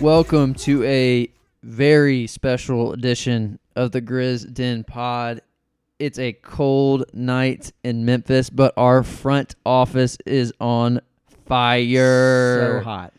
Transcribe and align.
Welcome 0.00 0.54
to 0.54 0.82
a 0.84 1.30
very 1.62 2.26
special 2.26 2.92
edition 2.92 3.58
of 3.76 3.92
the 3.92 4.00
Grizz 4.00 4.52
Den 4.54 4.82
Pod. 4.82 5.42
It's 5.98 6.18
a 6.18 6.32
cold 6.32 7.04
night 7.12 7.72
in 7.84 8.06
Memphis, 8.06 8.48
but 8.48 8.72
our 8.78 9.02
front 9.02 9.56
office 9.66 10.16
is 10.24 10.54
on 10.58 11.00
fire. 11.46 12.80
So 12.80 12.84
hot. 12.84 13.12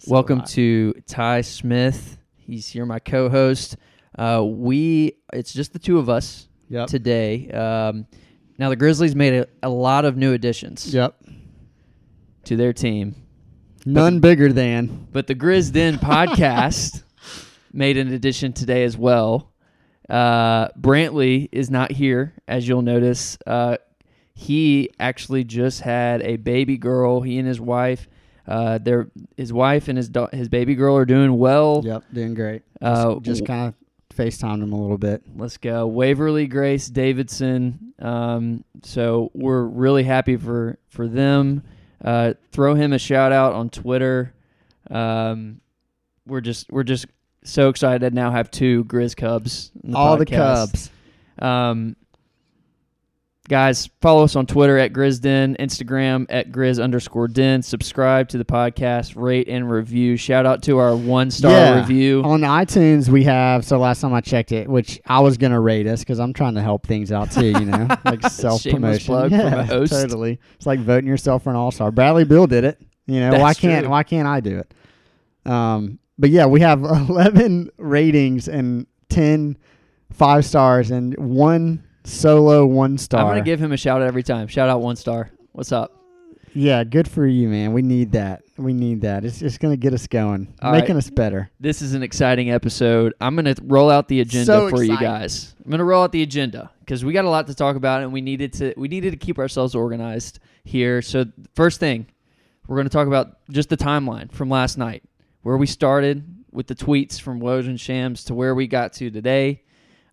So 0.00 0.12
Welcome 0.12 0.40
hot. 0.40 0.48
to 0.50 0.92
Ty 1.06 1.40
Smith. 1.40 2.18
He's 2.36 2.68
here, 2.68 2.84
my 2.84 2.98
co-host. 2.98 3.76
Uh, 4.18 4.44
we 4.44 5.14
it's 5.32 5.54
just 5.54 5.72
the 5.72 5.78
two 5.78 5.98
of 5.98 6.10
us 6.10 6.48
Yep. 6.68 6.88
today. 6.88 7.48
Um, 7.50 8.06
now 8.58 8.68
the 8.68 8.76
Grizzlies 8.76 9.16
made 9.16 9.32
a, 9.34 9.46
a 9.62 9.70
lot 9.70 10.04
of 10.04 10.18
new 10.18 10.34
additions 10.34 10.92
Yep. 10.92 11.16
to 12.44 12.56
their 12.56 12.74
team. 12.74 13.14
None 13.84 14.20
bigger 14.20 14.52
than. 14.52 15.08
But 15.12 15.26
the 15.26 15.34
Grizz 15.34 15.72
Den 15.72 15.98
podcast 15.98 17.02
made 17.72 17.96
an 17.96 18.12
addition 18.12 18.52
today 18.52 18.84
as 18.84 18.96
well. 18.96 19.52
Uh, 20.08 20.68
Brantley 20.70 21.48
is 21.52 21.70
not 21.70 21.90
here, 21.90 22.34
as 22.46 22.66
you'll 22.66 22.82
notice. 22.82 23.38
Uh, 23.46 23.78
he 24.34 24.90
actually 24.98 25.44
just 25.44 25.80
had 25.80 26.22
a 26.22 26.36
baby 26.36 26.76
girl. 26.76 27.20
He 27.20 27.38
and 27.38 27.46
his 27.46 27.60
wife, 27.60 28.08
uh, 28.46 28.78
their 28.78 29.10
his 29.36 29.52
wife 29.52 29.88
and 29.88 29.96
his 29.96 30.08
da- 30.08 30.28
his 30.32 30.48
baby 30.48 30.74
girl 30.74 30.96
are 30.96 31.04
doing 31.04 31.38
well. 31.38 31.82
Yep. 31.84 32.04
Doing 32.12 32.34
great. 32.34 32.62
Uh, 32.80 33.14
just 33.14 33.24
just 33.24 33.46
kind 33.46 33.68
of 33.68 34.16
FaceTimed 34.16 34.62
him 34.62 34.72
a 34.72 34.80
little 34.80 34.98
bit. 34.98 35.22
Let's 35.36 35.56
go, 35.56 35.86
Waverly 35.86 36.46
Grace 36.46 36.88
Davidson. 36.88 37.94
Um, 37.98 38.64
so 38.82 39.30
we're 39.34 39.62
really 39.62 40.02
happy 40.02 40.36
for 40.36 40.78
for 40.88 41.06
them. 41.08 41.62
Uh, 42.04 42.34
throw 42.50 42.74
him 42.74 42.92
a 42.92 42.98
shout 42.98 43.32
out 43.32 43.52
on 43.54 43.70
Twitter. 43.70 44.34
Um, 44.90 45.60
we're 46.26 46.40
just 46.40 46.70
we're 46.70 46.82
just 46.82 47.06
so 47.44 47.68
excited 47.68 48.00
to 48.08 48.14
now 48.14 48.30
have 48.30 48.50
two 48.50 48.84
Grizz 48.84 49.16
Cubs. 49.16 49.70
in 49.82 49.94
All 49.94 50.16
the. 50.16 50.26
Cubs. 50.26 50.90
Um, 51.38 51.96
guys, 53.52 53.90
follow 54.00 54.24
us 54.24 54.34
on 54.34 54.46
Twitter 54.46 54.78
at 54.78 54.94
GrizzDen, 54.94 55.58
Instagram 55.58 56.24
at 56.30 56.50
Grizz 56.50 56.82
underscore 56.82 57.28
Den. 57.28 57.60
Subscribe 57.62 58.26
to 58.30 58.38
the 58.38 58.46
podcast, 58.46 59.12
rate 59.14 59.46
and 59.46 59.70
review. 59.70 60.16
Shout 60.16 60.46
out 60.46 60.62
to 60.62 60.78
our 60.78 60.96
one 60.96 61.30
star 61.30 61.52
Yeah. 61.52 61.80
review. 61.80 62.22
On 62.24 62.40
iTunes, 62.40 63.10
we 63.10 63.24
have. 63.24 63.66
So 63.66 63.78
last 63.78 64.00
time 64.00 64.14
I 64.14 64.22
checked 64.22 64.52
it, 64.52 64.70
which 64.70 65.02
I 65.06 65.20
was 65.20 65.36
gonna 65.36 65.60
rate 65.60 65.86
us 65.86 66.00
because 66.00 66.18
I'm 66.18 66.32
trying 66.32 66.54
to 66.54 66.62
help 66.62 66.86
things 66.86 67.12
out 67.12 67.30
too. 67.30 67.44
You 67.48 67.66
know, 67.66 67.88
like 68.06 68.22
self 68.30 68.64
promotion. 68.64 69.30
yeah, 69.30 69.66
totally. 69.66 70.40
It's 70.56 70.64
like 70.64 70.80
voting 70.80 71.06
yourself 71.06 71.42
for 71.44 71.50
an 71.50 71.56
all 71.56 71.70
star. 71.70 71.90
Bradley 71.90 72.24
Beal 72.24 72.46
did 72.46 72.64
it. 72.64 72.80
You 73.06 73.20
know, 73.20 73.38
why 73.38 73.52
can't 73.52 73.82
true. 73.84 73.90
why 73.90 74.02
can't 74.02 74.26
I 74.26 74.40
do 74.40 74.60
it? 74.60 74.72
Um, 75.50 75.98
but 76.18 76.30
yeah, 76.30 76.46
we 76.46 76.60
have 76.62 76.82
11 76.84 77.68
ratings 77.76 78.48
and 78.48 78.86
10 79.10 79.58
five 80.10 80.46
stars 80.46 80.90
and 80.90 81.14
one 81.18 81.82
solo 82.04 82.66
one 82.66 82.98
star. 82.98 83.20
I'm 83.22 83.28
gonna 83.28 83.42
give 83.42 83.60
him 83.60 83.72
a 83.72 83.76
shout 83.76 84.02
out 84.02 84.08
every 84.08 84.22
time. 84.22 84.48
Shout 84.48 84.68
out 84.68 84.80
one 84.80 84.96
star. 84.96 85.30
What's 85.52 85.72
up? 85.72 85.98
Yeah, 86.54 86.84
good 86.84 87.08
for 87.08 87.26
you, 87.26 87.48
man. 87.48 87.72
We 87.72 87.80
need 87.80 88.12
that. 88.12 88.42
We 88.58 88.74
need 88.74 89.00
that. 89.02 89.24
It's 89.24 89.38
just 89.38 89.60
gonna 89.60 89.76
get 89.76 89.94
us 89.94 90.06
going, 90.06 90.52
All 90.60 90.72
making 90.72 90.96
right. 90.96 91.04
us 91.04 91.08
better. 91.10 91.50
This 91.58 91.80
is 91.80 91.94
an 91.94 92.02
exciting 92.02 92.50
episode. 92.50 93.14
I'm 93.20 93.34
gonna 93.36 93.54
roll 93.62 93.90
out 93.90 94.08
the 94.08 94.20
agenda 94.20 94.46
So 94.46 94.68
for 94.68 94.82
you 94.82 94.98
guys. 94.98 95.54
I'm 95.64 95.70
gonna 95.70 95.84
roll 95.84 96.02
out 96.02 96.12
the 96.12 96.22
agenda 96.22 96.70
because 96.80 97.04
we 97.04 97.12
got 97.12 97.24
a 97.24 97.30
lot 97.30 97.46
to 97.46 97.54
talk 97.54 97.76
about, 97.76 98.02
and 98.02 98.12
we 98.12 98.20
needed 98.20 98.52
to 98.54 98.74
we 98.76 98.88
needed 98.88 99.12
to 99.12 99.16
keep 99.16 99.38
ourselves 99.38 99.74
organized 99.74 100.40
here. 100.64 101.00
So 101.00 101.24
first 101.54 101.80
thing, 101.80 102.06
we're 102.66 102.76
gonna 102.76 102.90
talk 102.90 103.06
about 103.06 103.38
just 103.50 103.70
the 103.70 103.76
timeline 103.76 104.30
from 104.30 104.50
last 104.50 104.76
night, 104.76 105.02
where 105.42 105.56
we 105.56 105.66
started 105.66 106.24
with 106.52 106.66
the 106.66 106.74
tweets 106.74 107.18
from 107.18 107.40
Woj 107.40 107.66
and 107.66 107.80
Shams 107.80 108.24
to 108.24 108.34
where 108.34 108.54
we 108.54 108.66
got 108.66 108.92
to 108.94 109.10
today. 109.10 109.62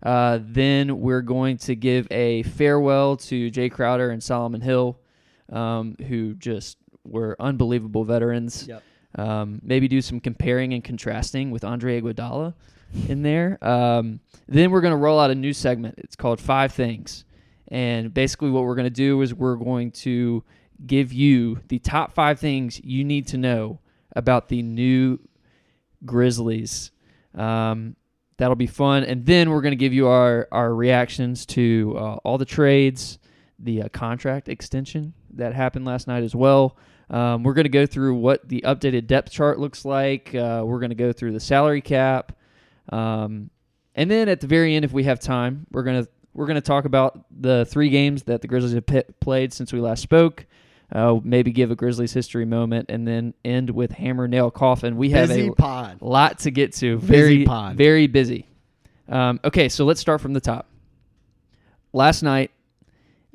Uh, 0.02 0.38
then 0.42 1.00
we're 1.00 1.22
going 1.22 1.58
to 1.58 1.74
give 1.76 2.06
a 2.10 2.42
farewell 2.44 3.16
to 3.16 3.50
Jae 3.50 3.70
Crowder 3.70 4.10
and 4.10 4.22
Solomon 4.22 4.60
Hill, 4.60 4.98
um, 5.50 5.96
who 6.08 6.34
just 6.34 6.78
were 7.04 7.36
unbelievable 7.38 8.04
veterans. 8.04 8.66
Yep. 8.68 8.82
Um, 9.16 9.60
maybe 9.62 9.88
do 9.88 10.00
some 10.00 10.20
comparing 10.20 10.72
and 10.72 10.84
contrasting 10.84 11.50
with 11.50 11.64
Andre 11.64 12.00
Iguodala 12.00 12.54
in 13.08 13.22
there. 13.22 13.58
Um, 13.62 14.20
then 14.46 14.70
we're 14.70 14.80
going 14.80 14.92
to 14.92 14.96
roll 14.96 15.18
out 15.18 15.30
a 15.30 15.34
new 15.34 15.52
segment. 15.52 15.96
It's 15.98 16.16
called 16.16 16.40
Five 16.40 16.72
Things. 16.72 17.24
And 17.68 18.12
basically, 18.12 18.50
what 18.50 18.64
we're 18.64 18.74
going 18.74 18.84
to 18.84 18.90
do 18.90 19.20
is 19.22 19.34
we're 19.34 19.56
going 19.56 19.92
to 19.92 20.44
give 20.86 21.12
you 21.12 21.60
the 21.68 21.78
top 21.78 22.12
five 22.12 22.40
things 22.40 22.80
you 22.82 23.04
need 23.04 23.26
to 23.28 23.38
know 23.38 23.80
about 24.16 24.48
the 24.48 24.62
new 24.62 25.18
Grizzlies. 26.04 26.90
Um, 27.34 27.96
that'll 28.40 28.56
be 28.56 28.66
fun. 28.66 29.04
And 29.04 29.24
then 29.26 29.50
we're 29.50 29.60
going 29.60 29.72
to 29.72 29.76
give 29.76 29.92
you 29.92 30.08
our, 30.08 30.48
our 30.50 30.74
reactions 30.74 31.44
to 31.46 31.94
uh, 31.96 32.14
all 32.24 32.38
the 32.38 32.46
trades, 32.46 33.18
the 33.58 33.82
uh, 33.82 33.88
contract 33.90 34.48
extension 34.48 35.12
that 35.34 35.52
happened 35.54 35.84
last 35.84 36.08
night 36.08 36.24
as 36.24 36.34
well. 36.34 36.78
Um, 37.10 37.42
we're 37.42 37.52
going 37.52 37.64
to 37.64 37.68
go 37.68 37.84
through 37.84 38.14
what 38.14 38.48
the 38.48 38.62
updated 38.62 39.06
depth 39.06 39.30
chart 39.30 39.58
looks 39.58 39.84
like. 39.84 40.34
Uh, 40.34 40.62
we're 40.64 40.78
going 40.80 40.90
to 40.90 40.96
go 40.96 41.12
through 41.12 41.32
the 41.32 41.40
salary 41.40 41.82
cap, 41.82 42.32
um, 42.88 43.50
and 43.94 44.10
then 44.10 44.28
at 44.28 44.40
the 44.40 44.46
very 44.46 44.74
end, 44.74 44.84
if 44.84 44.92
we 44.92 45.04
have 45.04 45.20
time, 45.20 45.66
we're 45.72 45.82
gonna 45.82 46.06
we're 46.32 46.46
gonna 46.46 46.60
talk 46.60 46.84
about 46.84 47.24
the 47.40 47.66
three 47.66 47.88
games 47.88 48.22
that 48.22 48.40
the 48.40 48.48
Grizzlies 48.48 48.72
have 48.72 49.20
played 49.20 49.52
since 49.52 49.72
we 49.72 49.80
last 49.80 50.02
spoke. 50.02 50.46
Uh, 50.92 51.20
maybe 51.22 51.52
give 51.52 51.70
a 51.70 51.76
Grizzlies 51.76 52.12
history 52.12 52.44
moment, 52.44 52.86
and 52.88 53.06
then 53.06 53.32
end 53.44 53.70
with 53.70 53.92
hammer 53.92 54.26
nail 54.26 54.50
coffin. 54.50 54.96
We 54.96 55.10
have 55.10 55.28
Busy 55.28 55.46
a 55.48 55.52
pod. 55.52 55.98
lot 56.02 56.40
to 56.40 56.50
get 56.50 56.72
to. 56.76 56.96
Busy 56.98 57.06
Very 57.06 57.44
pod. 57.44 57.76
very 57.76 58.06
busy. 58.08 58.46
Um, 59.08 59.38
okay, 59.44 59.68
so 59.68 59.84
let's 59.84 60.00
start 60.00 60.20
from 60.20 60.32
the 60.32 60.40
top. 60.40 60.66
Last 61.92 62.22
night, 62.22 62.50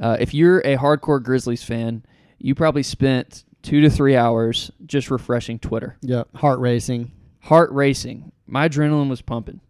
uh, 0.02 0.18
if 0.20 0.34
you're 0.34 0.60
a 0.60 0.76
hardcore 0.78 1.22
Grizzlies 1.24 1.64
fan, 1.64 2.04
you 2.40 2.56
probably 2.56 2.84
spent 2.84 3.44
two 3.62 3.82
to 3.82 3.90
three 3.90 4.16
hours 4.16 4.70
just 4.86 5.10
refreshing 5.10 5.58
Twitter. 5.60 5.98
Yep. 6.02 6.36
Heart 6.36 6.60
racing. 6.60 7.12
Heart 7.42 7.72
racing. 7.72 8.32
My 8.48 8.68
adrenaline 8.70 9.10
was 9.10 9.22
pumping. 9.22 9.62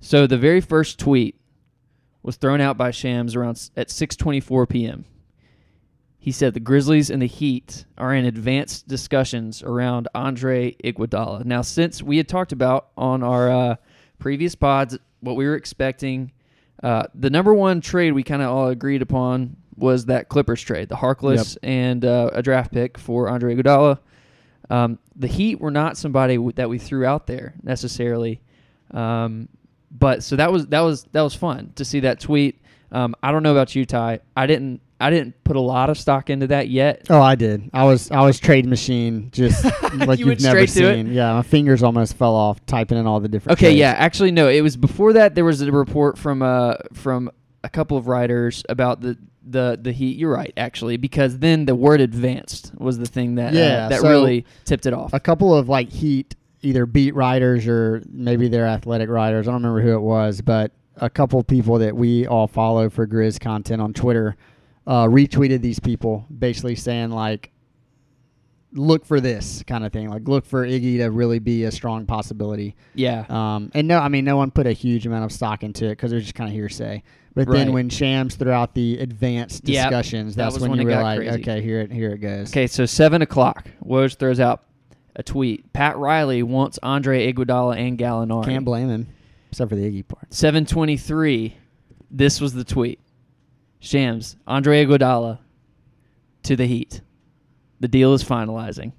So 0.00 0.26
the 0.26 0.38
very 0.38 0.60
first 0.60 0.98
tweet 0.98 1.40
was 2.22 2.36
thrown 2.36 2.60
out 2.60 2.76
by 2.76 2.90
Shams 2.90 3.34
around 3.36 3.70
at 3.76 3.88
6:24 3.88 4.68
p.m. 4.68 5.04
He 6.22 6.32
said 6.32 6.52
the 6.52 6.60
Grizzlies 6.60 7.08
and 7.08 7.22
the 7.22 7.26
Heat 7.26 7.86
are 7.96 8.14
in 8.14 8.26
advanced 8.26 8.86
discussions 8.86 9.62
around 9.62 10.06
Andre 10.14 10.72
Iguodala. 10.84 11.46
Now, 11.46 11.62
since 11.62 12.02
we 12.02 12.18
had 12.18 12.28
talked 12.28 12.52
about 12.52 12.88
on 12.94 13.22
our 13.22 13.50
uh, 13.50 13.76
previous 14.18 14.54
pods 14.54 14.98
what 15.20 15.34
we 15.36 15.46
were 15.46 15.54
expecting, 15.54 16.30
uh, 16.82 17.04
the 17.14 17.30
number 17.30 17.54
one 17.54 17.80
trade 17.80 18.12
we 18.12 18.22
kind 18.22 18.42
of 18.42 18.50
all 18.50 18.68
agreed 18.68 19.00
upon 19.00 19.56
was 19.76 20.04
that 20.06 20.28
Clippers 20.28 20.60
trade, 20.60 20.90
the 20.90 20.94
Harkless 20.94 21.56
and 21.62 22.04
uh, 22.04 22.28
a 22.34 22.42
draft 22.42 22.70
pick 22.70 22.98
for 22.98 23.30
Andre 23.30 23.54
Iguodala. 23.54 23.98
Um, 24.68 24.98
the 25.16 25.26
Heat 25.26 25.58
were 25.58 25.70
not 25.70 25.96
somebody 25.96 26.36
w- 26.36 26.52
that 26.52 26.68
we 26.68 26.78
threw 26.78 27.06
out 27.06 27.26
there 27.26 27.54
necessarily, 27.62 28.42
um, 28.92 29.48
but 29.90 30.22
so 30.22 30.36
that 30.36 30.52
was 30.52 30.66
that 30.66 30.80
was 30.80 31.04
that 31.12 31.22
was 31.22 31.34
fun 31.34 31.72
to 31.76 31.84
see 31.84 32.00
that 32.00 32.20
tweet. 32.20 32.60
Um, 32.92 33.16
I 33.22 33.32
don't 33.32 33.42
know 33.42 33.52
about 33.52 33.74
you, 33.74 33.86
Ty. 33.86 34.20
I 34.36 34.46
didn't 34.46 34.82
I 35.00 35.10
didn't 35.10 35.42
put 35.44 35.56
a 35.56 35.60
lot 35.60 35.88
of 35.90 35.96
stock 35.98 36.28
into 36.30 36.46
that 36.48 36.68
yet. 36.68 37.06
Oh, 37.10 37.20
I 37.20 37.34
did. 37.34 37.70
I 37.72 37.84
was 37.84 38.10
I 38.10 38.20
was 38.24 38.38
trade 38.38 38.66
machine, 38.66 39.30
just 39.32 39.64
like 39.94 40.18
You 40.18 40.26
you've 40.26 40.28
went 40.28 40.42
never 40.42 40.66
straight 40.66 40.82
to 40.84 40.90
it? 40.90 40.94
seen. 40.94 41.12
Yeah, 41.12 41.32
my 41.34 41.42
fingers 41.42 41.82
almost 41.82 42.16
fell 42.16 42.34
off 42.34 42.64
typing 42.66 42.98
in 42.98 43.06
all 43.06 43.20
the 43.20 43.28
different. 43.28 43.58
Okay, 43.58 43.68
trades. 43.68 43.78
yeah, 43.78 43.92
actually 43.96 44.30
no, 44.30 44.48
it 44.48 44.60
was 44.60 44.76
before 44.76 45.14
that. 45.14 45.34
There 45.34 45.44
was 45.44 45.60
a 45.62 45.72
report 45.72 46.18
from 46.18 46.42
uh 46.42 46.74
from 46.92 47.30
a 47.64 47.68
couple 47.68 47.96
of 47.96 48.06
writers 48.08 48.62
about 48.68 49.00
the 49.00 49.16
the 49.46 49.78
the 49.80 49.92
Heat. 49.92 50.16
You're 50.18 50.32
right, 50.34 50.52
actually, 50.56 50.96
because 50.98 51.38
then 51.38 51.64
the 51.64 51.74
word 51.74 52.00
advanced 52.00 52.72
was 52.76 52.98
the 52.98 53.06
thing 53.06 53.36
that 53.36 53.54
uh, 53.54 53.58
Yeah, 53.58 53.88
that 53.88 54.00
so- 54.02 54.08
really 54.10 54.44
tipped 54.64 54.86
it 54.86 54.92
off. 54.92 55.12
a 55.14 55.20
couple 55.20 55.54
of 55.54 55.68
like 55.68 55.88
Heat, 55.90 56.36
either 56.62 56.84
beat 56.86 57.14
writers 57.14 57.66
or 57.66 58.02
maybe 58.12 58.48
they're 58.48 58.66
athletic 58.66 59.08
writers. 59.08 59.48
I 59.48 59.52
don't 59.52 59.62
remember 59.62 59.80
who 59.80 59.94
it 59.96 60.02
was, 60.02 60.40
but 60.42 60.72
a 60.96 61.08
couple 61.08 61.42
people 61.42 61.78
that 61.78 61.96
we 61.96 62.26
all 62.26 62.46
follow 62.46 62.90
for 62.90 63.06
Grizz 63.06 63.40
content 63.40 63.80
on 63.80 63.94
Twitter 63.94 64.36
uh, 64.90 65.06
retweeted 65.06 65.62
these 65.62 65.78
people, 65.78 66.26
basically 66.36 66.74
saying 66.74 67.10
like, 67.10 67.52
"Look 68.72 69.04
for 69.04 69.20
this 69.20 69.62
kind 69.66 69.84
of 69.84 69.92
thing. 69.92 70.08
Like, 70.10 70.26
look 70.28 70.44
for 70.44 70.66
Iggy 70.66 70.98
to 70.98 71.10
really 71.10 71.38
be 71.38 71.64
a 71.64 71.70
strong 71.70 72.06
possibility." 72.06 72.74
yeah, 72.94 73.24
Um, 73.28 73.70
and 73.74 73.86
no, 73.88 73.98
I 73.98 74.08
mean, 74.08 74.24
no 74.24 74.36
one 74.36 74.50
put 74.50 74.66
a 74.66 74.72
huge 74.72 75.06
amount 75.06 75.24
of 75.24 75.32
stock 75.32 75.62
into 75.62 75.86
it 75.86 75.90
because 75.90 76.12
it 76.12 76.16
was 76.16 76.24
just 76.24 76.34
kind 76.34 76.48
of 76.48 76.54
hearsay. 76.54 77.02
But 77.34 77.46
Right. 77.48 77.58
then 77.58 77.72
when 77.72 77.88
Shams 77.88 78.34
threw 78.34 78.50
out 78.50 78.74
the 78.74 78.98
advanced 78.98 79.68
Yep, 79.68 79.90
discussions, 79.90 80.34
that 80.34 80.44
that's 80.50 80.58
when, 80.60 80.72
when 80.72 80.80
you 80.80 80.86
were 80.88 81.00
like, 81.00 81.18
crazy. 81.20 81.40
okay, 81.42 81.62
here 81.62 81.80
it 81.80 81.92
here 81.92 82.10
it 82.10 82.18
goes. 82.18 82.50
Okay, 82.50 82.66
so 82.66 82.84
seven 82.86 83.22
o'clock. 83.22 83.68
Woj 83.84 84.16
throws 84.16 84.40
out 84.40 84.64
a 85.14 85.22
tweet. 85.22 85.72
Pat 85.72 85.96
Riley 85.96 86.42
wants 86.42 86.78
Andre 86.82 87.32
Iguodala 87.32 87.76
and 87.78 87.96
Gallinari. 87.98 88.44
Can't 88.44 88.64
blame 88.64 88.88
him, 88.88 89.06
except 89.52 89.68
for 89.70 89.76
the 89.76 89.82
Iggy 89.82 90.06
part. 90.08 90.32
723. 90.34 91.54
This 92.10 92.40
was 92.40 92.52
the 92.54 92.64
tweet. 92.64 92.98
Shams, 93.80 94.36
Andre 94.46 94.84
Iguodala 94.84 95.38
to 96.44 96.56
the 96.56 96.66
Heat. 96.66 97.00
The 97.80 97.88
deal 97.88 98.14
is 98.14 98.22
finalizing. 98.22 98.92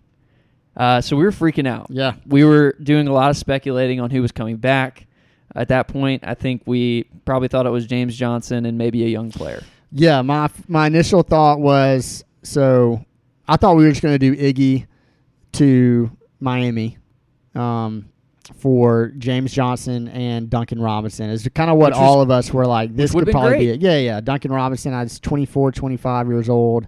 Uh, 0.76 1.02
so 1.02 1.16
we 1.16 1.24
were 1.24 1.32
freaking 1.32 1.68
out. 1.68 1.88
Yeah. 1.90 2.14
We 2.26 2.44
were 2.44 2.76
doing 2.82 3.08
a 3.08 3.14
lot 3.14 3.30
of 3.30 3.38
speculating 3.38 4.00
on 4.00 4.10
who 4.10 4.22
was 4.22 4.32
coming 4.32 4.58
back. 4.58 5.08
At 5.54 5.68
that 5.68 5.88
point, 5.88 6.24
I 6.26 6.34
think 6.34 6.64
we 6.66 7.04
probably 7.26 7.48
thought 7.50 7.66
it 7.66 7.72
was 7.72 7.86
James 7.86 8.16
Johnson 8.16 8.66
and 8.66 8.78
maybe 8.78 9.04
a 9.04 9.08
young 9.08 9.32
player. 9.32 9.64
Yeah, 9.92 10.22
my 10.22 10.50
my 10.70 10.88
initial 10.88 11.24
thought 11.24 11.60
was 11.60 12.24
so 12.42 13.06
I 13.48 13.58
thought 13.58 13.76
we 13.76 13.84
were 13.84 13.90
just 13.90 14.02
going 14.02 14.18
to 14.18 14.20
do 14.20 14.34
Iggy 14.36 14.88
to 15.54 16.10
Miami 16.40 16.98
um, 17.56 18.10
for 18.56 19.12
James 19.18 19.52
Johnson 19.54 20.08
and 20.10 20.50
Duncan 20.50 20.80
Robinson. 20.82 21.30
It's 21.30 21.48
kind 21.50 21.70
of 21.72 21.78
what 21.78 21.92
was- 21.94 22.00
all 22.00 22.22
of 22.22 22.30
us 22.32 22.54
were 22.54 22.66
like. 22.66 22.96
This 22.96 23.12
could 23.12 23.28
probably 23.30 23.58
be 23.60 23.70
it. 23.70 23.82
Yeah, 23.82 23.98
yeah. 23.98 24.22
Duncan 24.22 24.52
Robinson, 24.52 24.94
I 24.94 25.04
was 25.04 25.20
24, 25.20 25.72
25 25.72 26.28
years 26.28 26.50
old. 26.50 26.88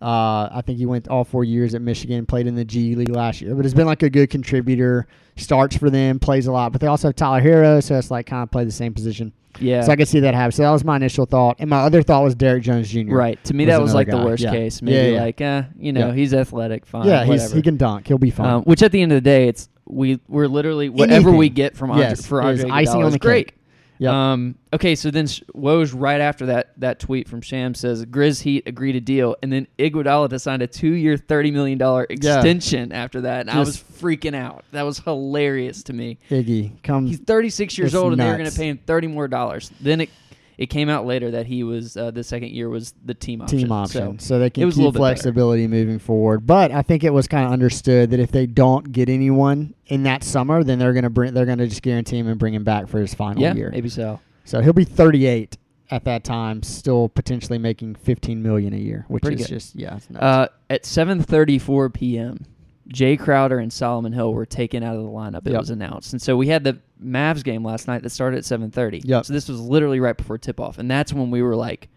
Uh, 0.00 0.48
I 0.52 0.62
think 0.64 0.78
he 0.78 0.86
went 0.86 1.08
all 1.08 1.24
four 1.24 1.42
years 1.42 1.74
at 1.74 1.82
Michigan, 1.82 2.24
played 2.24 2.46
in 2.46 2.54
the 2.54 2.64
G 2.64 2.94
League 2.94 3.08
last 3.08 3.40
year, 3.40 3.52
but 3.56 3.64
has 3.64 3.74
been 3.74 3.86
like 3.86 4.04
a 4.04 4.10
good 4.10 4.30
contributor. 4.30 5.08
Starts 5.36 5.76
for 5.76 5.90
them, 5.90 6.18
plays 6.20 6.46
a 6.46 6.52
lot, 6.52 6.70
but 6.72 6.80
they 6.80 6.86
also 6.86 7.08
have 7.08 7.16
Tyler 7.16 7.40
Herro, 7.40 7.80
so 7.82 7.96
it's 7.96 8.10
like 8.10 8.26
kind 8.26 8.42
of 8.44 8.50
play 8.50 8.64
the 8.64 8.70
same 8.72 8.94
position. 8.94 9.32
Yeah. 9.60 9.82
So 9.82 9.90
I 9.90 9.96
could 9.96 10.06
see 10.06 10.20
that 10.20 10.34
happen. 10.34 10.52
So 10.52 10.62
that 10.62 10.70
was 10.70 10.84
my 10.84 10.94
initial 10.96 11.26
thought, 11.26 11.56
and 11.58 11.68
my 11.68 11.78
other 11.80 12.02
thought 12.02 12.22
was 12.22 12.36
Derrick 12.36 12.62
Jones 12.62 12.88
Jr. 12.88 13.12
right. 13.16 13.42
To 13.44 13.54
me, 13.54 13.64
was 13.66 13.72
that 13.74 13.80
was 13.82 13.94
like 13.94 14.08
the 14.08 14.18
worst 14.18 14.42
Yeah. 14.44 14.50
case. 14.52 14.80
Yeah, 14.80 14.86
Maybe 14.86 15.14
yeah. 15.14 15.20
like, 15.20 15.40
eh, 15.40 15.62
you 15.80 15.92
know, 15.92 16.08
Yeah. 16.08 16.14
he's 16.14 16.32
athletic, 16.34 16.86
fine. 16.86 17.06
Yeah, 17.08 17.24
he's, 17.24 17.50
he 17.52 17.60
can 17.62 17.76
dunk. 17.76 18.06
He'll 18.06 18.18
be 18.18 18.30
fine. 18.30 18.48
Um, 18.48 18.62
which 18.62 18.82
at 18.84 18.92
the 18.92 19.02
end 19.02 19.10
of 19.10 19.16
the 19.16 19.20
day, 19.20 19.48
it's 19.48 19.68
we 19.88 20.20
we're 20.28 20.48
literally 20.48 20.88
whatever 20.88 21.30
we 21.32 21.48
get 21.48 21.76
from 21.76 21.90
Andre, 21.90 22.08
yes, 22.08 22.26
for 22.26 22.40
is 22.50 22.62
Andre 22.62 22.70
icing 22.70 23.02
on 23.02 23.12
the 23.12 23.18
great. 23.18 23.48
cake. 23.48 23.54
Yep. 24.00 24.12
Um, 24.12 24.54
okay, 24.72 24.94
so 24.94 25.10
then 25.10 25.26
Woj 25.26 25.92
right 25.92 26.20
after 26.20 26.46
that 26.46 26.72
that 26.78 27.00
tweet 27.00 27.28
from 27.28 27.40
Sham 27.40 27.74
says 27.74 28.04
Grizz 28.06 28.42
Heat 28.42 28.62
agreed 28.66 28.92
to 28.92 29.00
deal, 29.00 29.34
and 29.42 29.52
then 29.52 29.66
Iguodala 29.76 30.30
to 30.30 30.38
sign 30.38 30.62
a 30.62 30.68
two 30.68 30.92
year, 30.92 31.16
thirty 31.16 31.50
million 31.50 31.78
dollar 31.78 32.06
extension 32.08 32.92
after 32.92 33.22
that, 33.22 33.40
and 33.40 33.50
I 33.50 33.58
was 33.58 33.76
freaking 33.76 34.36
out. 34.36 34.64
That 34.70 34.82
was 34.82 35.00
hilarious 35.00 35.82
to 35.84 35.92
me. 35.92 36.18
Iggy 36.30 36.80
comes. 36.84 37.10
He's 37.10 37.18
thirty 37.18 37.50
six 37.50 37.76
years 37.76 37.96
old, 37.96 38.12
and 38.12 38.20
they 38.20 38.26
were 38.26 38.38
going 38.38 38.50
to 38.50 38.56
pay 38.56 38.68
him 38.68 38.78
thirty 38.86 39.08
more 39.08 39.26
dollars. 39.26 39.72
Then 39.80 40.02
it 40.02 40.10
it 40.58 40.66
came 40.66 40.88
out 40.88 41.06
later 41.06 41.30
that 41.30 41.46
he 41.46 41.62
was 41.62 41.96
uh, 41.96 42.10
the 42.10 42.24
second 42.24 42.50
year 42.50 42.68
was 42.68 42.92
the 43.04 43.14
team 43.14 43.40
option. 43.40 43.58
team 43.58 43.68
So, 43.68 43.74
option, 43.74 44.18
so, 44.18 44.38
they 44.40 44.46
it 44.46 44.54
can 44.54 44.66
was 44.66 44.74
a 44.76 44.78
little 44.80 44.92
keep 44.92 44.98
flexibility 44.98 45.68
moving 45.68 46.00
forward. 46.00 46.46
But 46.46 46.72
I 46.72 46.82
think 46.82 47.04
it 47.04 47.12
was 47.12 47.28
kind 47.28 47.46
of 47.46 47.52
understood 47.52 48.10
that 48.10 48.18
if 48.20 48.32
they 48.32 48.46
don't 48.46 48.90
get 48.90 49.08
anyone 49.08 49.74
in 49.86 50.02
that 50.02 50.24
summer, 50.24 50.64
then 50.64 50.80
they're 50.80 50.92
gonna 50.92 51.10
bring 51.10 51.32
they're 51.32 51.46
gonna 51.46 51.68
just 51.68 51.82
guarantee 51.82 52.18
him 52.18 52.26
and 52.26 52.38
bring 52.38 52.54
him 52.54 52.64
back 52.64 52.88
for 52.88 52.98
his 52.98 53.14
final 53.14 53.40
yeah, 53.40 53.54
year. 53.54 53.70
maybe 53.70 53.88
so. 53.88 54.20
So 54.44 54.60
he'll 54.60 54.72
be 54.72 54.84
38 54.84 55.56
at 55.90 56.04
that 56.04 56.24
time, 56.24 56.62
still 56.62 57.08
potentially 57.08 57.58
making 57.58 57.94
15 57.94 58.42
million 58.42 58.72
a 58.72 58.78
year, 58.78 59.04
which 59.08 59.22
Pretty 59.22 59.40
is 59.42 59.46
good. 59.46 59.54
just 59.54 59.76
yeah. 59.76 59.98
Uh, 60.16 60.48
at 60.68 60.82
7:34 60.82 61.94
p.m., 61.94 62.44
Jae 62.92 63.18
Crowder 63.18 63.58
and 63.58 63.72
Solomon 63.72 64.12
Hill 64.12 64.32
were 64.32 64.46
taken 64.46 64.82
out 64.82 64.96
of 64.96 65.02
the 65.02 65.08
lineup. 65.08 65.46
It 65.46 65.50
Yep. 65.52 65.60
was 65.60 65.70
announced, 65.70 66.12
and 66.14 66.22
so 66.22 66.36
we 66.36 66.48
had 66.48 66.64
the 66.64 66.78
Mavs 67.02 67.44
game 67.44 67.62
last 67.64 67.86
night 67.86 68.02
that 68.02 68.10
started 68.10 68.38
at 68.38 68.44
7:30. 68.44 69.02
Yep. 69.04 69.26
So 69.26 69.32
this 69.32 69.48
was 69.48 69.60
literally 69.60 70.00
right 70.00 70.16
before 70.16 70.38
tip-off, 70.38 70.78
and 70.78 70.90
that's 70.90 71.12
when 71.12 71.30
we 71.30 71.42
were 71.42 71.54
like, 71.54 71.88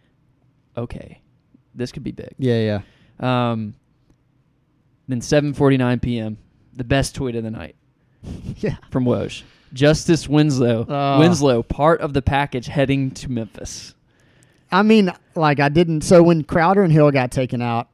"Okay, 0.77 1.21
this 1.73 1.91
could 1.91 2.03
be 2.03 2.11
big." 2.11 2.35
yeah, 2.37 2.81
yeah. 3.19 3.51
Um, 3.51 3.75
then 5.07 5.21
7:49 5.21 5.99
p.m., 6.01 6.37
the 6.73 6.83
best 6.83 7.15
tweet 7.15 7.35
of 7.35 7.43
the 7.43 7.51
night 7.51 7.75
Yeah. 8.57 8.75
from 8.89 9.05
Woj. 9.05 9.43
Justise 9.73 10.27
Winslow, 10.27 10.85
Oh. 10.89 11.19
Winslow, 11.19 11.63
part 11.63 12.01
of 12.01 12.13
the 12.13 12.21
package 12.21 12.67
heading 12.67 13.11
to 13.11 13.31
Memphis. 13.31 13.95
I 14.71 14.83
mean, 14.83 15.11
like 15.35 15.59
I 15.61 15.69
didn't. 15.69 16.01
So 16.01 16.21
when 16.23 16.43
Crowder 16.43 16.83
and 16.83 16.91
Hill 16.91 17.11
got 17.11 17.31
taken 17.31 17.61
out, 17.61 17.87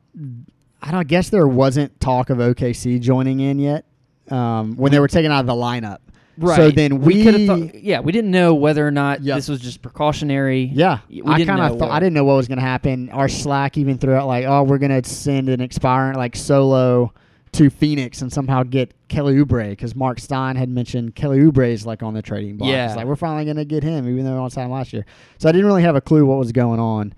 I 0.82 0.92
don't 0.92 1.08
guess 1.08 1.30
there 1.30 1.48
wasn't 1.48 2.00
talk 2.00 2.30
of 2.30 2.38
OKC 2.38 3.00
joining 3.02 3.40
in 3.40 3.60
yet. 3.60 3.86
Um, 4.30 4.76
when 4.76 4.92
they 4.92 5.00
were 5.00 5.08
taken 5.08 5.32
out 5.32 5.40
of 5.40 5.48
the 5.48 5.54
lineup, 5.54 6.00
Right. 6.38 6.56
So 6.56 6.70
then 6.72 7.02
we, 7.02 7.24
could 7.24 7.34
have 7.34 7.48
thought, 7.48 7.76
yeah, 7.76 8.00
we 8.00 8.12
didn't 8.12 8.30
know 8.30 8.54
whether 8.54 8.86
or 8.86 8.92
not 8.92 9.22
Yep. 9.24 9.38
this 9.38 9.48
was 9.50 9.60
just 9.60 9.82
precautionary. 9.82 10.70
yeah, 10.74 11.00
We 11.10 11.24
I 11.26 11.44
kind 11.44 11.62
of 11.62 11.80
thought 11.80 11.90
I 11.90 12.00
didn't 12.00 12.14
know 12.14 12.26
what 12.26 12.36
was 12.36 12.48
going 12.48 12.60
to 12.60 12.64
happen. 12.66 13.10
Our 13.10 13.28
Slack 13.28 13.76
even 13.78 13.98
threw 13.98 14.14
out 14.14 14.28
like, 14.28 14.46
oh, 14.46 14.62
we're 14.64 14.78
going 14.78 15.02
to 15.02 15.08
send 15.10 15.50
an 15.50 15.62
expiring 15.62 16.16
like 16.16 16.36
solo 16.36 17.12
to 17.54 17.70
Phoenix 17.72 18.22
and 18.22 18.32
somehow 18.32 18.62
get 18.62 18.94
Kelly 19.08 19.36
Oubre 19.36 19.72
because 19.72 19.96
Marc 19.96 20.20
Stein 20.20 20.56
had 20.56 20.70
mentioned 20.70 21.16
Kelly 21.16 21.40
Oubre 21.40 21.72
is 21.72 21.88
like 21.88 22.04
on 22.04 22.14
the 22.14 22.22
trading 22.22 22.58
block. 22.58 22.70
Yeah. 22.70 22.86
it's 22.86 22.96
like 22.96 23.08
we're 23.08 23.16
finally 23.16 23.46
going 23.46 23.58
to 23.58 23.66
get 23.66 23.82
him, 23.82 24.08
even 24.08 24.24
though 24.24 24.34
we 24.34 24.38
on 24.38 24.52
him 24.52 24.70
last 24.70 24.94
year. 24.94 25.06
So 25.40 25.50
I 25.50 25.52
didn't 25.52 25.66
really 25.66 25.82
have 25.84 25.96
a 25.96 26.02
clue 26.02 26.24
what 26.26 26.38
was 26.38 26.52
going 26.52 26.80
on. 26.80 27.16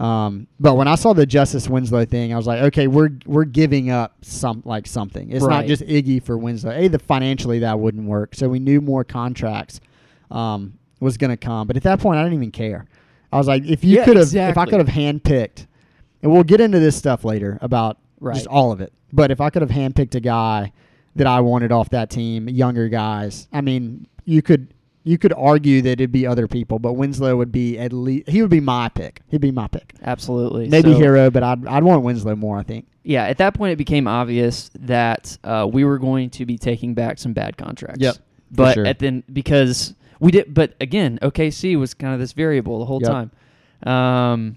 Um, 0.00 0.46
but 0.58 0.76
when 0.76 0.88
I 0.88 0.94
saw 0.94 1.12
the 1.12 1.26
Justise 1.26 1.68
Winslow 1.68 2.06
thing, 2.06 2.32
I 2.32 2.36
was 2.36 2.46
like, 2.46 2.62
okay, 2.62 2.86
we're 2.86 3.10
we're 3.26 3.44
giving 3.44 3.90
up 3.90 4.14
some 4.22 4.62
like 4.64 4.86
something. 4.86 5.30
It's 5.30 5.44
Right. 5.44 5.58
not 5.60 5.66
just 5.66 5.82
Iggy 5.82 6.22
for 6.22 6.38
Winslow. 6.38 6.72
A, 6.72 6.88
the 6.88 6.98
financially 6.98 7.58
that 7.58 7.78
wouldn't 7.78 8.06
work. 8.08 8.34
So 8.34 8.48
we 8.48 8.58
knew 8.60 8.80
more 8.80 9.04
contracts 9.04 9.78
um, 10.30 10.78
was 11.00 11.18
going 11.18 11.30
to 11.30 11.36
come. 11.36 11.66
But 11.66 11.76
at 11.76 11.82
that 11.82 12.00
point, 12.00 12.18
I 12.18 12.22
didn't 12.22 12.34
even 12.38 12.50
care. 12.50 12.86
I 13.30 13.36
was 13.36 13.46
like, 13.46 13.64
if 13.66 13.84
you 13.84 13.96
Yeah, 13.96 14.04
could 14.06 14.16
have, 14.16 14.34
if 14.34 14.56
I 14.56 14.64
could 14.64 14.78
have 14.80 14.88
handpicked, 14.88 15.66
and 16.22 16.32
we'll 16.32 16.44
get 16.44 16.60
into 16.60 16.78
this 16.78 16.96
stuff 16.96 17.24
later 17.24 17.58
about 17.60 17.98
Right. 18.20 18.34
just 18.34 18.46
all 18.46 18.72
of 18.72 18.80
it. 18.80 18.92
But 19.12 19.30
if 19.30 19.40
I 19.40 19.50
could 19.50 19.62
have 19.62 19.70
handpicked 19.70 20.14
a 20.14 20.20
guy 20.20 20.72
that 21.16 21.26
I 21.26 21.40
wanted 21.40 21.72
off 21.72 21.90
that 21.90 22.08
team, 22.10 22.48
younger 22.48 22.88
guys, 22.88 23.48
I 23.52 23.60
mean, 23.60 24.06
you 24.24 24.40
could 24.42 24.72
you 25.04 25.16
could 25.18 25.32
argue 25.32 25.80
that 25.82 25.92
it'd 25.92 26.12
be 26.12 26.26
other 26.26 26.46
people, 26.46 26.78
but 26.78 26.92
Winslow 26.92 27.36
would 27.36 27.50
be 27.52 27.78
at 27.78 27.92
least 27.92 28.28
he 28.28 28.42
would 28.42 28.50
be 28.50 28.60
my 28.60 28.88
pick. 28.90 29.20
He'd 29.28 29.40
be 29.40 29.50
my 29.50 29.66
pick. 29.68 29.94
Absolutely. 30.02 30.68
Maybe 30.68 30.92
So- 30.92 30.98
Herro, 31.00 31.32
but 31.32 31.42
I'd 31.42 31.66
I'd 31.66 31.82
want 31.84 32.02
Winslow 32.02 32.36
more. 32.36 32.58
I 32.58 32.62
think. 32.62 32.86
Yeah, 33.02 33.24
at 33.24 33.38
that 33.38 33.54
point, 33.54 33.72
it 33.72 33.76
became 33.76 34.06
obvious 34.06 34.70
that 34.78 35.38
uh, 35.42 35.66
we 35.72 35.84
were 35.84 35.98
going 35.98 36.28
to 36.30 36.44
be 36.44 36.58
taking 36.58 36.92
back 36.94 37.18
some 37.18 37.32
bad 37.32 37.56
contracts. 37.56 38.00
Yep, 38.02 38.16
But 38.50 38.74
sure. 38.74 38.86
at 38.86 38.98
then 38.98 39.22
because 39.32 39.94
we 40.20 40.30
did, 40.32 40.52
but 40.52 40.74
again, 40.82 41.18
OKC 41.22 41.78
was 41.78 41.94
kind 41.94 42.12
of 42.12 42.20
this 42.20 42.32
variable 42.34 42.78
the 42.78 42.84
whole 42.84 43.00
Yep. 43.02 43.10
time. 43.10 43.90
Um, 43.90 44.56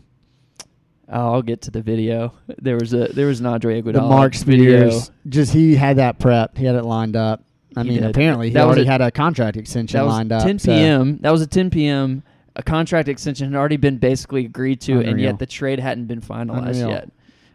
I'll 1.10 1.42
get 1.42 1.62
to 1.64 1.72
the 1.72 1.82
video. 1.82 2.34
There 2.62 2.76
was 2.78 2.94
a 2.94 3.08
there 3.14 3.28
was 3.28 3.40
an 3.40 3.46
Andre 3.46 3.82
Iguodala 3.82 3.94
The 3.94 4.02
Mark 4.02 4.36
video. 4.36 5.00
Just 5.28 5.54
he 5.54 5.76
had 5.76 5.98
that 5.98 6.20
prep. 6.20 6.58
He 6.58 6.66
had 6.66 6.76
it 6.76 6.84
lined 6.84 7.16
up. 7.16 7.44
I 7.76 7.84
mean, 7.84 8.02
did. 8.02 8.04
apparently 8.10 8.48
he 8.50 8.54
That 8.54 8.66
already 8.66 8.84
a- 8.84 8.86
had 8.92 9.02
a 9.02 9.12
contract 9.12 9.58
extension 9.58 9.98
That 9.98 10.06
was 10.06 10.14
lined 10.14 10.32
up. 10.32 10.44
10 10.44 10.60
so- 10.60 10.72
p.m. 10.76 11.18
That 11.22 11.32
was 11.32 11.42
a 11.42 11.48
10 11.48 11.70
p.m. 11.70 12.24
A 12.56 12.62
contract 12.64 13.08
extension 13.10 13.52
had 13.52 13.58
already 13.58 13.78
been 13.78 13.98
basically 13.98 14.46
agreed 14.46 14.80
to, 14.82 15.00
and 15.00 15.20
yet 15.20 15.40
the 15.40 15.46
trade 15.48 15.80
hadn't 15.80 16.06
been 16.06 16.22
finalized 16.22 16.82
Unreal. 16.82 16.90
yet. 16.90 17.10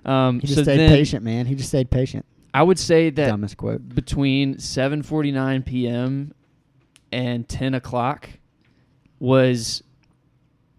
Um, 0.04 0.40
He 0.40 0.46
so 0.48 0.54
just 0.54 0.64
stayed 0.64 0.78
then 0.78 0.90
patient, 0.90 1.24
man. 1.24 1.46
He 1.46 1.54
just 1.54 1.68
stayed 1.68 1.88
patient. 1.90 2.24
I 2.52 2.62
would 2.62 2.78
say 2.78 3.10
that 3.10 3.28
Dumbest 3.28 3.56
quote. 3.56 3.88
between 3.94 4.56
7:49 4.56 5.64
p.m. 5.64 6.32
and 7.12 7.48
10 7.48 7.74
o'clock 7.74 8.28
was 9.20 9.82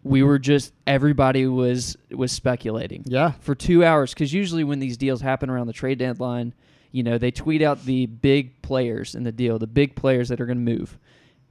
we 0.04 0.24
were 0.24 0.40
just 0.40 0.74
everybody 0.88 1.46
was 1.46 1.98
was 2.12 2.32
speculating 2.32 3.04
Yeah. 3.06 3.32
for 3.42 3.54
two 3.56 3.84
hours 3.84 4.14
because 4.14 4.34
usually 4.34 4.64
when 4.64 4.80
these 4.80 4.98
deals 4.98 5.22
happen 5.22 5.50
around 5.50 5.68
the 5.68 5.74
trade 5.74 6.00
deadline, 6.00 6.54
you 6.92 7.04
know 7.04 7.18
they 7.18 7.32
tweet 7.32 7.62
out 7.62 7.84
the 7.86 8.06
big 8.08 8.62
players 8.62 9.16
in 9.16 9.24
the 9.24 9.32
deal, 9.32 9.60
the 9.60 9.68
big 9.68 9.96
players 9.96 10.30
that 10.30 10.40
are 10.42 10.46
going 10.46 10.64
to 10.66 10.78
move. 10.78 10.98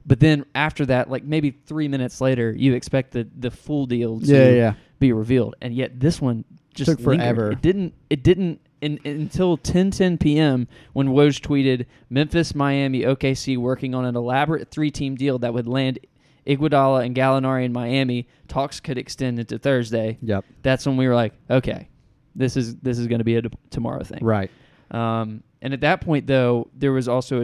But 0.05 0.19
then 0.19 0.45
after 0.55 0.85
that, 0.87 1.09
like 1.09 1.23
maybe 1.23 1.51
three 1.51 1.87
minutes 1.87 2.19
later, 2.21 2.53
you 2.57 2.73
expect 2.73 3.11
the 3.11 3.27
the 3.37 3.51
full 3.51 3.85
deal 3.85 4.19
to 4.21 4.25
Yeah, 4.25 4.49
yeah. 4.49 4.73
be 4.99 5.11
revealed, 5.13 5.55
and 5.61 5.73
yet 5.73 5.99
this 5.99 6.21
one 6.21 6.45
just 6.73 6.89
Took 6.91 6.99
lingered. 7.05 7.23
forever. 7.23 7.51
It 7.51 7.61
didn't. 7.61 7.93
It 8.09 8.23
didn't 8.23 8.61
in, 8.81 8.97
until 9.03 9.57
10:10 9.57 10.19
p.m. 10.19 10.67
when 10.93 11.09
Woj 11.09 11.41
tweeted 11.41 11.85
Memphis, 12.09 12.55
Miami, 12.55 13.01
OKC 13.01 13.57
working 13.57 13.93
on 13.93 14.05
an 14.05 14.15
elaborate 14.15 14.71
three-team 14.71 15.15
deal 15.15 15.37
that 15.39 15.53
would 15.53 15.67
land 15.67 15.99
Iguodala 16.47 17.05
and 17.05 17.13
Gallinari 17.15 17.65
in 17.65 17.73
Miami. 17.73 18.27
Talks 18.47 18.79
could 18.79 18.97
extend 18.97 19.37
into 19.39 19.59
Thursday. 19.59 20.17
Yep. 20.21 20.45
That's 20.63 20.85
when 20.85 20.95
we 20.97 21.07
were 21.07 21.15
like, 21.15 21.33
okay, 21.49 21.89
this 22.35 22.55
is 22.55 22.77
this 22.77 22.97
is 22.97 23.07
going 23.07 23.19
to 23.19 23.25
be 23.25 23.35
a 23.35 23.41
tomorrow 23.69 24.03
thing. 24.03 24.23
Right. 24.23 24.49
Um, 24.91 25.43
and 25.61 25.73
at 25.73 25.81
that 25.81 26.01
point, 26.01 26.27
though, 26.27 26.69
there 26.75 26.91
was 26.91 27.07
also 27.07 27.43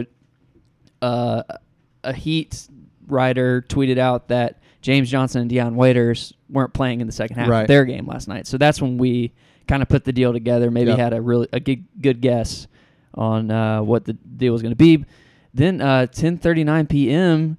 a, 1.02 1.04
uh, 1.04 1.42
a 2.04 2.12
Heat 2.12 2.68
writer 3.06 3.64
tweeted 3.68 3.98
out 3.98 4.28
that 4.28 4.60
James 4.82 5.10
Johnson 5.10 5.40
and 5.42 5.50
Dion 5.50 5.76
Waiters 5.76 6.32
weren't 6.48 6.72
playing 6.72 7.00
in 7.00 7.06
the 7.06 7.12
second 7.12 7.36
half 7.36 7.48
Right. 7.48 7.62
of 7.62 7.68
their 7.68 7.84
game 7.84 8.06
last 8.06 8.28
night. 8.28 8.46
So 8.46 8.56
that's 8.58 8.80
when 8.80 8.98
we 8.98 9.32
kind 9.68 9.82
of 9.82 9.88
put 9.88 10.04
the 10.04 10.12
deal 10.12 10.32
together. 10.32 10.70
Maybe 10.70 10.90
Yep. 10.90 10.98
had 10.98 11.12
a 11.12 11.20
really 11.20 11.48
a 11.52 11.60
good, 11.60 11.84
good 12.00 12.20
guess 12.20 12.66
on 13.14 13.50
uh, 13.50 13.82
what 13.82 14.04
the 14.04 14.12
deal 14.12 14.52
was 14.52 14.62
going 14.62 14.72
to 14.72 14.76
be. 14.76 15.04
Then 15.54 15.80
uh, 15.80 16.06
10:39 16.10 16.88
p.m. 16.88 17.56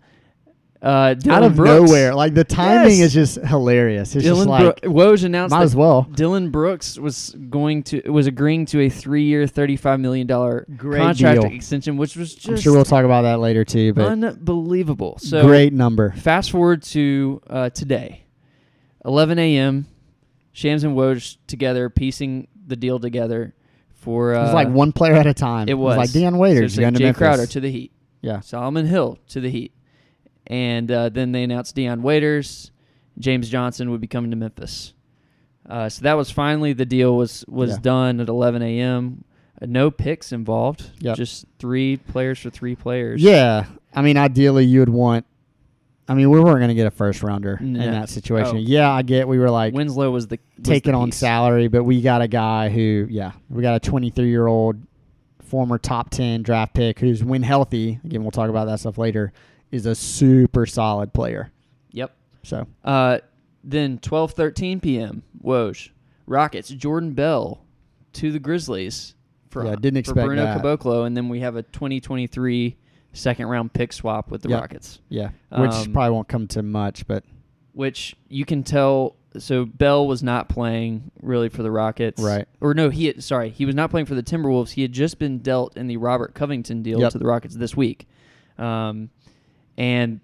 Uh, 0.79 1.15
Dillon 1.15 1.37
Out 1.37 1.43
of 1.43 1.55
Brooks, 1.55 1.89
nowhere, 1.89 2.13
like 2.13 2.35
the 2.35 2.43
timing 2.43 2.99
Yes. 2.99 3.15
is 3.15 3.35
just 3.37 3.47
hilarious. 3.47 4.15
It's 4.15 4.23
Dillon 4.23 4.47
just 4.47 4.49
like 4.49 4.81
Brooks, 4.81 5.21
Woj 5.21 5.23
announced 5.25 5.51
might 5.51 5.59
that 5.59 5.63
as 5.65 5.75
well. 5.75 6.03
Dillon 6.03 6.51
Brooks 6.51 6.99
was 6.99 7.35
going 7.49 7.81
to 7.83 8.01
was 8.11 8.27
agreeing 8.27 8.65
to 8.67 8.81
a 8.81 8.89
three-year, 8.89 9.47
thirty-five 9.47 9.99
million 9.99 10.27
dollar 10.27 10.67
Great 10.77 10.99
contract 11.01 11.41
deal. 11.41 11.51
extension, 11.51 11.97
which 11.97 12.15
was 12.15 12.35
just 12.35 12.47
I'm 12.47 12.57
sure 12.57 12.73
we'll 12.73 12.85
talk 12.85 13.05
about 13.05 13.23
that 13.23 13.39
later 13.39 13.65
too. 13.65 13.93
But 13.93 14.05
unbelievable. 14.11 15.17
So 15.19 15.43
great 15.45 15.73
number. 15.73 16.11
Fast 16.11 16.51
forward 16.51 16.83
to 16.83 17.41
uh, 17.49 17.69
today, 17.71 18.25
11 19.05 19.39
a.m. 19.39 19.87
Shams 20.51 20.83
and 20.83 20.95
Woj 20.95 21.37
together 21.47 21.89
piecing 21.89 22.47
the 22.65 22.75
deal 22.75 22.99
together 22.99 23.55
for 23.93 24.35
uh, 24.35 24.39
it 24.39 24.43
was 24.43 24.53
like 24.53 24.69
one 24.69 24.91
player 24.91 25.13
at 25.13 25.27
a 25.27 25.33
time. 25.33 25.69
It 25.69 25.73
was, 25.73 25.97
like 25.97 26.11
Dion 26.11 26.33
so 26.33 26.39
Waiters 26.39 26.73
it's 26.73 26.79
going 26.79 26.93
like 26.93 26.97
to 26.97 27.03
Jae 27.03 27.05
Memphis. 27.07 27.17
Crowder 27.17 27.45
to 27.47 27.59
the 27.59 27.71
Heat. 27.71 27.91
yeah, 28.21 28.39
Solomon 28.41 28.85
Hill 28.85 29.17
to 29.29 29.39
the 29.39 29.49
Heat, 29.49 29.73
and 30.47 30.91
uh, 30.91 31.09
then 31.09 31.31
they 31.31 31.43
announced 31.43 31.75
Dion 31.75 32.01
Waiters, 32.01 32.71
James 33.19 33.49
Johnson 33.49 33.91
would 33.91 34.01
be 34.01 34.07
coming 34.07 34.31
to 34.31 34.37
Memphis. 34.37 34.93
Uh, 35.69 35.89
so 35.89 36.01
that 36.03 36.13
was 36.13 36.31
finally 36.31 36.73
the 36.73 36.85
deal 36.85 37.15
was 37.17 37.43
was 37.47 37.71
Yeah. 37.71 37.77
done 37.81 38.19
at 38.21 38.29
11 38.29 38.61
a.m. 38.61 39.23
No 39.61 39.89
picks 39.91 40.31
involved, 40.31 40.91
Yep. 40.99 41.17
just 41.17 41.45
three 41.59 41.97
players 41.97 42.39
for 42.39 42.49
three 42.49 42.75
players. 42.75 43.21
yeah. 43.21 43.65
I 43.93 44.01
mean, 44.03 44.15
ideally, 44.17 44.65
you 44.65 44.79
would 44.81 44.89
want. 44.89 45.25
I 46.09 46.13
mean, 46.13 46.29
we 46.29 46.39
weren't 46.39 46.59
going 46.59 46.69
to 46.69 46.75
get 46.75 46.87
a 46.87 46.91
first 46.91 47.21
rounder 47.23 47.57
No. 47.59 47.81
in 47.81 47.91
that 47.91 48.07
situation. 48.09 48.57
Oh. 48.57 48.59
Yeah, 48.59 48.89
I 48.91 49.01
get. 49.01 49.27
We 49.27 49.39
were 49.39 49.49
like 49.49 49.73
Winslow 49.73 50.09
was 50.11 50.27
the 50.27 50.39
was 50.57 50.65
taking 50.67 50.93
the 50.93 50.99
on 50.99 51.11
salary, 51.11 51.67
but 51.67 51.83
we 51.83 52.01
got 52.01 52.21
a 52.21 52.27
guy 52.29 52.69
who, 52.69 53.07
yeah, 53.09 53.31
we 53.49 53.61
got 53.61 53.75
a 53.75 53.79
23 53.81 54.29
year 54.29 54.47
old 54.47 54.77
former 55.41 55.77
top 55.77 56.09
10 56.11 56.43
draft 56.43 56.73
pick 56.75 56.99
who's, 56.99 57.23
when 57.23 57.41
healthy, 57.43 57.99
again, 58.05 58.21
we'll 58.21 58.31
talk 58.31 58.49
about 58.49 58.65
that 58.65 58.79
stuff 58.79 58.97
later, 58.97 59.33
is 59.71 59.85
a 59.85 59.95
super 59.95 60.65
solid 60.65 61.13
player. 61.13 61.51
Yep. 61.91 62.15
So, 62.43 62.67
Uh, 62.83 63.19
then 63.63 63.97
12:13 63.99 64.81
p.m. 64.81 65.23
Woj 65.43 65.89
Rockets 66.25 66.69
Jordan 66.69 67.11
Bell 67.13 67.61
to 68.13 68.31
the 68.31 68.39
Grizzlies 68.39 69.15
for 69.49 69.65
Yeah, 69.65 69.75
didn't 69.75 69.95
for 70.05 70.11
expect 70.11 70.25
Bruno 70.27 70.43
that. 70.43 70.61
Caboclo, 70.61 71.05
and 71.05 71.15
then 71.17 71.29
we 71.29 71.39
have 71.41 71.55
a 71.55 71.63
2023 71.63 72.75
second 73.13 73.47
round 73.47 73.73
pick 73.73 73.91
swap 73.93 74.29
with 74.31 74.41
the 74.43 74.49
Yep. 74.49 74.61
Rockets. 74.61 74.99
yeah, 75.09 75.29
which 75.51 75.71
Um, 75.71 75.93
probably 75.93 76.11
won't 76.11 76.27
come 76.27 76.47
to 76.47 76.61
much, 76.63 77.07
but 77.07 77.23
which 77.73 78.15
you 78.29 78.45
can 78.45 78.63
tell. 78.63 79.15
So 79.37 79.65
Bell 79.65 80.07
was 80.07 80.23
not 80.23 80.49
playing 80.49 81.11
really 81.21 81.49
for 81.49 81.61
the 81.61 81.69
Rockets, 81.71 82.21
Right. 82.21 82.47
Or 82.59 82.73
no, 82.73 82.89
he 82.89 83.05
had, 83.05 83.23
sorry, 83.23 83.49
he 83.49 83.65
was 83.65 83.75
not 83.75 83.91
playing 83.91 84.05
for 84.07 84.15
the 84.15 84.23
Timberwolves. 84.23 84.71
He 84.71 84.81
had 84.81 84.91
just 84.93 85.19
been 85.19 85.39
dealt 85.39 85.77
in 85.77 85.87
the 85.87 85.97
Robert 85.97 86.33
Covington 86.33 86.81
deal 86.81 86.99
Yep. 86.99 87.11
to 87.11 87.17
the 87.19 87.25
Rockets 87.25 87.55
this 87.55 87.75
week, 87.77 88.07
um, 88.57 89.09
and 89.77 90.19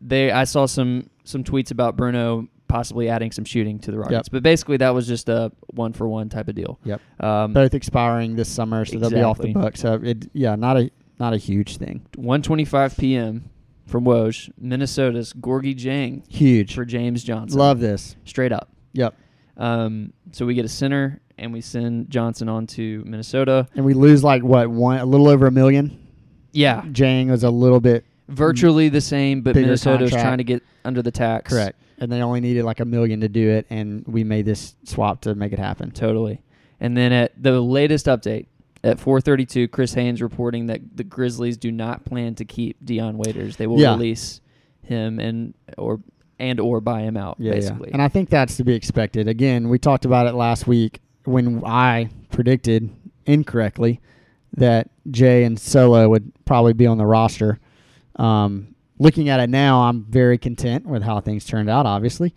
they 0.00 0.30
I 0.30 0.44
saw 0.44 0.66
some 0.66 1.08
some 1.24 1.44
tweets 1.44 1.70
about 1.70 1.96
Bruno 1.96 2.48
possibly 2.68 3.08
adding 3.08 3.30
some 3.30 3.44
shooting 3.44 3.78
to 3.80 3.90
the 3.90 3.98
Rockets, 3.98 4.28
but 4.30 4.42
basically 4.42 4.78
that 4.78 4.90
was 4.94 5.06
just 5.06 5.28
a 5.28 5.52
one 5.74 5.92
for 5.92 6.08
one 6.08 6.28
type 6.30 6.48
of 6.48 6.54
deal. 6.54 6.78
Yep. 6.84 7.00
Um, 7.20 7.52
both 7.52 7.74
expiring 7.74 8.34
this 8.34 8.48
summer, 8.48 8.84
so 8.86 8.98
they'll 8.98 9.10
be 9.10 9.20
off 9.20 9.36
the 9.38 9.48
Exactly. 9.48 9.62
book. 9.62 9.76
So, 9.76 10.00
it, 10.02 10.30
yeah, 10.32 10.54
not 10.56 10.78
a 10.78 10.90
not 11.20 11.34
a 11.34 11.36
huge 11.36 11.76
thing. 11.76 12.06
1:25 12.16 12.98
p.m. 12.98 13.50
from 13.86 14.04
Woj, 14.04 14.50
Minnesota's 14.58 15.32
Gorgui 15.34 15.76
Dieng 15.76 16.26
Huge. 16.30 16.74
for 16.74 16.84
James 16.86 17.22
Johnson. 17.22 17.58
Love 17.58 17.78
this. 17.78 18.16
straight 18.24 18.52
up. 18.52 18.70
Yep. 18.94 19.14
Um, 19.58 20.12
so 20.32 20.46
we 20.46 20.54
get 20.54 20.64
a 20.64 20.68
center 20.68 21.20
and 21.38 21.52
we 21.52 21.60
send 21.60 22.08
Johnson 22.10 22.48
on 22.48 22.66
to 22.68 23.02
Minnesota. 23.06 23.68
And 23.74 23.84
we 23.84 23.92
lose 23.94 24.24
like 24.24 24.42
what 24.42 24.68
one 24.68 24.98
a 24.98 25.04
little 25.04 25.28
over 25.28 25.46
a 25.46 25.50
million. 25.52 25.98
Yeah, 26.52 26.82
Dieng 26.82 27.30
was 27.30 27.44
a 27.44 27.50
little 27.50 27.80
bit 27.80 28.04
virtually 28.32 28.88
the 28.88 29.00
same, 29.00 29.42
but 29.42 29.54
Bigger 29.54 29.66
Minnesota's 29.66 30.10
contract. 30.10 30.24
trying 30.24 30.38
to 30.38 30.44
get 30.44 30.62
under 30.84 31.02
the 31.02 31.10
tax. 31.10 31.52
correct, 31.52 31.78
and 31.98 32.10
they 32.10 32.22
only 32.22 32.40
needed 32.40 32.64
like 32.64 32.80
a 32.80 32.84
million 32.84 33.20
to 33.20 33.28
do 33.28 33.48
it, 33.50 33.66
and 33.70 34.04
we 34.06 34.24
made 34.24 34.44
this 34.44 34.74
swap 34.84 35.20
to 35.22 35.34
make 35.34 35.52
it 35.52 35.58
happen. 35.58 35.90
Totally. 35.90 36.40
And 36.80 36.96
then 36.96 37.12
at 37.12 37.40
the 37.40 37.60
latest 37.60 38.06
update 38.06 38.46
at 38.82 38.98
4:32, 38.98 39.68
Chris 39.70 39.94
Haynes 39.94 40.20
reporting 40.20 40.66
that 40.66 40.80
the 40.96 41.04
Grizzlies 41.04 41.56
do 41.56 41.70
not 41.70 42.04
plan 42.04 42.34
to 42.36 42.44
keep 42.44 42.84
Dion 42.84 43.16
Waiters. 43.18 43.56
They 43.56 43.66
will 43.68 43.78
Yeah. 43.78 43.92
release 43.92 44.40
him 44.82 45.20
and 45.20 45.54
or 45.78 46.00
and 46.40 46.58
or 46.58 46.80
buy 46.80 47.02
him 47.02 47.16
out. 47.16 47.36
Yeah, 47.38 47.52
basically. 47.52 47.88
yeah. 47.90 47.94
And 47.94 48.02
I 48.02 48.08
think 48.08 48.30
that's 48.30 48.56
to 48.56 48.64
be 48.64 48.74
expected. 48.74 49.28
Again, 49.28 49.68
we 49.68 49.78
talked 49.78 50.04
about 50.04 50.26
it 50.26 50.34
last 50.34 50.66
week 50.66 51.00
when 51.24 51.62
I 51.64 52.08
predicted 52.32 52.90
incorrectly 53.26 54.00
that 54.56 54.90
Jae 55.08 55.46
and 55.46 55.56
Solo 55.60 56.08
would 56.08 56.32
probably 56.44 56.72
be 56.72 56.84
on 56.86 56.98
the 56.98 57.06
roster. 57.06 57.60
Um, 58.22 58.74
looking 58.98 59.28
at 59.28 59.40
it 59.40 59.50
now, 59.50 59.82
I'm 59.82 60.04
very 60.04 60.38
content 60.38 60.86
with 60.86 61.02
how 61.02 61.20
things 61.20 61.44
turned 61.44 61.68
out. 61.68 61.86
Obviously, 61.86 62.34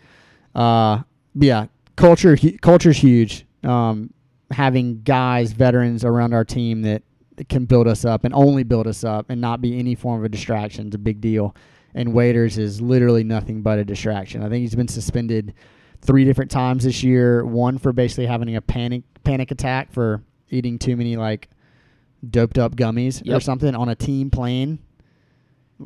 uh, 0.55 1.03
yeah, 1.35 1.67
culture 1.95 2.35
hu- 2.35 2.57
culture's 2.57 2.97
huge. 2.97 3.45
Um, 3.63 4.11
having 4.51 5.01
guys, 5.03 5.51
veterans 5.51 6.03
around 6.03 6.33
our 6.33 6.43
team 6.45 6.81
that, 6.83 7.03
that 7.35 7.49
can 7.49 7.65
build 7.65 7.87
us 7.87 8.05
up 8.05 8.25
and 8.25 8.33
only 8.33 8.63
build 8.63 8.87
us 8.87 9.03
up 9.03 9.29
and 9.29 9.41
not 9.41 9.61
be 9.61 9.77
any 9.77 9.95
form 9.95 10.19
of 10.19 10.25
a 10.25 10.29
distraction 10.29 10.87
is 10.87 10.95
a 10.95 10.99
big 10.99 11.21
deal. 11.21 11.55
And 11.93 12.13
Waiters 12.13 12.57
is 12.57 12.81
literally 12.81 13.23
nothing 13.23 13.61
but 13.61 13.79
a 13.79 13.85
distraction. 13.85 14.43
I 14.43 14.49
think 14.49 14.61
he's 14.61 14.75
been 14.75 14.87
suspended 14.87 15.53
three 16.01 16.25
different 16.25 16.51
times 16.51 16.83
this 16.83 17.03
year. 17.03 17.45
One 17.45 17.77
for 17.77 17.93
basically 17.93 18.25
having 18.25 18.55
a 18.55 18.61
panic 18.61 19.03
panic 19.23 19.51
attack 19.51 19.91
for 19.91 20.23
eating 20.49 20.77
too 20.77 20.95
many 20.95 21.15
like 21.15 21.49
doped 22.29 22.57
up 22.57 22.75
gummies 22.75 23.21
or 23.37 23.39
something 23.39 23.75
on 23.75 23.89
a 23.89 23.95
team 23.95 24.29
plane. 24.29 24.79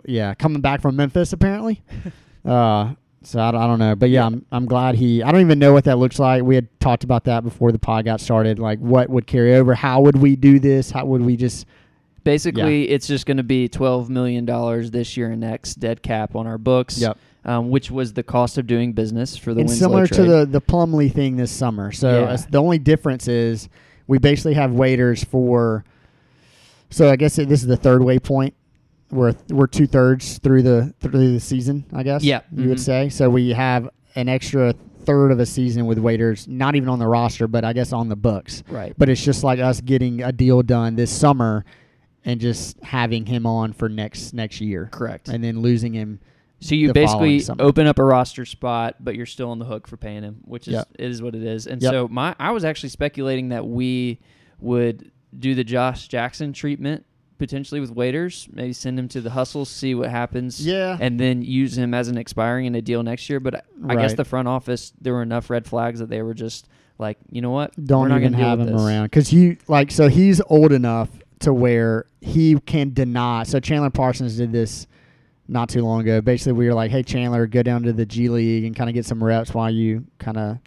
Yeah, 0.06 0.34
coming 0.36 0.62
back 0.62 0.82
from 0.82 0.96
Memphis 0.96 1.34
apparently. 1.34 1.82
uh, 2.46 2.94
so 3.24 3.42
I, 3.42 3.52
don't- 3.52 3.62
I 3.62 3.68
don't 3.68 3.80
know, 3.80 3.96
but 3.96 4.10
yeah, 4.10 4.22
Yeah. 4.22 4.26
I'm 4.28 4.46
I'm 4.52 4.66
glad 4.66 4.96
he. 4.96 5.22
I 5.24 5.32
don't 5.32 5.42
even 5.42 5.60
know 5.60 5.74
what 5.74 5.84
that 5.86 5.98
looks 5.98 6.20
like. 6.20 6.44
We 6.44 6.56
had 6.56 6.68
talked 6.80 7.04
about 7.04 7.26
that 7.26 7.44
before 7.44 7.72
the 7.72 7.80
pod 7.80 8.06
got 8.06 8.22
started. 8.22 8.60
Like, 8.60 8.80
what 8.80 9.10
would 9.10 9.28
carry 9.28 9.56
over? 9.56 9.74
How 9.76 10.02
would 10.02 10.16
we 10.16 10.36
do 10.36 10.60
this? 10.60 10.92
How 10.92 11.06
would 11.06 11.22
we 11.22 11.36
just? 11.36 11.66
Basically, 12.24 12.90
it's 12.90 13.08
just 13.08 13.26
going 13.26 13.38
to 13.38 13.44
be 13.44 13.68
twelve 13.68 14.10
million 14.10 14.46
dollars 14.46 14.92
this 14.92 15.18
year 15.18 15.32
and 15.32 15.42
next 15.42 15.76
dead 15.76 16.04
cap 16.04 16.36
on 16.36 16.48
our 16.48 16.58
books. 16.58 17.02
Um, 17.46 17.70
which 17.70 17.90
was 17.90 18.12
the 18.14 18.22
cost 18.22 18.58
of 18.58 18.68
doing 18.68 18.92
business 18.92 19.38
for 19.38 19.54
the 19.54 19.62
and 19.62 19.70
Winslow 19.70 19.88
similar 19.88 20.08
trade. 20.08 20.18
to 20.18 20.24
the 20.26 20.46
the 20.46 20.62
Plumlee 20.62 21.12
thing 21.12 21.38
this 21.38 21.50
summer. 21.52 21.92
So 21.94 22.20
Yeah. 22.22 22.26
uh, 22.34 22.38
the 22.50 22.62
only 22.62 22.78
difference 22.78 23.28
is 23.30 23.70
we 24.08 24.18
basically 24.20 24.54
have 24.56 24.74
waiters 24.74 25.24
for. 25.24 25.84
So 26.90 27.10
I 27.10 27.16
guess 27.16 27.38
it, 27.40 27.48
this 27.48 27.62
is 27.62 27.68
the 27.68 27.78
third 27.78 28.02
waypoint. 28.02 28.52
We're 29.12 29.34
we're 29.50 29.68
two 29.68 29.88
thirds 29.88 30.38
through 30.40 30.62
the 30.64 30.94
through 31.00 31.34
the 31.34 31.40
season. 31.40 31.86
I 31.94 32.04
guess. 32.04 32.24
Yeah. 32.24 32.42
you 32.56 32.70
would 32.70 32.78
Mhm. 32.78 32.82
say. 32.82 33.10
So 33.10 33.30
we 33.30 33.50
have 33.54 33.90
an 34.16 34.30
extra 34.30 34.74
third 35.06 35.32
of 35.32 35.40
a 35.40 35.46
season 35.46 35.86
with 35.88 35.98
waiters, 35.98 36.48
not 36.48 36.76
even 36.76 36.90
on 36.90 37.00
the 37.00 37.08
roster, 37.08 37.48
but 37.48 37.64
I 37.66 37.74
guess 37.74 37.92
on 37.94 38.10
the 38.10 38.16
books. 38.16 38.64
right. 38.70 38.94
But 38.98 39.10
it's 39.10 39.24
just 39.24 39.44
like 39.44 39.60
us 39.60 39.82
getting 39.82 40.22
a 40.22 40.32
deal 40.32 40.62
done 40.62 40.96
this 40.96 41.10
summer, 41.12 41.66
and 42.26 42.40
just 42.40 42.78
having 42.84 43.26
him 43.26 43.46
on 43.46 43.74
for 43.74 43.90
next 43.90 44.34
next 44.34 44.62
year, 44.62 44.90
Correct. 44.92 45.30
and 45.30 45.44
then 45.44 45.62
losing 45.62 45.94
him. 45.94 46.20
So 46.60 46.76
you 46.76 46.92
basically 46.92 47.42
open 47.58 47.88
up 47.88 47.98
a 48.00 48.04
roster 48.04 48.44
spot, 48.46 48.98
but 49.00 49.16
you're 49.16 49.26
still 49.26 49.50
on 49.50 49.60
the 49.60 49.66
hook 49.66 49.88
for 49.88 49.96
paying 49.98 50.24
him, 50.24 50.42
which 50.44 50.68
is 50.68 50.74
Yep. 50.74 50.88
it 51.00 51.10
is 51.10 51.22
what 51.22 51.34
it 51.34 51.42
is. 51.44 51.66
And 51.66 51.82
Yep. 51.82 51.92
so 51.92 52.08
my 52.10 52.36
I 52.38 52.52
was 52.52 52.66
actually 52.66 52.90
speculating 52.90 53.50
that 53.50 53.66
we 53.66 54.20
would 54.60 55.10
do 55.40 55.56
the 55.56 55.64
Josh 55.64 56.08
Jackson 56.10 56.52
treatment 56.52 57.06
potentially 57.40 57.80
with 57.82 57.90
waiters, 57.92 58.48
maybe 58.54 58.74
send 58.74 59.00
him 59.00 59.08
to 59.08 59.22
the 59.22 59.32
hustle, 59.32 59.66
see 59.66 59.96
what 59.96 60.12
happens, 60.12 60.64
Yeah. 60.66 60.96
and 61.02 61.20
then 61.20 61.42
use 61.42 61.76
him 61.76 61.96
as 61.96 62.08
an 62.10 62.18
expiring 62.18 62.66
in 62.68 62.76
a 62.76 62.82
deal 62.82 63.02
next 63.02 63.28
year. 63.30 63.40
But 63.40 63.56
I, 63.56 63.62
I 63.88 63.96
guess 63.96 64.14
the 64.14 64.26
front 64.26 64.48
office 64.48 64.94
there 65.02 65.14
were 65.14 65.24
enough 65.24 65.50
red 65.50 65.66
flags 65.66 66.00
that 66.00 66.10
they 66.10 66.22
were 66.22 66.36
just 66.36 66.68
like, 67.00 67.18
you 67.32 67.42
know 67.42 67.50
what, 67.50 67.74
don't 67.84 68.02
we're 68.04 68.08
not 68.10 68.20
even 68.20 68.34
have 68.34 68.60
him 68.60 68.68
this. 68.68 68.80
around 68.82 69.06
because 69.06 69.30
he, 69.30 69.58
like 69.68 69.90
so 69.90 70.08
he's 70.10 70.40
old 70.50 70.72
enough 70.72 71.10
to 71.40 71.54
where 71.54 72.06
he 72.22 72.60
can 72.60 72.94
deny. 72.94 73.44
So 73.44 73.60
Chandler 73.60 73.90
Parsons 73.90 74.36
did 74.38 74.52
this 74.52 74.86
not 75.48 75.70
too 75.70 75.82
long 75.82 76.02
ago. 76.02 76.20
Basically, 76.22 76.52
we 76.54 76.68
were 76.68 76.74
like, 76.74 76.92
"Hey 76.92 77.02
Chandler, 77.02 77.48
go 77.48 77.64
down 77.64 77.84
to 77.84 77.94
the 77.94 78.06
G 78.06 78.28
League 78.30 78.66
and 78.66 78.76
kind 78.76 78.90
of 78.90 78.94
get 78.94 79.06
some 79.06 79.24
reps 79.24 79.54
while 79.54 79.70
you 79.72 80.06
kind 80.20 80.38
of 80.38 80.58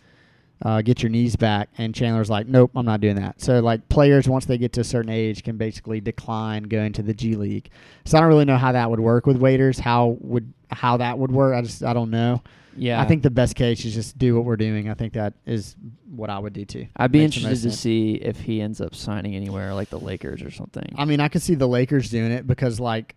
uh, 0.63 0.83
get 0.83 1.03
your 1.03 1.11
knees 1.11 1.37
back." 1.37 1.69
And 1.79 1.95
Chandler's 1.95 2.31
like, 2.31 2.47
"Nope, 2.47 2.73
I'm 2.75 2.87
not 2.87 3.01
doing 3.01 3.17
that." 3.17 3.41
So 3.41 3.61
like 3.61 3.89
players 3.89 4.29
once 4.29 4.47
they 4.47 4.59
get 4.59 4.73
to 4.75 4.81
a 4.81 4.85
certain 4.85 5.11
age 5.11 5.43
can 5.43 5.57
basically 5.57 6.01
decline 6.01 6.65
going 6.65 6.93
to 6.95 7.03
the 7.03 7.15
G 7.15 7.35
League. 7.37 7.71
So 8.05 8.19
I 8.19 8.21
don't 8.21 8.29
really 8.29 8.45
know 8.45 8.57
how 8.57 8.73
that 8.73 8.91
would 8.91 9.01
work 9.01 9.27
with 9.27 9.37
waiters. 9.37 9.79
How 9.79 10.17
would 10.21 10.53
how 10.71 10.97
that 10.99 11.19
would 11.19 11.33
work? 11.33 11.55
I 11.55 11.63
just 11.63 11.83
I 11.83 11.93
don't 11.93 12.11
know. 12.11 12.43
Yeah, 12.77 13.01
I 13.01 13.07
think 13.07 13.23
the 13.23 13.31
best 13.31 13.55
case 13.55 13.85
is 13.85 13.95
just 13.95 14.17
do 14.19 14.35
what 14.35 14.45
we're 14.45 14.57
doing. 14.57 14.89
I 14.89 14.95
think 14.95 15.13
that 15.15 15.35
is 15.45 15.77
what 16.11 16.31
I 16.31 16.39
would 16.39 16.53
do 16.53 16.65
too. 16.65 16.87
I'd 16.97 17.13
be 17.13 17.21
Makes 17.21 17.37
interested 17.37 17.71
to 17.71 17.77
see 17.77 18.15
if 18.15 18.41
he 18.41 18.61
ends 18.61 18.81
up 18.81 18.95
signing 18.95 19.35
anywhere 19.35 19.75
like 19.75 19.91
the 19.91 19.99
Lakers 19.99 20.43
or 20.43 20.51
something. 20.51 20.95
I 20.97 21.05
mean, 21.05 21.21
I 21.21 21.29
could 21.29 21.43
see 21.43 21.55
the 21.55 21.69
Lakers 21.69 22.11
doing 22.11 22.33
it 22.33 22.47
because 22.47 22.81
like 22.81 23.15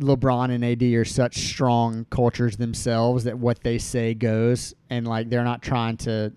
LeBron 0.00 0.50
and 0.50 0.64
AD 0.64 0.82
are 0.82 1.04
such 1.04 1.36
strong 1.36 2.06
cultures 2.08 2.56
themselves 2.56 3.24
that 3.24 3.38
what 3.38 3.62
they 3.62 3.76
say 3.78 4.14
goes, 4.14 4.74
and 4.88 5.06
like 5.06 5.28
they're 5.28 5.44
not 5.44 5.62
trying 5.62 5.98
to 5.98 6.32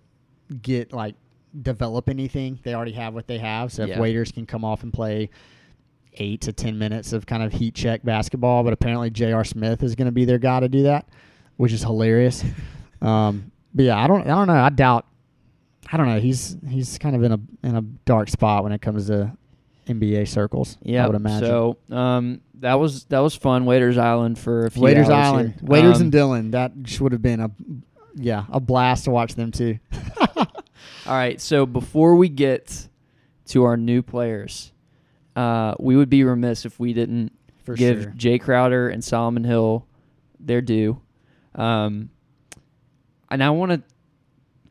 get 0.61 0.93
like 0.93 1.15
develop 1.61 2.09
anything. 2.09 2.59
They 2.63 2.73
already 2.73 2.93
have 2.93 3.13
what 3.13 3.27
they 3.27 3.37
have. 3.39 3.71
So 3.71 3.83
if 3.83 3.89
waiters 3.99 4.31
can 4.31 4.45
come 4.45 4.63
off 4.65 4.83
and 4.83 4.93
play 4.93 5.29
eight 6.15 6.41
to 6.41 6.53
ten 6.53 6.77
minutes 6.77 7.13
of 7.13 7.25
kind 7.25 7.43
of 7.43 7.51
heat 7.53 7.75
check 7.75 8.03
basketball, 8.03 8.63
but 8.63 8.73
apparently 8.73 9.09
J.R. 9.09 9.43
Smith 9.43 9.83
is 9.83 9.95
going 9.95 10.05
to 10.05 10.11
be 10.11 10.25
their 10.25 10.37
guy 10.39 10.59
to 10.59 10.69
do 10.69 10.83
that, 10.83 11.07
which 11.57 11.73
is 11.73 11.81
hilarious. 11.81 12.43
um, 13.01 13.51
but 13.73 13.85
yeah, 13.85 13.97
I 13.97 14.07
don't, 14.07 14.21
I 14.21 14.35
don't 14.35 14.47
know. 14.47 14.53
I 14.53 14.69
doubt. 14.69 15.05
I 15.91 15.97
don't 15.97 16.07
know. 16.07 16.19
He's 16.19 16.57
he's 16.67 16.97
kind 16.97 17.15
of 17.15 17.23
in 17.23 17.31
a 17.33 17.39
in 17.63 17.75
a 17.75 17.81
dark 17.81 18.29
spot 18.29 18.63
when 18.63 18.71
it 18.71 18.81
comes 18.81 19.07
to 19.07 19.31
NBA 19.87 20.27
circles. 20.27 20.77
Yeah, 20.81 21.03
I 21.03 21.07
would 21.07 21.15
imagine. 21.15 21.47
So 21.47 21.77
um, 21.91 22.41
that 22.59 22.75
was 22.75 23.05
that 23.05 23.19
was 23.19 23.35
fun. 23.35 23.65
Waiters 23.65 23.97
Island 23.97 24.39
for 24.39 24.65
a 24.65 24.71
few 24.71 24.81
Waiters 24.81 25.09
Island, 25.09 25.55
here. 25.59 25.63
Waiters 25.63 25.97
Um, 25.97 26.03
and 26.03 26.11
Dillon. 26.11 26.51
That 26.51 26.81
just 26.83 27.01
would 27.01 27.11
have 27.11 27.21
been 27.21 27.41
a, 27.41 27.51
yeah, 28.15 28.45
a 28.51 28.59
blast 28.59 29.05
to 29.05 29.11
watch 29.11 29.35
them 29.35 29.51
too. 29.51 29.79
All 30.37 30.45
right, 31.07 31.39
so 31.39 31.65
before 31.65 32.15
we 32.15 32.29
get 32.29 32.87
to 33.47 33.63
our 33.63 33.77
new 33.77 34.01
players, 34.01 34.71
uh, 35.35 35.75
we 35.79 35.95
would 35.95 36.09
be 36.09 36.23
remiss 36.23 36.65
if 36.65 36.79
we 36.79 36.93
didn't 36.93 37.31
For 37.63 37.75
give 37.75 38.03
sure. 38.03 38.11
Jae 38.11 38.41
Crowder 38.41 38.89
and 38.89 39.03
Solomon 39.03 39.43
Hill 39.43 39.85
their 40.39 40.61
due. 40.61 41.01
Um, 41.55 42.09
and 43.29 43.43
I 43.43 43.49
want 43.49 43.71
to, 43.71 43.81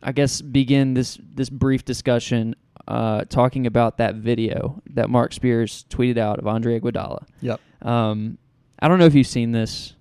I 0.03 0.13
guess, 0.13 0.41
begin 0.41 0.95
this 0.95 1.19
this 1.35 1.51
brief 1.51 1.85
discussion 1.85 2.55
uh, 2.89 3.25
talking 3.25 3.67
about 3.67 3.99
that 3.99 4.17
video 4.17 4.83
that 4.91 5.11
Marc 5.11 5.33
Spears 5.33 5.85
tweeted 5.89 6.19
out 6.19 6.39
of 6.39 6.47
Andre 6.47 6.81
Iguodala. 6.81 7.25
Yep. 7.41 7.61
Um, 7.83 8.39
I 8.79 8.89
don't 8.89 8.99
know 8.99 9.07
if 9.07 9.15
you've 9.15 9.27
seen 9.27 9.53
this. 9.53 9.95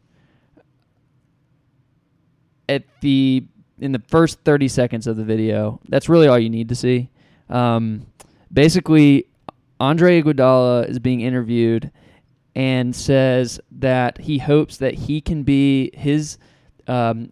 At 2.75 2.83
the 3.01 3.45
in 3.79 3.91
the 3.91 4.01
first 4.07 4.39
30 4.41 4.67
seconds 4.67 5.07
of 5.07 5.17
the 5.17 5.23
video, 5.23 5.79
that's 5.89 6.07
really 6.07 6.27
all 6.27 6.39
you 6.39 6.49
need 6.49 6.69
to 6.69 6.75
see. 6.75 7.09
Um, 7.49 8.05
basically, 8.53 9.25
Andre 9.79 10.21
Iguodala 10.21 10.87
is 10.87 10.99
being 10.99 11.21
interviewed 11.21 11.91
and 12.55 12.95
says 12.95 13.59
that 13.71 14.19
he 14.19 14.37
hopes 14.37 14.77
that 14.77 14.93
he 14.93 15.21
can 15.21 15.43
be 15.43 15.91
his 15.95 16.37
um, 16.87 17.31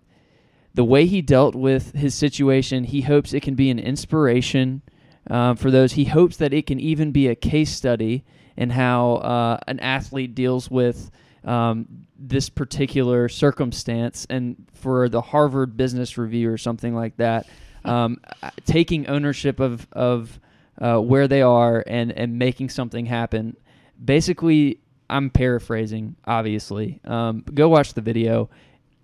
the 0.73 0.83
way 0.83 1.05
he 1.05 1.21
dealt 1.21 1.55
with 1.55 1.93
his 1.93 2.15
situation. 2.15 2.83
He 2.83 3.01
hopes 3.01 3.33
it 3.33 3.43
can 3.43 3.55
be 3.55 3.69
an 3.69 3.79
inspiration 3.79 4.81
um, 5.29 5.55
for 5.55 5.71
those. 5.71 5.93
He 5.93 6.05
hopes 6.05 6.37
that 6.37 6.53
it 6.53 6.65
can 6.67 6.79
even 6.79 7.11
be 7.11 7.27
a 7.27 7.35
case 7.35 7.71
study 7.71 8.23
in 8.57 8.71
how 8.71 9.15
uh, 9.15 9.59
an 9.67 9.79
athlete 9.79 10.35
deals 10.35 10.69
with 10.69 11.11
um, 11.43 11.87
this 12.17 12.49
particular 12.49 13.29
circumstance. 13.29 14.25
And 14.29 14.67
for 14.79 15.09
the 15.09 15.21
Harvard 15.21 15.77
Business 15.77 16.17
Review 16.17 16.51
or 16.51 16.57
something 16.57 16.95
like 16.95 17.17
that, 17.17 17.47
um, 17.85 18.19
taking 18.65 19.07
ownership 19.07 19.59
of 19.59 19.87
of 19.91 20.39
uh, 20.81 20.97
where 20.99 21.27
they 21.27 21.41
are 21.41 21.83
and 21.87 22.11
and 22.11 22.37
making 22.39 22.69
something 22.69 23.05
happen. 23.05 23.55
Basically, 24.03 24.79
I'm 25.09 25.29
paraphrasing, 25.29 26.15
obviously. 26.25 26.99
Um, 27.03 27.43
go 27.53 27.69
watch 27.69 27.93
the 27.93 28.01
video. 28.01 28.49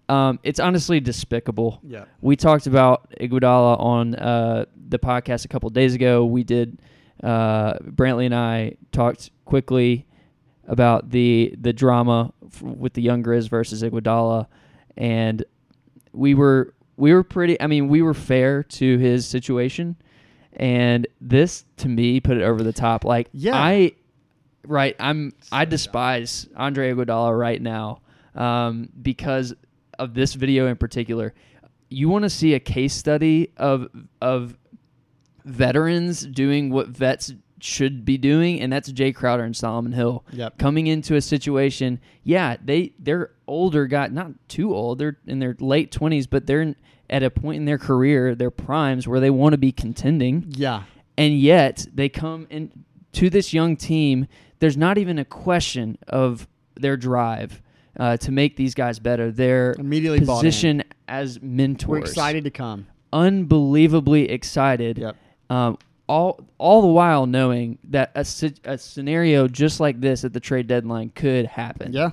Um, 0.07 0.39
it's 0.43 0.59
honestly 0.59 0.99
despicable. 0.99 1.79
Yeah. 1.83 2.05
We 2.21 2.35
talked 2.35 2.67
about 2.67 3.11
Iguodala 3.19 3.79
on 3.79 4.15
uh, 4.15 4.65
the 4.87 4.99
podcast 4.99 5.45
a 5.45 5.47
couple 5.47 5.69
days 5.71 5.95
ago. 5.95 6.25
We 6.25 6.43
did. 6.43 6.79
Uh, 7.23 7.79
Brantley 7.79 8.25
and 8.25 8.35
I 8.35 8.75
talked 8.91 9.31
quickly 9.45 10.05
about 10.67 11.09
the 11.09 11.55
the 11.59 11.73
drama 11.73 12.33
f- 12.45 12.61
with 12.61 12.93
the 12.93 13.01
young 13.01 13.23
Grizz 13.23 13.49
versus 13.49 13.81
Iguodala, 13.83 14.47
and 14.97 15.43
we 16.15 16.33
were 16.33 16.73
we 16.97 17.13
were 17.13 17.23
pretty. 17.23 17.59
I 17.61 17.67
mean, 17.67 17.87
we 17.87 18.01
were 18.01 18.13
fair 18.13 18.63
to 18.63 18.97
his 18.97 19.27
situation, 19.27 19.95
and 20.53 21.07
this 21.19 21.65
to 21.77 21.89
me 21.89 22.19
put 22.19 22.37
it 22.37 22.43
over 22.43 22.63
the 22.63 22.73
top. 22.73 23.03
Like 23.03 23.29
Yeah. 23.31 23.55
I, 23.55 23.93
right, 24.65 24.95
I'm 24.99 25.33
I 25.51 25.65
despise 25.65 26.47
Andre 26.55 26.93
Iguodala 26.93 27.37
right 27.37 27.61
now 27.61 28.01
um, 28.33 28.89
because 29.01 29.53
of 29.99 30.13
this 30.13 30.33
video 30.33 30.67
in 30.67 30.77
particular. 30.77 31.33
You 31.89 32.09
want 32.09 32.23
to 32.23 32.29
see 32.29 32.53
a 32.53 32.59
case 32.59 32.93
study 32.93 33.51
of 33.57 33.87
of 34.21 34.57
veterans 35.45 36.25
doing 36.25 36.71
what 36.71 36.87
vets 36.87 37.31
should 37.65 38.05
be 38.05 38.17
doing, 38.17 38.61
and 38.61 38.71
that's 38.71 38.91
Jae 38.91 39.13
Crowder 39.13 39.43
and 39.43 39.55
Solomon 39.55 39.91
Hill 39.91 40.23
Yep. 40.31 40.57
coming 40.57 40.87
into 40.87 41.15
a 41.15 41.21
situation. 41.21 41.99
Yeah, 42.23 42.57
they 42.63 42.93
they're 42.99 43.31
older, 43.47 43.87
got 43.87 44.11
not 44.13 44.31
too 44.47 44.73
old. 44.73 44.99
They're 44.99 45.17
in 45.27 45.39
their 45.39 45.55
late 45.59 45.91
twenties, 45.91 46.27
but 46.27 46.45
they're 46.47 46.75
at 47.09 47.23
a 47.23 47.29
point 47.29 47.57
in 47.57 47.65
their 47.65 47.77
career, 47.77 48.35
their 48.35 48.51
primes, 48.51 49.07
where 49.07 49.19
they 49.19 49.29
want 49.29 49.53
to 49.53 49.57
be 49.57 49.71
contending, 49.71 50.45
Yeah. 50.49 50.83
and 51.17 51.39
yet 51.39 51.85
they 51.93 52.09
come 52.09 52.47
in 52.49 52.71
to 53.13 53.29
this 53.29 53.53
young 53.53 53.75
team. 53.75 54.27
There's 54.59 54.77
not 54.77 54.97
even 54.97 55.19
a 55.19 55.25
question 55.25 55.97
of 56.07 56.47
their 56.75 56.97
drive 56.97 57.61
uh, 57.99 58.17
to 58.17 58.31
make 58.31 58.55
these 58.57 58.73
guys 58.73 58.99
better. 58.99 59.31
Their 59.31 59.73
Immediately 59.77 60.19
position 60.21 60.83
as 61.07 61.41
mentors. 61.41 61.89
We're 61.89 61.99
excited 61.99 62.43
to 62.45 62.49
come. 62.51 62.87
unbelievably 63.13 64.29
excited. 64.29 64.97
Yep. 64.97 65.15
Um, 65.49 65.77
all 66.07 66.45
all 66.57 66.81
the 66.81 66.87
while 66.87 67.25
knowing 67.25 67.79
that 67.85 68.11
a, 68.15 68.25
a 68.65 68.77
scenario 68.77 69.47
just 69.47 69.79
like 69.79 69.99
this 70.01 70.23
at 70.23 70.33
the 70.33 70.39
trade 70.39 70.67
deadline 70.67 71.09
could 71.09 71.45
happen. 71.47 71.93
Yeah. 71.93 72.11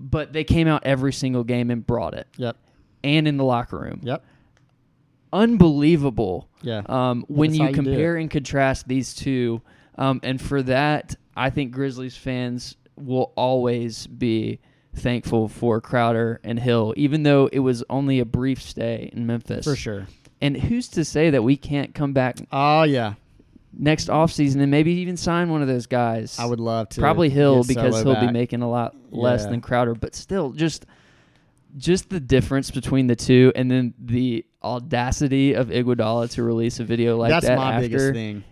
But 0.00 0.32
they 0.32 0.44
came 0.44 0.68
out 0.68 0.84
every 0.84 1.12
single 1.12 1.42
game 1.44 1.70
and 1.70 1.84
brought 1.86 2.14
it, 2.14 2.28
Yep. 2.36 2.56
and 3.02 3.26
in 3.26 3.36
the 3.36 3.44
locker 3.44 3.78
room. 3.78 4.00
Yep. 4.04 4.24
Unbelievable. 5.32 6.48
Yeah. 6.62 6.82
Um, 6.86 7.24
when 7.28 7.52
you 7.54 7.66
you 7.66 7.72
compare 7.72 8.16
and 8.16 8.30
contrast 8.30 8.88
these 8.88 9.14
two, 9.14 9.60
um, 9.96 10.20
and 10.22 10.40
for 10.40 10.62
that, 10.62 11.16
I 11.36 11.50
think 11.50 11.72
Grizzlies 11.72 12.16
fans 12.16 12.76
will 12.96 13.32
always 13.36 14.06
be 14.06 14.60
thankful 14.94 15.48
for 15.48 15.80
Crowder 15.80 16.40
and 16.42 16.58
Hill, 16.58 16.94
even 16.96 17.22
though 17.24 17.48
it 17.52 17.58
was 17.60 17.84
only 17.90 18.20
a 18.20 18.24
brief 18.24 18.62
stay 18.62 19.10
in 19.12 19.26
Memphis. 19.26 19.64
For 19.64 19.76
sure. 19.76 20.06
And 20.40 20.56
who's 20.56 20.88
to 20.90 21.04
say 21.04 21.30
that 21.30 21.42
we 21.42 21.56
can't 21.56 21.94
come 21.94 22.12
back 22.12 22.36
Oh 22.52 22.84
yeah. 22.84 23.14
next 23.72 24.08
offseason 24.08 24.60
and 24.60 24.70
maybe 24.70 24.92
even 24.92 25.16
sign 25.16 25.50
one 25.50 25.62
of 25.62 25.68
those 25.68 25.86
guys? 25.86 26.38
I 26.38 26.44
would 26.46 26.60
love 26.60 26.88
to. 26.90 27.00
Probably 27.00 27.28
Hill 27.28 27.64
because 27.64 28.02
he'll 28.02 28.20
be 28.20 28.30
making 28.30 28.62
a 28.62 28.70
lot 28.70 28.94
less 29.10 29.44
Yeah. 29.44 29.50
than 29.50 29.60
Crowder, 29.60 29.94
but 29.94 30.14
still 30.14 30.52
just 30.52 30.86
just 31.76 32.08
the 32.08 32.18
difference 32.20 32.70
between 32.70 33.08
the 33.08 33.16
two 33.16 33.52
and 33.54 33.70
then 33.70 33.92
the 34.02 34.44
audacity 34.64 35.52
of 35.54 35.68
Iguodala 35.68 36.30
to 36.30 36.42
release 36.42 36.80
a 36.80 36.84
video 36.84 37.16
like 37.16 37.30
That's 37.30 37.46
that 37.46 37.58
my 37.58 37.74
after. 37.74 37.88
biggest 37.88 38.12
thing. 38.12 38.44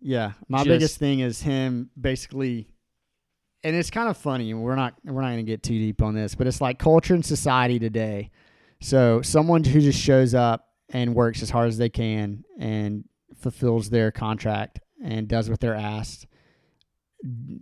Yeah, 0.00 0.32
my 0.48 0.58
Just- 0.58 0.68
biggest 0.68 0.98
thing 0.98 1.20
is 1.20 1.42
him 1.42 1.90
basically, 2.00 2.66
and 3.62 3.76
it's 3.76 3.90
kind 3.90 4.08
of 4.08 4.16
funny. 4.16 4.50
and 4.50 4.62
We're 4.62 4.74
not 4.74 4.94
we're 5.04 5.20
not 5.20 5.28
going 5.28 5.36
to 5.36 5.42
get 5.52 5.62
too 5.62 5.78
deep 5.78 6.02
on 6.02 6.14
this, 6.14 6.34
but 6.34 6.46
it's 6.46 6.60
like 6.60 6.78
culture 6.78 7.14
and 7.14 7.24
society 7.24 7.78
today. 7.78 8.30
So 8.80 9.22
someone 9.22 9.62
who 9.64 9.80
just 9.80 10.00
shows 10.00 10.34
up 10.34 10.66
and 10.92 11.14
works 11.14 11.42
as 11.42 11.50
hard 11.50 11.68
as 11.68 11.78
they 11.78 11.88
can 11.88 12.44
and 12.58 13.04
fulfills 13.34 13.90
their 13.90 14.12
contract 14.12 14.80
and 15.02 15.26
does 15.26 15.50
what 15.50 15.60
they're 15.60 15.74
asked, 15.74 16.26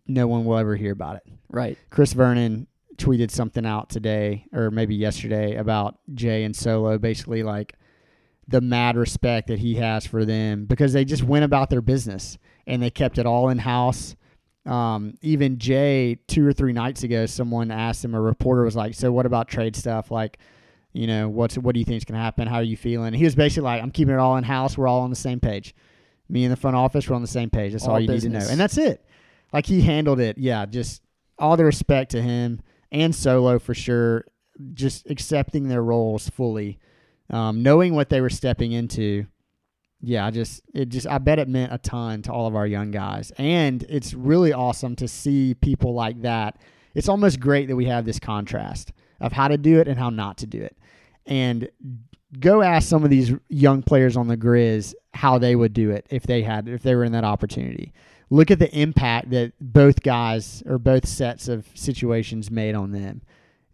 no 0.06 0.26
one 0.26 0.44
will 0.44 0.58
ever 0.58 0.76
hear 0.76 0.92
about 0.92 1.16
it. 1.16 1.22
Right. 1.48 1.78
Chris 1.90 2.12
Vernon 2.12 2.66
tweeted 2.96 3.30
something 3.30 3.64
out 3.64 3.88
today 3.88 4.46
or 4.52 4.70
maybe 4.70 4.94
yesterday 4.94 5.56
about 5.56 5.98
Jae 6.12 6.44
and 6.44 6.54
Solo, 6.54 6.98
basically 6.98 7.42
like 7.42 7.74
the 8.46 8.60
mad 8.60 8.96
respect 8.96 9.48
that 9.48 9.60
he 9.60 9.76
has 9.76 10.06
for 10.06 10.24
them 10.24 10.66
because 10.66 10.92
they 10.92 11.04
just 11.04 11.22
went 11.22 11.44
about 11.44 11.70
their 11.70 11.80
business 11.80 12.36
and 12.66 12.82
they 12.82 12.90
kept 12.90 13.18
it 13.18 13.26
all 13.26 13.48
in 13.48 13.58
house. 13.58 14.16
Um, 14.66 15.14
even 15.22 15.56
Jae, 15.56 16.18
two 16.26 16.46
or 16.46 16.52
three 16.52 16.72
nights 16.72 17.02
ago, 17.02 17.26
someone 17.26 17.70
asked 17.70 18.04
him, 18.04 18.14
a 18.14 18.20
reporter 18.20 18.64
was 18.64 18.76
like, 18.76 18.94
So 18.94 19.10
what 19.12 19.24
about 19.24 19.48
trade 19.48 19.76
stuff? 19.76 20.10
Like, 20.10 20.38
you 20.92 21.06
know, 21.06 21.28
what's 21.28 21.56
what 21.56 21.74
do 21.74 21.78
you 21.78 21.84
think 21.84 21.98
is 21.98 22.04
gonna 22.04 22.20
happen? 22.20 22.48
How 22.48 22.56
are 22.56 22.62
you 22.62 22.76
feeling? 22.76 23.12
He 23.14 23.24
was 23.24 23.34
basically 23.34 23.64
like, 23.64 23.82
I'm 23.82 23.90
keeping 23.90 24.14
it 24.14 24.18
all 24.18 24.36
in 24.36 24.44
house, 24.44 24.76
we're 24.76 24.88
all 24.88 25.00
on 25.00 25.10
the 25.10 25.16
same 25.16 25.40
page. 25.40 25.74
Me 26.28 26.44
in 26.44 26.50
the 26.50 26.56
front 26.56 26.76
office, 26.76 27.08
we're 27.08 27.16
on 27.16 27.22
the 27.22 27.28
same 27.28 27.50
page. 27.50 27.72
That's 27.72 27.84
all, 27.84 27.94
All 27.94 28.00
you 28.00 28.08
need 28.08 28.20
to 28.20 28.28
know. 28.28 28.46
And 28.48 28.58
that's 28.58 28.78
it. 28.78 29.04
Like 29.52 29.66
he 29.66 29.82
handled 29.82 30.20
it, 30.20 30.38
yeah, 30.38 30.66
just 30.66 31.02
all 31.38 31.56
the 31.56 31.64
respect 31.64 32.12
to 32.12 32.22
him 32.22 32.60
and 32.92 33.14
Solo 33.14 33.58
for 33.58 33.74
sure, 33.74 34.24
just 34.74 35.08
accepting 35.10 35.68
their 35.68 35.82
roles 35.82 36.28
fully, 36.28 36.78
um, 37.30 37.62
knowing 37.62 37.94
what 37.94 38.08
they 38.08 38.20
were 38.20 38.30
stepping 38.30 38.72
into. 38.72 39.26
Yeah, 40.02 40.26
I 40.26 40.30
just 40.30 40.62
it 40.72 40.88
just 40.88 41.06
I 41.06 41.18
bet 41.18 41.38
it 41.38 41.48
meant 41.48 41.72
a 41.72 41.78
ton 41.78 42.22
to 42.22 42.32
all 42.32 42.46
of 42.46 42.56
our 42.56 42.66
young 42.66 42.90
guys, 42.90 43.32
and 43.36 43.84
it's 43.88 44.14
really 44.14 44.52
awesome 44.52 44.96
to 44.96 45.06
see 45.08 45.54
people 45.54 45.94
like 45.94 46.22
that. 46.22 46.58
It's 46.94 47.08
almost 47.08 47.38
great 47.38 47.68
that 47.68 47.76
we 47.76 47.84
have 47.84 48.04
this 48.04 48.18
contrast 48.18 48.92
of 49.20 49.32
how 49.32 49.48
to 49.48 49.58
do 49.58 49.78
it 49.80 49.88
and 49.88 49.98
how 49.98 50.10
not 50.10 50.38
to 50.38 50.46
do 50.46 50.62
it, 50.62 50.76
and 51.26 51.68
go 52.38 52.62
ask 52.62 52.88
some 52.88 53.04
of 53.04 53.10
these 53.10 53.32
young 53.48 53.82
players 53.82 54.16
on 54.16 54.28
the 54.28 54.36
Grizz 54.36 54.94
how 55.14 55.38
they 55.38 55.56
would 55.56 55.72
do 55.72 55.90
it 55.90 56.06
if 56.10 56.24
they 56.24 56.42
had 56.42 56.68
if 56.68 56.82
they 56.82 56.94
were 56.94 57.04
in 57.04 57.12
that 57.12 57.24
opportunity. 57.24 57.92
Look 58.30 58.50
at 58.50 58.60
the 58.60 58.72
impact 58.76 59.30
that 59.30 59.52
both 59.60 60.02
guys 60.02 60.62
or 60.64 60.78
both 60.78 61.06
sets 61.06 61.48
of 61.48 61.66
situations 61.74 62.50
made 62.50 62.76
on 62.76 62.92
them. 62.92 63.22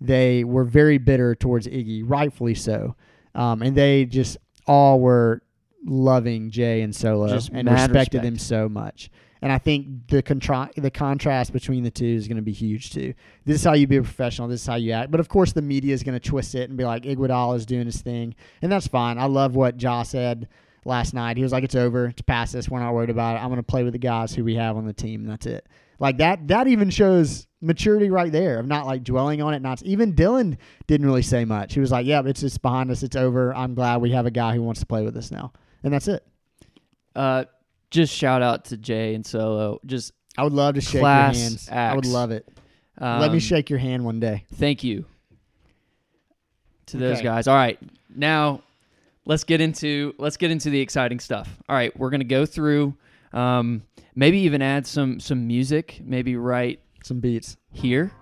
They 0.00 0.44
were 0.44 0.64
very 0.64 0.98
bitter 0.98 1.34
towards 1.34 1.66
Iggy, 1.66 2.02
rightfully 2.04 2.54
so, 2.54 2.96
um, 3.34 3.62
and 3.62 3.76
they 3.76 4.06
just 4.06 4.38
all 4.66 5.00
were 5.00 5.42
loving 5.84 6.50
Jae 6.50 6.82
and 6.82 6.94
Solo 6.94 7.28
Just 7.28 7.50
and 7.52 7.68
respected 7.68 7.94
respect. 7.94 8.22
them 8.24 8.38
so 8.38 8.68
much. 8.68 9.10
And 9.42 9.52
I 9.52 9.58
think 9.58 10.08
the 10.08 10.22
contra- 10.22 10.70
the 10.76 10.90
contrast 10.90 11.52
between 11.52 11.84
the 11.84 11.90
two 11.90 12.06
is 12.06 12.26
going 12.26 12.36
to 12.36 12.42
be 12.42 12.52
huge 12.52 12.90
too. 12.92 13.14
This 13.44 13.56
is 13.56 13.64
how 13.64 13.74
you 13.74 13.86
be 13.86 13.96
a 13.96 14.02
professional. 14.02 14.48
This 14.48 14.62
is 14.62 14.66
how 14.66 14.76
you 14.76 14.92
act. 14.92 15.10
But 15.10 15.20
of 15.20 15.28
course, 15.28 15.52
the 15.52 15.62
media 15.62 15.92
is 15.92 16.02
going 16.02 16.18
to 16.18 16.28
twist 16.28 16.54
it 16.54 16.68
and 16.68 16.78
be 16.78 16.84
like, 16.84 17.02
Iguodala 17.02 17.56
is 17.56 17.66
doing 17.66 17.86
his 17.86 18.00
thing, 18.00 18.34
and 18.62 18.72
that's 18.72 18.86
fine. 18.86 19.18
I 19.18 19.26
love 19.26 19.54
what 19.54 19.80
Ja 19.80 20.02
said 20.02 20.48
last 20.86 21.14
night. 21.14 21.36
He 21.36 21.42
was 21.42 21.52
like, 21.52 21.64
"It's 21.64 21.74
over. 21.74 22.06
It's 22.06 22.22
past 22.22 22.54
us. 22.54 22.68
We're 22.68 22.80
not 22.80 22.94
worried 22.94 23.10
about 23.10 23.36
it. 23.36 23.40
I'm 23.40 23.48
going 23.48 23.56
to 23.56 23.62
play 23.62 23.82
with 23.82 23.92
the 23.92 23.98
guys 23.98 24.34
who 24.34 24.44
we 24.44 24.54
have 24.54 24.76
on 24.76 24.86
the 24.86 24.92
team. 24.92 25.22
And 25.22 25.30
that's 25.30 25.46
it." 25.46 25.66
Like 25.98 26.18
that. 26.18 26.48
That 26.48 26.66
even 26.68 26.90
shows 26.90 27.46
maturity 27.60 28.10
right 28.10 28.30
there 28.30 28.58
of 28.58 28.66
not 28.66 28.86
like 28.86 29.02
dwelling 29.02 29.42
on 29.42 29.54
it. 29.54 29.62
Not 29.62 29.82
even 29.82 30.14
Dillon 30.14 30.56
didn't 30.86 31.06
really 31.06 31.22
say 31.22 31.44
much. 31.44 31.74
He 31.74 31.80
was 31.80 31.90
like, 31.90 32.06
"Yeah, 32.06 32.22
it's 32.24 32.40
just 32.40 32.62
behind 32.62 32.90
us. 32.90 33.02
It's 33.02 33.16
over. 33.16 33.54
I'm 33.54 33.74
glad 33.74 34.00
we 34.00 34.12
have 34.12 34.26
a 34.26 34.30
guy 34.30 34.54
who 34.54 34.62
wants 34.62 34.80
to 34.80 34.86
play 34.86 35.02
with 35.04 35.16
us 35.16 35.30
now." 35.30 35.52
And 35.82 35.92
that's 35.92 36.08
it. 36.08 36.26
Uh, 37.14 37.44
just 37.96 38.14
shout 38.14 38.42
out 38.42 38.66
to 38.66 38.76
Jae 38.76 39.14
and 39.14 39.24
Solo. 39.26 39.80
Just 39.86 40.12
I 40.38 40.44
would 40.44 40.52
love 40.52 40.74
to 40.76 40.80
shake 40.80 41.00
Class 41.00 41.34
your 41.34 41.42
hands. 41.42 41.68
I 41.70 41.94
would 41.94 42.04
love 42.06 42.30
it. 42.30 42.46
um, 42.98 43.20
Let 43.20 43.32
me 43.32 43.40
shake 43.40 43.70
your 43.70 43.78
hand 43.78 44.04
one 44.04 44.20
day. 44.20 44.44
Thank 44.54 44.84
you 44.84 45.04
to 46.86 46.96
those 46.98 47.16
Okay. 47.18 47.24
guys. 47.24 47.48
All 47.48 47.54
right, 47.56 47.78
now 48.14 48.62
let's 49.24 49.44
get 49.44 49.60
into 49.60 50.14
let's 50.18 50.36
get 50.36 50.50
into 50.50 50.70
the 50.70 50.80
exciting 50.80 51.18
stuff. 51.20 51.48
All 51.68 51.74
right, 51.76 51.96
we're 51.98 52.10
gonna 52.10 52.24
go 52.24 52.46
through, 52.46 52.94
um, 53.32 53.82
maybe 54.14 54.38
even 54.40 54.62
add 54.62 54.86
some 54.86 55.18
some 55.20 55.46
music, 55.46 56.00
maybe 56.04 56.36
right 56.36 56.78
Some 57.02 57.20
beats. 57.20 57.56
here. 57.72 58.12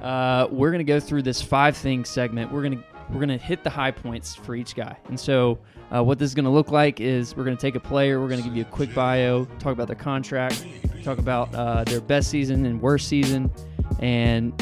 Uh, 0.00 0.46
we're 0.50 0.70
gonna 0.70 0.84
go 0.84 1.00
through 1.00 1.22
this 1.22 1.42
five 1.42 1.76
things 1.76 2.08
segment. 2.08 2.52
We're 2.52 2.62
gonna 2.62 2.84
we're 3.12 3.20
gonna 3.20 3.36
hit 3.38 3.64
the 3.64 3.70
high 3.70 3.90
points 3.90 4.34
for 4.34 4.54
each 4.54 4.74
guy, 4.74 4.96
and 5.08 5.18
so 5.18 5.58
uh, 5.94 6.02
what 6.02 6.18
this 6.18 6.28
is 6.30 6.34
gonna 6.34 6.52
look 6.52 6.70
like 6.70 7.00
is 7.00 7.34
we're 7.36 7.44
gonna 7.44 7.56
take 7.56 7.74
a 7.74 7.80
player, 7.80 8.20
we're 8.20 8.28
gonna 8.28 8.42
give 8.42 8.54
you 8.56 8.62
a 8.62 8.66
quick 8.66 8.94
bio, 8.94 9.44
talk 9.58 9.72
about 9.72 9.86
their 9.86 9.96
contract, 9.96 10.66
talk 11.04 11.18
about 11.18 11.54
uh, 11.54 11.84
their 11.84 12.00
best 12.00 12.30
season 12.30 12.66
and 12.66 12.80
worst 12.80 13.08
season, 13.08 13.50
and 14.00 14.52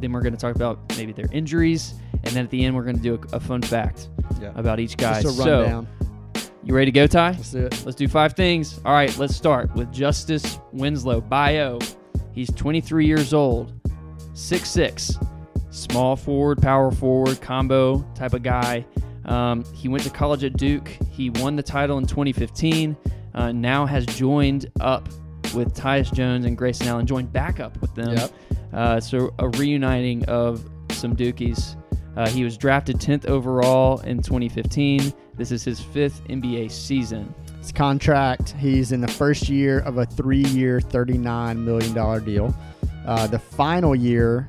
then 0.00 0.12
we're 0.12 0.22
gonna 0.22 0.36
talk 0.36 0.54
about 0.56 0.78
maybe 0.96 1.12
their 1.12 1.28
injuries, 1.32 1.94
and 2.12 2.32
then 2.34 2.44
at 2.44 2.50
the 2.50 2.64
end 2.64 2.74
we're 2.74 2.84
gonna 2.84 2.98
do 2.98 3.14
a, 3.32 3.36
a 3.36 3.40
fun 3.40 3.62
fact 3.62 4.08
Yeah. 4.40 4.52
about 4.56 4.80
each 4.80 4.96
guy. 4.96 5.22
Just 5.22 5.38
a 5.38 5.42
so 5.42 5.86
you 6.64 6.74
ready 6.74 6.92
to 6.92 6.94
go, 6.94 7.06
Ty? 7.08 7.30
Let's 7.32 7.50
do 7.50 7.66
it. 7.66 7.82
Let's 7.84 7.96
do 7.96 8.06
five 8.06 8.34
things. 8.34 8.80
All 8.84 8.92
right, 8.92 9.16
let's 9.18 9.34
start 9.34 9.74
with 9.74 9.92
Justise 9.92 10.60
Winslow. 10.72 11.20
Bio. 11.20 11.80
He's 12.32 12.50
23 12.52 13.04
years 13.04 13.34
old, 13.34 13.72
6'6, 14.32 15.16
small 15.72 16.16
forward, 16.16 16.60
power 16.62 16.92
forward, 16.92 17.40
combo 17.40 18.02
type 18.14 18.34
of 18.34 18.42
guy. 18.42 18.84
Um, 19.24 19.64
he 19.74 19.88
went 19.88 20.04
to 20.04 20.10
college 20.10 20.44
at 20.44 20.56
Duke. 20.56 20.88
He 21.10 21.30
won 21.30 21.56
the 21.56 21.62
title 21.62 21.98
in 21.98 22.06
2015. 22.06 22.96
Uh, 23.34 23.52
now 23.52 23.86
has 23.86 24.04
joined 24.06 24.70
up 24.80 25.08
with 25.54 25.74
Tyus 25.74 26.12
Jones 26.12 26.44
and 26.44 26.56
Grayson 26.56 26.86
Allen, 26.86 27.06
joined 27.06 27.32
back 27.32 27.60
up 27.60 27.80
with 27.80 27.94
them. 27.94 28.16
Yep. 28.16 28.32
Uh, 28.72 29.00
so 29.00 29.34
a 29.38 29.48
reuniting 29.48 30.24
of 30.26 30.68
some 30.90 31.16
Dukies. 31.16 31.76
Uh, 32.16 32.28
he 32.28 32.44
was 32.44 32.58
drafted 32.58 32.96
10th 32.96 33.26
overall 33.26 34.00
in 34.00 34.18
2015. 34.18 35.12
This 35.36 35.50
is 35.50 35.64
his 35.64 35.80
fifth 35.80 36.22
NBA 36.28 36.70
season. 36.70 37.34
His 37.58 37.72
contract, 37.72 38.54
he's 38.58 38.92
in 38.92 39.00
the 39.00 39.08
first 39.08 39.48
year 39.48 39.80
of 39.80 39.96
a 39.96 40.04
three 40.04 40.44
year, 40.44 40.80
$39 40.80 41.56
million 41.58 42.24
deal. 42.24 42.54
Uh, 43.06 43.26
the 43.26 43.38
final 43.38 43.94
year 43.94 44.48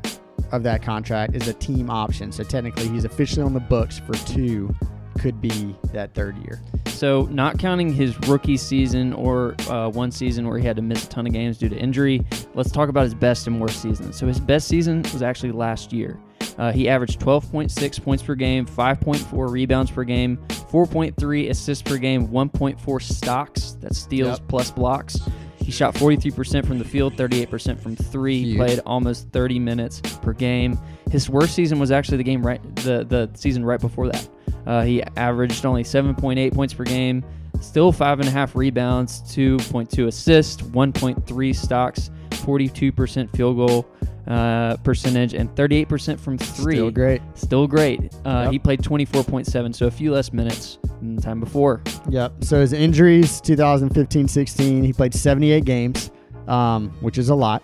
of 0.53 0.63
that 0.63 0.81
contract 0.81 1.35
is 1.35 1.47
a 1.49 1.53
team 1.53 1.89
option. 1.89 2.31
So 2.31 2.43
technically, 2.43 2.87
he's 2.87 3.03
officially 3.03 3.41
on 3.43 3.53
the 3.53 3.59
books 3.59 3.99
for 3.99 4.13
two, 4.25 4.73
could 5.19 5.41
be 5.41 5.75
that 5.91 6.13
third 6.13 6.37
year. 6.37 6.61
So, 6.87 7.23
not 7.31 7.59
counting 7.59 7.91
his 7.91 8.17
rookie 8.27 8.55
season 8.57 9.13
or 9.13 9.55
uh, 9.69 9.89
one 9.89 10.11
season 10.11 10.47
where 10.47 10.57
he 10.57 10.65
had 10.65 10.75
to 10.77 10.81
miss 10.81 11.05
a 11.05 11.09
ton 11.09 11.27
of 11.27 11.33
games 11.33 11.57
due 11.57 11.69
to 11.69 11.75
injury, 11.75 12.25
let's 12.53 12.71
talk 12.71 12.87
about 12.89 13.03
his 13.03 13.13
best 13.13 13.45
and 13.47 13.59
worst 13.59 13.81
season. 13.81 14.13
So, 14.13 14.25
his 14.27 14.39
best 14.39 14.67
season 14.67 15.01
was 15.03 15.21
actually 15.21 15.51
last 15.51 15.91
year. 15.91 16.19
Uh, 16.57 16.71
he 16.71 16.87
averaged 16.87 17.19
12.6 17.19 18.03
points 18.03 18.23
per 18.23 18.35
game, 18.35 18.65
5.4 18.65 19.51
rebounds 19.51 19.89
per 19.91 20.03
game, 20.03 20.37
4.3 20.49 21.49
assists 21.49 21.81
per 21.81 21.97
game, 21.97 22.27
1.4 22.27 23.01
stocks, 23.01 23.75
that's 23.81 23.97
steals 23.97 24.39
Yep. 24.39 24.47
plus 24.47 24.71
blocks. 24.71 25.17
He 25.63 25.71
shot 25.71 25.95
43% 25.95 26.65
from 26.65 26.77
the 26.77 26.83
field, 26.85 27.15
38% 27.15 27.79
from 27.79 27.95
three. 27.95 28.43
Huge. 28.43 28.57
played 28.57 28.79
almost 28.85 29.29
30 29.29 29.59
minutes 29.59 30.01
per 30.21 30.33
game. 30.33 30.77
His 31.09 31.29
worst 31.29 31.55
season 31.55 31.79
was 31.79 31.89
actually 31.89 32.17
the 32.17 32.23
game 32.23 32.45
right 32.45 32.61
the 32.77 33.05
the 33.05 33.29
season 33.33 33.63
right 33.63 33.79
before 33.79 34.07
that. 34.07 34.29
Uh, 34.65 34.81
he 34.81 35.01
averaged 35.17 35.65
only 35.65 35.83
7.8 35.83 36.53
points 36.53 36.73
per 36.73 36.83
game, 36.83 37.23
still 37.61 37.91
five 37.91 38.19
and 38.19 38.27
a 38.27 38.31
half 38.31 38.55
rebounds, 38.55 39.21
2.2 39.33 40.07
assists, 40.07 40.61
1.3 40.61 41.55
stocks, 41.55 42.09
42% 42.31 43.35
field 43.35 43.57
goal 43.57 43.87
uh, 44.27 44.77
percentage, 44.77 45.33
and 45.33 45.53
38% 45.55 46.19
from 46.19 46.37
three. 46.37 46.75
Still 46.75 46.91
great. 46.91 47.21
Still 47.35 47.67
great. 47.67 48.13
Uh, 48.25 48.43
Yep. 48.43 48.51
He 48.53 48.59
played 48.59 48.81
24.7, 48.81 49.75
so 49.75 49.87
a 49.87 49.91
few 49.91 50.11
less 50.11 50.31
minutes 50.33 50.79
than 50.99 51.15
the 51.15 51.21
time 51.21 51.39
before. 51.39 51.81
Yep. 52.09 52.43
So 52.43 52.59
his 52.61 52.73
injuries, 52.73 53.41
2015 53.41 54.27
16, 54.27 54.83
he 54.83 54.93
played 54.93 55.13
78 55.13 55.65
games, 55.65 56.11
um, 56.47 56.89
which 57.01 57.17
is 57.17 57.29
a 57.29 57.35
lot. 57.35 57.61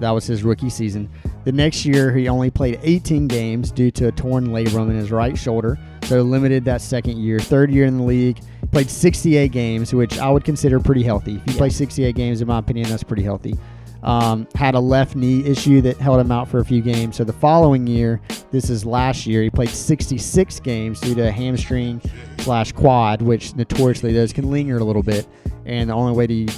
That 0.00 0.10
was 0.10 0.26
his 0.26 0.42
rookie 0.42 0.70
season. 0.70 1.08
The 1.44 1.52
next 1.52 1.84
year, 1.86 2.12
he 2.16 2.28
only 2.28 2.50
played 2.50 2.80
18 2.82 3.28
games 3.28 3.70
due 3.70 3.90
to 3.92 4.08
a 4.08 4.12
torn 4.12 4.48
labrum 4.48 4.90
in 4.90 4.96
his 4.96 5.10
right 5.12 5.36
shoulder, 5.38 5.78
so 6.04 6.22
limited 6.22 6.64
that 6.64 6.80
second 6.80 7.18
year. 7.18 7.38
Third 7.38 7.70
year 7.70 7.84
in 7.84 7.98
the 7.98 8.02
league, 8.04 8.40
played 8.72 8.90
68 8.90 9.52
games, 9.52 9.94
which 9.94 10.18
I 10.18 10.28
would 10.30 10.44
consider 10.44 10.80
pretty 10.80 11.02
healthy. 11.02 11.36
If 11.36 11.46
you 11.46 11.52
Yeah. 11.52 11.58
play 11.58 11.68
68 11.70 12.16
games, 12.16 12.40
in 12.40 12.48
my 12.48 12.58
opinion, 12.58 12.88
that's 12.88 13.02
pretty 13.04 13.22
healthy. 13.22 13.54
Um, 14.02 14.48
had 14.54 14.74
a 14.74 14.80
left 14.80 15.14
knee 15.14 15.44
issue 15.46 15.80
that 15.82 15.96
held 15.98 16.20
him 16.20 16.32
out 16.32 16.48
for 16.48 16.58
a 16.58 16.64
few 16.64 16.82
games. 16.82 17.16
So 17.16 17.24
the 17.24 17.32
following 17.32 17.86
year, 17.86 18.20
this 18.50 18.68
is 18.68 18.84
last 18.84 19.26
year, 19.26 19.42
he 19.42 19.50
played 19.50 19.68
66 19.68 20.60
games 20.60 21.00
due 21.00 21.14
to 21.14 21.28
a 21.28 21.30
hamstring 21.30 22.02
slash 22.38 22.72
quad, 22.72 23.22
which 23.22 23.54
notoriously 23.54 24.12
those 24.12 24.32
can 24.32 24.50
linger 24.50 24.78
a 24.78 24.84
little 24.84 25.02
bit. 25.04 25.28
And 25.66 25.88
the 25.88 25.94
only 25.94 26.12
way 26.14 26.26
to 26.26 26.52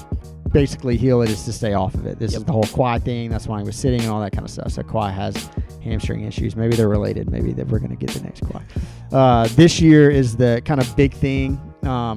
basically 0.54 0.96
heal 0.96 1.20
it 1.20 1.28
is 1.28 1.44
to 1.44 1.52
stay 1.52 1.74
off 1.74 1.94
of 1.94 2.06
it. 2.06 2.18
This 2.18 2.34
is 2.34 2.44
the 2.44 2.52
whole 2.52 2.62
quad 2.64 3.02
thing. 3.02 3.28
That's 3.28 3.46
why 3.46 3.58
he 3.58 3.66
was 3.66 3.76
sitting 3.76 4.00
and 4.00 4.10
all 4.10 4.20
that 4.20 4.32
kind 4.32 4.44
of 4.44 4.50
stuff. 4.50 4.70
So 4.70 4.82
quad 4.82 5.12
has 5.12 5.50
hamstring 5.82 6.24
issues. 6.24 6.56
Maybe 6.56 6.76
they're 6.76 6.88
related. 6.88 7.28
Maybe 7.28 7.52
that 7.52 7.66
we're 7.66 7.80
going 7.80 7.90
to 7.90 7.96
get 7.96 8.10
the 8.10 8.22
next 8.22 8.46
quad. 8.46 8.64
Uh, 9.12 9.48
this 9.56 9.80
year 9.80 10.10
is 10.10 10.36
the 10.36 10.62
kind 10.64 10.80
of 10.80 10.96
big 10.96 11.12
thing. 11.12 11.60
Um, 11.82 12.16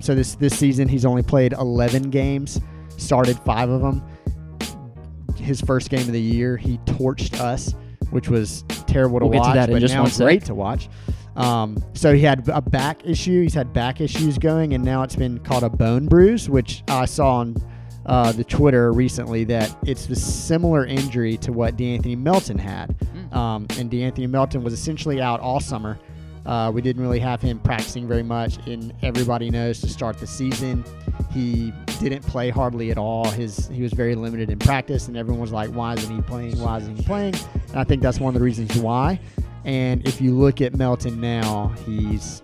so 0.00 0.14
this 0.16 0.34
this 0.34 0.58
season 0.58 0.88
he's 0.88 1.04
only 1.04 1.22
played 1.22 1.52
11 1.52 2.10
games, 2.10 2.60
started 2.96 3.38
five 3.40 3.68
of 3.68 3.82
them. 3.82 4.02
His 5.42 5.60
first 5.60 5.90
game 5.90 6.00
of 6.00 6.12
the 6.12 6.20
year, 6.20 6.56
he 6.56 6.78
torched 6.78 7.40
us, 7.40 7.74
which 8.10 8.28
was 8.28 8.62
terrible 8.86 9.20
to 9.20 9.26
We'll 9.26 9.32
to 9.32 9.38
watch. 9.38 9.56
in 9.68 9.74
but 9.74 9.80
just 9.80 9.94
now 9.94 10.04
it's 10.04 10.18
great 10.18 10.44
to 10.46 10.54
watch. 10.54 10.88
Um, 11.36 11.82
so 11.94 12.14
he 12.14 12.20
had 12.20 12.48
a 12.48 12.60
back 12.60 13.06
issue. 13.06 13.42
He's 13.42 13.54
had 13.54 13.72
back 13.72 14.00
issues 14.00 14.38
going, 14.38 14.74
and 14.74 14.84
now 14.84 15.02
it's 15.02 15.16
been 15.16 15.38
called 15.38 15.62
a 15.62 15.70
bone 15.70 16.06
bruise, 16.06 16.48
which 16.48 16.82
I 16.88 17.06
saw 17.06 17.36
on 17.36 17.56
uh, 18.04 18.32
the 18.32 18.44
Twitter 18.44 18.92
recently 18.92 19.44
that 19.44 19.74
it's 19.86 20.08
a 20.08 20.16
similar 20.16 20.84
injury 20.84 21.36
to 21.38 21.52
what 21.52 21.76
DeAnthony 21.76 22.18
Melton 22.18 22.58
had. 22.58 22.96
Mm. 22.98 23.34
Um, 23.34 23.66
and 23.78 23.90
DeAnthony 23.90 24.28
Melton 24.28 24.62
was 24.62 24.74
essentially 24.74 25.20
out 25.20 25.40
all 25.40 25.60
summer. 25.60 25.98
Uh, 26.44 26.70
we 26.74 26.82
didn't 26.82 27.02
really 27.02 27.20
have 27.20 27.40
him 27.40 27.58
practicing 27.60 28.08
very 28.08 28.22
much, 28.22 28.56
and 28.66 28.92
everybody 29.02 29.50
knows 29.50 29.80
to 29.80 29.88
start 29.88 30.18
the 30.18 30.26
season, 30.26 30.84
he 31.32 31.72
didn't 32.00 32.22
play 32.22 32.50
hardly 32.50 32.90
at 32.90 32.98
all. 32.98 33.28
His 33.28 33.68
he 33.68 33.82
was 33.82 33.92
very 33.92 34.14
limited 34.14 34.50
in 34.50 34.58
practice, 34.58 35.08
and 35.08 35.16
everyone 35.16 35.40
was 35.40 35.52
like, 35.52 35.70
"Why 35.70 35.94
isn't 35.94 36.14
he 36.14 36.20
playing? 36.22 36.58
Why 36.60 36.78
isn't 36.78 36.96
he 36.96 37.02
playing?" 37.04 37.34
And 37.68 37.76
I 37.76 37.84
think 37.84 38.02
that's 38.02 38.18
one 38.18 38.34
of 38.34 38.38
the 38.40 38.44
reasons 38.44 38.76
why. 38.76 39.20
And 39.64 40.06
if 40.06 40.20
you 40.20 40.34
look 40.36 40.60
at 40.60 40.74
Melton 40.74 41.20
now, 41.20 41.68
he's 41.86 42.42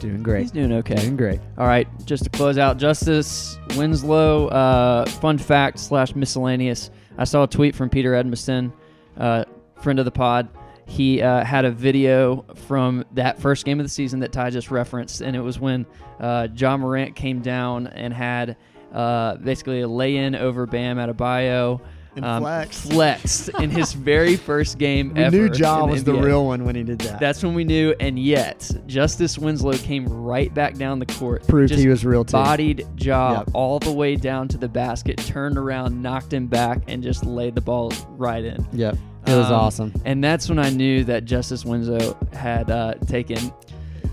doing 0.00 0.22
great. 0.22 0.42
He's 0.42 0.50
doing 0.50 0.72
okay. 0.74 0.96
Doing 0.96 1.16
great. 1.16 1.40
All 1.56 1.66
right, 1.66 1.88
just 2.04 2.24
to 2.24 2.30
close 2.30 2.58
out, 2.58 2.76
Justise 2.76 3.58
Winslow. 3.76 4.48
Uh, 4.48 5.06
fun 5.06 5.38
fact 5.38 5.78
slash 5.78 6.14
miscellaneous. 6.14 6.90
I 7.16 7.24
saw 7.24 7.44
a 7.44 7.46
tweet 7.46 7.74
from 7.74 7.88
Peter 7.88 8.12
Edmiston, 8.12 8.72
uh, 9.16 9.44
friend 9.80 9.98
of 9.98 10.04
the 10.04 10.10
pod. 10.10 10.48
He 10.86 11.22
uh, 11.22 11.44
had 11.44 11.64
a 11.64 11.70
video 11.70 12.44
from 12.66 13.04
that 13.12 13.40
first 13.40 13.64
game 13.64 13.80
of 13.80 13.84
the 13.86 13.90
season 13.90 14.20
that 14.20 14.32
Ty 14.32 14.50
just 14.50 14.70
referenced, 14.70 15.20
and 15.22 15.34
it 15.34 15.40
was 15.40 15.58
when 15.58 15.86
uh, 16.20 16.48
Ja 16.54 16.76
Morant 16.76 17.16
came 17.16 17.40
down 17.40 17.86
and 17.88 18.12
had 18.12 18.56
uh, 18.92 19.36
basically 19.36 19.80
a 19.80 19.88
lay-in 19.88 20.34
over 20.34 20.66
Bam 20.66 20.98
Adebayo. 20.98 21.80
And 22.16 22.24
flexed. 22.44 22.92
flexed 22.92 23.48
in 23.60 23.70
his 23.70 23.92
very 24.12 24.36
first 24.36 24.78
game 24.78 25.14
We 25.14 25.20
ever. 25.24 25.36
knew 25.36 25.50
Ja 25.52 25.84
was 25.84 26.04
the 26.04 26.12
NBA. 26.12 26.22
real 26.24 26.46
one 26.46 26.64
when 26.64 26.76
he 26.76 26.84
did 26.84 27.00
that. 27.00 27.18
That's 27.18 27.42
when 27.42 27.54
we 27.54 27.64
knew, 27.64 27.92
and 27.98 28.16
yet 28.16 28.70
Justise 28.86 29.36
Winslow 29.36 29.72
came 29.78 30.06
right 30.06 30.54
back 30.54 30.74
down 30.76 31.00
the 31.00 31.06
court. 31.06 31.44
proved 31.48 31.72
he 31.74 31.88
was 31.88 32.04
real 32.06 32.24
too. 32.24 32.34
bodied 32.34 32.86
Ja 32.98 33.38
Yep. 33.38 33.50
all 33.52 33.80
the 33.80 33.90
way 33.90 34.14
down 34.14 34.46
to 34.46 34.58
the 34.58 34.68
basket, 34.68 35.18
turned 35.18 35.58
around, 35.58 36.00
knocked 36.00 36.32
him 36.32 36.46
back, 36.46 36.82
and 36.86 37.02
just 37.02 37.24
laid 37.26 37.56
the 37.56 37.60
ball 37.60 37.92
right 38.10 38.44
in. 38.44 38.64
Yep. 38.72 38.96
It 39.26 39.34
was 39.34 39.46
Um, 39.46 39.52
awesome. 39.54 39.92
And 40.04 40.22
that's 40.22 40.48
when 40.48 40.58
I 40.58 40.70
knew 40.70 41.04
that 41.04 41.24
Justise 41.24 41.64
Winslow 41.64 42.16
had 42.32 42.70
uh, 42.70 42.94
taken 43.06 43.38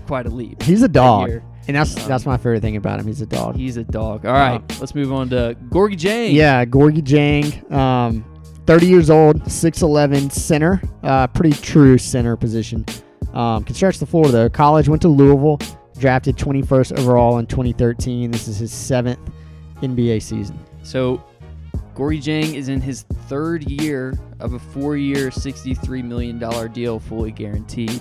quite 0.06 0.26
a 0.26 0.30
leap. 0.30 0.62
He's 0.62 0.82
a 0.82 0.88
dog. 0.88 1.28
year. 1.28 1.42
And 1.68 1.76
that's 1.76 1.96
Um, 1.96 2.08
that's 2.08 2.26
my 2.26 2.36
favorite 2.36 2.60
thing 2.62 2.76
about 2.76 2.98
him. 2.98 3.06
He's 3.06 3.20
a 3.20 3.26
dog. 3.26 3.54
He's 3.56 3.76
a 3.76 3.84
dog. 3.84 4.26
All 4.26 4.32
right, 4.32 4.60
let's 4.80 4.94
move 4.94 5.12
on 5.12 5.28
to 5.30 5.56
Gorgui 5.68 5.96
Dieng. 5.96 6.32
Yeah, 6.32 6.64
Gorgui 6.64 7.02
Dieng, 7.02 7.70
um, 7.72 8.24
30 8.66 8.86
years 8.86 9.10
old, 9.10 9.42
6'11 9.44 10.30
center, 10.32 10.82
uh, 11.04 11.26
pretty 11.28 11.54
true 11.60 11.98
center 11.98 12.36
position. 12.36 12.84
Um, 13.32 13.62
can 13.64 13.74
stretch 13.76 13.98
the 13.98 14.06
floor 14.06 14.26
though. 14.28 14.48
College 14.48 14.88
went 14.88 15.02
to 15.02 15.08
Louisville, 15.08 15.58
drafted 15.98 16.36
21st 16.36 16.98
overall 16.98 17.38
in 17.38 17.46
2013. 17.46 18.30
This 18.32 18.48
is 18.48 18.58
his 18.58 18.72
seventh 18.72 19.20
NBA 19.82 20.20
season. 20.20 20.58
So 20.82 21.22
Gorgui 21.94 22.18
Dieng 22.22 22.54
is 22.54 22.68
in 22.68 22.80
his 22.80 23.02
third 23.28 23.64
year 23.70 24.14
of 24.40 24.54
a 24.54 24.58
four-year, 24.58 25.28
$63 25.30 26.02
million 26.04 26.38
deal, 26.72 26.98
fully 26.98 27.30
guaranteed. 27.30 28.00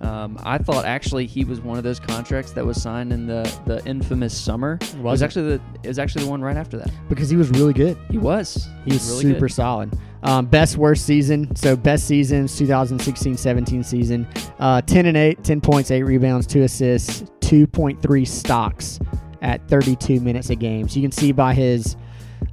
Um, 0.00 0.38
I 0.44 0.56
thought 0.56 0.86
actually 0.86 1.26
he 1.26 1.44
was 1.44 1.60
one 1.60 1.76
of 1.76 1.84
those 1.84 2.00
contracts 2.00 2.52
that 2.52 2.64
was 2.64 2.80
signed 2.80 3.12
in 3.12 3.26
the, 3.26 3.42
the 3.66 3.84
infamous 3.86 4.36
summer. 4.38 4.78
It 4.80 4.94
was 4.94 5.02
Was 5.02 5.22
it? 5.22 5.24
actually 5.26 5.48
the 5.56 5.60
it 5.82 5.88
was 5.88 5.98
actually 5.98 6.24
the 6.24 6.30
one 6.30 6.40
right 6.40 6.56
after 6.56 6.78
that. 6.78 6.90
because 7.10 7.28
he 7.28 7.36
was 7.36 7.50
really 7.50 7.74
good. 7.74 7.98
He 8.10 8.16
was. 8.16 8.66
He 8.86 8.92
He's 8.92 8.94
was 8.94 9.10
really 9.10 9.34
super 9.34 9.46
good. 9.48 9.54
solid. 9.54 9.98
Um, 10.22 10.46
best 10.46 10.78
worst 10.78 11.04
season. 11.04 11.54
So 11.54 11.76
best 11.76 12.06
seasons 12.06 12.58
2016-17 12.58 13.84
season. 13.84 14.26
Uh, 14.58 14.80
10 14.82 15.06
and 15.06 15.16
8, 15.16 15.44
10 15.44 15.60
points, 15.60 15.90
8 15.90 16.02
rebounds, 16.02 16.46
2 16.46 16.62
assists, 16.62 17.22
2.3 17.40 18.26
stocks 18.26 19.00
at 19.42 19.66
32 19.68 20.20
minutes 20.20 20.48
a 20.50 20.56
game. 20.56 20.88
So 20.88 20.96
you 20.96 21.02
can 21.02 21.12
see 21.12 21.32
by 21.32 21.52
his 21.54 21.96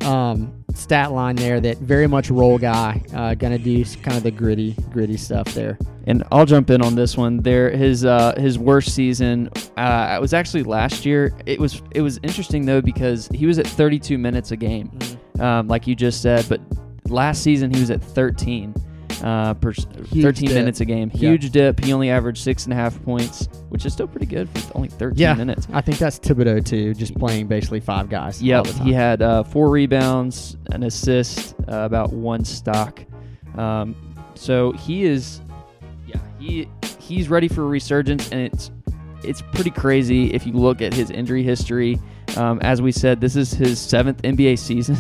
um, 0.02 0.64
stat 0.74 1.12
line 1.12 1.36
there 1.36 1.60
that 1.60 1.78
very 1.78 2.08
much 2.08 2.30
role 2.30 2.58
guy. 2.58 3.02
Uh, 3.14 3.34
gonna 3.34 3.58
do 3.58 3.84
kind 3.86 4.18
of 4.18 4.24
the 4.24 4.32
gritty, 4.32 4.74
gritty 4.92 5.18
stuff 5.18 5.54
there. 5.54 5.78
And 6.06 6.24
I'll 6.32 6.46
jump 6.46 6.70
in 6.70 6.82
on 6.82 6.96
this 6.96 7.18
one. 7.18 7.38
There, 7.38 7.70
his 7.70 8.06
uh, 8.06 8.36
his 8.38 8.58
worst 8.58 8.96
season 8.96 9.50
uh, 9.78 10.16
it 10.18 10.22
was 10.22 10.34
actually 10.34 10.64
last 10.64 11.06
year. 11.06 11.32
It 11.46 11.60
was 11.60 11.82
it 11.92 12.02
was 12.02 12.20
interesting 12.24 12.66
though 12.66 12.82
because 12.82 13.28
he 13.34 13.46
was 13.46 13.60
at 13.60 13.68
32 13.68 14.18
minutes 14.18 14.52
a 14.52 14.58
game, 14.58 14.98
um, 15.40 15.68
like 15.68 15.86
you 15.86 15.96
just 15.96 16.22
said. 16.22 16.46
But 16.50 16.62
last 17.10 17.44
season 17.44 17.72
he 17.72 17.80
was 17.80 17.92
at 17.92 18.02
13, 18.02 18.74
uh, 19.24 19.54
per, 19.56 19.74
13 19.74 20.22
dip. 20.48 20.56
minutes 20.56 20.80
a 20.82 20.86
game. 20.86 21.10
Yeah. 21.14 21.30
Huge 21.32 21.50
dip. 21.52 21.80
He 21.84 21.92
only 21.94 22.10
averaged 22.10 22.42
six 22.44 22.66
and 22.66 22.74
a 22.74 22.76
half 22.76 23.02
points, 23.04 23.48
which 23.70 23.86
is 23.86 23.94
still 23.94 24.08
pretty 24.08 24.26
good 24.26 24.50
for 24.50 24.76
only 24.78 24.90
13 24.90 25.18
Yeah. 25.18 25.34
minutes. 25.34 25.68
I 25.74 25.82
think 25.82 25.98
that's 25.98 26.20
Thibodeau 26.20 26.66
too, 26.66 26.94
just 26.94 27.16
playing 27.16 27.48
basically 27.48 27.80
five 27.80 28.10
guys. 28.10 28.42
Yep, 28.42 28.68
he 28.68 28.94
had 28.94 29.22
uh, 29.22 29.44
four 29.44 29.70
rebounds, 29.70 30.58
an 30.72 30.84
assist, 30.84 31.56
uh, 31.68 31.78
about 31.78 32.14
one 32.14 32.44
stock. 32.46 33.04
Um, 33.58 33.96
so 34.36 34.72
he 34.74 35.04
is, 35.06 35.42
yeah, 36.06 36.20
he 36.40 36.68
he's 37.00 37.30
ready 37.30 37.48
for 37.48 37.64
a 37.64 37.68
resurgence, 37.68 38.30
and 38.32 38.42
it's 38.42 38.72
it's 39.24 39.42
pretty 39.42 39.72
crazy 39.72 40.32
if 40.34 40.46
you 40.46 40.54
look 40.54 40.82
at 40.82 40.94
his 40.94 41.10
injury 41.10 41.42
history. 41.44 42.00
Um, 42.36 42.60
as 42.62 42.82
we 42.82 42.92
said, 42.92 43.22
this 43.22 43.36
is 43.36 43.52
his 43.52 43.80
seventh 43.80 44.22
NBA 44.22 44.60
season. 44.60 44.98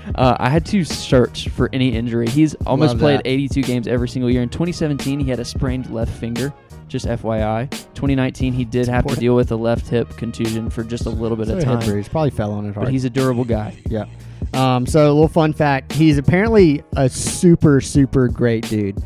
uh, 0.14 0.36
I 0.40 0.48
had 0.48 0.64
to 0.66 0.82
search 0.84 1.48
for 1.50 1.68
any 1.72 1.90
injury. 1.94 2.28
He's 2.28 2.54
almost 2.66 2.92
Love 2.94 2.98
played 2.98 3.18
that. 3.18 3.26
82 3.28 3.62
games 3.62 3.86
every 3.86 4.08
single 4.08 4.30
year. 4.30 4.42
In 4.42 4.48
2017, 4.48 5.20
he 5.20 5.30
had 5.30 5.38
a 5.40 5.44
sprained 5.44 5.90
left 5.90 6.12
finger. 6.18 6.52
Just 6.88 7.06
FYI. 7.06 7.70
2019, 7.70 8.52
he 8.52 8.64
did 8.64 8.88
have 8.88 9.06
to 9.06 9.14
deal 9.14 9.36
with 9.36 9.52
a 9.52 9.56
left 9.56 9.88
hip 9.88 10.08
contusion 10.16 10.68
for 10.68 10.82
just 10.82 11.06
a 11.06 11.10
little 11.10 11.36
bit 11.36 11.46
So 11.46 11.58
of 11.58 11.62
time. 11.62 11.78
bruise. 11.86 12.08
Probably 12.08 12.30
fell 12.30 12.50
on 12.52 12.66
it 12.66 12.74
hard. 12.74 12.86
But 12.86 12.92
he's 12.92 13.04
a 13.04 13.10
durable 13.10 13.44
guy. 13.44 13.76
Yeah. 13.88 14.06
Um, 14.52 14.86
so 14.86 15.06
a 15.06 15.12
little 15.12 15.28
fun 15.28 15.52
fact: 15.52 15.92
he's 15.92 16.18
apparently 16.18 16.82
a 16.96 17.08
super, 17.08 17.80
super 17.80 18.26
great 18.26 18.68
dude. 18.68 19.00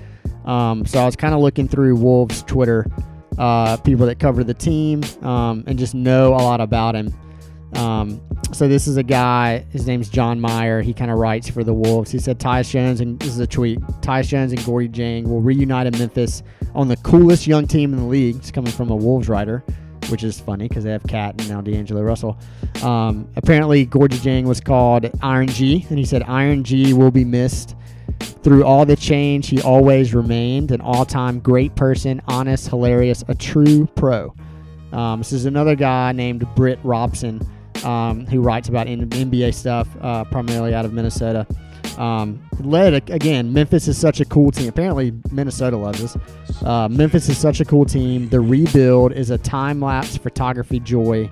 Um, 0.46 0.86
so 0.86 0.98
I 0.98 1.04
was 1.04 1.16
kind 1.16 1.34
of 1.34 1.40
looking 1.40 1.68
through 1.68 1.96
Wolves 1.96 2.42
Twitter, 2.44 2.86
uh, 3.36 3.76
people 3.78 4.06
that 4.06 4.18
cover 4.18 4.44
the 4.44 4.54
team, 4.54 5.02
um, 5.20 5.64
and 5.66 5.78
just 5.78 5.94
know 5.94 6.28
a 6.28 6.40
lot 6.40 6.62
about 6.62 6.94
him. 6.94 7.12
Um, 7.76 8.20
so 8.52 8.68
this 8.68 8.86
is 8.86 8.96
a 8.96 9.02
guy. 9.02 9.66
His 9.70 9.86
name's 9.86 10.08
John 10.08 10.40
Meyer. 10.40 10.80
He 10.80 10.92
kind 10.92 11.10
of 11.10 11.18
writes 11.18 11.48
for 11.48 11.64
the 11.64 11.74
Wolves. 11.74 12.10
He 12.10 12.18
said 12.18 12.38
Tyus 12.38 12.70
Jones 12.70 13.00
and 13.00 13.18
this 13.18 13.30
is 13.30 13.40
a 13.40 13.46
tweet. 13.46 13.80
Tyus 14.00 14.28
Jones 14.28 14.52
and 14.52 14.60
Gorgui 14.60 14.90
Dieng 14.90 15.24
will 15.24 15.40
reunite 15.40 15.86
in 15.86 15.98
Memphis 15.98 16.42
on 16.74 16.88
the 16.88 16.96
coolest 16.98 17.46
young 17.46 17.66
team 17.66 17.92
in 17.92 17.98
the 17.98 18.06
league. 18.06 18.36
It's 18.36 18.50
coming 18.50 18.72
from 18.72 18.90
a 18.90 18.96
Wolves 18.96 19.28
writer, 19.28 19.64
which 20.08 20.22
is 20.22 20.38
funny 20.38 20.68
because 20.68 20.84
they 20.84 20.92
have 20.92 21.02
KAT 21.04 21.40
and 21.40 21.48
now 21.48 21.60
D'Angelo 21.60 22.02
Russell. 22.02 22.38
Um, 22.82 23.28
apparently, 23.36 23.86
Gorgui 23.86 24.18
Dieng 24.18 24.44
was 24.44 24.60
called 24.60 25.10
Iron 25.22 25.48
G, 25.48 25.84
and 25.88 25.98
he 25.98 26.04
said 26.04 26.22
Iron 26.24 26.62
G 26.62 26.92
will 26.92 27.10
be 27.10 27.24
missed. 27.24 27.74
Through 28.44 28.64
all 28.64 28.84
the 28.84 28.96
change, 28.96 29.48
he 29.48 29.60
always 29.62 30.14
remained 30.14 30.70
an 30.70 30.80
all-time 30.80 31.40
great 31.40 31.74
person, 31.74 32.20
honest, 32.28 32.68
hilarious, 32.68 33.24
a 33.28 33.34
true 33.34 33.86
pro. 33.96 34.34
Um, 34.92 35.20
this 35.20 35.32
is 35.32 35.46
another 35.46 35.74
guy 35.74 36.12
named 36.12 36.46
Britt 36.54 36.78
Robson 36.84 37.40
um, 37.82 38.26
who 38.26 38.40
writes 38.40 38.68
about 38.68 38.86
NBA 38.86 39.54
stuff, 39.54 39.88
uh, 40.00 40.24
primarily 40.24 40.74
out 40.74 40.84
of 40.84 40.92
Minnesota. 40.92 41.46
Um, 41.98 42.42
led 42.60 43.08
again. 43.10 43.52
Memphis 43.52 43.88
is 43.88 43.96
such 43.98 44.20
a 44.20 44.24
cool 44.24 44.50
team. 44.50 44.68
Apparently, 44.68 45.12
Minnesota 45.30 45.76
loves 45.76 46.02
us. 46.02 46.62
Uh, 46.62 46.88
Memphis 46.88 47.28
is 47.28 47.38
such 47.38 47.60
a 47.60 47.64
cool 47.64 47.84
team. 47.84 48.28
The 48.28 48.40
rebuild 48.40 49.12
is 49.12 49.30
a 49.30 49.38
time 49.38 49.80
lapse 49.80 50.16
photography 50.16 50.80
joy 50.80 51.30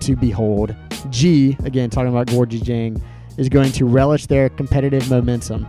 to 0.00 0.16
behold. 0.16 0.74
G 1.10 1.56
again 1.64 1.90
talking 1.90 2.10
about 2.10 2.26
Gorgui 2.26 2.60
Dieng 2.60 3.00
is 3.38 3.48
going 3.48 3.72
to 3.72 3.84
relish 3.86 4.26
their 4.26 4.48
competitive 4.48 5.08
momentum. 5.08 5.66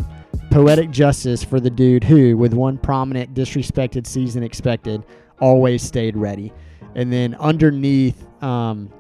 Poetic 0.50 0.92
justice 0.92 1.44
for 1.44 1.60
the 1.62 1.70
dude 1.70 2.04
who, 2.04 2.36
with 2.36 2.54
one 2.54 2.78
prominent 2.78 3.34
disrespected 3.34 4.06
season 4.06 4.44
expected, 4.44 5.06
always 5.40 5.82
stayed 5.82 6.18
ready. 6.18 6.52
And 6.96 7.14
then 7.14 7.36
underneath, 7.36 8.26
um, 8.44 8.92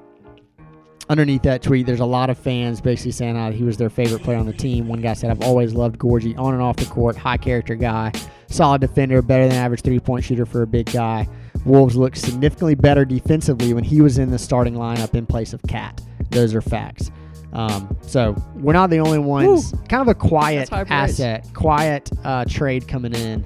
underneath 1.11 1.41
that 1.43 1.61
tweet, 1.61 1.85
there's 1.85 1.99
a 1.99 2.05
lot 2.05 2.29
of 2.29 2.37
fans 2.37 2.79
basically 2.79 3.11
saying 3.11 3.35
how 3.35 3.51
he 3.51 3.63
was 3.63 3.75
their 3.75 3.89
favorite 3.89 4.23
player 4.23 4.37
on 4.37 4.45
the 4.45 4.53
team. 4.53 4.87
One 4.87 5.01
guy 5.01 5.11
said, 5.13 5.29
"I've 5.29 5.41
always 5.41 5.73
loved 5.73 5.99
Gorgui 5.99 6.39
on 6.39 6.53
and 6.53 6.63
off 6.63 6.77
the 6.77 6.85
court, 6.85 7.17
high 7.17 7.35
character 7.35 7.75
guy, 7.75 8.13
solid 8.47 8.79
defender, 8.79 9.21
better 9.21 9.47
than 9.47 9.57
average 9.57 9.81
three 9.81 9.99
point 9.99 10.23
shooter 10.23 10.45
for 10.45 10.61
a 10.61 10.67
big 10.67 10.91
guy." 10.91 11.27
Wolves 11.65 11.95
looked 11.97 12.17
significantly 12.17 12.75
better 12.75 13.03
defensively 13.03 13.73
when 13.73 13.83
he 13.83 13.99
was 14.01 14.17
in 14.17 14.31
the 14.31 14.39
starting 14.39 14.73
lineup 14.75 15.13
in 15.13 15.25
place 15.25 15.51
of 15.53 15.61
KAT. 15.67 16.01
Those 16.31 16.55
are 16.55 16.61
facts. 16.61 17.11
Um, 17.53 17.95
so 18.01 18.33
we're 18.55 18.73
not 18.73 18.89
the 18.89 18.99
only 18.99 19.19
ones. 19.19 19.73
Kind 19.89 20.01
of 20.01 20.07
a 20.07 20.15
quiet 20.15 20.69
That's 20.69 20.69
high 20.69 20.83
praise. 20.85 21.19
asset, 21.19 21.47
quiet 21.53 22.09
uh, 22.23 22.45
trade 22.45 22.87
coming 22.87 23.13
in. 23.13 23.45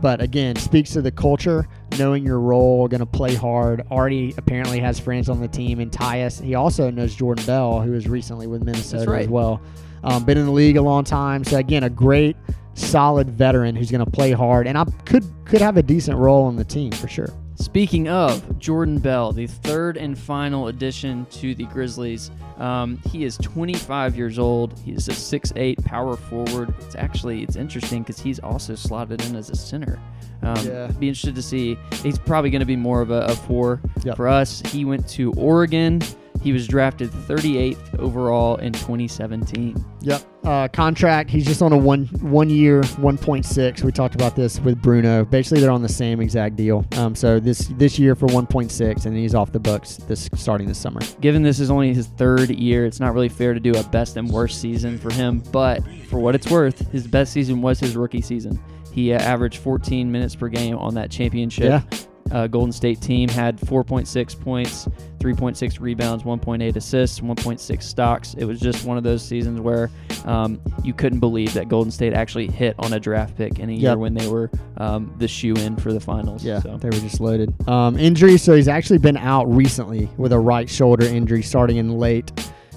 But 0.00 0.20
again, 0.20 0.56
speaks 0.56 0.90
to 0.90 1.02
the 1.02 1.10
culture, 1.10 1.66
knowing 1.98 2.24
your 2.24 2.40
role, 2.40 2.86
going 2.86 3.00
to 3.00 3.06
play 3.06 3.34
hard. 3.34 3.82
Already 3.90 4.34
apparently 4.36 4.78
has 4.80 5.00
friends 5.00 5.28
on 5.28 5.40
the 5.40 5.48
team. 5.48 5.80
And 5.80 5.90
Tyus, 5.90 6.42
he 6.42 6.54
also 6.54 6.90
knows 6.90 7.14
Jordan 7.14 7.44
Bell, 7.46 7.80
who 7.80 7.92
was 7.92 8.08
recently 8.08 8.46
with 8.46 8.62
Minnesota 8.62 9.10
right. 9.10 9.22
as 9.22 9.28
well. 9.28 9.60
Um, 10.04 10.24
been 10.24 10.38
in 10.38 10.44
the 10.44 10.52
league 10.52 10.76
a 10.76 10.82
long 10.82 11.04
time. 11.04 11.44
So 11.44 11.56
again, 11.56 11.84
a 11.84 11.90
great, 11.90 12.36
solid 12.74 13.30
veteran 13.30 13.74
who's 13.74 13.90
going 13.90 14.04
to 14.04 14.10
play 14.10 14.32
hard, 14.32 14.66
and 14.66 14.76
I 14.76 14.84
could 15.04 15.24
could 15.46 15.60
have 15.60 15.76
a 15.76 15.82
decent 15.82 16.18
role 16.18 16.44
on 16.44 16.56
the 16.56 16.64
team 16.64 16.92
for 16.92 17.08
sure. 17.08 17.32
Speaking 17.56 18.06
of 18.08 18.58
Jordan 18.58 18.98
Bell, 18.98 19.32
the 19.32 19.46
third 19.46 19.96
and 19.96 20.16
final 20.16 20.68
addition 20.68 21.26
to 21.32 21.54
the 21.54 21.64
Grizzlies, 21.64 22.30
um, 22.58 22.98
he 23.10 23.24
is 23.24 23.38
25 23.38 24.14
years 24.16 24.38
old. 24.38 24.78
He 24.80 24.92
is 24.92 25.08
a 25.08 25.12
6'8 25.12 25.82
power 25.84 26.16
forward. 26.16 26.74
It's 26.80 26.94
actually 26.96 27.42
it's 27.42 27.56
interesting 27.56 28.02
because 28.02 28.20
he's 28.20 28.38
also 28.40 28.74
slotted 28.74 29.24
in 29.24 29.34
as 29.36 29.48
a 29.50 29.56
center. 29.56 29.98
Um, 30.42 30.56
Yeah. 30.66 30.88
Be 30.98 31.08
interested 31.08 31.34
to 31.34 31.42
see. 31.42 31.78
He's 32.02 32.18
probably 32.18 32.50
going 32.50 32.60
to 32.60 32.66
be 32.66 32.76
more 32.76 33.00
of 33.00 33.10
a, 33.10 33.22
a 33.24 33.34
four 33.34 33.80
Yep. 34.04 34.16
for 34.16 34.28
us. 34.28 34.60
He 34.66 34.84
went 34.84 35.08
to 35.10 35.32
Oregon. 35.32 36.00
He 36.46 36.52
was 36.52 36.68
drafted 36.68 37.10
38th 37.10 37.98
overall 37.98 38.54
in 38.58 38.72
2017. 38.72 39.84
Yep. 40.02 40.22
Uh, 40.44 40.68
contract. 40.68 41.28
He's 41.28 41.44
just 41.44 41.60
on 41.60 41.72
a 41.72 41.76
one 41.76 42.04
one 42.20 42.48
year, 42.48 42.84
one 42.98 43.18
point 43.18 43.44
six. 43.44 43.82
We 43.82 43.90
talked 43.90 44.14
about 44.14 44.36
this 44.36 44.60
with 44.60 44.80
Bruno. 44.80 45.24
Basically, 45.24 45.60
they're 45.60 45.72
on 45.72 45.82
the 45.82 45.88
same 45.88 46.20
exact 46.20 46.54
deal. 46.54 46.86
Um, 46.98 47.16
so 47.16 47.40
this 47.40 47.66
this 47.78 47.98
year 47.98 48.14
for 48.14 48.26
one 48.26 48.46
point 48.46 48.70
six, 48.70 49.06
and 49.06 49.16
he's 49.16 49.34
off 49.34 49.50
the 49.50 49.58
books 49.58 49.96
this 49.96 50.30
starting 50.36 50.68
this 50.68 50.78
summer. 50.78 51.00
given 51.20 51.42
this 51.42 51.58
is 51.58 51.68
only 51.68 51.92
his 51.92 52.06
third 52.06 52.50
year, 52.50 52.86
it's 52.86 53.00
not 53.00 53.12
really 53.12 53.28
fair 53.28 53.52
to 53.52 53.58
do 53.58 53.72
a 53.72 53.82
best 53.82 54.16
and 54.16 54.30
worst 54.30 54.60
season 54.60 54.98
for 54.98 55.12
him. 55.12 55.42
But 55.50 55.82
for 56.08 56.20
what 56.20 56.36
it's 56.36 56.48
worth, 56.48 56.92
his 56.92 57.08
best 57.08 57.32
season 57.32 57.60
was 57.60 57.80
his 57.80 57.96
rookie 57.96 58.22
season. 58.22 58.62
He 58.92 59.12
uh, 59.12 59.18
averaged 59.18 59.58
14 59.58 60.12
minutes 60.12 60.36
per 60.36 60.46
game 60.46 60.78
on 60.78 60.94
that 60.94 61.10
championship. 61.10 61.82
Yeah. 61.90 61.98
Uh, 62.30 62.46
Golden 62.46 62.72
State 62.72 63.00
team 63.00 63.28
had 63.28 63.58
4.6 63.58 64.40
points, 64.40 64.88
3.6 65.18 65.80
rebounds, 65.80 66.24
1.8 66.24 66.76
assists, 66.76 67.20
1.6 67.20 67.82
stocks. 67.82 68.34
It 68.34 68.44
was 68.44 68.60
just 68.60 68.84
one 68.84 68.96
of 68.98 69.04
those 69.04 69.22
seasons 69.24 69.60
where 69.60 69.90
um, 70.24 70.60
you 70.82 70.92
couldn't 70.92 71.20
believe 71.20 71.54
that 71.54 71.68
Golden 71.68 71.90
State 71.90 72.12
actually 72.12 72.48
hit 72.48 72.74
on 72.78 72.92
a 72.92 73.00
draft 73.00 73.36
pick 73.36 73.58
in 73.58 73.70
a 73.70 73.72
year 73.72 73.96
when 73.98 74.14
they 74.14 74.28
were 74.28 74.50
um, 74.78 75.14
the 75.18 75.28
shoe 75.28 75.54
in 75.54 75.76
for 75.76 75.92
the 75.92 76.00
finals. 76.00 76.44
Yeah, 76.44 76.60
So. 76.60 76.76
they 76.78 76.88
were 76.88 76.98
just 77.00 77.20
loaded. 77.20 77.54
Um, 77.68 77.98
injury. 77.98 78.36
So 78.38 78.54
he's 78.54 78.68
actually 78.68 78.98
been 78.98 79.16
out 79.16 79.44
recently 79.44 80.08
with 80.16 80.32
a 80.32 80.38
right 80.38 80.68
shoulder 80.68 81.04
injury, 81.04 81.42
starting 81.42 81.76
in 81.76 81.98
late 81.98 82.32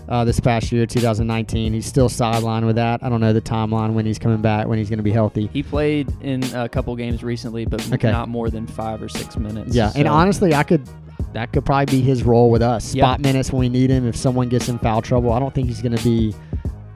uh, 0.10 0.26
this 0.26 0.40
past 0.40 0.72
year, 0.72 0.86
2019. 0.86 1.72
He's 1.72 1.86
still 1.86 2.10
sidelined 2.10 2.66
with 2.66 2.76
that. 2.76 3.02
I 3.04 3.08
don't 3.10 3.22
know 3.22 3.32
the 3.32 3.42
timeline 3.42 3.94
when 3.94 4.06
he's 4.06 4.20
coming 4.20 4.42
back, 4.42 4.68
when 4.68 4.78
he's 4.78 4.90
going 4.90 4.98
to 4.98 5.04
be 5.04 5.12
healthy. 5.12 5.48
He 5.54 5.64
played 5.64 6.12
in 6.22 6.44
a 6.56 6.68
couple 6.68 6.94
games 6.96 7.24
recently, 7.24 7.66
but 7.66 7.82
Okay. 7.94 8.12
not 8.12 8.28
more 8.28 8.50
than 8.50 8.68
five 8.68 9.02
or 9.02 9.08
six 9.08 9.38
minutes. 9.38 9.74
Yeah, 9.76 9.92
and 9.96 10.08
honestly, 10.08 10.54
I 10.54 10.64
could. 10.64 10.88
That 11.34 11.54
could 11.54 11.64
probably 11.64 11.86
be 12.00 12.02
his 12.02 12.24
role 12.24 12.50
with 12.50 12.64
us. 12.64 12.84
Spot 12.86 13.20
minutes 13.20 13.52
when 13.52 13.60
we 13.60 13.70
need 13.70 13.92
him. 13.92 14.08
If 14.08 14.16
someone 14.16 14.50
gets 14.50 14.68
in 14.68 14.80
foul 14.80 15.04
trouble, 15.04 15.32
I 15.32 15.38
don't 15.40 15.54
think 15.54 15.68
he's 15.68 15.80
going 15.82 15.96
to 15.96 16.04
be 16.04 16.34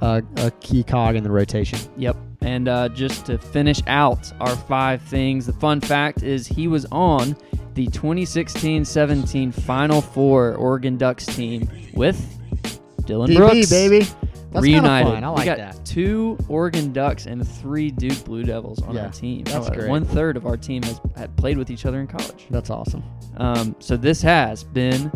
a, 0.02 0.23
a 0.38 0.49
key 0.60 0.84
cog 0.84 1.15
in 1.15 1.23
the 1.23 1.30
rotation. 1.30 1.78
Yep. 1.97 2.17
And 2.41 2.67
uh, 2.67 2.89
just 2.89 3.28
to 3.28 3.38
finish 3.38 3.80
out 3.86 4.34
our 4.39 4.56
five 4.56 5.04
things, 5.04 5.45
the 5.45 5.54
fun 5.54 5.82
fact 5.82 6.23
is 6.23 6.47
he 6.47 6.67
was 6.67 6.86
on 6.91 7.36
the 7.76 7.86
2016-17 7.88 9.54
Final 9.54 10.02
Four 10.02 10.56
Oregon 10.56 10.97
Ducks 10.97 11.26
team 11.28 11.69
with 11.93 12.19
Dillon 13.05 13.29
DB, 13.31 13.35
Brooks, 13.37 13.69
baby. 13.69 13.99
That's 14.51 14.63
reunited. 14.63 15.13
fun. 15.13 15.23
I 15.23 15.29
we 15.29 15.35
like 15.37 15.45
got 15.45 15.57
that. 15.57 15.85
two 15.85 16.37
Oregon 16.47 16.93
Ducks 16.93 17.25
and 17.25 17.47
three 17.47 17.89
Duke 17.89 18.23
Blue 18.23 18.43
Devils 18.43 18.81
on 18.83 18.93
Yeah, 18.95 19.05
our 19.05 19.11
team. 19.11 19.43
that's 19.45 19.69
great. 19.69 19.89
One 19.89 20.05
third 20.05 20.37
of 20.37 20.45
our 20.45 20.57
team 20.57 20.83
has 20.83 21.01
had 21.15 21.35
played 21.37 21.57
with 21.57 21.71
each 21.71 21.85
other 21.85 21.99
in 21.99 22.07
college. 22.07 22.45
That's 22.51 22.69
awesome. 22.69 23.03
Um, 23.37 23.75
so 23.79 23.97
this 23.97 24.21
has 24.21 24.63
been 24.63 25.11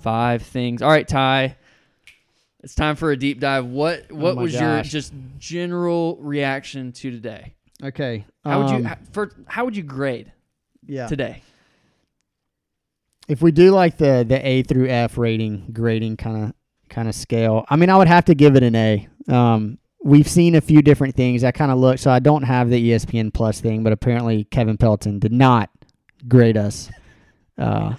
five 0.00 0.42
things. 0.42 0.82
All 0.82 0.90
right, 0.90 1.06
Ty. 1.06 1.56
It's 2.64 2.74
time 2.74 2.96
for 2.96 3.10
a 3.12 3.16
deep 3.16 3.40
dive. 3.40 3.66
What 3.66 4.10
what 4.10 4.36
Oh 4.36 4.42
was 4.42 4.52
your 4.54 4.82
just 4.82 5.12
general 5.38 6.16
reaction 6.20 6.92
to 6.92 7.10
today? 7.10 7.54
Okay. 7.82 8.24
How 8.44 8.62
would 8.62 8.70
you 8.70 8.76
um, 8.76 8.84
how, 8.84 8.96
for 9.12 9.30
how 9.46 9.64
would 9.64 9.76
you 9.76 9.82
grade 9.84 10.32
yeah. 10.86 11.06
today? 11.06 11.42
if 13.28 13.40
we 13.40 13.52
do 13.52 13.70
like 13.70 13.96
the 13.98 14.24
the 14.28 14.44
A 14.46 14.62
through 14.64 14.88
F 14.88 15.16
rating 15.16 15.68
grading 15.72 16.16
kind 16.16 16.44
of 16.44 16.52
kind 16.92 17.08
of 17.08 17.14
scale, 17.14 17.64
I 17.68 17.76
mean, 17.76 17.90
I 17.90 17.96
would 17.96 18.08
have 18.08 18.26
to 18.26 18.34
give 18.34 18.54
it 18.54 18.62
an 18.62 18.76
A. 18.76 19.08
Um, 19.28 19.78
we've 20.04 20.28
seen 20.28 20.54
a 20.54 20.60
few 20.60 20.82
different 20.82 21.16
things. 21.16 21.42
I 21.42 21.50
kind 21.50 21.72
of 21.72 21.78
look, 21.78 21.98
so 21.98 22.10
I 22.10 22.18
don't 22.18 22.42
have 22.42 22.70
the 22.70 22.90
ESPN 22.90 23.32
Plus 23.32 23.60
thing, 23.60 23.82
but 23.82 23.92
apparently 23.92 24.44
Kevin 24.44 24.76
Pelton 24.76 25.18
did 25.18 25.32
not 25.32 25.70
grade 26.28 26.56
us 26.56 26.90
uh, 27.58 27.94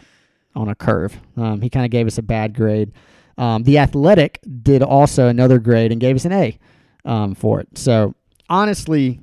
on 0.56 0.70
a 0.70 0.76
curve. 0.76 1.20
Um, 1.36 1.62
he 1.62 1.70
kind 1.70 1.86
of 1.86 1.92
gave 1.92 2.08
us 2.08 2.18
a 2.18 2.24
bad 2.24 2.54
grade. 2.54 2.92
Um, 3.38 3.64
the 3.64 3.80
Athletic 3.80 4.40
did 4.62 4.84
also 4.84 5.28
another 5.28 5.60
grade 5.60 5.92
and 5.92 6.00
gave 6.00 6.16
us 6.16 6.26
an 6.26 6.32
A 6.34 6.60
um, 7.04 7.36
for 7.36 7.60
it. 7.60 7.68
So 7.78 8.14
honestly, 8.50 9.22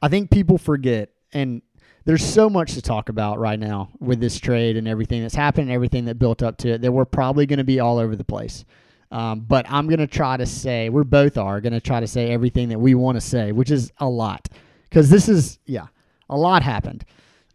I 0.00 0.08
think 0.08 0.30
people 0.30 0.58
forget, 0.58 1.10
and 1.32 1.62
there's 2.04 2.24
so 2.24 2.48
much 2.48 2.74
to 2.74 2.82
talk 2.82 3.08
about 3.08 3.38
right 3.38 3.58
now 3.58 3.90
with 4.00 4.20
this 4.20 4.38
trade 4.38 4.76
and 4.76 4.88
everything 4.88 5.22
that's 5.22 5.34
happened 5.34 5.68
and 5.68 5.74
everything 5.74 6.06
that 6.06 6.18
built 6.18 6.42
up 6.42 6.56
to 6.58 6.70
it 6.70 6.80
that 6.82 6.92
we're 6.92 7.04
probably 7.04 7.46
going 7.46 7.58
to 7.58 7.64
be 7.64 7.80
all 7.80 7.98
over 7.98 8.16
the 8.16 8.24
place. 8.24 8.64
Um, 9.10 9.40
but 9.40 9.66
I'm 9.68 9.86
going 9.88 9.98
to 9.98 10.06
try 10.06 10.36
to 10.36 10.46
say, 10.46 10.88
we're 10.88 11.04
both 11.04 11.36
are 11.36 11.60
going 11.60 11.72
to 11.72 11.80
try 11.80 12.00
to 12.00 12.06
say 12.06 12.30
everything 12.30 12.68
that 12.68 12.78
we 12.78 12.94
want 12.94 13.16
to 13.16 13.20
say, 13.20 13.52
which 13.52 13.70
is 13.70 13.92
a 13.98 14.08
lot. 14.08 14.48
Because 14.88 15.10
this 15.10 15.28
is, 15.28 15.58
yeah, 15.66 15.86
a 16.28 16.36
lot 16.36 16.62
happened. 16.62 17.04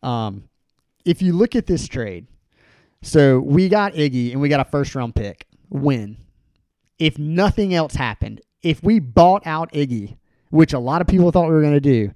Um, 0.04 0.44
if 1.06 1.22
you 1.22 1.34
look 1.34 1.56
at 1.56 1.66
this 1.66 1.88
trade, 1.88 2.28
so 3.02 3.40
we 3.40 3.70
got 3.70 3.94
Iggy 3.94 4.32
and 4.32 4.42
we 4.42 4.50
got 4.50 4.60
a 4.60 4.66
first 4.66 4.96
round 4.96 5.16
pick. 5.16 5.48
Win. 5.70 6.18
If 7.00 7.18
nothing 7.18 7.74
else 7.74 7.96
happened, 7.96 8.42
if 8.62 8.84
we 8.84 9.00
bought 9.00 9.46
out 9.46 9.72
Iggy, 9.74 10.18
which 10.50 10.74
a 10.74 10.80
lot 10.80 11.02
of 11.02 11.08
people 11.08 11.32
thought 11.32 11.48
we 11.48 11.54
were 11.54 11.62
going 11.62 11.74
to 11.74 11.80
do, 11.80 12.12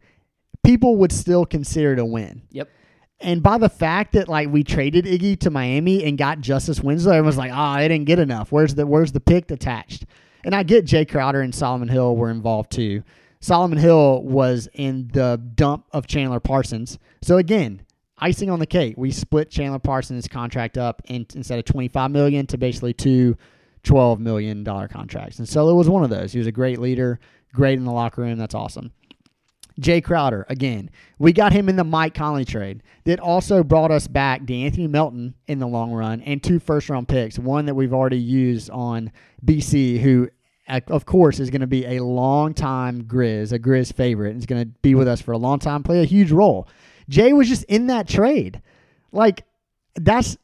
people 0.70 0.98
would 0.98 1.12
still 1.12 1.48
consider 1.48 1.94
it 1.94 2.00
a 2.00 2.06
win. 2.06 2.44
Yep. 2.52 2.70
And 3.22 3.42
by 3.42 3.58
the 3.58 3.70
fact 3.70 4.14
that 4.14 4.30
like 4.30 4.50
we 4.50 4.64
traded 4.64 5.06
Iggy 5.06 5.40
to 5.40 5.50
Miami 5.50 6.04
and 6.06 6.16
got 6.16 6.42
Justise 6.42 6.80
Winslow, 6.80 7.14
everyone's 7.14 7.38
like, 7.38 7.52
ah, 7.52 7.78
they 7.78 7.88
didn't 7.88 8.06
get 8.06 8.20
enough. 8.20 8.52
Where's 8.52 8.76
the 8.76 8.86
where's 8.86 9.12
the 9.12 9.20
pick 9.20 9.50
attached? 9.50 10.06
And 10.46 10.54
I 10.54 10.62
get 10.64 10.86
Jae 10.86 11.10
Crowder 11.10 11.42
and 11.42 11.54
Solomon 11.54 11.90
Hill 11.90 12.16
were 12.16 12.30
involved 12.30 12.72
too. 12.72 13.04
Solomon 13.42 13.80
Hill 13.80 14.22
was 14.24 14.70
in 14.74 15.10
the 15.12 15.42
dump 15.56 15.86
of 15.92 16.06
Chandler 16.06 16.40
Parsons. 16.40 17.00
So 17.24 17.38
again, 17.38 17.82
icing 18.20 18.50
on 18.50 18.60
the 18.60 18.68
cake. 18.68 18.94
We 18.96 19.12
split 19.12 19.50
Chandler 19.50 19.80
Parsons' 19.80 20.28
contract 20.28 20.78
up 20.78 21.02
in, 21.06 21.26
instead 21.34 21.58
of 21.58 21.66
25 21.66 22.12
million 22.12 22.46
to 22.48 22.58
basically 22.58 22.94
two 22.94 23.38
12 23.84 24.20
million 24.20 24.64
dollar 24.64 24.88
contracts. 24.88 25.40
And 25.40 25.50
Solo 25.50 25.74
was 25.74 25.90
one 25.90 26.04
of 26.04 26.12
those. 26.12 26.32
He 26.32 26.38
was 26.38 26.48
a 26.48 26.52
great 26.52 26.80
leader, 26.80 27.20
great 27.54 27.80
in 27.80 27.86
the 27.86 27.92
locker 27.92 28.22
room. 28.22 28.38
That's 28.38 28.56
awesome. 28.56 28.92
Jae 29.80 30.04
Crowder, 30.04 30.46
again, 30.50 30.90
we 31.18 31.32
got 31.32 31.54
him 31.54 31.70
in 31.70 31.76
the 31.76 31.84
Mike 31.84 32.14
Conley 32.14 32.46
trade 32.46 32.84
that 33.06 33.20
also 33.20 33.64
brought 33.64 33.92
us 33.92 34.08
back 34.08 34.44
De'Anthony 34.44 34.90
Melton 34.90 35.36
in 35.48 35.60
the 35.60 35.68
long 35.68 35.92
run 35.92 36.22
and 36.22 36.44
two 36.44 36.60
first 36.60 36.90
round 36.90 37.08
picks. 37.08 37.40
One 37.40 37.66
that 37.66 37.76
we've 37.76 37.94
already 37.94 38.20
used 38.20 38.70
on 38.70 39.12
BC, 39.46 40.00
who, 40.00 40.30
of 40.88 41.06
course, 41.06 41.40
is 41.40 41.50
going 41.50 41.62
to 41.62 41.68
be 41.68 41.86
a 41.86 42.04
long 42.04 42.54
time 42.54 43.04
Grizz, 43.04 43.54
a 43.54 43.60
Grizz 43.60 43.94
favorite, 43.94 44.32
and 44.32 44.40
is 44.40 44.46
going 44.46 44.64
to 44.64 44.72
be 44.82 44.96
with 44.96 45.08
us 45.08 45.22
for 45.22 45.32
a 45.32 45.38
long 45.38 45.60
time, 45.60 45.84
play 45.84 46.02
a 46.02 46.06
huge 46.06 46.32
role. 46.32 46.68
Jae 47.10 47.36
was 47.36 47.48
just 47.48 47.64
in 47.66 47.88
that 47.88 48.08
trade. 48.08 48.62
Like, 49.12 49.46
that's. 49.96 50.38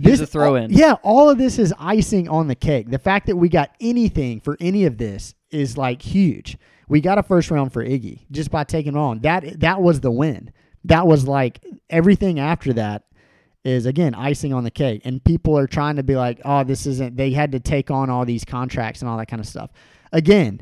Was 0.00 0.20
a 0.20 0.26
throw-in. 0.26 0.70
Yeah, 0.70 0.96
all 1.02 1.30
of 1.30 1.38
this 1.38 1.58
is 1.58 1.72
icing 1.78 2.28
on 2.28 2.48
the 2.48 2.54
cake. 2.54 2.90
The 2.90 2.98
fact 2.98 3.26
that 3.28 3.36
we 3.36 3.48
got 3.48 3.70
anything 3.80 4.40
for 4.40 4.58
any 4.60 4.84
of 4.84 4.98
this 4.98 5.34
is 5.50 5.78
like 5.78 6.02
huge. 6.02 6.58
We 6.88 7.00
got 7.00 7.18
a 7.18 7.22
first 7.22 7.50
round 7.50 7.72
for 7.72 7.84
Iggy 7.84 8.20
just 8.30 8.50
by 8.50 8.64
taking 8.64 8.96
on. 8.96 9.20
That 9.20 9.60
that 9.60 9.82
was 9.82 10.00
the 10.00 10.10
win. 10.10 10.52
That 10.84 11.06
was 11.06 11.26
like 11.26 11.64
everything 11.90 12.38
after 12.38 12.72
that 12.74 13.04
is 13.64 13.86
again 13.86 14.14
icing 14.14 14.54
on 14.54 14.64
the 14.64 14.70
cake. 14.70 15.02
And 15.04 15.22
people 15.24 15.58
are 15.58 15.66
trying 15.66 15.96
to 15.96 16.02
be 16.02 16.14
like, 16.14 16.40
"Oh, 16.44 16.62
this 16.62 16.86
isn't 16.86 17.16
they 17.16 17.32
had 17.32 17.52
to 17.52 17.60
take 17.60 17.90
on 17.90 18.08
all 18.08 18.24
these 18.24 18.44
contracts 18.44 19.00
and 19.02 19.08
all 19.08 19.18
that 19.18 19.26
kind 19.26 19.40
of 19.40 19.46
stuff." 19.46 19.70
Again, 20.12 20.60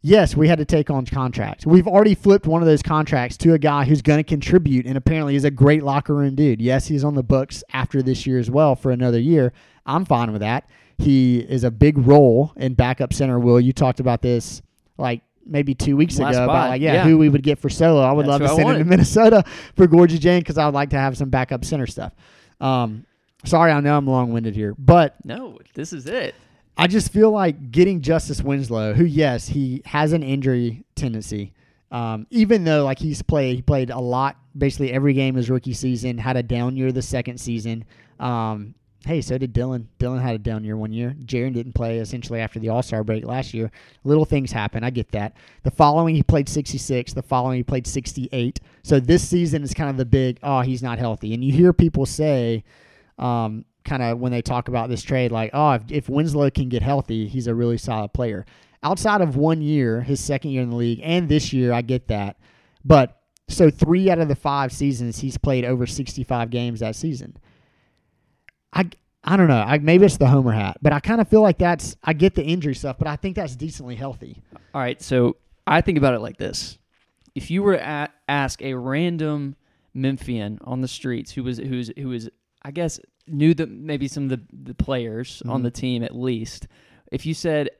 yes, 0.00 0.34
we 0.34 0.48
had 0.48 0.58
to 0.58 0.64
take 0.64 0.88
on 0.88 1.04
contracts. 1.04 1.66
We've 1.66 1.86
already 1.86 2.14
flipped 2.14 2.46
one 2.46 2.62
of 2.62 2.66
those 2.66 2.82
contracts 2.82 3.36
to 3.38 3.52
a 3.52 3.58
guy 3.58 3.84
who's 3.84 4.00
going 4.00 4.18
to 4.18 4.24
contribute 4.24 4.86
and 4.86 4.96
apparently 4.96 5.36
is 5.36 5.44
a 5.44 5.50
great 5.50 5.82
locker 5.82 6.14
room 6.14 6.34
dude. 6.34 6.62
Yes, 6.62 6.86
he's 6.86 7.04
on 7.04 7.14
the 7.14 7.22
books 7.22 7.62
after 7.74 8.02
this 8.02 8.26
year 8.26 8.38
as 8.38 8.50
well 8.50 8.74
for 8.74 8.90
another 8.90 9.20
year. 9.20 9.52
I'm 9.84 10.06
fine 10.06 10.32
with 10.32 10.40
that. 10.40 10.66
He 10.96 11.40
is 11.40 11.62
a 11.64 11.70
big 11.70 11.98
role 11.98 12.54
in 12.56 12.72
backup 12.72 13.12
center. 13.12 13.38
Will 13.38 13.60
you 13.60 13.74
talked 13.74 14.00
about 14.00 14.22
this 14.22 14.62
like 14.96 15.20
maybe 15.46 15.74
two 15.74 15.96
weeks 15.96 16.18
Last 16.18 16.34
ago 16.34 16.44
about 16.44 16.70
like 16.70 16.80
yeah, 16.80 16.94
yeah. 16.94 17.04
who 17.04 17.18
we 17.18 17.28
would 17.28 17.42
get 17.42 17.58
for 17.58 17.68
solo. 17.68 18.02
I 18.02 18.12
would 18.12 18.26
That's 18.26 18.40
love 18.40 18.48
to 18.48 18.52
I 18.52 18.56
send 18.56 18.68
him 18.70 18.78
to 18.78 18.84
Minnesota 18.84 19.44
for 19.76 19.86
Gorgui 19.86 20.18
Dieng 20.18 20.40
because 20.40 20.58
I 20.58 20.66
would 20.66 20.74
like 20.74 20.90
to 20.90 20.98
have 20.98 21.16
some 21.16 21.30
backup 21.30 21.64
center 21.64 21.86
stuff. 21.86 22.12
Um, 22.60 23.06
sorry, 23.44 23.72
I 23.72 23.80
know 23.80 23.96
I'm 23.96 24.06
long 24.06 24.32
winded 24.32 24.54
here, 24.54 24.74
but 24.78 25.14
No, 25.24 25.58
this 25.74 25.92
is 25.92 26.06
it. 26.06 26.34
I 26.78 26.86
just 26.86 27.12
feel 27.12 27.30
like 27.30 27.70
getting 27.70 28.02
Justise 28.02 28.42
Winslow, 28.42 28.92
who 28.92 29.04
yes, 29.04 29.48
he 29.48 29.82
has 29.86 30.12
an 30.12 30.22
injury 30.22 30.84
tendency. 30.94 31.54
Um, 31.90 32.26
even 32.30 32.64
though 32.64 32.84
like 32.84 32.98
he's 32.98 33.22
played, 33.22 33.56
he 33.56 33.62
played 33.62 33.90
a 33.90 33.98
lot, 33.98 34.36
basically 34.56 34.92
every 34.92 35.14
game 35.14 35.36
his 35.36 35.48
rookie 35.48 35.72
season. 35.72 36.18
Had 36.18 36.36
a 36.36 36.42
down 36.42 36.76
year 36.76 36.92
the 36.92 37.02
second 37.02 37.38
season. 37.38 37.84
Um, 38.20 38.74
hey, 39.06 39.20
so 39.20 39.38
did 39.38 39.52
Dillon. 39.52 39.88
Dillon 39.98 40.20
had 40.20 40.34
a 40.34 40.38
down 40.38 40.64
year 40.64 40.76
one 40.76 40.92
year. 40.92 41.14
Jaren 41.24 41.54
didn't 41.54 41.74
play 41.74 41.98
essentially 41.98 42.40
after 42.40 42.58
the 42.58 42.68
All 42.68 42.82
Star 42.82 43.04
break 43.04 43.24
last 43.24 43.54
year. 43.54 43.70
Little 44.04 44.24
things 44.24 44.52
happen. 44.52 44.82
I 44.82 44.90
get 44.90 45.12
that. 45.12 45.36
The 45.62 45.70
following 45.70 46.14
he 46.14 46.22
played 46.22 46.48
66. 46.48 47.12
The 47.12 47.22
following 47.22 47.58
he 47.58 47.62
played 47.62 47.86
68. 47.86 48.60
So 48.82 49.00
this 49.00 49.26
season 49.26 49.62
is 49.62 49.72
kind 49.72 49.88
of 49.88 49.96
the 49.96 50.04
big. 50.04 50.38
Oh, 50.42 50.60
he's 50.60 50.82
not 50.82 50.98
healthy. 50.98 51.34
And 51.34 51.44
you 51.44 51.52
hear 51.52 51.72
people 51.72 52.04
say, 52.04 52.64
um, 53.18 53.64
kind 53.84 54.02
of 54.02 54.18
when 54.18 54.32
they 54.32 54.42
talk 54.42 54.68
about 54.68 54.90
this 54.90 55.02
trade, 55.02 55.30
like, 55.30 55.50
oh, 55.54 55.72
if, 55.72 55.82
if 55.90 56.08
Winslow 56.08 56.50
can 56.50 56.68
get 56.68 56.82
healthy, 56.82 57.28
he's 57.28 57.46
a 57.46 57.54
really 57.54 57.78
solid 57.78 58.12
player. 58.12 58.44
Outside 58.82 59.20
of 59.20 59.36
one 59.36 59.62
year, 59.62 60.02
his 60.02 60.20
second 60.20 60.50
year 60.50 60.62
in 60.62 60.70
the 60.70 60.76
league, 60.76 61.00
and 61.02 61.28
this 61.28 61.52
year, 61.52 61.72
I 61.72 61.82
get 61.82 62.08
that. 62.08 62.36
But 62.84 63.20
so 63.48 63.70
three 63.70 64.10
out 64.10 64.18
of 64.18 64.28
the 64.28 64.36
five 64.36 64.72
seasons, 64.72 65.20
he's 65.20 65.38
played 65.38 65.64
over 65.64 65.86
65 65.86 66.50
games 66.50 66.80
that 66.80 66.96
season. 66.96 67.36
I, 68.76 68.88
I 69.24 69.36
don't 69.36 69.48
know. 69.48 69.56
I, 69.60 69.78
maybe 69.78 70.04
it's 70.04 70.18
the 70.18 70.26
Homer 70.28 70.52
hat, 70.52 70.76
but 70.82 70.92
I 70.92 71.00
kind 71.00 71.20
of 71.20 71.28
feel 71.28 71.42
like 71.42 71.58
that's, 71.58 71.96
I 72.04 72.12
get 72.12 72.34
the 72.34 72.44
injury 72.44 72.74
stuff, 72.74 72.96
but 72.98 73.08
I 73.08 73.16
think 73.16 73.36
that's 73.36 73.56
decently 73.56 73.94
healthy. 73.96 74.42
All 74.74 74.80
right, 74.80 75.00
so 75.02 75.36
I 75.66 75.80
think 75.80 75.98
about 75.98 76.14
it 76.14 76.20
like 76.20 76.36
this: 76.36 76.78
if 77.34 77.50
you 77.50 77.62
were 77.62 77.76
to 77.76 78.08
ask 78.28 78.62
a 78.62 78.74
random 78.74 79.56
Memphian 79.94 80.58
on 80.62 80.80
the 80.82 80.88
streets 80.88 81.32
who 81.32 81.42
was 81.42 81.58
who's 81.58 81.90
who 81.96 82.08
was 82.08 82.28
I 82.62 82.70
guess 82.70 83.00
knew 83.26 83.54
the 83.54 83.66
maybe 83.66 84.06
some 84.08 84.24
of 84.24 84.28
the 84.30 84.40
the 84.52 84.74
players 84.74 85.42
on 85.48 85.60
Mhm. 85.60 85.64
the 85.64 85.70
team 85.70 86.02
at 86.04 86.14
least, 86.14 86.68
if 87.10 87.24
you 87.24 87.32
said, 87.34 87.70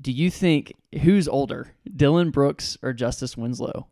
"Do 0.00 0.12
you 0.12 0.30
think 0.30 0.74
who's 1.02 1.26
older, 1.26 1.72
Dillon 1.96 2.30
Brooks 2.30 2.76
or 2.82 2.92
Justise 2.92 3.36
Winslow?" 3.36 3.86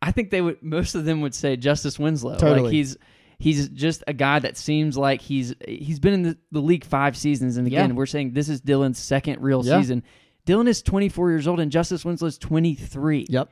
I 0.00 0.12
think 0.12 0.30
they 0.30 0.40
would 0.40 0.62
most 0.62 0.94
of 0.94 1.04
them 1.04 1.20
would 1.22 1.34
say 1.34 1.56
Justise 1.56 1.98
Winslow. 1.98 2.30
Like 2.32 2.38
Totally. 2.40 2.72
he's 2.72 2.96
he's 3.38 3.68
just 3.68 4.02
a 4.06 4.12
guy 4.12 4.38
that 4.38 4.56
seems 4.56 4.96
like 4.96 5.20
he's 5.20 5.54
he's 5.66 5.98
been 5.98 6.14
in 6.14 6.22
the, 6.22 6.38
the 6.52 6.60
league 6.60 6.84
five 6.84 7.16
seasons, 7.16 7.56
and 7.56 7.66
again, 7.66 7.90
Yeah. 7.90 7.96
we're 7.96 8.06
saying 8.06 8.32
this 8.32 8.48
is 8.48 8.60
Dillon's 8.60 8.98
second 8.98 9.40
real 9.42 9.64
Yeah. 9.64 9.80
season. 9.80 10.02
Dillon 10.44 10.68
is 10.68 10.80
24 10.82 11.30
years 11.30 11.46
old 11.48 11.58
and 11.60 11.72
Justise 11.72 12.04
Winslow's 12.04 12.38
23. 12.38 13.26
Yep. 13.28 13.50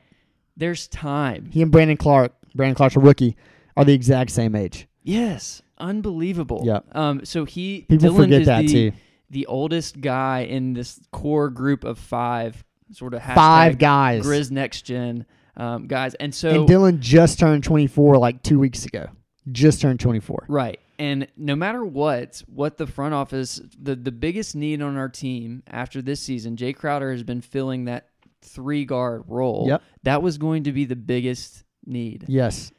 There's 0.55 0.87
time. 0.87 1.49
He 1.51 1.61
and 1.61 1.69
Brandon 1.71 1.97
Clarke, 1.97 2.33
Brandon 2.55 2.75
Clarke's 2.75 2.95
a 2.95 2.99
rookie, 3.01 3.35
are 3.75 3.83
the 3.83 3.93
exact 3.93 4.31
same 4.31 4.55
age. 4.55 4.87
Yes, 5.03 5.61
unbelievable. 5.77 6.63
Yep. 6.65 6.95
Um. 6.95 7.25
So 7.25 7.45
he 7.45 7.81
People 7.81 7.97
Dillon 8.11 8.23
forget 8.23 8.41
is 8.41 8.47
that 8.47 8.61
the, 8.61 8.67
too. 8.91 8.91
the 9.29 9.45
oldest 9.47 9.99
guy 10.01 10.41
in 10.41 10.73
this 10.73 10.99
core 11.11 11.49
group 11.49 11.83
of 11.83 11.99
five, 11.99 12.63
sort 12.91 13.13
of 13.13 13.21
Five 13.23 13.77
guys. 13.77 14.25
Grizz 14.25 14.49
Next 14.51 14.83
Gen 14.83 15.25
um, 15.57 15.87
guys, 15.87 16.13
and 16.15 16.33
so 16.33 16.49
and 16.61 16.67
Dillon 16.67 17.01
just 17.01 17.39
turned 17.39 17.63
24 17.63 18.17
like 18.17 18.41
two 18.41 18.57
weeks 18.59 18.85
ago. 18.85 19.07
Just 19.51 19.81
turned 19.81 19.99
24. 19.99 20.45
Right. 20.47 20.79
And 20.97 21.27
no 21.37 21.55
matter 21.55 21.83
what, 21.83 22.41
what 22.47 22.77
the 22.77 22.87
front 22.87 23.13
office, 23.13 23.61
the, 23.79 23.95
the 23.95 24.11
biggest 24.11 24.55
need 24.55 24.81
on 24.81 24.95
our 24.97 25.09
team 25.09 25.61
after 25.67 26.01
this 26.01 26.21
season, 26.21 26.55
Jae 26.55 26.75
Crowder 26.75 27.11
has 27.11 27.21
been 27.23 27.41
filling 27.41 27.85
that 27.85 28.07
three 28.41 28.85
guard 28.85 29.23
role. 29.27 29.65
Yep. 29.67 29.81
That 30.03 30.21
was 30.23 30.37
going 30.37 30.63
to 30.63 30.71
be 30.71 30.85
the 30.85 30.95
biggest 30.95 31.63
need. 31.85 32.25
Yes, 32.27 32.71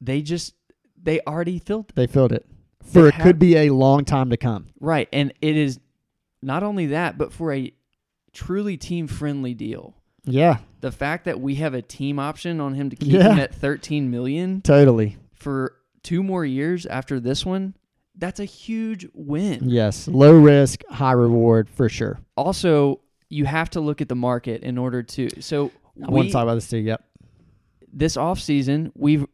They 0.00 0.22
just, 0.22 0.54
they 1.00 1.20
already 1.26 1.58
filled. 1.58 1.90
it. 1.90 1.94
they 1.94 2.06
filled 2.06 2.32
it. 2.32 2.46
For 2.82 3.02
They 3.02 3.08
it 3.08 3.14
have- 3.14 3.22
could 3.24 3.38
be 3.38 3.56
a 3.56 3.70
long 3.70 4.04
time 4.04 4.30
to 4.30 4.36
come. 4.36 4.68
Right. 4.80 5.08
And 5.12 5.32
it 5.42 5.56
is 5.56 5.78
not 6.42 6.62
only 6.62 6.86
that, 6.86 7.18
but 7.18 7.32
for 7.32 7.52
a 7.52 7.72
truly 8.32 8.76
team 8.76 9.06
friendly 9.06 9.54
deal. 9.54 9.94
Yeah, 10.24 10.58
The 10.80 10.90
fact 10.90 11.24
that 11.26 11.40
we 11.40 11.54
have 11.56 11.72
a 11.74 11.82
team 11.82 12.18
option 12.18 12.60
on 12.60 12.74
him 12.74 12.90
to 12.90 12.96
keep 12.96 13.12
Yeah. 13.12 13.32
him 13.34 13.38
at 13.38 13.54
13 13.54 14.10
million 14.10 14.60
totally. 14.62 15.16
For 15.36 15.76
two 16.02 16.22
more 16.22 16.44
years 16.44 16.86
after 16.86 17.20
this 17.20 17.44
one, 17.44 17.74
that's 18.16 18.40
a 18.40 18.44
huge 18.44 19.06
win. 19.12 19.68
Yes, 19.68 20.08
low 20.08 20.32
risk, 20.38 20.82
high 20.88 21.12
reward 21.12 21.68
for 21.68 21.88
sure. 21.88 22.18
Also, 22.36 23.00
you 23.28 23.44
have 23.44 23.70
to 23.70 23.80
look 23.80 24.00
at 24.00 24.08
the 24.08 24.14
market 24.14 24.62
in 24.62 24.78
order 24.78 25.02
to. 25.02 25.28
So 25.42 25.70
I 26.04 26.10
want 26.10 26.28
to 26.28 26.32
talk 26.32 26.42
about 26.44 26.54
this 26.54 26.68
too. 26.70 26.78
Yep. 26.78 27.04
this 27.92 28.16
offseason, 28.16 28.92
we've 28.94 29.26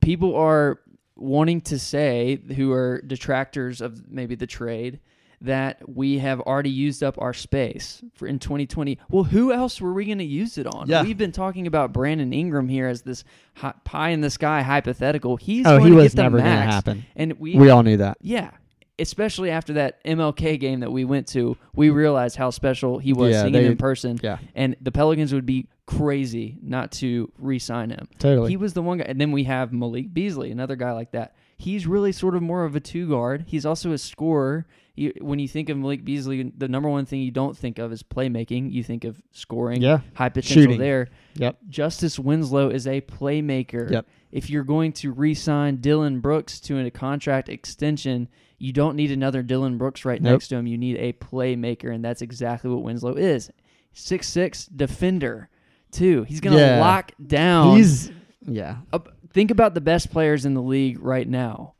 people 0.00 0.36
are 0.36 0.80
wanting 1.16 1.60
to 1.62 1.78
say 1.78 2.40
who 2.56 2.72
are 2.72 3.02
detractors 3.06 3.80
of 3.80 4.10
maybe 4.10 4.34
the 4.34 4.46
trade 4.46 5.00
that 5.40 5.88
we 5.88 6.18
have 6.18 6.40
already 6.40 6.70
used 6.70 7.02
up 7.02 7.16
our 7.20 7.32
space 7.32 8.02
for 8.14 8.26
in 8.26 8.38
2020. 8.38 8.98
Well, 9.08 9.24
who 9.24 9.52
else 9.52 9.80
were 9.80 9.92
we 9.92 10.04
going 10.04 10.18
to 10.18 10.24
use 10.24 10.58
it 10.58 10.66
on? 10.66 10.88
Yeah. 10.88 11.02
We've 11.02 11.16
been 11.18 11.32
talking 11.32 11.66
about 11.66 11.92
Brandon 11.92 12.32
Ingram 12.32 12.68
here 12.68 12.88
as 12.88 13.02
this 13.02 13.22
hi- 13.54 13.74
pie 13.84 14.08
in 14.10 14.20
the 14.20 14.30
sky 14.30 14.62
hypothetical. 14.62 15.36
He's 15.36 15.66
oh, 15.66 15.78
going 15.78 15.84
he 15.84 15.90
to 15.90 15.96
was 15.96 16.04
get 16.12 16.16
the 16.16 16.22
never 16.24 16.38
going 16.38 16.50
to 16.50 16.62
happen. 16.62 17.04
And 17.14 17.34
we, 17.38 17.54
We 17.56 17.70
all 17.70 17.82
knew 17.84 17.98
that. 17.98 18.18
yeah, 18.20 18.50
especially 18.98 19.50
after 19.50 19.74
that 19.74 20.02
MLK 20.04 20.58
game 20.58 20.80
that 20.80 20.90
we 20.90 21.04
went 21.04 21.28
to, 21.28 21.56
we 21.74 21.90
realized 21.90 22.34
how 22.36 22.50
special 22.50 22.98
he 22.98 23.12
was 23.12 23.32
Yeah, 23.32 23.42
seeing 23.42 23.52
they- 23.52 23.64
him 23.64 23.72
in 23.72 23.78
person. 23.78 24.18
Yeah, 24.22 24.38
And 24.56 24.74
the 24.80 24.90
Pelicans 24.90 25.32
would 25.32 25.46
be 25.46 25.68
crazy 25.86 26.58
not 26.62 26.90
to 26.92 27.30
re-sign 27.38 27.90
him. 27.90 28.08
totally. 28.18 28.50
He 28.50 28.56
was 28.56 28.74
the 28.74 28.82
one 28.82 28.98
guy. 28.98 29.04
And 29.04 29.20
then 29.20 29.30
we 29.32 29.44
have 29.44 29.72
Malik 29.72 30.12
Beasley, 30.12 30.50
another 30.50 30.76
guy 30.76 30.92
like 30.92 31.12
that. 31.12 31.34
He's 31.56 31.86
really 31.86 32.12
sort 32.12 32.34
of 32.36 32.42
more 32.42 32.64
of 32.64 32.76
a 32.76 32.80
two 32.80 33.08
guard. 33.08 33.44
He's 33.48 33.64
also 33.64 33.92
a 33.92 33.98
scorer. 33.98 34.66
You, 34.98 35.12
when 35.20 35.38
you 35.38 35.46
think 35.48 35.68
of 35.68 35.76
Malik 35.78 36.04
Beasley, 36.04 36.52
the 36.56 36.68
number 36.68 36.88
one 36.88 37.06
thing 37.06 37.20
you 37.20 37.30
don't 37.30 37.56
think 37.56 37.78
of 37.78 37.92
is 37.92 38.02
playmaking. 38.02 38.72
You 38.72 38.82
think 38.82 39.04
of 39.04 39.22
scoring, 39.32 39.80
yeah. 39.80 40.00
high 40.14 40.28
potential 40.28 40.62
Shooting. 40.62 40.78
there. 40.78 41.08
Yep. 41.36 41.58
Justise 41.68 42.18
Winslow 42.18 42.70
is 42.70 42.86
a 42.86 43.00
playmaker. 43.00 43.90
Yep. 43.90 44.06
If 44.32 44.50
you're 44.50 44.64
going 44.64 44.92
to 44.94 45.12
re-sign 45.12 45.76
Dillon 45.76 46.20
Brooks 46.20 46.60
to 46.60 46.78
a 46.84 46.90
contract 46.90 47.48
extension, 47.48 48.28
you 48.58 48.72
don't 48.72 48.96
need 48.96 49.10
another 49.12 49.42
Dillon 49.42 49.78
Brooks 49.78 50.04
right 50.04 50.20
Nope. 50.20 50.32
next 50.32 50.48
to 50.48 50.56
him. 50.56 50.66
You 50.66 50.76
need 50.76 50.96
a 50.96 51.12
playmaker, 51.12 51.94
and 51.94 52.04
that's 52.04 52.20
exactly 52.22 52.68
what 52.70 52.82
Winslow 52.82 53.14
is. 53.14 53.50
Six 53.92 54.28
six 54.28 54.66
defender, 54.66 55.48
too. 55.92 56.24
He's 56.24 56.40
gonna 56.40 56.56
Yeah. 56.58 56.80
lock 56.80 57.12
down. 57.24 57.76
He's 57.76 58.10
yeah. 58.46 58.78
Uh, 58.92 58.98
think 59.32 59.50
about 59.50 59.74
the 59.74 59.80
best 59.80 60.10
players 60.10 60.44
in 60.44 60.54
the 60.54 60.62
league 60.62 60.98
right 61.00 61.28
now. 61.28 61.74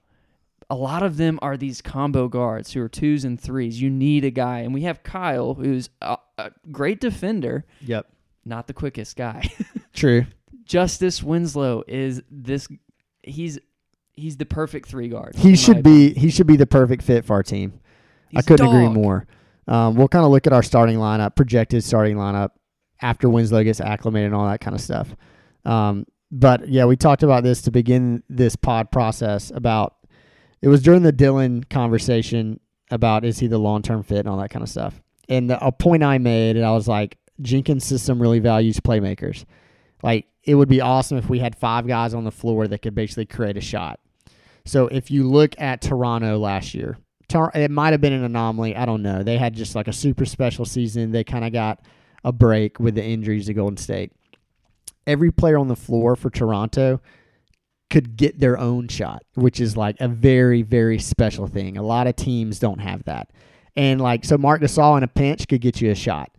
A 0.70 0.74
lot 0.74 1.02
of 1.02 1.16
them 1.16 1.38
are 1.40 1.56
these 1.56 1.80
combo 1.80 2.28
guards 2.28 2.72
who 2.72 2.82
are 2.82 2.88
twos 2.88 3.24
and 3.24 3.40
threes. 3.40 3.80
You 3.80 3.88
need 3.88 4.24
a 4.24 4.30
guy, 4.30 4.60
and 4.60 4.74
we 4.74 4.82
have 4.82 5.02
Kyle, 5.02 5.54
who's 5.54 5.88
a, 6.02 6.18
a 6.36 6.50
great 6.70 7.00
defender, 7.00 7.64
Yep. 7.80 8.06
not 8.44 8.66
the 8.66 8.74
quickest 8.74 9.16
guy. 9.16 9.50
True. 9.94 10.26
Justise 10.66 11.22
Winslow 11.22 11.84
is 11.88 12.22
this. 12.30 12.68
He's 13.22 13.58
he's 14.12 14.36
the 14.36 14.44
perfect 14.44 14.88
three 14.88 15.08
guard. 15.08 15.34
He 15.36 15.56
should 15.56 15.82
be 15.82 16.12
he 16.12 16.28
should 16.30 16.46
be 16.46 16.56
the 16.56 16.66
perfect 16.66 17.02
fit 17.02 17.24
for 17.24 17.32
our 17.34 17.42
team. 17.42 17.80
I 18.36 18.42
couldn't 18.42 18.66
agree 18.66 18.88
more. 18.88 19.26
Um, 19.66 19.94
we'll 19.96 20.08
kind 20.08 20.24
of 20.26 20.30
look 20.30 20.46
at 20.46 20.52
our 20.52 20.62
starting 20.62 20.98
lineup, 20.98 21.34
projected 21.36 21.82
starting 21.84 22.16
lineup 22.16 22.50
after 23.00 23.28
Winslow 23.30 23.62
gets 23.64 23.80
acclimated 23.80 24.26
and 24.26 24.34
all 24.34 24.46
that 24.48 24.60
kind 24.60 24.74
of 24.74 24.80
stuff. 24.82 25.14
Um, 25.64 26.06
but 26.30 26.68
yeah, 26.68 26.84
we 26.84 26.96
talked 26.96 27.22
about 27.22 27.42
this 27.44 27.62
to 27.62 27.70
begin 27.70 28.22
this 28.28 28.54
pod 28.56 28.90
process 28.90 29.50
about 29.54 29.96
it 30.60 30.68
was 30.68 30.82
during 30.82 31.02
the 31.02 31.12
Dillon 31.12 31.64
conversation 31.64 32.60
about 32.90 33.24
is 33.24 33.38
he 33.38 33.46
the 33.46 33.58
long 33.58 33.82
term 33.82 34.02
fit 34.02 34.20
and 34.20 34.28
all 34.28 34.38
that 34.38 34.50
kind 34.50 34.62
of 34.62 34.68
stuff. 34.68 35.00
And 35.28 35.50
the, 35.50 35.64
a 35.64 35.70
point 35.70 36.02
I 36.02 36.18
made, 36.18 36.56
and 36.56 36.64
I 36.64 36.72
was 36.72 36.88
like, 36.88 37.18
Jenkins' 37.40 37.84
system 37.84 38.20
really 38.20 38.38
values 38.38 38.80
playmakers. 38.80 39.44
Like 40.02 40.26
it 40.44 40.54
would 40.54 40.68
be 40.68 40.80
awesome 40.80 41.18
if 41.18 41.28
we 41.28 41.38
had 41.38 41.56
five 41.56 41.86
guys 41.86 42.14
on 42.14 42.24
the 42.24 42.30
floor 42.30 42.66
that 42.66 42.78
could 42.78 42.94
basically 42.94 43.26
create 43.26 43.56
a 43.56 43.60
shot. 43.60 44.00
So 44.64 44.86
if 44.88 45.10
you 45.10 45.28
look 45.28 45.54
at 45.58 45.80
Toronto 45.80 46.38
last 46.38 46.74
year, 46.74 46.98
it 47.54 47.70
might 47.70 47.92
have 47.92 48.00
been 48.00 48.12
an 48.12 48.24
anomaly. 48.24 48.74
I 48.74 48.86
don't 48.86 49.02
know. 49.02 49.22
They 49.22 49.36
had 49.36 49.54
just 49.54 49.74
like 49.74 49.88
a 49.88 49.92
super 49.92 50.24
special 50.24 50.64
season. 50.64 51.12
They 51.12 51.24
kind 51.24 51.44
of 51.44 51.52
got 51.52 51.80
a 52.24 52.32
break 52.32 52.80
with 52.80 52.94
the 52.94 53.04
injuries 53.04 53.46
to 53.46 53.54
Golden 53.54 53.76
State. 53.76 54.12
Every 55.06 55.30
player 55.30 55.58
on 55.58 55.68
the 55.68 55.76
floor 55.76 56.16
for 56.16 56.30
Toronto 56.30 57.00
could 57.90 58.16
get 58.16 58.38
their 58.38 58.58
own 58.58 58.88
shot, 58.88 59.22
which 59.34 59.60
is 59.60 59.76
like 59.76 59.96
a 60.00 60.08
very, 60.08 60.62
very 60.62 60.98
special 60.98 61.46
thing. 61.46 61.76
A 61.76 61.82
lot 61.82 62.06
of 62.06 62.16
teams 62.16 62.58
don't 62.58 62.80
have 62.80 63.04
that. 63.04 63.30
And 63.76 64.00
like, 64.00 64.24
so 64.24 64.36
Marc 64.36 64.60
Gasol 64.60 64.96
in 64.96 65.02
a 65.02 65.08
pinch 65.08 65.48
could 65.48 65.60
get 65.60 65.80
you 65.80 65.90
a 65.90 65.94
shot. 65.94 66.30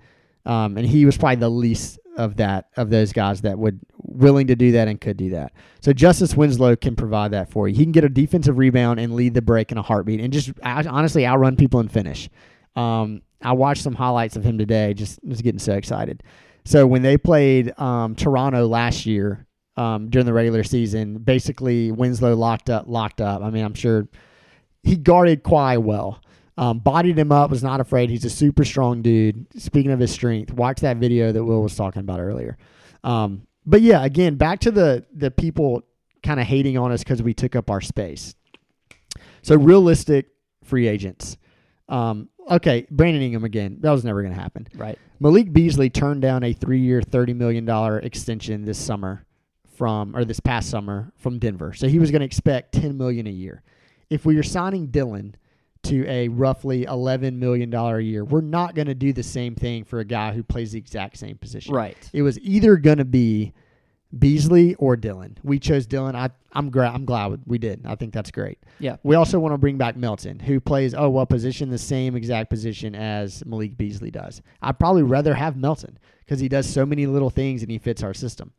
Um, 0.46 0.78
and 0.78 0.86
he 0.86 1.06
was 1.06 1.18
probably 1.18 1.38
the 1.38 1.50
least 1.50 2.00
of 2.18 2.38
that, 2.38 2.68
of 2.76 2.90
those 2.90 3.14
guys 3.14 3.42
that 3.42 3.58
would 3.58 3.80
willing 3.98 4.48
to 4.48 4.56
do 4.56 4.74
that 4.74 4.88
and 4.88 5.00
could 5.00 5.18
do 5.18 5.30
that. 5.32 5.54
So 5.80 5.94
Justise 5.94 6.36
Winslow 6.36 6.76
can 6.76 6.96
provide 6.96 7.32
that 7.32 7.50
for 7.50 7.68
you. 7.68 7.76
He 7.76 7.84
can 7.84 7.92
get 7.92 8.04
a 8.04 8.10
defensive 8.10 8.58
rebound 8.58 9.00
and 9.00 9.16
lead 9.16 9.34
the 9.34 9.42
break 9.42 9.72
in 9.72 9.78
a 9.78 9.82
heartbeat 9.82 10.20
and 10.20 10.34
just 10.34 10.52
honestly 10.64 11.26
outrun 11.26 11.56
people 11.56 11.80
and 11.80 11.92
finish. 11.92 12.30
Um, 12.76 13.22
I 13.42 13.54
watched 13.54 13.84
some 13.84 13.96
highlights 13.96 14.36
of 14.36 14.44
him 14.44 14.58
today, 14.58 14.94
just 14.94 15.24
was 15.24 15.42
getting 15.42 15.60
so 15.60 15.74
excited. 15.74 16.24
So 16.66 16.86
when 16.86 17.02
they 17.02 17.18
played 17.18 17.78
um, 17.80 18.16
Toronto 18.16 18.68
last 18.68 19.06
year 19.06 19.48
um, 19.80 20.10
during 20.10 20.26
the 20.26 20.34
regular 20.34 20.62
season, 20.64 21.20
basically 21.20 21.90
Winslow 21.90 22.36
locked 22.36 22.70
up, 22.70 22.86
locked 22.88 23.22
up. 23.22 23.42
I 23.42 23.50
mean, 23.50 23.64
I'm 23.64 23.74
sure 23.74 24.10
he 24.84 24.98
guarded 24.98 25.42
Kawhi 25.42 25.82
well. 25.82 26.22
Um, 26.58 26.80
bodied 26.80 27.18
him 27.18 27.32
up, 27.32 27.50
was 27.50 27.64
not 27.64 27.80
afraid. 27.80 28.10
He's 28.10 28.26
a 28.26 28.30
super 28.30 28.66
strong 28.66 29.02
dude. 29.02 29.48
Speaking 29.58 29.92
of 29.92 30.00
his 30.02 30.12
strength, 30.12 30.52
watch 30.52 30.82
that 30.82 30.98
video 30.98 31.32
that 31.32 31.42
Will 31.42 31.64
was 31.64 31.78
talking 31.78 32.02
about 32.02 32.20
earlier. 32.20 32.58
Um, 33.06 33.48
but 33.66 33.80
yeah, 33.80 34.04
again, 34.04 34.36
back 34.36 34.60
to 34.62 34.72
the 34.72 35.06
the 35.14 35.32
people 35.32 35.84
kind 36.24 36.42
of 36.42 36.46
hating 36.46 36.78
on 36.78 36.92
us 36.92 37.02
because 37.02 37.24
we 37.24 37.34
took 37.34 37.56
up 37.56 37.72
our 37.72 37.80
space. 37.80 38.36
So 39.44 39.56
realistic 39.56 40.28
free 40.66 40.90
agents. 40.90 41.38
Um, 41.88 42.28
okay, 42.52 42.86
Brandon 42.92 43.22
Ingram 43.22 43.46
again. 43.46 43.78
That 43.80 43.92
was 43.92 44.04
never 44.04 44.22
going 44.22 44.34
to 44.34 44.42
happen. 44.42 44.68
Right. 44.76 45.00
Malik 45.22 45.54
Beasley 45.54 45.90
turned 45.90 46.22
down 46.22 46.44
a 46.44 46.52
three-year, 46.52 47.02
thirty 47.02 47.34
million 47.34 47.64
dollar 47.64 48.00
extension 48.00 48.66
this 48.66 48.78
summer 48.78 49.26
from, 49.80 50.14
or 50.14 50.26
this 50.26 50.42
past 50.42 50.70
summer 50.70 51.10
from 51.16 51.40
Denver. 51.40 51.72
So 51.74 51.88
he 51.88 52.00
was 52.00 52.12
going 52.12 52.20
to 52.20 52.26
expect 52.26 52.74
ten 52.74 52.98
million 52.98 53.26
a 53.26 53.32
year. 53.32 53.64
If 54.10 54.26
we 54.26 54.38
are 54.38 54.44
signing 54.44 54.88
Dillon 54.88 55.38
to 55.84 56.06
a 56.08 56.28
roughly 56.28 56.84
eleven 56.84 57.40
million 57.40 57.70
dollar 57.70 57.98
a 57.98 58.04
year, 58.04 58.26
we're 58.26 58.42
not 58.42 58.76
going 58.76 58.88
to 58.88 58.94
do 58.94 59.14
the 59.14 59.24
same 59.24 59.56
thing 59.56 59.86
for 59.86 60.00
a 60.00 60.06
guy 60.06 60.34
who 60.34 60.44
plays 60.44 60.74
the 60.74 60.78
exact 60.78 61.18
same 61.18 61.38
position. 61.38 61.74
Right. 61.74 61.98
It 62.12 62.24
was 62.24 62.38
either 62.42 62.76
going 62.76 62.98
to 62.98 63.06
be 63.06 63.54
Beasley 64.18 64.76
or 64.76 64.98
Dillon. 64.98 65.38
We 65.44 65.60
chose 65.60 65.86
Dillon. 65.86 66.14
I, 66.14 66.32
I'm 66.52 66.70
gra- 66.70 66.92
I'm 66.92 67.06
glad 67.06 67.40
we 67.46 67.58
did. 67.58 67.86
I 67.86 67.96
think 67.96 68.14
that's 68.14 68.32
great. 68.32 68.60
Yeah. 68.80 68.98
We 69.04 69.16
also 69.16 69.40
want 69.40 69.54
to 69.54 69.58
bring 69.58 69.78
back 69.78 69.96
Melton, 69.96 70.40
who 70.40 70.60
plays 70.60 70.94
oh 70.94 71.10
well 71.10 71.26
position? 71.26 71.70
The 71.70 71.78
same 71.78 72.18
exact 72.18 72.50
position 72.50 72.96
as 72.96 73.46
Malik 73.46 73.78
Beasley 73.78 74.12
does. 74.12 74.42
I'd 74.62 74.78
probably 74.78 75.04
rather 75.04 75.34
have 75.36 75.56
Melton 75.56 75.98
because 76.26 76.42
he 76.42 76.50
does 76.50 76.68
so 76.68 76.86
many 76.86 77.06
little 77.06 77.30
things 77.30 77.62
and 77.62 77.72
he 77.72 77.78
fits 77.78 78.04
our 78.04 78.14
system. 78.14 78.52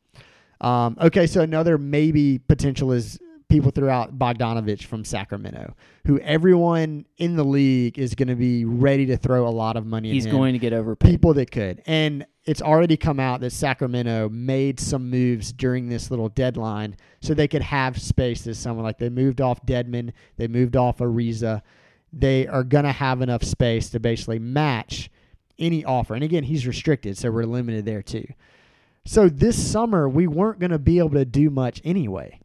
Um, 0.60 0.96
okay, 1.00 1.26
so 1.26 1.40
another 1.40 1.78
maybe 1.78 2.38
potential 2.38 2.92
is 2.92 3.18
people 3.50 3.70
throughout 3.70 4.18
Bogdanovic 4.18 4.84
from 4.84 5.04
Sacramento, 5.04 5.74
who 6.06 6.18
everyone 6.20 7.04
in 7.18 7.36
the 7.36 7.44
league 7.44 7.98
is 7.98 8.14
going 8.14 8.28
to 8.28 8.36
be 8.36 8.64
ready 8.64 9.06
to 9.06 9.16
throw 9.16 9.46
a 9.46 9.50
lot 9.50 9.76
of 9.76 9.84
money. 9.84 10.12
He's 10.12 10.26
going 10.26 10.52
to 10.52 10.58
get 10.58 10.72
overpaid. 10.72 11.10
people 11.10 11.34
that 11.34 11.50
could. 11.50 11.82
And 11.84 12.24
it's 12.44 12.62
already 12.62 12.96
come 12.96 13.20
out 13.20 13.40
that 13.40 13.50
Sacramento 13.50 14.28
made 14.30 14.80
some 14.80 15.10
moves 15.10 15.52
during 15.52 15.88
this 15.88 16.10
little 16.10 16.28
deadline 16.28 16.96
so 17.20 17.34
they 17.34 17.48
could 17.48 17.62
have 17.62 18.00
space 18.00 18.42
this 18.42 18.58
summer. 18.58 18.82
Like 18.82 18.98
they 18.98 19.10
moved 19.10 19.40
off 19.40 19.66
Dedmon, 19.66 20.12
they 20.36 20.48
moved 20.48 20.76
off 20.76 20.98
Ariza. 20.98 21.62
They 22.12 22.46
are 22.46 22.64
going 22.64 22.84
to 22.84 22.92
have 22.92 23.20
enough 23.20 23.42
space 23.44 23.90
to 23.90 24.00
basically 24.00 24.38
match 24.38 25.10
any 25.58 25.84
offer. 25.84 26.14
And 26.14 26.24
again, 26.24 26.42
he's 26.44 26.66
restricted, 26.66 27.18
so 27.18 27.30
we're 27.30 27.44
limited 27.44 27.84
there 27.84 28.02
too. 28.02 28.26
So 29.06 29.28
this 29.28 29.70
summer, 29.70 30.08
we 30.08 30.26
weren't 30.26 30.60
going 30.60 30.70
to 30.70 30.78
be 30.78 30.98
able 30.98 31.10
to 31.10 31.24
do 31.24 31.50
much 31.50 31.80
anyway. 31.84 32.40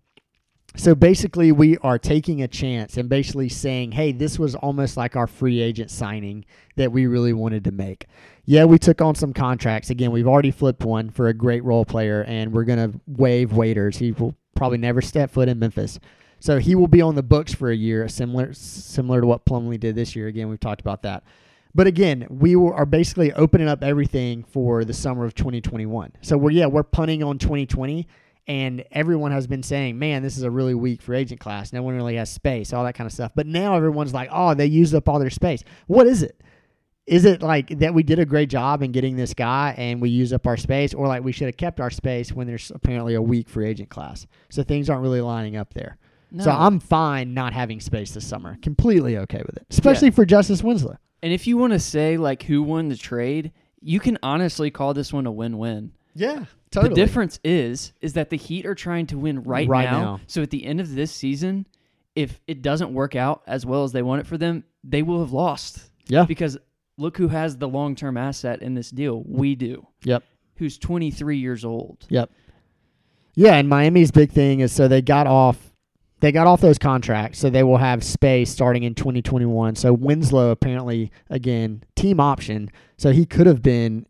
So 0.78 0.94
basically, 0.94 1.52
we 1.52 1.78
are 1.78 1.98
taking 1.98 2.42
a 2.42 2.48
chance 2.48 2.98
and 2.98 3.08
basically 3.08 3.48
saying, 3.48 3.94
hey, 3.94 4.12
this 4.12 4.38
was 4.38 4.56
almost 4.56 4.98
like 4.98 5.16
our 5.16 5.28
free 5.28 5.62
agent 5.62 5.90
signing 5.90 6.44
that 6.76 6.92
we 6.92 7.08
really 7.08 7.32
wanted 7.34 7.64
to 7.64 7.72
make. 7.72 8.08
Yeah, 8.44 8.66
we 8.66 8.78
took 8.78 9.02
on 9.02 9.16
some 9.16 9.34
contracts. 9.34 9.90
Again, 9.90 10.12
we've 10.12 10.28
already 10.28 10.52
flipped 10.52 10.84
one 10.84 11.10
for 11.12 11.28
a 11.28 11.34
great 11.34 11.64
role 11.64 11.86
player, 11.86 12.24
and 12.24 12.52
we're 12.52 12.66
going 12.66 12.92
to 12.92 13.00
waive 13.08 13.54
Waiters. 13.54 13.98
He 13.98 14.12
will 14.12 14.36
probably 14.56 14.78
never 14.78 15.02
step 15.02 15.32
foot 15.32 15.48
in 15.48 15.60
Memphis. 15.60 16.00
So 16.40 16.60
he 16.60 16.76
will 16.76 16.88
be 16.88 17.02
on 17.02 17.16
the 17.16 17.24
books 17.24 17.54
for 17.54 17.72
a 17.72 17.76
year, 17.76 18.08
similar 18.10 18.54
similar 18.54 19.22
to 19.22 19.28
what 19.28 19.46
Plumlee 19.46 19.80
did 19.80 19.96
this 19.96 20.16
year. 20.16 20.28
Again, 20.28 20.50
we've 20.50 20.60
talked 20.60 20.82
about 20.82 21.02
that. 21.04 21.24
But 21.76 21.88
again, 21.88 22.26
we 22.30 22.56
are 22.56 22.86
basically 22.86 23.34
opening 23.34 23.68
up 23.68 23.84
everything 23.84 24.44
for 24.46 24.86
the 24.86 24.94
summer 24.94 25.26
of 25.26 25.36
2021. 25.36 26.14
So 26.22 26.38
we're 26.38 26.52
yeah, 26.52 26.68
we're 26.68 26.84
punting 26.84 27.22
on 27.22 27.38
2020 27.38 28.08
and 28.48 28.86
everyone 28.92 29.32
has 29.32 29.46
been 29.46 29.62
saying, 29.62 30.00
"Man, 30.00 30.24
this 30.24 30.38
is 30.38 30.44
a 30.44 30.52
really 30.52 30.74
weak 30.74 31.02
free 31.02 31.18
agent 31.18 31.42
class. 31.42 31.74
No 31.74 31.84
one 31.84 31.96
really 31.96 32.16
has 32.16 32.32
space, 32.32 32.72
all 32.72 32.86
that 32.86 32.96
kind 32.96 33.06
of 33.06 33.12
stuff." 33.12 33.34
But 33.36 33.46
now 33.46 33.76
everyone's 33.76 34.14
like, 34.14 34.30
"Oh, 34.32 34.54
they 34.54 34.68
used 34.68 34.96
up 34.96 35.10
all 35.10 35.20
their 35.20 35.30
space." 35.30 35.64
What 35.88 36.08
is 36.08 36.24
it? 36.24 36.42
is 37.08 37.24
it 37.24 37.42
like 37.42 37.68
that 37.80 37.94
we 37.94 38.02
did 38.02 38.18
a 38.18 38.26
great 38.26 38.50
job 38.50 38.82
in 38.82 38.92
getting 38.92 39.16
this 39.16 39.34
guy 39.34 39.76
and 39.78 40.02
we 40.02 40.10
use 40.10 40.34
up 40.34 40.48
our 40.48 40.58
space, 40.58 40.94
or 40.94 41.08
like 41.08 41.24
we 41.24 41.32
should 41.32 41.46
have 41.46 41.58
kept 41.58 41.80
our 41.80 41.92
space 41.92 42.32
when 42.32 42.48
there's 42.48 42.72
apparently 42.74 43.14
a 43.14 43.22
weak 43.22 43.48
free 43.48 43.68
agent 43.68 43.90
class? 43.90 44.26
So 44.50 44.64
things 44.64 44.90
aren't 44.90 45.04
really 45.04 45.22
lining 45.22 45.56
up 45.56 45.74
there. 45.74 45.98
So 46.40 46.52
I'm 46.52 46.80
fine 46.80 47.34
not 47.34 47.54
having 47.54 47.80
space 47.80 48.14
this 48.14 48.28
summer. 48.28 48.58
Completely 48.62 49.18
okay 49.20 49.42
with 49.46 49.56
it, 49.56 49.68
especially 49.70 50.10
for 50.12 50.26
Justise 50.26 50.64
Winslow. 50.64 50.98
And 51.26 51.34
if 51.34 51.48
you 51.48 51.58
want 51.58 51.74
to 51.74 51.80
say 51.80 52.18
like 52.18 52.44
who 52.44 52.62
won 52.62 52.88
the 52.88 52.96
trade, 52.96 53.52
you 53.82 54.00
can 54.00 54.20
honestly 54.22 54.70
call 54.70 54.94
this 54.94 55.12
one 55.12 55.26
a 55.26 55.32
win-win. 55.32 55.92
Yeah, 56.14 56.46
The 56.70 56.90
difference 56.90 57.40
is 57.44 57.94
is 58.00 58.14
that 58.14 58.30
the 58.30 58.38
Heat 58.38 58.68
are 58.68 58.76
trying 58.76 59.08
to 59.08 59.18
win 59.18 59.42
right, 59.42 59.68
Right 59.68 59.90
now. 59.90 60.00
now. 60.00 60.20
So 60.28 60.44
at 60.44 60.52
the 60.52 60.64
end 60.64 60.80
of 60.80 60.94
this 60.94 61.12
season, 61.12 61.66
if 62.16 62.40
it 62.46 62.62
doesn't 62.62 62.94
work 62.94 63.16
out 63.16 63.42
as 63.48 63.66
well 63.66 63.84
as 63.84 63.92
they 63.92 64.04
want 64.04 64.22
it 64.22 64.28
for 64.28 64.38
them, 64.38 64.66
they 64.84 65.02
will 65.02 65.20
have 65.20 65.32
lost. 65.32 65.90
Yeah. 66.06 66.26
Because 66.26 66.60
look 66.96 67.18
who 67.18 67.30
has 67.30 67.58
the 67.58 67.68
long-term 67.68 68.18
asset 68.18 68.62
in 68.62 68.76
this 68.76 68.92
deal. 68.92 69.24
We 69.26 69.56
do. 69.56 69.88
Yep. 70.04 70.24
Who's 70.58 70.78
23 70.78 71.40
years 71.40 71.66
old. 71.66 72.06
Yep. 72.10 72.30
Yeah, 73.34 73.56
and 73.56 73.68
Miami's 73.68 74.12
big 74.12 74.32
thing 74.32 74.60
is 74.60 74.72
so 74.72 74.88
they 74.88 75.02
got 75.02 75.26
off 75.26 75.74
they 76.26 76.32
got 76.32 76.48
off 76.48 76.60
those 76.60 76.80
contracts, 76.80 77.38
so 77.38 77.52
they 77.52 77.62
will 77.62 77.78
have 77.78 78.04
space 78.04 78.50
starting 78.50 78.82
in 78.82 78.96
2021. 78.96 79.76
So 79.76 79.94
Winslow 79.94 80.50
apparently 80.50 81.12
again 81.30 81.84
team 81.96 82.20
option, 82.20 82.72
so 82.98 83.12
he 83.12 83.28
could 83.28 83.46
have 83.46 83.62
been 83.62 84.08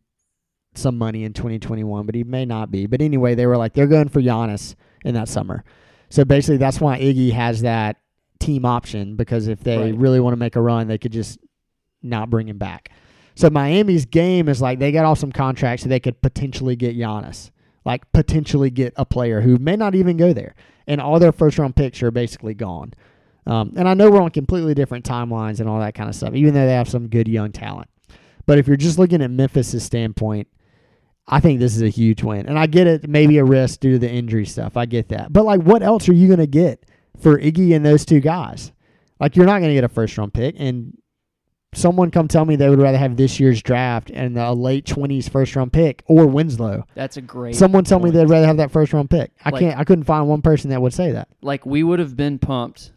some 0.76 0.98
money 0.98 1.26
in 1.26 1.34
2021, 1.34 2.06
but 2.06 2.16
he 2.16 2.24
may 2.24 2.46
not 2.46 2.72
be. 2.72 2.86
But 2.88 3.02
anyway, 3.02 3.36
they 3.36 3.46
were 3.46 3.58
like 3.58 3.74
they're 3.74 3.86
going 3.86 4.08
for 4.08 4.22
Giannis 4.22 4.76
in 5.04 5.14
that 5.16 5.28
summer. 5.28 5.66
So 6.10 6.24
basically, 6.24 6.56
that's 6.56 6.80
why 6.80 6.98
Iggy 7.02 7.34
has 7.34 7.64
that 7.64 7.98
team 8.40 8.64
option 8.64 9.18
because 9.18 9.50
if 9.50 9.60
they 9.60 9.78
Right. 9.78 9.98
really 9.98 10.22
want 10.22 10.32
to 10.34 10.40
make 10.40 10.56
a 10.56 10.62
run, 10.62 10.88
they 10.88 10.98
could 10.98 11.12
just 11.12 11.38
not 12.02 12.30
bring 12.30 12.48
him 12.48 12.58
back. 12.58 12.92
So 13.36 13.50
Miami's 13.50 14.06
game 14.06 14.48
is 14.48 14.62
like 14.62 14.80
they 14.80 14.94
got 14.94 15.04
off 15.04 15.20
some 15.20 15.34
contracts 15.34 15.84
so 15.84 15.90
they 15.90 16.00
could 16.00 16.22
potentially 16.22 16.78
get 16.78 16.96
Giannis, 16.96 17.52
like 17.84 18.10
potentially 18.14 18.70
get 18.70 18.94
a 18.96 19.04
player 19.06 19.42
who 19.42 19.58
may 19.58 19.76
not 19.76 19.96
even 19.96 20.16
go 20.16 20.32
there, 20.32 20.56
and 20.88 21.02
all 21.02 21.20
their 21.20 21.32
first 21.32 21.58
round 21.58 21.76
picks 21.76 22.02
are 22.04 22.12
basically 22.12 22.54
gone. 22.54 22.94
Um, 23.48 23.74
and 23.76 23.88
I 23.88 23.94
know 23.94 24.10
we're 24.10 24.22
on 24.22 24.32
completely 24.32 24.74
different 24.74 25.06
timelines 25.06 25.60
and 25.60 25.70
all 25.70 25.80
that 25.80 25.94
kind 25.94 26.10
of 26.10 26.16
stuff, 26.16 26.34
even 26.34 26.54
though 26.54 26.66
they 26.66 26.74
have 26.74 26.90
some 26.90 27.08
good 27.08 27.28
young 27.28 27.52
talent. 27.52 27.90
But 28.46 28.58
if 28.58 28.68
you're 28.68 28.78
just 28.78 29.00
looking 29.00 29.22
at 29.22 29.32
Memphis' 29.32 29.84
standpoint, 29.84 30.48
I 31.28 31.40
think 31.40 31.60
this 31.60 31.76
is 31.76 31.82
a 31.82 31.90
huge 31.90 32.24
win. 32.24 32.48
And 32.48 32.58
I 32.58 32.68
get 32.68 32.88
it, 32.88 33.08
maybe 33.08 33.38
a 33.38 33.44
risk 33.44 33.80
due 33.80 33.94
to 33.94 34.00
the 34.00 34.10
injury 34.10 34.46
stuff. 34.46 34.78
I 34.78 34.86
get 34.86 35.10
that. 35.10 35.34
But 35.34 35.46
like, 35.46 35.62
what 35.62 35.82
else 35.82 36.08
are 36.10 36.14
you 36.14 36.28
going 36.28 36.40
to 36.40 36.48
get 36.48 36.86
for 37.20 37.40
Iggy 37.40 37.76
and 37.76 37.86
those 37.86 38.06
two 38.06 38.20
guys? 38.20 38.72
Like, 39.20 39.36
you're 39.36 39.46
not 39.46 39.60
going 39.60 39.70
to 39.70 39.76
get 39.76 39.84
a 39.84 39.90
first 39.90 40.18
round 40.18 40.34
pick. 40.34 40.56
And 40.58 40.98
someone 41.76 42.12
come 42.12 42.28
tell 42.28 42.46
me 42.46 42.56
they 42.56 42.70
would 42.70 42.82
rather 42.82 42.98
have 42.98 43.18
this 43.18 43.40
year's 43.40 43.62
draft 43.62 44.10
and 44.14 44.38
a 44.38 44.54
late 44.54 44.86
20s 44.86 45.30
first 45.30 45.56
round 45.56 45.74
pick 45.74 46.04
or 46.08 46.26
Winslow. 46.28 46.86
That's 46.96 47.18
a 47.18 47.22
great 47.22 47.56
Someone 47.56 47.84
tell 47.84 48.00
me 48.00 48.12
they'd 48.12 48.30
rather 48.30 48.48
have 48.48 48.58
that 48.58 48.72
first 48.72 48.94
round 48.94 49.10
pick. 49.10 49.32
I 49.44 49.50
Like- 49.50 49.60
can't. 49.62 49.80
I 49.80 49.84
couldn't 49.84 50.06
find 50.06 50.28
one 50.28 50.42
person 50.42 50.70
that 50.72 50.82
would 50.82 50.94
say 50.94 51.12
that. 51.12 51.28
like 51.42 51.66
we 51.66 51.84
would 51.84 52.00
have 52.00 52.16
been 52.18 52.40
pumped. 52.40 52.92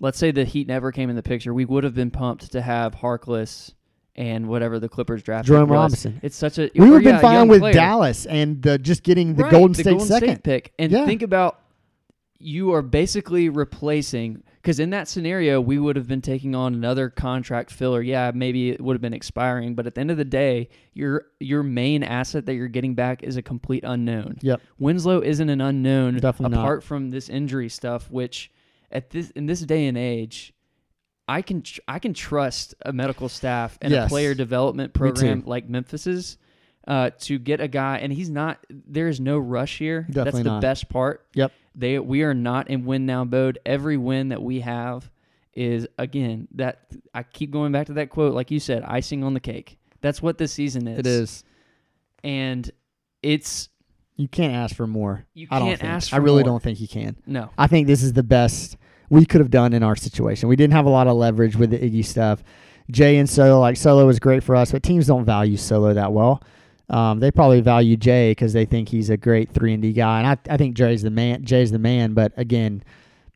Let's 0.00 0.18
say 0.18 0.32
the 0.32 0.44
Heat 0.44 0.66
never 0.66 0.90
came 0.90 1.10
in 1.10 1.16
the 1.16 1.22
picture. 1.22 1.54
We 1.54 1.64
would 1.64 1.84
have 1.84 1.94
been 1.94 2.10
pumped 2.10 2.50
to 2.52 2.60
have 2.60 2.96
Harkless 2.96 3.72
and 4.16 4.48
whatever 4.48 4.78
the 4.80 4.88
Clippers 4.88 5.22
draft. 5.22 5.46
Jerome. 5.46 5.70
Robinson. 5.70 6.18
It's 6.22 6.36
such 6.36 6.58
a 6.58 6.70
We 6.74 6.90
would 6.90 7.04
have 7.04 7.04
been 7.04 7.14
a 7.16 7.20
fine 7.20 7.48
with 7.48 7.60
player. 7.60 7.72
Dallas 7.72 8.26
and 8.26 8.60
the, 8.60 8.78
just 8.78 9.04
getting 9.04 9.36
the 9.36 9.44
Right, 9.44 9.52
Golden 9.52 9.72
the 9.72 9.82
State 9.82 9.90
Golden 9.90 10.06
second. 10.08 10.28
State 10.28 10.42
pick. 10.42 10.72
And 10.78 10.90
Yeah. 10.92 11.06
think 11.06 11.22
about 11.22 11.60
you 12.38 12.72
are 12.74 12.82
basically 12.82 13.48
replacing 13.48 14.42
because 14.62 14.78
in 14.78 14.90
that 14.90 15.08
scenario 15.08 15.60
we 15.60 15.78
would 15.78 15.96
have 15.96 16.06
been 16.06 16.20
taking 16.22 16.54
on 16.54 16.72
another 16.74 17.10
contract 17.10 17.70
filler. 17.70 18.00
Yeah, 18.00 18.30
maybe 18.34 18.70
it 18.70 18.80
would 18.80 18.94
have 18.94 19.00
been 19.02 19.12
expiring, 19.14 19.74
but 19.74 19.86
at 19.86 19.94
the 19.96 20.00
end 20.00 20.10
of 20.10 20.16
the 20.16 20.24
day, 20.24 20.68
your 20.94 21.26
your 21.40 21.62
main 21.62 22.02
asset 22.02 22.46
that 22.46 22.54
you're 22.54 22.68
getting 22.68 22.94
back 22.94 23.22
is 23.22 23.36
a 23.36 23.42
complete 23.42 23.82
unknown. 23.84 24.38
Yep. 24.42 24.60
Winslow 24.78 25.20
isn't 25.20 25.48
an 25.48 25.60
unknown 25.60 26.14
Definitely 26.18 26.56
not. 26.56 26.62
apart 26.62 26.84
from 26.84 27.10
this 27.10 27.28
injury 27.28 27.68
stuff, 27.68 28.10
which 28.10 28.50
at 28.90 29.10
this 29.10 29.30
in 29.30 29.46
this 29.46 29.60
day 29.62 29.86
and 29.86 29.98
age, 29.98 30.52
I 31.28 31.42
can 31.42 31.62
tr- 31.62 31.80
I 31.88 31.98
can 31.98 32.14
trust 32.14 32.74
a 32.82 32.92
medical 32.92 33.28
staff 33.28 33.78
and 33.82 33.90
Yes. 33.92 34.06
a 34.06 34.08
player 34.08 34.34
development 34.34 34.92
program 34.92 35.42
like 35.46 35.68
Memphis's 35.68 36.36
uh, 36.86 37.10
to 37.20 37.38
get 37.38 37.60
a 37.60 37.68
guy, 37.68 37.98
and 37.98 38.12
he's 38.12 38.28
not. 38.28 38.58
There 38.68 39.06
is 39.08 39.20
no 39.20 39.38
rush 39.38 39.78
here. 39.78 40.02
That's 40.08 40.14
Definitely 40.26 40.42
the 40.42 40.50
not. 40.50 40.62
best 40.62 40.88
part. 40.88 41.26
Yep. 41.34 41.52
They 41.74 41.98
we 41.98 42.22
are 42.22 42.34
not 42.34 42.68
in 42.68 42.84
win 42.84 43.06
now 43.06 43.24
mode. 43.24 43.58
Every 43.64 43.96
win 43.96 44.28
that 44.30 44.42
we 44.42 44.60
have 44.60 45.10
is 45.54 45.86
again 45.98 46.48
that 46.54 46.80
I 47.14 47.22
keep 47.22 47.50
going 47.50 47.72
back 47.72 47.86
to 47.88 47.94
that 47.94 48.10
quote, 48.10 48.34
like 48.34 48.50
you 48.50 48.60
said, 48.60 48.82
icing 48.84 49.22
on 49.24 49.34
the 49.34 49.40
cake. 49.40 49.78
That's 50.00 50.20
what 50.22 50.38
this 50.38 50.52
season 50.52 50.86
is. 50.88 50.98
It 50.98 51.06
is. 51.06 51.44
and 52.24 52.70
it's 53.22 53.68
You 54.16 54.28
can't 54.28 54.52
ask 54.54 54.74
for 54.76 54.86
more. 54.86 55.24
You 55.34 55.46
I 55.50 55.58
don't 55.58 55.68
can't 55.68 55.80
think. 55.80 55.92
ask 55.92 56.12
I 56.12 56.16
really 56.18 56.42
more. 56.42 56.52
don't 56.54 56.62
think 56.62 56.80
you 56.80 56.88
can. 56.88 57.16
no. 57.26 57.50
I 57.56 57.66
think 57.66 57.86
this 57.86 58.02
is 58.02 58.12
the 58.12 58.22
best 58.22 58.76
we 59.10 59.24
could 59.26 59.40
have 59.40 59.50
done 59.50 59.72
in 59.72 59.82
our 59.82 59.94
situation. 59.96 60.48
We 60.48 60.56
didn't 60.56 60.72
have 60.72 60.86
a 60.86 60.90
lot 60.90 61.06
of 61.06 61.16
leverage 61.16 61.54
with 61.56 61.70
the 61.70 61.78
Iggy 61.78 62.04
stuff. 62.04 62.42
Jae 62.92 63.18
and 63.20 63.28
Solo, 63.30 63.60
like 63.60 63.76
Solo 63.76 64.06
was 64.06 64.18
great 64.18 64.42
for 64.42 64.56
us, 64.56 64.72
but 64.72 64.82
teams 64.82 65.06
don't 65.06 65.24
value 65.24 65.56
Solo 65.56 65.94
that 65.94 66.12
well. 66.12 66.42
Um, 66.92 67.20
they 67.20 67.30
probably 67.30 67.60
value 67.62 67.96
Jae 67.96 68.32
because 68.32 68.52
they 68.52 68.66
think 68.66 68.88
he's 68.88 69.08
a 69.10 69.16
great 69.16 69.50
three 69.50 69.72
and 69.72 69.82
D 69.82 69.92
guy, 69.92 70.18
and 70.20 70.26
I, 70.26 70.54
I 70.54 70.56
think 70.58 70.76
Jae's 70.76 71.02
the 71.02 71.10
man. 71.10 71.42
Jae's 71.44 71.70
the 71.72 71.78
man, 71.78 72.12
but 72.12 72.32
again, 72.36 72.84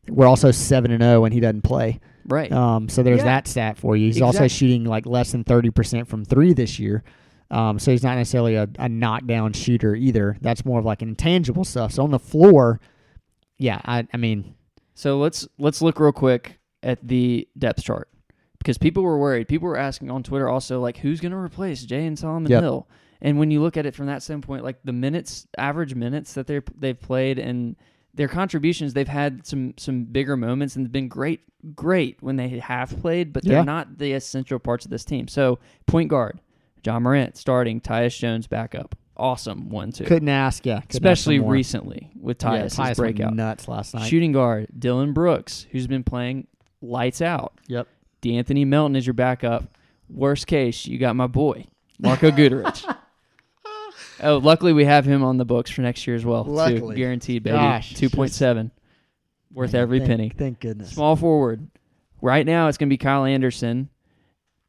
we're 0.07 0.27
also 0.27 0.51
seven 0.51 0.91
and 0.91 1.01
zero 1.01 1.21
when 1.21 1.31
he 1.31 1.39
doesn't 1.39 1.63
play. 1.63 1.99
Right. 2.25 2.51
Um, 2.51 2.87
so 2.87 3.01
there's 3.03 3.19
Yeah. 3.19 3.23
that 3.25 3.47
stat 3.47 3.77
for 3.77 3.95
you. 3.97 4.07
He's 4.07 4.21
also 4.21 4.47
shooting 4.47 4.83
like 4.85 5.05
less 5.05 5.31
than 5.31 5.43
thirty 5.43 5.71
percent 5.71 6.07
from 6.07 6.23
three 6.23 6.53
this 6.53 6.77
year. 6.77 7.03
Um, 7.49 7.79
so 7.79 7.91
he's 7.91 8.03
not 8.03 8.17
necessarily 8.17 8.55
a, 8.55 8.67
a 8.77 8.89
knockdown 8.89 9.53
shooter 9.53 9.95
either. 9.95 10.37
That's 10.41 10.65
more 10.65 10.79
of 10.79 10.85
like 10.85 11.01
intangible 11.01 11.63
stuff. 11.63 11.93
So 11.93 12.03
on 12.03 12.11
the 12.11 12.19
floor, 12.19 12.79
yeah, 13.57 13.79
I, 13.85 14.05
I 14.13 14.17
mean, 14.17 14.53
So 14.93 15.17
let's 15.17 15.47
let's 15.57 15.81
look 15.81 15.99
real 15.99 16.11
quick 16.11 16.59
at 16.83 16.99
the 17.07 17.47
depth 17.57 17.83
chart 17.83 18.09
because 18.59 18.77
people 18.77 19.01
were 19.01 19.17
worried. 19.17 19.47
People 19.47 19.67
were 19.69 19.77
asking 19.77 20.11
on 20.11 20.21
Twitter 20.23 20.47
also 20.49 20.79
like 20.81 20.97
who's 20.97 21.21
going 21.21 21.31
to 21.31 21.37
replace 21.37 21.85
Jae 21.85 22.05
and 22.05 22.19
Solomon 22.19 22.51
Yep. 22.51 22.61
Hill. 22.61 22.87
And 23.21 23.39
when 23.39 23.49
you 23.51 23.61
look 23.61 23.77
at 23.77 23.85
it 23.85 23.95
from 23.95 24.05
that 24.07 24.21
standpoint, 24.23 24.63
like 24.63 24.77
the 24.83 24.93
minutes, 24.93 25.47
average 25.57 25.95
minutes 25.95 26.33
that 26.33 26.47
they 26.47 26.61
they've 26.77 26.99
played 26.99 27.39
and 27.39 27.75
their 28.13 28.27
contributions, 28.27 28.93
they've 28.93 29.07
had 29.07 29.45
some 29.45 29.73
some 29.77 30.03
bigger 30.05 30.37
moments 30.37 30.75
and 30.75 30.91
been 30.91 31.07
great 31.07 31.41
great 31.75 32.17
when 32.21 32.35
they 32.35 32.47
have 32.59 32.89
played, 33.01 33.33
but 33.33 33.43
they're 33.43 33.57
Yeah. 33.57 33.63
not 33.63 33.97
the 33.97 34.13
essential 34.13 34.59
parts 34.59 34.85
of 34.85 34.91
this 34.91 35.03
team. 35.03 35.27
So 35.27 35.59
point 35.87 36.09
guard, 36.09 36.39
Ja 36.85 36.99
Morant 36.99 37.35
starting, 37.35 37.81
Tyus 37.81 38.17
Jones 38.17 38.45
backup, 38.47 38.95
awesome 39.17 39.69
one 39.69 39.91
too. 39.91 40.03
couldn't 40.05 40.29
ask. 40.29 40.65
Yeah, 40.65 40.75
couldn't 40.81 40.93
especially 40.95 41.39
more. 41.39 41.51
recently 41.51 42.11
with 42.19 42.41
Yeah, 42.41 42.49
Tyus' 42.63 42.75
Tyus 42.75 42.77
went 42.85 42.97
breakout. 42.97 43.35
nuts 43.35 43.67
last 43.67 43.95
night. 43.95 44.07
Shooting 44.07 44.31
guard, 44.31 44.67
Dillon 44.77 45.13
Brooks, 45.13 45.65
who's 45.71 45.87
been 45.87 46.03
playing 46.03 46.45
lights 46.81 47.21
out. 47.21 47.53
Yep. 47.67 47.87
D'Anthony 48.21 48.63
Melton 48.65 48.95
is 48.95 49.05
your 49.07 49.15
backup. 49.15 49.75
Worst 50.09 50.45
case, 50.47 50.85
you 50.85 50.97
got 50.99 51.15
my 51.15 51.27
boy, 51.27 51.65
Marko 51.99 52.29
Guduric. 52.31 52.83
oh, 54.21 54.37
luckily 54.37 54.73
we 54.73 54.85
have 54.85 55.05
him 55.05 55.23
on 55.23 55.37
the 55.37 55.45
books 55.45 55.69
for 55.71 55.81
next 55.81 56.05
year 56.07 56.15
as 56.15 56.25
well. 56.25 56.43
Too. 56.45 56.93
Guaranteed, 56.93 57.43
baby. 57.43 57.55
Gosh, 57.57 57.93
2.7. 57.93 58.71
Worth 59.53 59.73
Man, 59.73 59.81
every 59.81 59.99
thank- 59.99 60.09
penny. 60.09 60.29
Thank 60.37 60.59
goodness. 60.59 60.91
Small 60.91 61.15
forward. 61.15 61.67
Right 62.21 62.45
now 62.45 62.67
it's 62.67 62.77
going 62.77 62.89
to 62.89 62.93
be 62.93 62.97
Kyle 62.97 63.25
Anderson, 63.25 63.89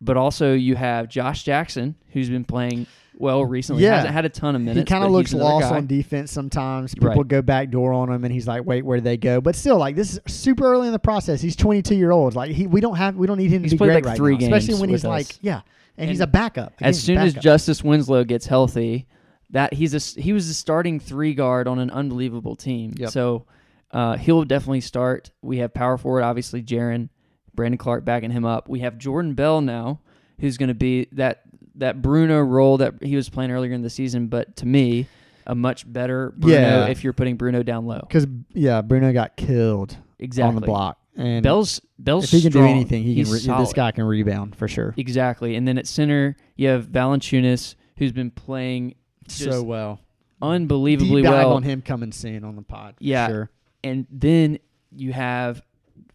but 0.00 0.16
also 0.16 0.52
you 0.54 0.76
have 0.76 1.08
Josh 1.08 1.42
Jackson, 1.42 1.94
who's 2.12 2.28
been 2.30 2.44
playing 2.44 2.86
well 3.16 3.44
recently. 3.44 3.82
Yeah. 3.82 3.96
Hasn't 3.96 4.12
had 4.14 4.24
a 4.24 4.28
ton 4.28 4.54
of 4.54 4.60
minutes. 4.62 4.78
he 4.78 4.84
kind 4.84 5.02
of 5.04 5.10
looks 5.10 5.32
lost 5.34 5.70
guy. 5.70 5.76
on 5.76 5.86
defense 5.86 6.30
sometimes. 6.30 6.94
People 6.94 7.08
Right. 7.08 7.26
go 7.28 7.42
back 7.42 7.70
door 7.70 7.92
on 7.92 8.10
him, 8.10 8.22
and 8.24 8.32
he's 8.32 8.46
like, 8.46 8.64
"Wait, 8.64 8.84
where 8.84 8.98
did 8.98 9.04
they 9.04 9.16
go?" 9.16 9.40
But 9.40 9.56
still, 9.56 9.76
like 9.78 9.96
this 9.96 10.12
is 10.14 10.20
super 10.32 10.64
early 10.64 10.86
in 10.86 10.92
the 10.92 10.98
process. 10.98 11.40
He's 11.40 11.56
22 11.56 11.96
year 11.96 12.12
old. 12.12 12.36
Like 12.36 12.52
he, 12.52 12.66
we 12.66 12.80
don't 12.80 12.96
have, 12.96 13.16
we 13.16 13.26
don't 13.26 13.38
need 13.38 13.50
him 13.50 13.62
He's 13.62 13.72
to 13.72 13.76
be 13.78 13.84
great 13.86 13.94
like, 13.96 14.04
right 14.04 14.16
three 14.16 14.36
now, 14.36 14.44
especially 14.44 14.68
games 14.68 14.80
when 14.82 14.90
he's 14.90 15.02
with 15.02 15.10
like, 15.10 15.26
yeah, 15.40 15.62
and, 15.96 16.08
he's 16.08 16.20
a 16.20 16.26
backup. 16.26 16.74
as 16.80 17.02
soon 17.02 17.18
as. 17.18 17.34
Justise 17.34 17.82
Winslow 17.82 18.24
gets 18.24 18.46
healthy, 18.46 19.06
that 19.50 19.72
he's 19.74 19.94
a 19.94 20.20
he 20.20 20.32
was 20.32 20.48
a 20.48 20.54
starting 20.54 21.00
three 21.00 21.34
guard 21.34 21.66
on 21.68 21.78
an 21.78 21.90
unbelievable 21.90 22.54
team. 22.56 22.92
Yep. 22.96 23.10
So 23.10 23.46
uh, 23.90 24.16
he'll 24.16 24.44
definitely 24.44 24.80
start. 24.82 25.30
We 25.42 25.58
have 25.58 25.72
power 25.72 25.96
forward, 25.96 26.22
obviously 26.22 26.62
Jaren, 26.62 27.08
Brandon 27.54 27.78
Clarke 27.78 28.04
backing 28.04 28.30
him 28.30 28.44
up. 28.44 28.68
We 28.68 28.80
have 28.80 28.98
Jordan 28.98 29.34
Bell 29.34 29.60
now, 29.60 30.00
who's 30.40 30.58
going 30.58 30.68
to 30.68 30.74
be 30.74 31.08
that 31.12 31.42
that 31.76 32.02
Bruno 32.02 32.40
role 32.40 32.78
that 32.78 32.94
he 33.02 33.16
was 33.16 33.28
playing 33.28 33.50
earlier 33.50 33.72
in 33.72 33.82
the 33.82 33.90
season, 33.90 34.26
but 34.26 34.56
to 34.56 34.66
me, 34.66 35.06
a 35.46 35.54
much 35.54 35.90
better 35.90 36.34
Bruno 36.36 36.56
Yeah. 36.58 36.86
if 36.88 37.02
you're 37.04 37.12
putting 37.12 37.36
Bruno 37.36 37.62
down 37.62 37.86
low. 37.86 38.00
because 38.00 38.26
yeah, 38.52 38.82
Bruno 38.82 39.12
got 39.12 39.36
killed 39.36 39.96
Exactly. 40.18 40.48
on 40.48 40.54
the 40.56 40.60
block, 40.66 40.98
and 41.16 41.42
Bell's 41.42 41.80
Bell's 41.98 42.24
if 42.24 42.30
he 42.30 42.42
can 42.42 42.50
strong. 42.50 42.66
do 42.66 42.70
anything, 42.70 43.02
he 43.04 43.22
can. 43.22 43.32
Re- 43.32 43.38
this 43.60 43.72
guy 43.72 43.92
can 43.92 44.04
rebound 44.04 44.56
for 44.56 44.68
sure. 44.68 44.92
Exactly. 44.98 45.54
And 45.54 45.66
then 45.66 45.78
at 45.78 45.86
center, 45.86 46.36
you 46.56 46.68
have 46.68 46.86
Valanciunas, 46.88 47.76
who's 47.96 48.12
been 48.12 48.30
playing 48.32 48.96
so 49.30 49.62
well. 49.62 50.00
unbelievably 50.40 51.22
Deep 51.22 51.24
dive 51.30 51.46
well. 51.46 51.54
on 51.54 51.62
him 51.64 51.82
coming 51.82 52.12
soon 52.12 52.44
on 52.44 52.56
the 52.56 52.62
pod. 52.62 52.94
for 52.98 53.04
Yeah. 53.04 53.26
sure. 53.28 53.50
And 53.82 54.06
then 54.10 54.58
you 54.94 55.12
have 55.12 55.62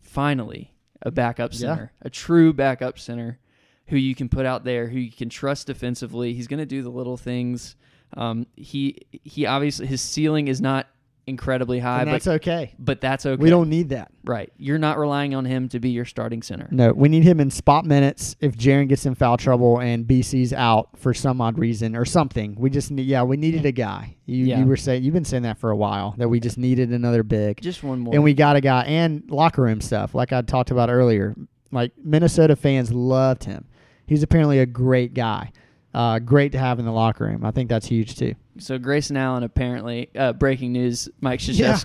finally 0.01 0.73
a 1.01 1.11
backup 1.11 1.51
Yeah. 1.53 1.57
center, 1.59 1.91
a 2.01 2.09
true 2.09 2.53
backup 2.53 2.99
center. 2.99 3.39
who 3.87 3.97
you 3.97 4.15
can 4.15 4.29
put 4.29 4.45
out 4.45 4.63
there, 4.63 4.87
who 4.87 4.97
you 4.97 5.11
can 5.11 5.27
trust 5.27 5.67
defensively. 5.67 6.33
He's 6.33 6.47
going 6.47 6.59
to 6.61 6.65
do 6.65 6.81
the 6.81 6.89
little 6.89 7.17
things. 7.17 7.75
Um, 8.15 8.47
he 8.55 8.95
he 9.25 9.45
obviously 9.45 9.87
his 9.87 9.99
ceiling 10.01 10.47
is 10.47 10.61
not 10.61 10.87
incredibly 11.25 11.79
high, 11.79 12.01
and 12.01 12.11
that's 12.11 12.25
but 12.25 12.35
okay. 12.35 12.75
but 12.77 12.99
that's 12.99 13.25
okay. 13.25 13.41
We 13.41 13.49
don't 13.49 13.69
need 13.69 13.89
that. 13.89 14.11
right. 14.25 14.51
You're 14.57 14.77
not 14.77 14.97
relying 14.97 15.33
on 15.33 15.45
him 15.45 15.69
to 15.69 15.79
be 15.79 15.89
your 15.89 16.05
starting 16.05 16.41
center. 16.41 16.67
No, 16.71 16.91
we 16.91 17.07
need 17.09 17.23
him 17.23 17.39
in 17.39 17.49
spot 17.49 17.85
minutes 17.85 18.35
if 18.41 18.57
Jaren 18.57 18.89
gets 18.89 19.05
in 19.05 19.15
foul 19.15 19.37
trouble 19.37 19.79
and 19.79 20.05
BC's 20.05 20.51
out 20.53 20.89
for 20.97 21.13
some 21.13 21.39
odd 21.39 21.57
reason 21.57 21.95
or 21.95 22.03
something. 22.05 22.55
We 22.59 22.69
just 22.69 22.91
need, 22.91 23.03
yeah, 23.07 23.23
we 23.23 23.37
needed 23.37 23.65
a 23.65 23.71
guy. 23.71 24.17
You, 24.25 24.45
Yeah. 24.45 24.59
you 24.59 24.65
were 24.65 24.75
saying 24.77 25.03
you've 25.03 25.13
been 25.13 25.23
saying 25.25 25.43
that 25.43 25.57
for 25.59 25.69
a 25.71 25.75
while 25.75 26.13
that 26.17 26.27
we 26.29 26.39
just 26.39 26.57
needed 26.57 26.89
another 26.91 27.23
big, 27.23 27.61
Just 27.61 27.83
one 27.83 27.99
more. 27.99 28.13
and 28.13 28.23
we 28.23 28.33
got 28.33 28.55
a 28.55 28.61
guy 28.61 28.83
and 28.83 29.23
locker 29.29 29.61
room 29.61 29.79
stuff 29.81 30.13
like 30.13 30.33
I 30.33 30.41
talked 30.41 30.71
about 30.71 30.89
earlier. 30.89 31.35
Like 31.71 31.91
Minnesota 32.03 32.55
fans 32.55 32.91
loved 32.93 33.45
him. 33.45 33.65
He's 34.05 34.23
apparently 34.23 34.59
a 34.59 34.65
great 34.65 35.13
guy. 35.13 35.51
Uh, 35.93 36.19
great 36.19 36.51
to 36.51 36.57
have 36.59 36.79
in 36.79 36.85
the 36.85 36.91
locker 36.91 37.25
room. 37.25 37.45
I 37.45 37.51
think 37.51 37.69
that's 37.69 37.85
huge 37.87 38.15
too. 38.17 38.33
So 38.59 38.77
Grayson 38.77 39.17
Allen 39.17 39.43
apparently 39.43 40.09
uh, 40.15 40.33
breaking 40.33 40.73
news. 40.73 41.09
Mike 41.21 41.39
Yeah. 41.47 41.75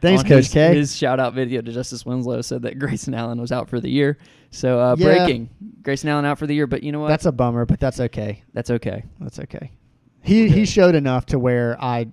Thanks, 0.00 0.22
Coach 0.22 0.44
his, 0.44 0.52
K. 0.52 0.74
His 0.74 0.96
shout 0.96 1.18
out 1.18 1.34
video 1.34 1.62
to 1.62 1.72
Justise 1.72 2.04
Winslow 2.04 2.42
said 2.42 2.62
that 2.62 2.78
Grayson 2.78 3.14
Allen 3.14 3.40
was 3.40 3.52
out 3.52 3.68
for 3.68 3.80
the 3.80 3.90
year. 3.90 4.18
So 4.50 4.78
uh, 4.80 4.96
Yeah. 4.98 5.04
breaking 5.04 5.50
Grayson 5.82 6.08
Allen 6.08 6.24
out 6.24 6.38
for 6.38 6.46
the 6.46 6.54
year. 6.54 6.66
But 6.66 6.82
you 6.82 6.92
know 6.92 7.00
what? 7.00 7.08
That's 7.08 7.26
a 7.26 7.32
bummer, 7.32 7.64
but 7.64 7.80
that's 7.80 8.00
okay. 8.00 8.42
That's 8.52 8.70
okay. 8.70 9.04
That's 9.18 9.38
okay. 9.38 9.72
He 10.22 10.48
he 10.48 10.66
showed 10.66 10.94
enough 10.94 11.26
to 11.26 11.38
where 11.38 11.82
I 11.82 12.08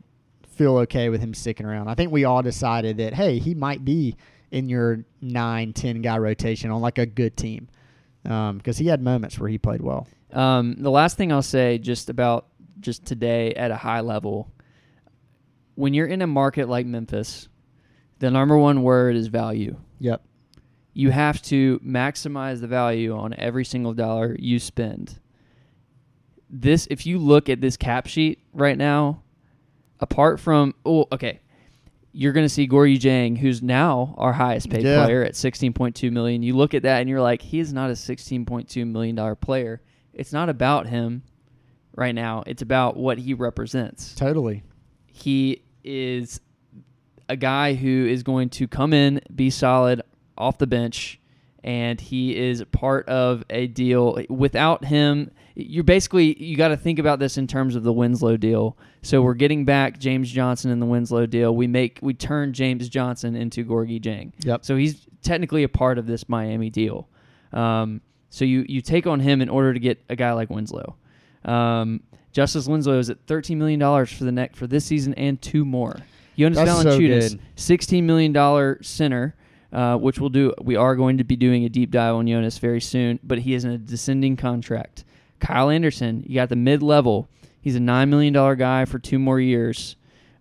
feel 0.48 0.78
okay 0.78 1.10
with 1.10 1.22
him 1.22 1.34
sticking 1.34 1.66
around. 1.66 1.88
I 1.90 1.96
think 1.96 2.12
we 2.12 2.24
all 2.24 2.42
decided 2.42 2.98
that 2.98 3.14
hey, 3.14 3.40
he 3.40 3.54
might 3.54 3.84
be 3.84 4.16
in 4.52 4.70
your 4.70 5.04
nine, 5.22 5.74
ten 5.74 6.02
guy 6.02 6.18
rotation 6.18 6.72
on 6.72 6.82
like 6.82 6.98
a 6.98 7.06
good 7.06 7.36
team 7.36 7.68
because 8.24 8.78
he 8.78 8.88
had 8.88 9.02
moments 9.02 9.40
where 9.40 9.50
he 9.50 9.58
played 9.58 9.82
well. 9.82 10.08
Um, 10.34 10.76
the 10.80 10.92
last 10.92 11.18
thing 11.18 11.32
I'll 11.32 11.42
say 11.42 11.78
just 11.78 12.10
about 12.10 12.48
just 12.80 13.06
today 13.06 13.54
at 13.54 13.72
a 13.72 13.76
high 13.76 14.02
level, 14.02 14.52
when 15.76 15.94
you're 15.94 16.08
in 16.08 16.22
a 16.22 16.28
market 16.28 16.68
like 16.70 16.86
Memphis, 16.86 17.48
the 18.20 18.32
number 18.32 18.58
one 18.58 18.84
word 18.84 19.16
is 19.16 19.28
value. 19.28 19.78
Yep. 20.00 20.24
You 20.94 21.12
have 21.12 21.42
to 21.44 21.80
maximize 21.80 22.60
the 22.62 22.68
value 22.68 23.16
on 23.16 23.34
every 23.36 23.64
single 23.66 23.94
dollar 23.94 24.36
you 24.40 24.58
spend. 24.60 25.20
This, 26.50 26.88
if 26.90 27.06
you 27.06 27.20
look 27.20 27.50
at 27.50 27.62
this 27.62 27.78
cap 27.78 28.08
sheet 28.08 28.40
right 28.54 28.78
now, 28.78 29.22
apart 30.00 30.40
from 30.40 30.74
oh, 30.86 31.06
okay, 31.12 31.42
you're 32.14 32.34
going 32.34 32.46
to 32.46 32.50
see 32.50 32.68
Gorgui 32.68 32.98
Dieng, 32.98 33.38
who's 33.38 33.62
now 33.62 34.16
our 34.18 34.34
highest 34.34 34.70
paid 34.70 34.84
Yeah. 34.84 35.04
player 35.04 35.24
at 35.24 35.34
16.2 35.34 36.12
million. 36.12 36.42
You 36.42 36.56
look 36.56 36.74
at 36.74 36.82
that 36.84 37.02
and 37.02 37.10
you're 37.10 37.22
like, 37.22 37.42
he 37.42 37.60
is 37.60 37.74
not 37.74 37.90
a 37.92 37.94
16.2 37.94 38.88
million 38.88 39.16
dollar 39.16 39.36
player. 39.36 39.82
It's 40.14 40.34
not 40.34 40.50
about 40.50 40.88
him 40.88 41.22
right 41.98 42.16
now. 42.16 42.44
It's 42.48 42.62
about 42.62 42.96
what 42.96 43.18
he 43.18 43.34
represents 43.34 44.14
Totally. 44.16 44.64
he 45.08 45.64
is 45.84 46.40
a 47.28 47.36
guy 47.36 47.74
who 47.74 48.06
is 48.08 48.24
going 48.24 48.50
to 48.52 48.68
come 48.68 48.94
in, 48.94 49.20
be 49.36 49.50
solid 49.50 50.02
off 50.38 50.58
the 50.58 50.68
bench, 50.68 51.20
and 51.64 52.00
he 52.00 52.38
is 52.38 52.64
part 52.72 53.10
of 53.10 53.44
a 53.50 53.68
deal. 53.68 54.18
Without 54.30 54.86
him, 54.86 55.32
you're 55.56 55.84
basically 55.84 56.42
you 56.42 56.56
got 56.56 56.70
to 56.70 56.78
think 56.78 57.00
about 57.00 57.20
this 57.20 57.38
in 57.38 57.48
terms 57.48 57.76
of 57.76 57.84
the 57.84 57.92
Winslow 57.92 58.38
deal. 58.38 58.78
So 59.02 59.22
we're 59.22 59.34
getting 59.34 59.66
back 59.66 60.00
James 60.00 60.32
Johnson 60.32 60.72
in 60.72 60.80
the 60.80 60.86
Winslow 60.86 61.26
deal. 61.26 61.56
We 61.56 61.68
make 61.68 62.00
we 62.02 62.14
turn 62.14 62.54
James 62.54 62.88
Johnson 62.88 63.36
into 63.36 63.66
Gorgui 63.66 64.00
Dieng. 64.00 64.32
Yep. 64.46 64.64
So 64.64 64.78
he's 64.78 65.08
technically 65.24 65.64
a 65.64 65.70
part 65.70 65.98
of 65.98 66.06
this 66.06 66.30
Miami 66.30 66.70
deal. 66.70 67.10
Um, 67.52 68.02
so 68.30 68.46
you 68.46 68.66
you 68.70 68.82
take 68.82 69.08
on 69.08 69.20
him 69.20 69.42
in 69.42 69.50
order 69.50 69.74
to 69.74 69.80
get 69.80 70.02
a 70.10 70.16
guy 70.16 70.32
like 70.34 70.50
Winslow. 70.50 70.96
Um, 71.48 72.02
Justise 72.34 72.68
Winslow 72.68 73.00
is 73.00 73.10
at 73.10 73.18
thirteen 73.26 73.58
million 73.58 73.80
dollars 73.80 74.12
for 74.12 74.24
the 74.24 74.32
neck 74.32 74.56
for 74.56 74.68
this 74.68 74.86
season 74.86 75.14
and 75.16 75.42
two 75.42 75.66
more. 75.66 75.98
Jonas 76.38 76.58
That's 76.58 76.82
so 76.84 77.00
Valanciunas, 77.00 77.32
good. 77.32 77.40
sixteen 77.56 78.06
million 78.06 78.32
dollar 78.32 78.78
center, 78.84 79.36
uh, 79.74 79.98
which 79.98 80.20
we'll 80.20 80.30
do. 80.30 80.54
We 80.62 80.76
are 80.76 80.96
going 80.96 81.18
to 81.18 81.24
be 81.24 81.36
doing 81.36 81.66
a 81.66 81.70
deep 81.70 81.90
dive 81.92 82.14
on 82.16 82.28
Jonas 82.28 82.60
very 82.60 82.82
soon, 82.82 83.20
but 83.24 83.40
he 83.40 83.54
is 83.56 83.66
in 83.66 83.72
a 83.72 83.78
descending 83.78 84.36
contract. 84.38 85.04
Kyle 85.40 85.70
Anderson, 85.70 86.24
you 86.28 86.36
got 86.36 86.50
the 86.50 86.56
mid 86.56 86.84
level. 86.84 87.28
He's 87.60 87.76
a 87.76 87.80
nine 87.80 88.10
million 88.10 88.34
dollar 88.34 88.56
guy 88.56 88.86
for 88.86 89.00
two 89.00 89.20
more 89.20 89.40
years. 89.40 89.97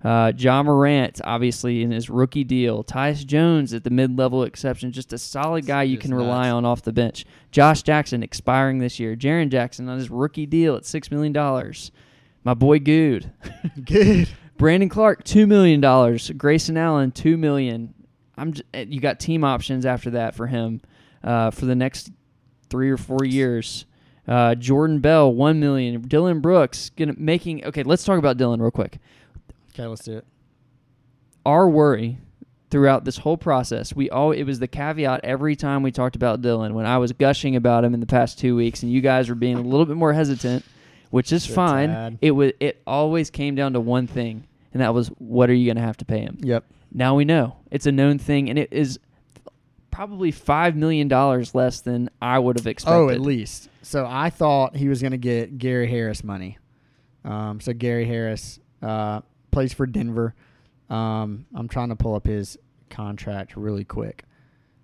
Uh, 0.07 0.33
Ja 0.37 0.63
Morant, 0.63 1.21
obviously 1.25 1.83
in 1.83 1.91
his 1.91 2.09
rookie 2.09 2.45
deal. 2.45 2.85
Tyus 2.85 3.27
Jones 3.27 3.75
at 3.75 3.83
the 3.83 3.91
mid-level 3.91 4.45
exception, 4.45 4.93
just 4.93 5.13
a 5.13 5.19
solid 5.19 5.67
guy 5.67 5.83
you 5.83 5.99
can 5.99 6.15
rely 6.15 6.49
on 6.49 6.65
off 6.65 6.83
the 6.83 6.93
bench. 6.93 7.25
Josh 7.51 7.83
Jackson 7.83 8.23
expiring 8.23 8.79
this 8.79 9.01
year. 9.01 9.17
Jaren 9.17 9.51
Jackson 9.51 9.89
on 9.89 9.99
his 9.99 10.09
rookie 10.09 10.47
deal 10.47 10.77
at 10.77 10.87
six 10.87 11.11
million 11.11 11.33
dollars. 11.33 11.91
My 12.45 12.55
boy 12.55 12.79
Good. 12.79 13.33
Good. 13.85 14.29
Brandon 14.57 14.89
Clarke, 14.89 15.25
two 15.25 15.45
million 15.45 15.81
dollars. 15.81 16.31
Grayson 16.31 16.77
Allen, 16.77 17.11
two 17.11 17.37
million. 17.37 17.93
I'm. 18.39 18.53
J- 18.53 18.63
eh, 18.75 18.85
you 18.89 19.01
got 19.01 19.19
team 19.19 19.43
options 19.43 19.85
after 19.85 20.11
that 20.11 20.37
for 20.37 20.47
him 20.47 20.83
uh, 21.25 21.51
for 21.51 21.67
the 21.67 21.75
next 21.75 22.13
three 22.71 22.93
or 22.93 22.97
four 22.97 23.25
years. 23.25 23.87
Uh, 24.29 24.55
Jordan 24.55 25.01
Bell, 25.01 25.35
one 25.35 25.59
million. 25.59 26.01
Dillon 26.03 26.39
Brooks, 26.39 26.91
gonna 26.91 27.15
making. 27.19 27.65
Okay, 27.65 27.83
let's 27.83 28.05
talk 28.05 28.21
about 28.21 28.37
Dillon 28.37 28.63
real 28.63 28.71
quick. 28.71 28.99
Okay, 29.77 29.87
let's 29.87 30.05
do 30.05 30.17
it. 30.17 30.25
Our 31.45 31.69
worry 31.69 32.19
throughout 32.71 33.05
this 33.05 33.19
whole 33.19 33.37
process, 33.37 33.95
we 33.95 34.09
all 34.09 34.33
it 34.33 34.45
was 34.45 34.59
the 34.59 34.67
caveat 34.67 35.21
every 35.23 35.55
time 35.55 35.83
we 35.83 35.93
talked 35.93 36.17
about 36.17 36.41
Dillon. 36.41 36.73
When 36.73 36.87
I 36.87 36.97
was 36.97 37.13
gushing 37.13 37.57
about 37.57 37.85
him 37.85 37.93
in 37.93 38.01
the 38.01 38.07
past 38.07 38.39
two 38.39 38.57
weeks, 38.57 38.83
and 38.83 38.91
you 38.91 39.03
guys 39.03 39.29
were 39.29 39.35
being 39.35 39.59
a 39.59 39.61
little 39.61 39.85
bit 39.85 39.99
more 39.99 40.15
hesitant, 40.15 40.65
which 41.11 41.31
is 41.31 41.47
a 41.49 41.53
fine. 41.53 41.91
tad. 41.91 42.19
It 42.23 42.31
was. 42.31 42.53
It 42.59 42.81
always 42.87 43.29
came 43.29 43.55
down 43.55 43.75
to 43.75 43.81
one 43.81 44.07
thing, 44.07 44.47
and 44.73 44.81
that 44.81 44.95
was 44.95 45.09
what 45.19 45.51
are 45.51 45.55
you 45.55 45.67
going 45.67 45.77
to 45.77 45.83
have 45.83 45.99
to 45.99 46.07
pay 46.07 46.21
him? 46.21 46.39
Yep. 46.41 46.65
Now 46.91 47.15
we 47.15 47.27
know 47.27 47.59
it's 47.71 47.85
a 47.85 47.93
known 47.93 48.19
thing, 48.19 48.49
and 48.49 48.59
it 48.59 48.73
is 48.73 48.99
probably 49.91 50.31
five 50.31 50.75
million 50.75 51.07
dollars 51.07 51.55
less 51.55 51.83
than 51.83 52.09
I 52.23 52.39
would 52.39 52.59
have 52.59 52.67
expected. 52.67 52.97
Oh, 52.97 53.11
at 53.11 53.21
least. 53.21 53.69
So 53.83 54.07
I 54.09 54.31
thought 54.31 54.75
he 54.75 54.89
was 54.89 55.03
going 55.03 55.13
to 55.13 55.19
get 55.19 55.59
Gary 55.59 55.87
Harris 55.87 56.25
money. 56.25 56.57
Um, 57.27 57.61
so 57.61 57.75
Gary 57.75 58.07
Harris 58.07 58.59
uh, 58.83 59.21
plays 59.51 59.73
for 59.73 59.87
Denver. 59.87 60.35
Um, 60.89 61.47
I'm 61.55 61.69
trying 61.69 61.89
to 61.89 61.97
pull 61.97 62.15
up 62.15 62.27
his 62.27 62.57
contract 62.91 63.57
really 63.57 63.85
quick 63.85 64.25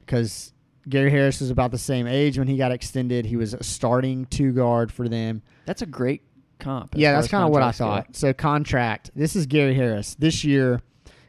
because 0.01 0.53
Gary 0.89 1.11
Harris 1.11 1.41
was 1.41 1.51
about 1.51 1.71
the 1.71 1.79
same 1.79 2.07
age 2.07 2.39
when 2.39 2.49
he 2.49 2.57
got 2.57 2.73
extended. 2.73 3.27
He 3.27 3.37
was 3.37 3.55
a 3.55 3.63
starting 3.63 4.27
two 4.27 4.53
guard 4.53 4.93
for 4.93 5.09
them. 5.09 5.43
That's 5.65 5.83
a 5.83 5.87
great 5.87 6.23
comp. 6.59 6.95
yeah, 6.97 7.13
that's 7.13 7.29
kind 7.29 7.45
of 7.45 7.51
what 7.51 7.63
I 7.63 7.73
contracts 7.73 7.79
go. 7.79 7.85
thought. 7.85 8.17
So 8.17 8.33
contract. 8.33 9.11
This 9.15 9.37
is 9.37 9.47
Gary 9.47 9.75
Harris 9.75 10.15
this 10.17 10.45
year, 10.45 10.81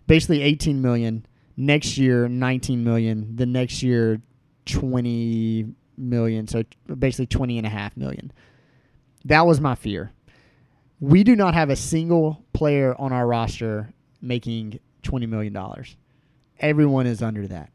basically 0.07 0.41
18 0.41 0.81
million. 0.81 1.25
Next 1.55 1.99
year, 1.99 2.27
19 2.27 2.83
million. 2.83 3.35
The 3.35 3.45
next 3.45 3.83
year, 3.83 4.21
20 4.65 5.67
million. 5.97 6.47
So 6.47 6.63
basically 6.97 7.27
20 7.27 7.59
and 7.59 7.67
a 7.67 7.69
half 7.69 7.95
million. 7.95 8.31
That 9.25 9.45
was 9.45 9.61
my 9.61 9.75
fear. 9.75 10.11
We 11.03 11.23
do 11.23 11.35
not 11.35 11.53
have 11.53 11.69
a 11.69 11.75
single 11.75 12.43
player 12.53 12.95
on 12.97 13.11
our 13.11 13.27
roster 13.27 13.93
making 14.21 14.79
20 15.03 15.25
million 15.25 15.53
dollars. 15.53 15.95
Everyone 16.59 17.07
is 17.07 17.21
under 17.21 17.47
that. 17.47 17.71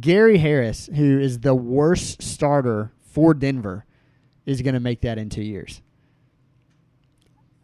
Gary 0.00 0.38
Harris, 0.38 0.88
who 0.94 1.18
is 1.18 1.40
the 1.40 1.54
worst 1.54 2.22
starter 2.22 2.92
for 3.00 3.34
Denver, 3.34 3.84
is 4.44 4.62
going 4.62 4.74
to 4.74 4.80
make 4.80 5.00
that 5.02 5.18
in 5.18 5.28
two 5.28 5.42
years 5.42 5.80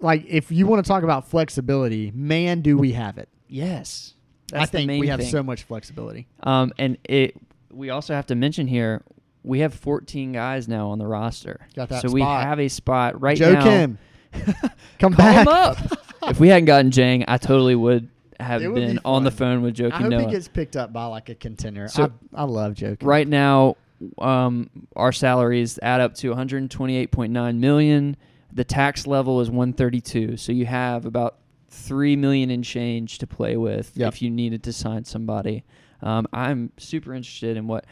like 0.03 0.24
if 0.28 0.51
you 0.51 0.66
want 0.66 0.85
to 0.85 0.89
talk 0.89 1.03
about 1.03 1.28
flexibility, 1.28 2.11
man, 2.14 2.61
do 2.61 2.76
we 2.76 2.93
have 2.93 3.18
it? 3.18 3.28
Yes, 3.49 4.14
I 4.53 4.66
think 4.66 4.91
we 4.91 5.07
have 5.09 5.20
thing. 5.20 5.30
so 5.30 5.43
much 5.43 5.62
flexibility. 5.62 6.26
Um, 6.43 6.72
and 6.78 6.99
it. 7.05 7.37
We 7.70 7.89
also 7.89 8.12
have 8.14 8.26
to 8.26 8.35
mention 8.35 8.66
here. 8.66 9.03
We 9.45 9.61
have 9.61 9.72
14 9.74 10.33
guys 10.33 10.68
now 10.68 10.91
on 10.91 10.99
the 10.99 11.07
roster. 11.07 11.66
Got 11.74 11.89
that 11.89 12.03
so 12.03 12.11
we 12.11 12.20
have 12.20 12.61
a 12.61 12.68
spot 12.68 13.20
right 13.20 13.37
Joe 13.37 13.55
now. 13.55 13.64
Kim, 13.64 13.99
come 14.99 15.12
Call 15.14 15.26
back. 15.26 15.43
him 15.43 15.49
up. 15.49 15.78
if 16.28 16.41
we 16.41 16.49
hadn't 16.49 16.66
gotten 16.66 16.91
Dieng, 16.91 17.24
I 17.28 17.39
totally 17.39 17.74
would 17.74 18.09
have 18.41 18.62
It 18.62 18.68
would 18.68 18.74
be 18.74 18.87
been 18.87 19.01
on 19.05 19.24
the 19.24 19.30
fun. 19.30 19.57
phone 19.57 19.62
with 19.62 19.80
I 19.80 19.85
Joakim 19.85 19.93
hope 20.01 20.11
Noah. 20.11 20.20
he 20.24 20.30
gets 20.30 20.49
picked 20.49 20.76
up 20.76 20.93
by 20.93 21.07
like 21.07 21.28
a 21.28 21.35
contender. 21.35 21.89
So- 21.89 22.12
I, 22.35 22.43
I 22.43 22.45
love 22.45 22.74
Joe. 22.74 22.97
Right 23.03 23.28
now 23.28 23.76
um, 24.18 24.68
our 24.97 25.12
salaries 25.12 25.78
add 25.80 26.01
up 26.01 26.14
to 26.16 26.35
128.9 26.35 27.57
million 27.59 28.16
the 28.53 28.64
tax 28.64 29.07
level 29.07 29.41
is 29.41 29.49
132 29.49 30.37
so 30.37 30.51
you 30.51 30.66
have 30.66 31.07
about 31.07 31.39
3 31.68 32.16
million 32.16 32.51
in 32.51 32.64
change 32.64 33.18
to 33.18 33.28
play 33.28 33.57
with 33.57 33.93
Yep. 33.95 34.09
if 34.12 34.20
you 34.20 34.28
needed 34.28 34.64
to 34.64 34.72
sign 34.72 35.05
somebody 35.05 35.62
um, 36.03 36.26
i'm 36.33 36.72
super 36.78 37.14
interested 37.14 37.57
in 37.57 37.68
what 37.68 37.87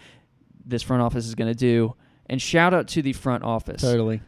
this 0.67 0.83
front 0.83 1.01
office 1.01 1.27
is 1.29 1.37
going 1.37 1.49
to 1.51 1.57
do 1.57 1.95
and 2.27 2.43
shout 2.43 2.75
out 2.75 2.89
to 2.89 3.03
the 3.03 3.13
front 3.13 3.45
office 3.45 3.81
Totally. 3.81 4.21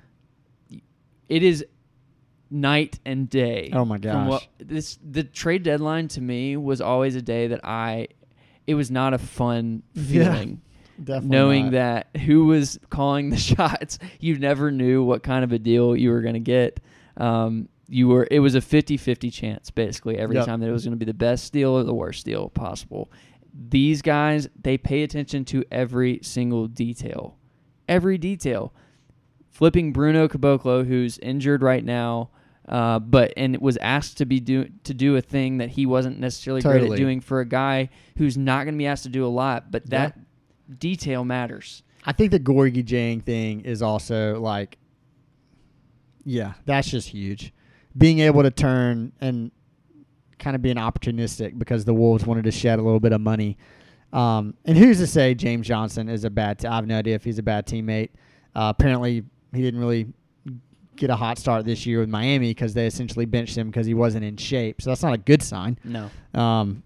it 1.28 1.42
is 1.42 1.64
night 2.52 3.00
and 3.06 3.28
day. 3.30 3.70
Oh 3.72 3.84
my 3.84 3.98
from 3.98 4.26
what- 4.28 4.42
gosh. 4.42 4.48
this 4.58 4.98
the 5.08 5.24
trade 5.24 5.62
deadline 5.62 6.08
to 6.08 6.20
me 6.20 6.56
was 6.56 6.80
always 6.80 7.16
a 7.16 7.22
day 7.22 7.48
that 7.48 7.64
I 7.64 8.08
it 8.66 8.74
was 8.74 8.90
not 8.90 9.14
a 9.14 9.18
fun 9.18 9.82
Yeah. 9.94 10.32
feeling. 10.34 10.60
Definitely 11.02 11.28
knowing 11.30 11.64
not. 11.66 11.72
that 11.72 12.16
who 12.20 12.44
was 12.44 12.78
calling 12.90 13.30
the 13.30 13.36
shots. 13.50 13.98
You 14.20 14.38
never 14.38 14.70
knew 14.70 15.02
what 15.02 15.22
kind 15.22 15.42
of 15.42 15.50
a 15.52 15.58
deal 15.58 15.96
you 15.96 16.10
were 16.10 16.20
going 16.20 16.34
to 16.34 16.40
get. 16.40 16.78
Um, 17.16 17.68
you 17.88 18.08
were 18.08 18.26
it 18.30 18.38
was 18.40 18.54
a 18.54 18.60
50-50 18.60 19.32
chance 19.32 19.70
basically 19.70 20.16
every 20.18 20.36
Yep. 20.36 20.46
time 20.46 20.60
that 20.60 20.68
it 20.68 20.72
was 20.72 20.84
going 20.84 20.92
to 20.92 21.04
be 21.04 21.04
the 21.10 21.12
best 21.14 21.52
deal 21.52 21.70
or 21.70 21.82
the 21.82 21.94
worst 21.94 22.24
deal 22.24 22.50
possible. 22.50 23.10
These 23.68 24.00
guys, 24.02 24.48
they 24.62 24.78
pay 24.78 25.02
attention 25.02 25.44
to 25.46 25.64
every 25.70 26.20
single 26.22 26.68
detail. 26.68 27.36
Every 27.88 28.16
detail. 28.16 28.72
Flipping 29.50 29.92
Bruno 29.92 30.28
Caboclo 30.28 30.86
who's 30.86 31.18
injured 31.18 31.62
right 31.62 31.84
now 31.84 32.30
uh, 32.68 32.98
but 32.98 33.32
and 33.36 33.54
it 33.54 33.62
was 33.62 33.76
asked 33.78 34.18
to 34.18 34.26
be 34.26 34.40
do 34.40 34.68
to 34.84 34.94
do 34.94 35.16
a 35.16 35.20
thing 35.20 35.58
that 35.58 35.70
he 35.70 35.86
wasn't 35.86 36.18
necessarily 36.18 36.62
great 36.62 36.90
at 36.90 36.96
doing 36.96 37.20
for 37.20 37.40
a 37.40 37.46
guy 37.46 37.88
who's 38.16 38.38
not 38.38 38.64
going 38.64 38.74
to 38.74 38.78
be 38.78 38.86
asked 38.86 39.02
to 39.02 39.08
do 39.08 39.26
a 39.26 39.28
lot, 39.28 39.70
but 39.70 39.88
that 39.90 40.18
detail 40.78 41.24
matters. 41.24 41.82
I 42.04 42.12
think 42.12 42.30
the 42.30 42.40
Gorgui 42.40 42.84
Dieng 42.84 43.22
thing 43.22 43.60
is 43.60 43.82
also 43.82 44.40
like, 44.40 44.78
yeah, 46.24 46.54
that's 46.64 46.88
just 46.88 47.08
huge. 47.08 47.52
Being 47.96 48.20
able 48.20 48.42
to 48.42 48.50
turn 48.50 49.12
and 49.20 49.50
kind 50.38 50.56
of 50.56 50.62
being 50.62 50.76
opportunistic 50.76 51.58
because 51.58 51.84
the 51.84 51.94
Wolves 51.94 52.26
wanted 52.26 52.44
to 52.44 52.50
shed 52.50 52.78
a 52.78 52.82
little 52.82 53.00
bit 53.00 53.12
of 53.12 53.20
money. 53.20 53.56
Um, 54.12 54.54
and 54.64 54.76
who's 54.76 54.98
to 54.98 55.06
say 55.06 55.34
James 55.34 55.66
Johnson 55.66 56.08
is 56.08 56.24
a 56.24 56.30
bad? 56.30 56.58
T- 56.58 56.68
I 56.68 56.76
have 56.76 56.86
no 56.86 56.98
idea 56.98 57.14
if 57.14 57.24
he's 57.24 57.38
a 57.38 57.42
bad 57.42 57.66
teammate. 57.66 58.10
Uh, 58.54 58.72
apparently, 58.76 59.24
he 59.54 59.62
didn't 59.62 59.80
really 59.80 60.12
get 60.96 61.10
a 61.10 61.16
hot 61.16 61.38
start 61.38 61.64
this 61.64 61.86
year 61.86 62.00
with 62.00 62.08
Miami 62.08 62.50
because 62.50 62.74
they 62.74 62.86
essentially 62.86 63.24
benched 63.24 63.56
him 63.56 63.68
because 63.68 63.86
he 63.86 63.94
wasn't 63.94 64.24
in 64.24 64.36
shape. 64.36 64.82
So 64.82 64.90
that's 64.90 65.02
not 65.02 65.14
a 65.14 65.18
good 65.18 65.42
sign. 65.42 65.78
No. 65.84 66.10
Um, 66.34 66.82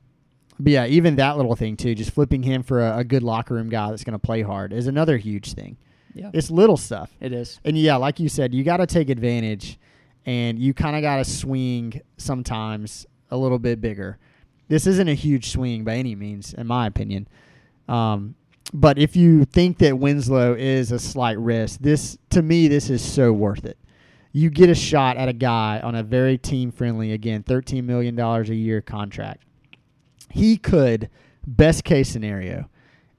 but 0.58 0.72
yeah, 0.72 0.86
even 0.86 1.16
that 1.16 1.36
little 1.36 1.54
thing 1.54 1.76
too, 1.76 1.94
just 1.94 2.12
flipping 2.12 2.42
him 2.42 2.62
for 2.62 2.80
a, 2.80 2.98
a 2.98 3.04
good 3.04 3.22
locker 3.22 3.54
room 3.54 3.68
guy 3.68 3.90
that's 3.90 4.04
going 4.04 4.12
to 4.12 4.18
play 4.18 4.42
hard 4.42 4.72
is 4.72 4.86
another 4.86 5.16
huge 5.16 5.52
thing. 5.52 5.76
Yeah. 6.14 6.30
It's 6.32 6.50
little 6.50 6.78
stuff. 6.78 7.10
It 7.20 7.32
is. 7.32 7.60
And 7.64 7.76
yeah, 7.76 7.96
like 7.96 8.18
you 8.18 8.28
said, 8.28 8.54
you 8.54 8.64
got 8.64 8.78
to 8.78 8.86
take 8.86 9.10
advantage 9.10 9.78
and 10.24 10.58
you 10.58 10.72
kind 10.72 10.96
of 10.96 11.02
got 11.02 11.16
to 11.18 11.24
swing 11.24 12.00
sometimes 12.16 13.06
a 13.30 13.36
little 13.36 13.58
bit 13.58 13.80
bigger. 13.80 14.18
This 14.68 14.86
isn't 14.86 15.08
a 15.08 15.14
huge 15.14 15.50
swing 15.50 15.84
by 15.84 15.96
any 15.96 16.14
means, 16.14 16.54
in 16.54 16.66
my 16.66 16.86
opinion. 16.86 17.28
Um, 17.88 18.34
but 18.72 18.98
if 18.98 19.14
you 19.14 19.44
think 19.44 19.78
that 19.78 19.98
Winslow 19.98 20.54
is 20.54 20.90
a 20.90 20.98
slight 20.98 21.38
risk, 21.38 21.80
this 21.80 22.18
to 22.30 22.42
me, 22.42 22.66
this 22.66 22.90
is 22.90 23.02
so 23.02 23.32
worth 23.32 23.64
it. 23.64 23.78
You 24.36 24.50
get 24.50 24.68
a 24.68 24.74
shot 24.74 25.16
at 25.16 25.30
a 25.30 25.32
guy 25.32 25.80
on 25.82 25.94
a 25.94 26.02
very 26.02 26.36
team 26.36 26.70
friendly, 26.70 27.12
again, 27.12 27.42
$13 27.42 27.84
million 27.84 28.20
a 28.20 28.42
year 28.42 28.82
contract. 28.82 29.42
He 30.28 30.58
could, 30.58 31.08
best 31.46 31.84
case 31.84 32.10
scenario, 32.10 32.68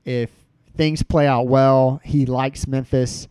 if 0.05 0.29
things 0.75 1.01
play 1.01 1.25
out 1.25 1.47
well, 1.47 1.99
he 2.03 2.27
likes 2.27 2.67
Memphis, 2.67 3.27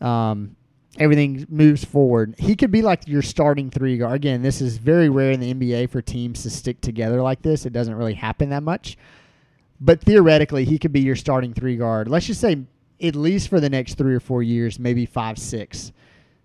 um, 0.00 0.56
everything 0.98 1.44
moves 1.50 1.84
forward. 1.84 2.36
He 2.38 2.56
could 2.56 2.70
be 2.70 2.80
like 2.80 3.06
your 3.06 3.20
starting 3.20 3.68
three 3.68 3.98
guard. 3.98 4.14
Again, 4.14 4.40
this 4.40 4.62
is 4.62 4.78
very 4.78 5.10
rare 5.10 5.32
in 5.32 5.40
the 5.40 5.52
NBA 5.52 5.90
for 5.90 6.00
teams 6.00 6.42
to 6.44 6.48
stick 6.48 6.80
together 6.80 7.20
like 7.20 7.42
this. 7.42 7.66
It 7.66 7.74
doesn't 7.74 7.96
really 7.96 8.14
happen 8.14 8.48
that 8.48 8.62
much. 8.62 8.96
But 9.78 10.00
theoretically, 10.00 10.64
he 10.64 10.78
could 10.78 10.92
be 10.94 11.00
your 11.00 11.16
starting 11.16 11.52
three 11.52 11.76
guard. 11.76 12.08
Let's 12.08 12.28
just 12.28 12.40
say 12.40 12.64
at 13.02 13.14
least 13.14 13.50
for 13.50 13.60
the 13.60 13.68
next 13.68 13.98
three 13.98 14.14
or 14.14 14.20
four 14.20 14.42
years, 14.42 14.78
maybe 14.78 15.04
five, 15.04 15.36
six. 15.36 15.92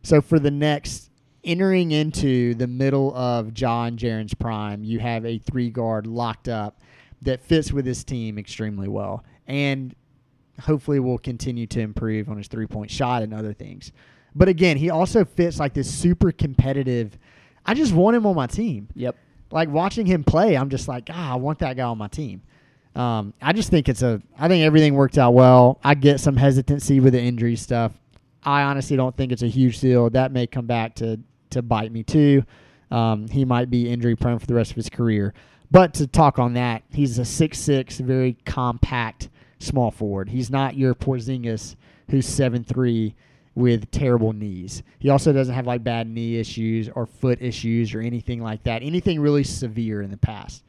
So 0.04 0.22
for 0.22 0.40
the 0.40 0.52
next 0.52 1.10
entering 1.44 1.92
into 1.92 2.54
the 2.56 2.68
middle 2.68 3.16
of 3.16 3.58
Ja 3.58 3.90
Jaren's 3.90 4.34
prime, 4.34 4.84
you 4.84 5.00
have 5.00 5.26
a 5.26 5.38
three 5.40 5.70
guard 5.70 6.08
locked 6.08 6.48
up 6.48 6.80
that 7.22 7.42
fits 7.42 7.72
with 7.72 7.86
his 7.86 8.04
team 8.04 8.38
extremely 8.38 8.88
well. 8.88 9.24
And 9.48 9.96
hopefully 10.60 11.00
will 11.00 11.18
continue 11.18 11.68
to 11.68 11.80
improve 11.80 12.30
on 12.30 12.38
his 12.38 12.48
three 12.48 12.68
point 12.68 12.92
shot 12.92 13.24
and 13.24 13.34
other 13.34 13.54
things. 13.54 13.92
But 14.36 14.48
again, 14.48 14.78
he 14.78 14.90
also 14.90 15.26
fits 15.26 15.60
like 15.60 15.74
this 15.74 15.92
super 15.94 16.32
competitive. 16.32 17.18
I 17.66 17.74
just 17.74 17.94
want 17.94 18.16
him 18.16 18.26
on 18.26 18.36
my 18.36 18.48
team. 18.48 18.88
Yep. 18.96 19.16
Like 19.52 19.70
watching 19.70 20.06
him 20.06 20.24
play, 20.24 20.56
I'm 20.56 20.70
just 20.70 20.88
like, 20.88 21.10
ah, 21.12 21.34
I 21.34 21.36
want 21.36 21.60
that 21.60 21.76
guy 21.76 21.84
on 21.84 21.98
my 21.98 22.08
team. 22.08 22.42
Um, 22.96 23.34
I 23.42 23.54
just 23.54 23.70
think 23.70 23.90
it's 23.90 24.02
a. 24.02 24.22
I 24.38 24.48
think 24.48 24.64
everything 24.64 24.96
worked 24.96 25.18
out 25.18 25.34
well. 25.34 25.80
I 25.84 25.96
get 25.96 26.20
some 26.20 26.36
hesitancy 26.36 27.00
with 27.00 27.14
the 27.14 27.22
injury 27.22 27.56
stuff. 27.56 27.94
I 28.44 28.64
honestly 28.64 28.98
don't 28.98 29.16
think 29.16 29.32
it's 29.32 29.44
a 29.44 29.48
huge 29.48 29.80
deal. 29.80 30.10
That 30.10 30.32
may 30.32 30.48
come 30.48 30.66
back 30.66 30.96
to 30.96 31.20
to 31.52 31.62
bite 31.62 31.92
me 31.92 32.04
too. 32.04 32.44
Um, 32.90 33.28
he 33.28 33.46
might 33.46 33.70
be 33.70 33.90
injury 33.90 34.16
prone 34.16 34.40
for 34.40 34.48
the 34.48 34.54
rest 34.54 34.72
of 34.72 34.76
his 34.76 34.90
career. 34.90 35.34
But 35.70 35.94
to 35.96 36.08
talk 36.08 36.40
on 36.40 36.54
that, 36.54 36.84
he's 36.92 37.18
a 37.20 37.26
six 37.26 37.60
six, 37.60 38.00
very 38.00 38.38
compact 38.46 39.30
small 39.60 39.92
forward. 39.92 40.30
He's 40.30 40.50
not 40.50 40.76
your 40.76 40.94
Porzingis 40.96 41.76
who's 42.10 42.28
seven 42.28 42.64
three 42.64 43.16
with 43.56 43.90
terrible 43.92 44.34
knees. 44.34 44.84
He 45.00 45.10
also 45.10 45.34
doesn't 45.34 45.54
have 45.54 45.68
like 45.68 45.84
bad 45.84 46.08
knee 46.08 46.38
issues 46.38 46.90
or 46.90 47.06
foot 47.06 47.42
issues 47.42 47.94
or 47.94 48.02
anything 48.02 48.42
like 48.42 48.64
that. 48.64 48.82
Anything 48.82 49.20
really 49.20 49.44
severe 49.44 50.02
in 50.02 50.12
the 50.12 50.18
past. 50.18 50.64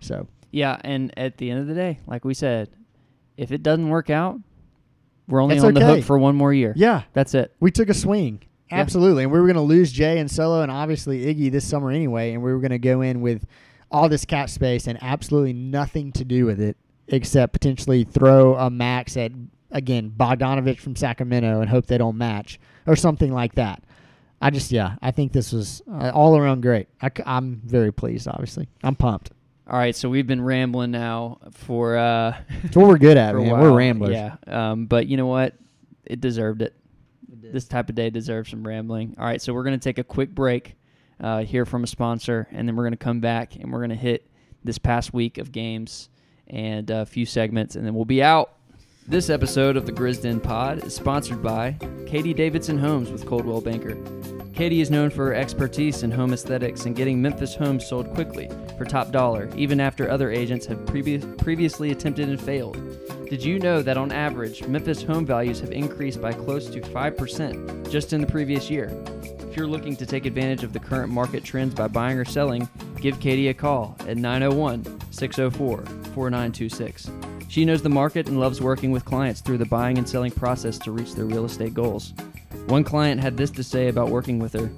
So 0.00 0.26
Yeah, 0.50 0.78
and 0.82 1.16
at 1.18 1.36
the 1.36 1.50
end 1.50 1.60
of 1.60 1.66
the 1.66 1.74
day, 1.74 2.00
like 2.06 2.24
we 2.24 2.34
said, 2.34 2.70
if 3.36 3.52
it 3.52 3.62
doesn't 3.62 3.88
work 3.88 4.10
out, 4.10 4.40
we're 5.28 5.42
only 5.42 5.56
That's 5.56 5.64
on 5.64 5.74
the 5.74 5.84
hook 5.84 6.04
for 6.04 6.18
one 6.18 6.34
more 6.34 6.52
year. 6.52 6.72
yeah, 6.76 7.02
That's 7.12 7.34
it. 7.34 7.54
we 7.60 7.70
took 7.70 7.88
a 7.88 7.94
swing. 7.94 8.42
Yeah. 8.70 8.78
Absolutely. 8.80 9.22
And 9.22 9.32
we 9.32 9.38
were 9.38 9.46
going 9.46 9.56
to 9.56 9.62
lose 9.62 9.92
Jae 9.92 10.18
and 10.18 10.30
Solo 10.30 10.62
and 10.62 10.70
obviously 10.70 11.24
Iggy 11.24 11.50
this 11.50 11.66
summer 11.66 11.90
anyway. 11.90 12.32
And 12.32 12.42
we 12.42 12.52
were 12.52 12.60
going 12.60 12.70
to 12.70 12.78
go 12.78 13.00
in 13.00 13.20
with 13.20 13.46
all 13.90 14.08
this 14.08 14.24
cap 14.24 14.50
space 14.50 14.86
and 14.86 14.98
absolutely 15.02 15.54
nothing 15.54 16.12
to 16.12 16.24
do 16.24 16.44
with 16.44 16.60
it 16.60 16.76
except 17.08 17.54
potentially 17.54 18.04
throw 18.04 18.56
a 18.56 18.68
max 18.68 19.16
at, 19.16 19.32
again, 19.70 20.12
Bogdanovic 20.14 20.80
from 20.80 20.96
Sacramento 20.96 21.60
and 21.60 21.70
hope 21.70 21.86
they 21.86 21.96
don't 21.96 22.18
match 22.18 22.60
or 22.86 22.96
something 22.96 23.32
like 23.32 23.54
that. 23.54 23.82
I 24.40 24.50
just, 24.50 24.70
yeah, 24.70 24.96
I 25.00 25.10
think 25.10 25.32
this 25.32 25.52
was 25.52 25.82
uh, 25.90 26.12
all 26.14 26.36
around 26.36 26.60
great. 26.60 26.88
I, 27.00 27.10
am 27.24 27.60
very 27.64 27.92
pleased, 27.92 28.28
obviously. 28.28 28.68
I'm 28.84 28.94
pumped. 28.94 29.30
All 29.68 29.78
right, 29.78 29.94
so 29.94 30.08
we've 30.08 30.26
been 30.26 30.40
rambling 30.40 30.90
now 30.92 31.38
for 31.52 31.98
uh 31.98 32.36
It's 32.62 32.74
what 32.76 32.86
we're 32.86 32.98
good 32.98 33.18
at, 33.18 33.34
man. 33.36 33.50
We're 33.50 33.76
ramblers. 33.76 34.12
Yeah. 34.14 34.36
Um 34.46 34.86
but 34.86 35.06
you 35.06 35.16
know 35.16 35.26
what? 35.26 35.54
It 36.04 36.20
deserved 36.20 36.62
it. 36.62 36.74
This 37.28 37.66
type 37.66 37.88
of 37.90 37.94
day 37.94 38.08
deserves 38.08 38.50
some 38.50 38.66
rambling. 38.66 39.14
All 39.18 39.24
right, 39.26 39.40
so 39.42 39.52
we're 39.52 39.64
going 39.64 39.78
to 39.78 39.82
take 39.82 39.98
a 39.98 40.04
quick 40.04 40.34
break, 40.34 40.74
uh, 41.20 41.44
hear 41.44 41.64
from 41.64 41.84
a 41.84 41.86
sponsor, 41.86 42.46
and 42.50 42.66
then 42.66 42.76
we're 42.76 42.84
going 42.84 42.92
to 42.92 42.96
come 42.96 43.20
back 43.20 43.56
and 43.56 43.72
we're 43.72 43.78
going 43.78 43.90
to 43.90 43.96
hit 43.96 44.30
this 44.64 44.78
past 44.78 45.14
week 45.14 45.38
of 45.38 45.52
games 45.52 46.08
and 46.46 46.90
a 46.90 47.06
few 47.06 47.24
segments, 47.26 47.76
and 47.76 47.86
then 47.86 47.94
we'll 47.94 48.04
be 48.04 48.22
out. 48.22 48.52
This 49.10 49.30
episode 49.30 49.78
of 49.78 49.86
the 49.86 49.92
Grizzden 49.92 50.42
Pod 50.42 50.84
is 50.84 50.94
sponsored 50.94 51.42
by 51.42 51.78
Katie 52.06 52.34
Davidson 52.34 52.76
Homes 52.76 53.10
with 53.10 53.24
Coldwell 53.24 53.62
Banker. 53.62 53.96
Katie 54.52 54.82
is 54.82 54.90
known 54.90 55.08
for 55.08 55.24
her 55.24 55.34
expertise 55.34 56.02
in 56.02 56.10
home 56.10 56.34
aesthetics 56.34 56.84
and 56.84 56.94
getting 56.94 57.22
Memphis 57.22 57.54
homes 57.54 57.86
sold 57.86 58.12
quickly 58.12 58.50
for 58.76 58.84
top 58.84 59.10
dollar, 59.10 59.48
even 59.56 59.80
after 59.80 60.10
other 60.10 60.30
agents 60.30 60.66
have 60.66 60.84
previous, 60.84 61.24
previously 61.38 61.90
attempted 61.90 62.28
and 62.28 62.38
failed. 62.38 62.76
Did 63.30 63.42
you 63.42 63.58
know 63.58 63.80
that 63.80 63.96
on 63.96 64.12
average, 64.12 64.66
Memphis 64.66 65.02
home 65.02 65.24
values 65.24 65.60
have 65.60 65.72
increased 65.72 66.20
by 66.20 66.34
close 66.34 66.66
to 66.66 66.82
5% 66.82 67.90
just 67.90 68.12
in 68.12 68.20
the 68.20 68.26
previous 68.26 68.68
year? 68.68 68.88
You're 69.58 69.66
looking 69.66 69.96
to 69.96 70.06
take 70.06 70.24
advantage 70.24 70.62
of 70.62 70.72
the 70.72 70.78
current 70.78 71.12
market 71.12 71.42
trends 71.42 71.74
by 71.74 71.88
buying 71.88 72.16
or 72.16 72.24
selling, 72.24 72.68
give 73.00 73.18
Katie 73.18 73.48
a 73.48 73.54
call 73.54 73.96
at 74.06 74.16
901 74.16 74.84
604 75.10 75.78
4926. 75.84 77.10
She 77.48 77.64
knows 77.64 77.82
the 77.82 77.88
market 77.88 78.28
and 78.28 78.38
loves 78.38 78.60
working 78.60 78.92
with 78.92 79.04
clients 79.04 79.40
through 79.40 79.58
the 79.58 79.64
buying 79.64 79.98
and 79.98 80.08
selling 80.08 80.30
process 80.30 80.78
to 80.78 80.92
reach 80.92 81.14
their 81.14 81.24
real 81.24 81.44
estate 81.44 81.74
goals. 81.74 82.14
One 82.68 82.84
client 82.84 83.18
had 83.18 83.38
this 83.38 83.50
to 83.52 83.64
say 83.64 83.88
about 83.88 84.10
working 84.10 84.38
with 84.38 84.52
her. 84.52 84.70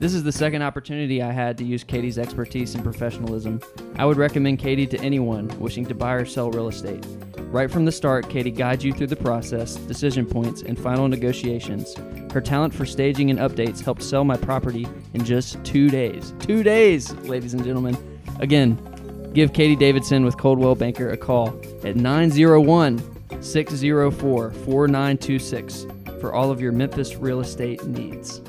This 0.00 0.14
is 0.14 0.24
the 0.24 0.32
second 0.32 0.62
opportunity 0.62 1.22
I 1.22 1.30
had 1.30 1.56
to 1.58 1.64
use 1.64 1.84
Katie's 1.84 2.18
expertise 2.18 2.74
and 2.74 2.82
professionalism. 2.82 3.60
I 3.94 4.04
would 4.04 4.16
recommend 4.16 4.58
Katie 4.58 4.88
to 4.88 4.98
anyone 4.98 5.46
wishing 5.60 5.86
to 5.86 5.94
buy 5.94 6.14
or 6.14 6.24
sell 6.24 6.50
real 6.50 6.66
estate. 6.66 7.06
Right 7.52 7.70
from 7.70 7.84
the 7.84 7.92
start, 7.92 8.28
Katie 8.28 8.50
guides 8.50 8.84
you 8.84 8.92
through 8.92 9.06
the 9.06 9.14
process, 9.14 9.76
decision 9.76 10.26
points, 10.26 10.62
and 10.62 10.76
final 10.76 11.06
negotiations. 11.06 11.94
Her 12.32 12.40
talent 12.40 12.74
for 12.74 12.84
staging 12.84 13.30
and 13.30 13.38
updates 13.38 13.80
helped 13.80 14.02
sell 14.02 14.24
my 14.24 14.36
property 14.36 14.88
in 15.14 15.24
just 15.24 15.62
two 15.62 15.88
days. 15.88 16.34
Two 16.40 16.64
days, 16.64 17.12
ladies 17.28 17.54
and 17.54 17.62
gentlemen. 17.62 17.96
Again, 18.40 19.30
give 19.34 19.52
Katie 19.52 19.76
Davidson 19.76 20.24
with 20.24 20.36
Coldwell 20.36 20.74
Banker 20.74 21.10
a 21.10 21.16
call 21.16 21.50
at 21.84 21.94
901 21.94 22.98
604 23.40 24.50
4926 24.50 25.86
for 26.20 26.34
all 26.34 26.50
of 26.50 26.60
your 26.60 26.72
Memphis 26.72 27.16
real 27.16 27.40
estate 27.40 27.84
needs. 27.84 28.40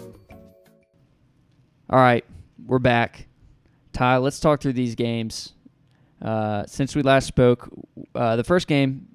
All 1.90 2.00
right, 2.00 2.26
we're 2.66 2.80
back. 2.80 3.28
Ty, 3.94 4.18
let's 4.18 4.40
talk 4.40 4.62
through 4.62 4.74
these 4.74 4.96
games. 4.96 5.54
Uh, 6.22 6.66
since 6.68 6.96
we 6.96 7.02
last 7.02 7.28
spoke, 7.28 7.70
uh, 8.14 8.36
the 8.36 8.44
first 8.44 8.68
game, 8.68 9.08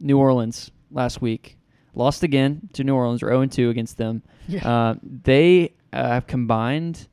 New 0.00 0.18
Orleans 0.18 0.70
last 0.90 1.20
week, 1.20 1.56
lost 1.94 2.22
again 2.22 2.68
to 2.72 2.84
New 2.84 2.94
Orleans. 2.94 3.22
We're 3.22 3.30
0 3.30 3.46
2 3.46 3.70
against 3.70 3.98
them. 3.98 4.22
Yeah. 4.48 4.68
Uh, 4.68 4.94
they 5.02 5.74
uh, 5.92 6.08
have 6.08 6.26
combined 6.26 7.06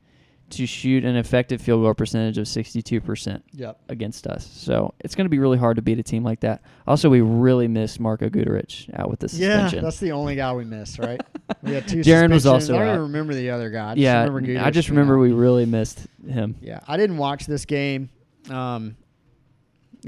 to 0.52 0.66
shoot 0.66 1.04
an 1.04 1.16
effective 1.16 1.60
field 1.60 1.82
goal 1.82 1.92
percentage 1.94 2.38
of 2.38 2.46
62% 2.46 3.42
Yep. 3.52 3.78
against 3.88 4.26
us. 4.26 4.46
So 4.46 4.94
it's 5.00 5.14
going 5.14 5.24
to 5.24 5.28
be 5.30 5.38
really 5.38 5.58
hard 5.58 5.76
to 5.76 5.82
beat 5.82 5.98
a 5.98 6.02
team 6.02 6.22
like 6.24 6.40
that. 6.40 6.62
Also, 6.86 7.10
we 7.10 7.20
really 7.20 7.68
missed 7.68 7.98
Marko 8.00 8.28
Guduric 8.28 8.88
out 8.98 9.10
with 9.10 9.20
the 9.20 9.26
Yeah, 9.36 9.54
suspension. 9.64 9.82
that's 9.84 9.98
the 10.00 10.12
only 10.12 10.36
guy 10.36 10.52
we 10.54 10.64
missed, 10.64 10.98
right? 10.98 11.20
we 11.62 11.72
had 11.72 11.86
two. 11.88 12.00
Jaren 12.02 12.30
was 12.30 12.46
also 12.46 12.74
I 12.76 12.78
don't 12.80 12.88
even 12.88 13.00
remember 13.02 13.34
the 13.34 13.50
other 13.50 13.70
guy. 13.70 13.90
I 13.90 13.94
just 13.94 14.02
yeah, 14.02 14.24
remember 14.24 14.60
I 14.64 14.70
just 14.70 14.88
remember 14.88 15.18
we 15.18 15.32
really 15.32 15.66
missed 15.66 16.06
him. 16.26 16.56
Yeah, 16.60 16.80
I 16.86 16.96
didn't 16.96 17.16
watch 17.18 17.46
this 17.46 17.64
game. 17.64 18.08
Um, 18.50 18.96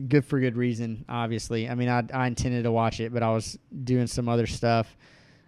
good 0.09 0.25
for 0.25 0.41
good 0.41 0.57
reason, 0.57 1.05
obviously. 1.09 1.69
I 1.69 1.75
mean, 1.75 1.89
I 1.89 2.03
I 2.13 2.27
intended 2.27 2.65
to 2.65 2.73
watch 2.73 3.01
it, 3.01 3.13
but 3.13 3.23
I 3.23 3.31
was 3.31 3.59
doing 3.85 4.07
some 4.07 4.29
other 4.29 4.47
stuff 4.47 4.97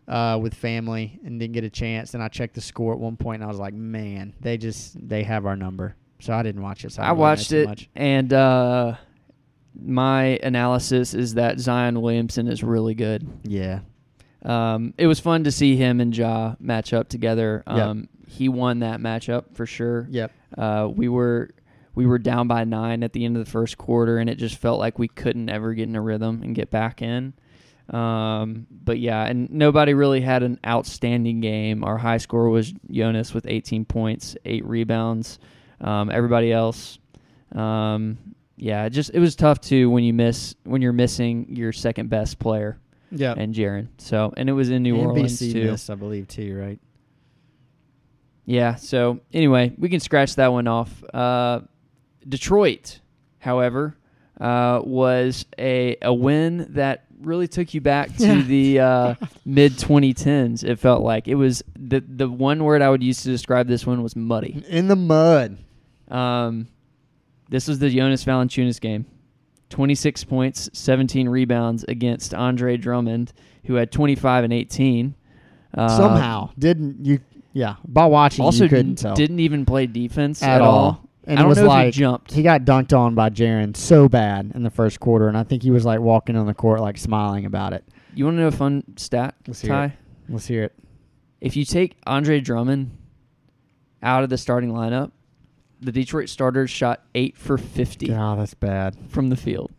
uh, 0.09 0.39
with 0.41 0.55
family 0.55 1.19
and 1.25 1.39
didn't 1.41 1.55
get 1.55 1.65
a 1.65 1.71
chance. 1.71 2.15
And 2.15 2.23
I 2.23 2.29
checked 2.29 2.55
the 2.55 2.61
score 2.61 2.93
at 2.93 2.99
one 2.99 3.17
point, 3.17 3.37
and 3.43 3.45
I 3.45 3.49
was 3.49 3.59
like, 3.59 3.75
man, 3.75 4.35
they 4.41 4.57
just 4.57 4.97
they 5.09 5.23
have 5.25 5.47
our 5.47 5.57
number. 5.57 5.97
So 6.21 6.33
I 6.33 6.43
didn't 6.43 6.63
watch 6.63 6.85
it. 6.85 6.93
So 6.93 7.03
I, 7.03 7.07
I 7.07 7.09
didn't 7.11 7.19
really 7.19 7.25
know 7.27 7.31
watched 7.31 7.53
it, 7.53 7.69
Much. 7.69 7.91
and 7.95 8.33
uh, 8.33 8.95
my 9.79 10.39
analysis 10.43 11.15
is 11.15 11.35
that 11.35 11.59
Zion 11.61 12.01
Williamson 12.01 12.49
is 12.49 12.63
really 12.63 12.95
good. 12.95 13.27
Yeah, 13.43 13.81
Um, 14.43 14.95
it 14.97 15.07
was 15.07 15.21
fun 15.21 15.45
to 15.45 15.53
see 15.53 15.77
him 15.77 16.01
and 16.01 16.17
Ja 16.17 16.55
match 16.59 16.93
up 16.93 17.09
together. 17.09 17.63
Yep. 17.67 17.77
Um, 17.79 18.09
He 18.29 18.49
won 18.49 18.79
that 18.81 19.01
matchup 19.01 19.55
for 19.55 19.67
sure. 19.67 20.07
yep. 20.11 20.33
Uh, 20.57 20.89
we 20.95 21.09
were 21.09 21.51
we 21.95 22.07
were 22.07 22.19
down 22.19 22.47
by 22.47 22.65
nine 22.65 23.03
at 23.03 23.13
the 23.15 23.25
end 23.25 23.37
of 23.37 23.45
the 23.45 23.51
first 23.51 23.77
quarter, 23.79 24.19
and 24.19 24.29
it 24.31 24.37
just 24.37 24.57
felt 24.59 24.79
like 24.79 24.99
we 24.99 25.09
couldn't 25.09 25.49
ever 25.49 25.75
get 25.75 25.89
in 25.89 25.97
a 25.97 26.01
rhythm 26.01 26.43
and 26.43 26.55
get 26.55 26.71
back 26.71 27.01
in. 27.03 27.33
Um, 27.91 28.67
but 28.71 28.99
yeah, 28.99 29.25
and 29.27 29.49
nobody 29.51 29.95
really 29.95 30.21
had 30.21 30.43
an 30.43 30.59
outstanding 30.67 31.41
game. 31.41 31.85
Our 31.85 31.97
high 31.99 32.17
score 32.19 32.49
was 32.51 32.73
Jonas 32.91 33.33
with 33.33 33.47
18 33.47 33.85
points, 33.85 34.37
eight 34.45 34.65
rebounds. 34.67 35.39
Um, 35.81 36.11
everybody 36.11 36.53
else, 36.53 36.99
um, 37.53 38.19
yeah, 38.57 38.85
it 38.87 38.91
just 38.91 39.11
it 39.15 39.21
was 39.21 39.37
tough 39.37 39.61
too 39.61 39.89
when 39.91 40.03
you 40.05 40.13
miss 40.15 40.55
when 40.65 40.81
you're 40.83 40.93
missing 40.95 41.47
your 41.55 41.73
second 41.73 42.09
best 42.09 42.39
player 42.39 42.79
Yep. 43.13 43.37
and 43.39 43.55
Jaren. 43.55 43.89
So 43.99 44.33
and 44.37 44.49
it 44.49 44.53
was 44.53 44.71
in 44.71 44.83
New 44.83 44.97
Orleans 44.97 45.39
NBC 45.41 45.53
too. 45.53 45.71
missed, 45.71 45.91
I 45.91 45.95
believe, 45.95 46.27
too, 46.29 46.59
right? 46.59 46.81
Yeah. 48.45 48.77
So 48.77 49.21
anyway, 49.33 49.73
we 49.79 49.89
can 49.89 50.01
scratch 50.01 50.37
that 50.37 50.53
one 50.53 50.67
off. 50.69 51.03
Uh, 51.13 51.61
Detroit, 52.29 53.01
however, 53.39 53.97
uh, 54.41 54.81
was 54.85 55.47
a 55.59 55.97
a 56.03 56.13
win 56.15 56.67
that 56.71 57.06
really 57.21 57.49
took 57.49 57.75
you 57.75 57.81
back 57.81 58.15
to 58.19 58.43
the 58.43 58.81
uh, 58.81 59.15
mid 59.45 59.73
2010s. 59.73 60.65
It 60.65 60.79
felt 60.79 61.03
like 61.03 61.29
it 61.29 61.35
was 61.35 61.63
the 61.79 62.01
the 62.01 62.29
one 62.29 62.65
word 62.65 62.83
I 62.83 62.91
would 62.91 63.03
use 63.03 63.23
to 63.23 63.29
describe 63.29 63.69
this 63.69 63.87
one 63.87 64.03
was 64.03 64.17
muddy. 64.17 64.65
In 64.69 64.89
the 64.89 64.97
mud. 64.97 65.59
Um, 66.09 66.69
this 67.49 67.69
was 67.69 67.79
the 67.79 67.91
Jonas 67.91 68.25
Valanciunas 68.25 68.81
game. 68.81 69.07
26 69.71 70.25
points, 70.25 70.71
17 70.73 71.29
rebounds 71.29 71.85
against 71.89 72.35
Andre 72.35 72.77
Drummond, 72.77 73.33
who 73.65 73.75
had 73.75 73.91
25 73.91 74.45
and 74.45 74.53
18. 74.53 75.15
Uh, 75.75 75.97
Somehow 75.97 76.51
didn't 76.59 77.05
you? 77.05 77.21
Yeah, 77.53 77.77
by 77.87 78.07
watching 78.07 78.45
also 78.45 78.65
you 78.65 78.71
couldn't 78.71 78.97
tell 78.97 79.15
didn't 79.15 79.41
even 79.41 79.65
play 79.65 79.87
defense 79.87 80.43
at, 80.43 80.61
all. 80.61 81.06
And 81.27 81.39
I 81.39 81.43
it 81.43 81.43
don't 81.43 81.49
was 81.49 81.59
know 81.59 81.65
if 81.65 81.69
like 81.69 81.85
he 81.87 81.91
jumped. 82.01 82.33
he 82.33 82.43
got 82.43 82.63
dunked 82.63 82.97
on 82.97 83.15
by 83.17 83.31
Jaren 83.31 83.77
so 83.77 84.09
bad 84.09 84.53
in 84.55 84.63
the 84.63 84.71
first 84.71 85.01
quarter, 85.01 85.27
and 85.29 85.37
I 85.37 85.43
think 85.43 85.63
he 85.63 85.71
was 85.73 85.85
like 85.85 86.01
walking 86.01 86.37
on 86.37 86.47
the 86.47 86.55
court 86.55 86.81
like 86.81 86.97
smiling 86.99 87.45
about 87.47 87.73
it. 87.73 87.85
You 88.15 88.25
want 88.25 88.37
to 88.37 88.41
know 88.43 88.47
a 88.49 88.53
fun 88.53 88.85
stat, 88.97 89.35
Let's 89.47 89.61
hear 89.61 89.71
Ty? 89.71 89.97
Let's 90.29 90.47
hear 90.47 90.63
it. 90.65 90.75
If 91.41 91.57
you 91.57 91.65
take 91.65 91.97
Andre 92.07 92.41
Drummond 92.41 92.97
out 94.03 94.23
of 94.25 94.31
the 94.31 94.39
starting 94.39 94.71
lineup, 94.73 95.11
the 95.81 95.93
Detroit 95.93 96.29
starters 96.29 96.71
shot 96.71 97.03
eight 97.15 97.37
for 97.37 97.59
50 97.59 98.07
God, 98.07 98.39
that's 98.39 98.55
bad. 98.55 98.97
from 99.09 99.29
the 99.29 99.37
field. 99.37 99.71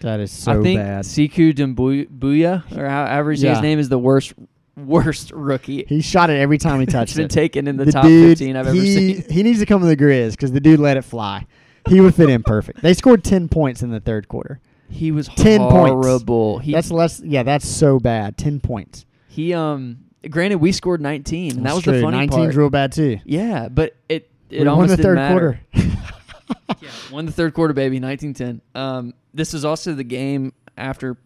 That 0.00 0.18
is 0.20 0.32
so 0.32 0.60
I 0.60 0.62
think 0.62 0.80
bad. 0.80 1.04
Siku 1.04 1.52
Dumbuya, 1.52 2.76
or 2.76 2.88
however 2.88 3.32
Yeah. 3.32 3.50
his 3.50 3.60
name, 3.60 3.78
is 3.78 3.88
the 3.88 3.98
worst 3.98 4.32
worst 4.76 5.30
rookie. 5.32 5.84
He 5.88 6.00
shot 6.00 6.30
it 6.30 6.38
every 6.38 6.58
time 6.58 6.78
he 6.80 6.82
It's 6.84 6.92
touched 6.92 7.16
been 7.16 7.26
it. 7.26 7.30
taken 7.30 7.68
in 7.68 7.76
the, 7.76 7.84
The 7.86 7.92
top 7.92 8.04
dude, 8.04 8.38
15 8.38 8.56
I've 8.56 8.66
ever 8.66 8.74
he, 8.74 9.14
seen. 9.14 9.30
He 9.30 9.42
needs 9.42 9.58
to 9.60 9.66
come 9.66 9.80
to 9.80 9.86
the 9.86 9.96
Grizz 9.96 10.32
because 10.32 10.52
the 10.52 10.60
dude 10.60 10.80
let 10.80 10.96
it 10.96 11.02
fly. 11.02 11.46
He 11.88 12.00
would 12.00 12.14
fit 12.14 12.30
in 12.30 12.42
perfect. 12.42 12.80
They 12.80 12.94
scored 12.94 13.24
ten 13.24 13.48
points 13.48 13.82
in 13.82 13.90
the 13.90 13.98
third 14.00 14.28
quarter. 14.28 14.60
He 14.88 15.10
was 15.10 15.26
10 15.28 15.58
points. 15.60 15.72
horrible. 15.74 16.58
He 16.58 16.72
that's 16.72 16.90
less. 16.90 17.18
Yeah, 17.20 17.42
that's 17.42 17.66
so 17.66 17.98
bad. 17.98 18.36
Ten 18.36 18.60
points. 18.60 19.04
he 19.28 19.52
um. 19.54 20.04
Granted, 20.30 20.56
we 20.58 20.70
scored 20.70 21.00
19, 21.00 21.56
and 21.56 21.66
that 21.66 21.74
was 21.74 21.82
true. 21.82 21.94
the 21.96 22.00
funny 22.02 22.28
19's 22.28 22.30
part. 22.36 22.54
real 22.54 22.70
bad 22.70 22.92
too. 22.92 23.18
Yeah, 23.24 23.68
but 23.68 23.96
it 24.08 24.30
it 24.50 24.60
we 24.60 24.66
won 24.66 24.68
almost 24.68 24.90
the 24.90 24.96
didn't 24.98 25.04
third 25.08 25.14
matter. 25.16 25.60
quarter. 25.74 25.88
yeah, 26.80 26.90
won 27.10 27.26
the 27.26 27.32
third 27.32 27.54
quarter, 27.54 27.74
baby, 27.74 27.98
19-10. 27.98 28.60
Um, 28.76 29.14
this 29.34 29.52
is 29.54 29.64
also 29.64 29.94
the 29.94 30.04
game 30.04 30.52
after 30.76 31.16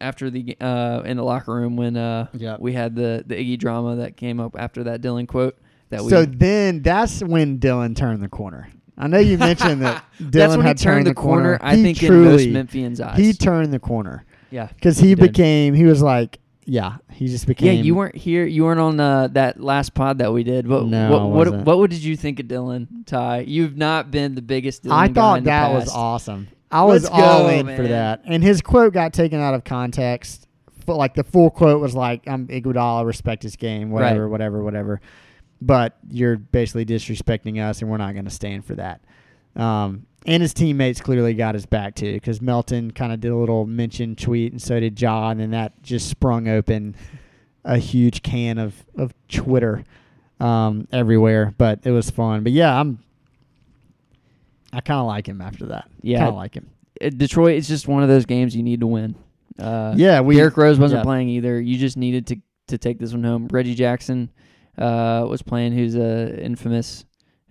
after 0.00 0.30
the 0.30 0.56
uh 0.60 1.02
in 1.04 1.16
the 1.16 1.24
locker 1.24 1.54
room 1.54 1.76
when 1.76 1.96
uh 1.96 2.26
we 2.58 2.72
had 2.72 2.94
the 2.94 3.22
the 3.26 3.34
Iggy 3.34 3.58
drama 3.58 3.96
that 3.96 4.16
came 4.16 4.40
up 4.40 4.56
after 4.58 4.84
that 4.84 5.00
Dillon 5.00 5.26
quote 5.26 5.58
that 5.90 6.02
we 6.02 6.10
So 6.10 6.24
then 6.24 6.82
that's 6.82 7.20
when 7.22 7.58
Dillon 7.58 7.94
turned 7.94 8.22
the 8.22 8.28
corner. 8.28 8.68
I 8.96 9.06
know 9.06 9.18
you 9.18 9.38
mentioned 9.38 9.82
that 9.82 10.04
Dillon 10.18 10.30
that's 10.30 10.50
when 10.56 10.60
he 10.62 10.68
had 10.68 10.78
turned 10.78 11.06
the 11.06 11.14
corner. 11.14 11.58
I 11.60 11.76
He 11.76 11.82
think 11.82 11.98
truly, 11.98 12.48
in 12.48 12.52
most 12.52 12.72
Memphians' 12.72 13.00
eyes. 13.00 13.18
he 13.18 13.32
turned 13.32 13.72
the 13.72 13.78
corner 13.78 14.24
yeah, 14.50 14.66
because 14.66 14.98
he, 14.98 15.08
He 15.08 15.14
became. 15.14 15.74
He 15.74 15.84
was 15.84 16.02
like, 16.02 16.38
yeah, 16.64 16.96
he 17.10 17.28
just 17.28 17.46
became. 17.46 17.76
yeah. 17.78 17.82
You 17.82 17.94
weren't 17.94 18.16
here. 18.16 18.44
You 18.44 18.64
weren't 18.64 18.80
on 18.80 19.00
uh, 19.00 19.28
that 19.28 19.60
last 19.60 19.94
pod 19.94 20.18
that 20.18 20.32
we 20.32 20.42
did. 20.42 20.66
What 20.66 20.86
No, 20.86 21.10
what 21.10 21.30
what, 21.30 21.64
what 21.64 21.78
what 21.78 21.90
did 21.90 22.02
you 22.02 22.16
think 22.16 22.40
of 22.40 22.48
Dillon 22.48 23.04
Ty? 23.06 23.40
You've 23.46 23.76
not 23.76 24.10
been 24.10 24.34
the 24.34 24.42
biggest. 24.42 24.82
Dillon 24.82 24.98
I 24.98 25.08
thought 25.12 25.44
that 25.44 25.72
was 25.72 25.88
awesome. 25.88 26.48
I 26.70 26.84
was 26.84 27.02
Let's 27.04 27.14
all 27.14 27.42
go, 27.44 27.48
in 27.48 27.66
for 27.76 27.82
that, 27.88 28.22
and 28.26 28.42
his 28.42 28.60
quote 28.62 28.92
got 28.92 29.12
taken 29.12 29.40
out 29.40 29.54
of 29.54 29.64
context. 29.64 30.46
But 30.86 30.96
like 30.96 31.14
the 31.14 31.24
full 31.24 31.50
quote 31.50 31.80
was 31.80 31.94
like, 31.94 32.26
"I'm 32.28 32.46
Iguodala, 32.48 33.04
respect 33.06 33.42
his 33.42 33.56
game, 33.56 33.90
whatever, 33.90 34.24
Right. 34.24 34.30
whatever, 34.30 34.62
whatever." 34.62 35.00
But 35.62 35.98
you're 36.08 36.36
basically 36.38 36.84
disrespecting 36.86 37.58
us, 37.62 37.82
and 37.82 37.90
we're 37.90 37.98
not 37.98 38.12
going 38.14 38.24
to 38.24 38.30
stand 38.30 38.64
for 38.64 38.74
that. 38.76 39.00
Um, 39.56 40.06
and 40.26 40.42
his 40.42 40.54
teammates 40.54 41.00
clearly 41.00 41.34
got 41.34 41.54
his 41.54 41.66
back 41.66 41.94
too, 41.96 42.12
because 42.14 42.40
Melton 42.40 42.92
kind 42.92 43.12
of 43.12 43.20
did 43.20 43.30
a 43.30 43.36
little 43.36 43.66
mention 43.66 44.16
tweet, 44.16 44.52
and 44.52 44.60
so 44.62 44.78
did 44.80 45.00
Ja, 45.00 45.30
and 45.30 45.52
that 45.52 45.82
just 45.82 46.08
sprung 46.08 46.48
open 46.48 46.94
a 47.64 47.76
huge 47.78 48.22
can 48.22 48.58
of 48.58 48.84
of 48.96 49.12
Twitter 49.28 49.84
um, 50.38 50.86
everywhere. 50.92 51.54
But 51.58 51.80
it 51.84 51.90
was 51.90 52.10
fun. 52.10 52.42
But 52.42 52.52
yeah, 52.52 52.78
I'm. 52.78 53.00
I 54.72 54.80
kind 54.80 55.00
of 55.00 55.06
like 55.06 55.26
him 55.26 55.40
after 55.40 55.66
that. 55.66 55.90
Yeah. 56.02 56.18
kind 56.18 56.28
of 56.30 56.34
like 56.36 56.54
him. 56.54 56.70
Uh, 57.00 57.10
Detroit 57.10 57.56
is 57.56 57.68
just 57.68 57.88
one 57.88 58.02
of 58.02 58.08
those 58.08 58.26
games 58.26 58.54
you 58.54 58.62
need 58.62 58.80
to 58.80 58.86
win. 58.86 59.14
Uh, 59.58 59.94
yeah, 59.96 60.20
we 60.20 60.36
Derrick 60.36 60.56
Rose 60.56 60.78
wasn't 60.78 61.00
yeah. 61.00 61.04
playing 61.04 61.28
either. 61.28 61.60
You 61.60 61.76
just 61.78 61.96
needed 61.96 62.26
to 62.28 62.36
to 62.68 62.78
take 62.78 62.98
this 62.98 63.12
one 63.12 63.24
home. 63.24 63.48
Reggie 63.50 63.74
Jackson 63.74 64.30
uh, 64.78 65.26
was 65.28 65.42
playing, 65.42 65.72
who's 65.72 65.96
a 65.96 66.42
infamous 66.42 67.04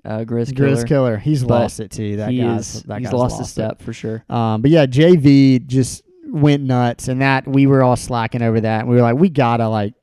uh, 0.06 0.20
Grizz 0.20 0.56
killer. 0.56 0.76
Grizz 0.76 0.88
killer. 0.88 1.18
He's 1.18 1.44
But 1.44 1.62
lost 1.62 1.80
it 1.80 1.92
too. 1.92 2.18
That 2.18 2.32
he 2.32 2.40
guy's 2.40 2.76
is, 2.76 2.84
that 2.84 3.00
he's 3.00 3.08
guy's 3.08 3.14
lost, 3.14 3.40
a 3.40 3.44
it. 3.44 3.48
step 3.48 3.82
for 3.82 3.94
sure. 3.94 4.24
Um, 4.30 4.62
but 4.62 4.72
yeah, 4.72 4.86
JV 4.86 5.66
just 5.66 6.04
went 6.26 6.64
nuts, 6.64 7.08
and 7.08 7.22
that 7.22 7.48
we 7.48 7.68
were 7.68 7.84
all 7.84 7.96
slacking 7.96 8.42
over 8.42 8.62
that. 8.62 8.82
And 8.82 8.90
we 8.90 8.96
were 8.96 9.02
like, 9.02 9.18
we 9.18 9.30
gotta 9.30 9.68
like. 9.68 9.94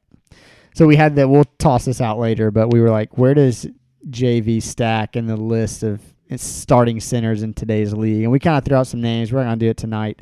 So 0.75 0.87
we 0.87 0.97
had 0.97 1.17
that. 1.17 1.29
We'll 1.29 1.45
toss 1.59 1.87
this 1.87 2.01
out 2.01 2.19
later, 2.19 2.51
but 2.51 2.71
we 2.73 2.81
were 2.81 2.91
like, 2.91 3.17
where 3.17 3.35
does 3.35 3.67
JV 4.11 4.63
stack 4.63 5.17
in 5.17 5.27
the 5.27 5.37
list 5.37 5.83
of 5.83 6.03
starting 6.37 7.01
centers 7.01 7.43
in 7.43 7.55
today's 7.55 7.93
league? 7.93 8.23
And 8.23 8.33
we 8.33 8.39
kind 8.39 8.59
of 8.59 8.65
threw 8.65 8.77
out 8.77 8.87
some 8.87 9.01
names. 9.01 9.33
We're 9.33 9.43
gonna 9.45 9.57
do 9.57 9.69
it 9.69 9.77
tonight, 9.77 10.21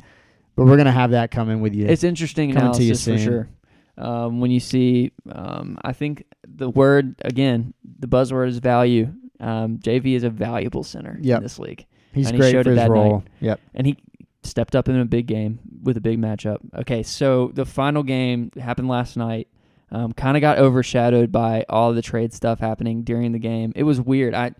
but 0.55 0.65
we're 0.65 0.77
gonna 0.77 0.91
have 0.91 1.11
that 1.11 1.31
coming 1.31 1.61
with 1.61 1.73
you. 1.73 1.85
It's 1.87 2.03
interesting 2.03 2.53
Coming 2.53 2.73
to 2.73 2.83
you 2.83 2.89
analysis 2.91 3.05
for 3.05 3.17
soon. 3.17 3.25
sure. 3.25 3.49
Um, 3.97 4.41
when 4.41 4.51
you 4.51 4.59
see, 4.59 5.11
um, 5.31 5.77
I 5.83 5.93
think 5.93 6.25
the 6.47 6.69
word 6.69 7.15
again, 7.23 7.73
the 7.99 8.07
buzzword 8.07 8.49
is 8.49 8.57
value. 8.59 9.13
Um, 9.39 9.77
JV 9.79 10.15
is 10.15 10.23
a 10.23 10.29
valuable 10.29 10.83
center 10.83 11.17
Yep. 11.21 11.37
in 11.37 11.43
this 11.43 11.59
league, 11.59 11.85
He's 12.13 12.27
and 12.27 12.35
he 12.35 12.39
great 12.41 12.51
showed 12.51 12.65
for 12.65 12.71
his 12.71 12.77
that 12.79 12.89
role. 12.89 13.19
night. 13.19 13.27
Yep. 13.41 13.59
and 13.73 13.87
he 13.87 13.97
stepped 14.43 14.75
up 14.75 14.87
in 14.89 14.95
a 14.97 15.05
big 15.05 15.25
game 15.27 15.59
with 15.83 15.97
a 15.97 16.01
big 16.01 16.19
matchup. 16.19 16.57
Okay, 16.77 17.03
so 17.03 17.51
the 17.53 17.65
final 17.65 18.03
game 18.03 18.51
happened 18.59 18.87
last 18.87 19.17
night. 19.17 19.47
Um, 19.91 20.11
kind 20.13 20.35
of 20.35 20.41
got 20.41 20.57
overshadowed 20.57 21.31
by 21.31 21.63
all 21.69 21.93
the 21.93 22.01
trade 22.01 22.33
stuff 22.33 22.59
happening 22.59 23.03
during 23.03 23.31
the 23.31 23.39
game. 23.39 23.71
It 23.75 23.83
was 23.83 24.01
weird. 24.01 24.33
I 24.33 24.51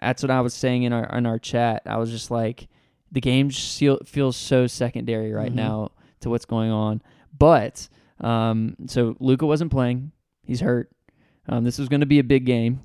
that's 0.00 0.22
what 0.22 0.30
I 0.30 0.40
was 0.40 0.54
saying 0.54 0.82
in 0.84 0.92
our 0.92 1.04
in 1.16 1.26
our 1.26 1.38
chat. 1.38 1.82
I 1.86 1.96
was 1.98 2.10
just 2.10 2.30
like, 2.30 2.68
the 3.12 3.20
game 3.20 3.50
feel, 3.50 3.98
feels 4.04 4.36
so 4.36 4.66
secondary 4.66 5.32
right 5.32 5.52
Mhm. 5.52 5.56
now 5.56 5.90
to 6.20 6.30
what's 6.30 6.44
going 6.46 6.70
on. 6.70 7.02
But 7.36 7.88
um, 8.20 8.76
so 8.86 9.16
Luka 9.20 9.46
wasn't 9.46 9.70
playing. 9.70 10.12
He's 10.44 10.60
hurt. 10.60 10.90
Um, 11.48 11.64
this 11.64 11.78
was 11.78 11.88
going 11.88 12.00
to 12.00 12.06
be 12.06 12.18
a 12.20 12.24
big 12.24 12.46
game, 12.46 12.80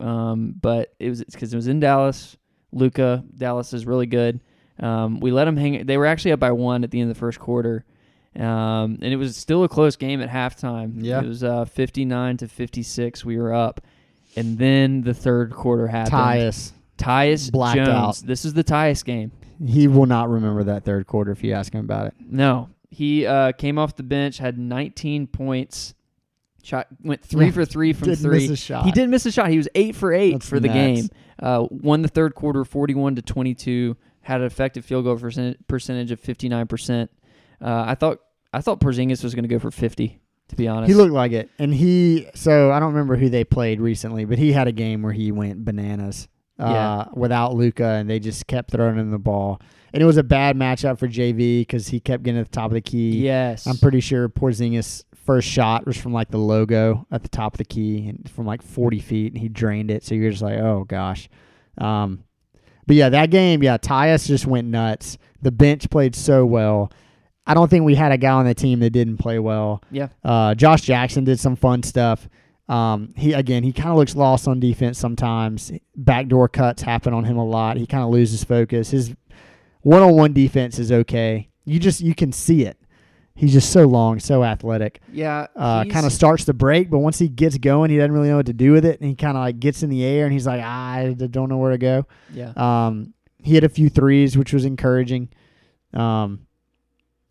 um, 0.00 0.54
but 0.60 0.94
it 0.98 1.08
was 1.10 1.22
because 1.24 1.52
it 1.52 1.56
was 1.56 1.66
in 1.68 1.80
Dallas. 1.80 2.36
Luka, 2.72 3.24
Dallas 3.36 3.72
is 3.72 3.86
really 3.86 4.06
good. 4.06 4.40
Um, 4.80 5.20
we 5.20 5.30
let 5.30 5.44
them 5.46 5.56
hang. 5.56 5.84
They 5.86 5.96
were 5.98 6.06
actually 6.06 6.32
up 6.32 6.40
by 6.40 6.52
one 6.52 6.84
at 6.84 6.90
the 6.90 7.00
end 7.00 7.10
of 7.10 7.16
the 7.16 7.18
first 7.20 7.38
quarter, 7.40 7.84
um, 8.36 8.98
and 9.02 9.04
it 9.04 9.16
was 9.16 9.36
still 9.36 9.64
a 9.64 9.68
close 9.68 9.96
game 9.96 10.20
at 10.22 10.28
halftime. 10.30 10.94
Yeah. 10.96 11.20
it 11.20 11.26
was 11.26 11.42
uh, 11.42 11.64
fifty 11.64 12.04
nine 12.04 12.36
to 12.38 12.48
fifty 12.48 12.82
six. 12.82 13.24
We 13.24 13.38
were 13.38 13.52
up, 13.52 13.80
and 14.38 14.58
then 14.58 15.02
the 15.02 15.14
third 15.14 15.52
quarter 15.52 15.86
happened. 15.86 16.14
Tyus, 16.14 16.72
Tyus 16.96 17.50
Blacked 17.50 17.76
Jones. 17.76 17.88
out. 17.88 18.16
This 18.26 18.44
is 18.44 18.54
the 18.54 18.64
Tyus 18.64 19.04
game. 19.04 19.32
he 19.64 19.86
will 19.88 20.06
not 20.06 20.28
remember 20.30 20.64
that 20.64 20.84
third 20.84 21.06
quarter 21.06 21.30
if 21.32 21.42
you 21.44 21.52
ask 21.52 21.72
him 21.72 21.80
about 21.84 22.06
it. 22.08 22.14
No, 22.20 22.70
he 22.90 23.26
uh, 23.26 23.52
came 23.52 23.78
off 23.78 23.96
the 23.96 24.02
bench, 24.02 24.38
had 24.38 24.58
19 24.58 25.26
points, 25.26 25.94
shot 26.62 26.86
went 27.02 27.22
three 27.24 27.46
Yeah, 27.46 27.52
for 27.52 27.64
three 27.64 27.92
from 27.92 28.08
Didn't 28.08 28.24
three. 28.24 28.40
miss 28.40 28.50
a 28.50 28.56
shot. 28.56 28.84
He 28.84 28.92
didn't 28.92 29.10
miss 29.10 29.26
a 29.26 29.32
shot. 29.32 29.48
He 29.50 29.56
was 29.56 29.68
eight 29.74 29.94
for 29.96 30.12
eight 30.12 30.32
That's 30.32 30.48
for 30.48 30.60
the 30.60 30.68
nuts. 30.68 30.76
game. 30.76 31.08
Uh, 31.40 31.66
won 31.70 32.02
the 32.02 32.08
third 32.08 32.34
quarter, 32.34 32.64
41 32.64 33.14
to 33.16 33.22
22. 33.22 33.96
Had 34.22 34.40
an 34.40 34.46
effective 34.46 34.84
field 34.84 35.04
goal 35.04 35.16
percent- 35.18 35.66
percentage 35.68 36.10
of 36.10 36.20
59 36.20 36.66
percent. 36.66 37.10
Uh, 37.60 37.84
I 37.86 37.94
thought 37.94 38.18
I 38.52 38.60
thought 38.60 38.80
Porzingis 38.80 39.22
was 39.24 39.34
going 39.34 39.44
to 39.44 39.48
go 39.48 39.58
for 39.58 39.70
50. 39.70 40.20
To 40.48 40.56
be 40.56 40.66
honest, 40.66 40.88
He 40.88 40.94
looked 40.94 41.12
like 41.12 41.32
it, 41.32 41.50
and 41.58 41.72
he. 41.74 42.26
So 42.34 42.72
I 42.72 42.80
don't 42.80 42.92
remember 42.92 43.16
who 43.16 43.28
they 43.28 43.44
played 43.44 43.80
recently, 43.80 44.24
but 44.24 44.38
he 44.38 44.52
had 44.52 44.66
a 44.68 44.72
game 44.72 45.02
where 45.02 45.12
he 45.12 45.30
went 45.32 45.64
bananas. 45.64 46.28
Uh, 46.58 46.70
Yeah. 46.70 47.04
Without 47.14 47.54
Luka, 47.54 47.84
and 47.84 48.08
they 48.10 48.18
just 48.18 48.46
kept 48.46 48.70
throwing 48.70 48.96
him 48.98 49.10
the 49.10 49.18
ball, 49.18 49.60
and 49.92 50.02
it 50.02 50.06
was 50.06 50.16
a 50.16 50.22
bad 50.22 50.56
matchup 50.56 50.98
for 50.98 51.06
JV 51.06 51.60
because 51.60 51.88
he 51.88 52.00
kept 52.00 52.22
getting 52.22 52.42
to 52.42 52.48
the 52.48 52.54
top 52.54 52.70
of 52.70 52.74
the 52.74 52.80
key. 52.80 53.18
yes. 53.18 53.66
I'm 53.66 53.76
pretty 53.76 54.00
sure 54.00 54.28
Porzingis' 54.28 55.04
first 55.14 55.46
shot 55.46 55.86
was 55.86 55.96
from 55.98 56.12
like 56.14 56.30
the 56.30 56.38
logo 56.38 57.06
at 57.12 57.22
the 57.22 57.28
top 57.28 57.52
of 57.54 57.58
the 57.58 57.64
key 57.66 58.08
and 58.08 58.28
from 58.30 58.46
like 58.46 58.62
40 58.62 58.98
feet, 59.00 59.32
and 59.32 59.40
he 59.40 59.48
drained 59.48 59.90
it. 59.90 60.02
So 60.02 60.14
you're 60.14 60.30
just 60.30 60.42
like, 60.42 60.58
oh 60.58 60.84
gosh. 60.88 61.28
Um, 61.76 62.24
but 62.86 62.96
yeah, 62.96 63.10
that 63.10 63.30
game, 63.30 63.62
yeah, 63.62 63.76
Tyus 63.76 64.26
just 64.26 64.46
went 64.46 64.66
nuts. 64.66 65.18
The 65.42 65.52
bench 65.52 65.90
played 65.90 66.14
so 66.16 66.46
well. 66.46 66.90
I 67.48 67.54
don't 67.54 67.68
think 67.68 67.84
we 67.84 67.94
had 67.94 68.12
a 68.12 68.18
guy 68.18 68.30
on 68.30 68.44
the 68.44 68.54
team 68.54 68.78
that 68.80 68.90
didn't 68.90 69.16
play 69.16 69.38
well. 69.38 69.82
Yeah. 69.90 70.08
Uh, 70.22 70.54
Josh 70.54 70.82
Jackson 70.82 71.24
did 71.24 71.40
some 71.40 71.56
fun 71.56 71.82
stuff. 71.82 72.28
Um, 72.68 73.14
he 73.16 73.32
again, 73.32 73.62
he 73.62 73.72
kind 73.72 73.88
of 73.88 73.96
looks 73.96 74.14
lost 74.14 74.46
on 74.46 74.60
defense 74.60 74.98
sometimes. 74.98 75.72
Backdoor 75.96 76.48
cuts 76.48 76.82
happen 76.82 77.14
on 77.14 77.24
him 77.24 77.38
a 77.38 77.44
lot. 77.44 77.78
He 77.78 77.86
kind 77.86 78.04
of 78.04 78.10
loses 78.10 78.44
focus. 78.44 78.90
His 78.90 79.14
one-on-one 79.80 80.34
defense 80.34 80.78
is 80.78 80.92
okay. 80.92 81.48
You 81.64 81.80
just 81.80 82.00
you 82.02 82.14
can 82.14 82.30
see 82.30 82.64
it. 82.64 82.76
He's 83.34 83.52
just 83.52 83.70
so 83.70 83.86
long, 83.86 84.18
so 84.18 84.42
athletic. 84.42 85.00
yeah. 85.12 85.46
Uh, 85.54 85.84
kind 85.84 86.04
of 86.04 86.12
starts 86.12 86.44
to 86.46 86.52
break, 86.52 86.90
but 86.90 86.98
once 86.98 87.20
he 87.20 87.28
gets 87.28 87.56
going, 87.56 87.88
he 87.88 87.96
doesn't 87.96 88.10
really 88.10 88.28
know 88.28 88.36
what 88.38 88.46
to 88.46 88.52
do 88.52 88.72
with 88.72 88.84
it, 88.84 89.00
and 89.00 89.08
he 89.08 89.14
kind 89.14 89.36
of 89.36 89.42
like 89.42 89.60
gets 89.60 89.84
in 89.84 89.90
the 89.90 90.04
air, 90.04 90.24
and 90.24 90.32
he's 90.32 90.44
like, 90.46 90.60
I 90.60 91.14
don't 91.16 91.48
know 91.48 91.56
where 91.58 91.70
to 91.70 91.78
go. 91.78 92.04
Yeah. 92.34 92.52
Um, 92.56 93.14
he 93.40 93.54
had 93.54 93.62
a 93.62 93.68
few 93.68 93.88
threes, 93.88 94.36
which 94.36 94.52
was 94.52 94.64
encouraging. 94.64 95.28
Um, 95.94 96.47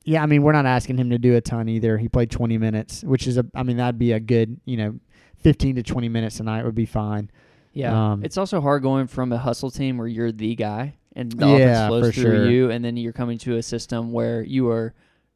yeah, 0.07 0.23
I 0.23 0.25
mean, 0.25 0.41
we're 0.41 0.53
not 0.53 0.65
asking 0.65 0.97
him 0.97 1.09
to 1.09 1.17
do 1.17 1.35
a 1.35 1.41
ton 1.41 1.67
either. 1.67 1.97
He 1.97 2.07
played 2.07 2.31
20 2.31 2.57
minutes, 2.57 3.03
which 3.03 3.27
is 3.27 3.37
a, 3.37 3.45
I 3.53 3.63
mean, 3.63 3.75
that'd 3.75 3.99
be 3.99 4.13
a 4.13 4.19
good, 4.21 4.57
you 4.63 4.77
know, 4.77 4.95
15 5.41 5.75
to 5.75 5.83
20 5.83 6.07
minutes 6.07 6.39
a 6.39 6.43
night 6.43 6.63
would 6.63 6.75
be 6.75 6.85
fine. 6.85 7.29
Yeah. 7.73 8.11
Um, 8.13 8.23
it's 8.23 8.37
also 8.37 8.61
hard 8.61 8.81
going 8.83 9.07
from 9.07 9.33
a 9.33 9.37
hustle 9.37 9.69
team 9.69 9.97
where 9.97 10.07
you're 10.07 10.31
the 10.31 10.55
guy 10.55 10.95
and 11.13 11.29
the 11.33 11.45
Yeah, 11.45 11.55
offense 11.55 11.87
flows 11.89 12.05
for 12.05 12.11
through 12.21 12.23
sure. 12.43 12.49
you, 12.49 12.71
and 12.71 12.85
then 12.85 12.95
you're 12.95 13.11
coming 13.13 13.37
to 13.39 13.57
a 13.57 13.61
system 13.63 14.13
where 14.13 14.41
you 14.41 14.69
are 14.69 14.93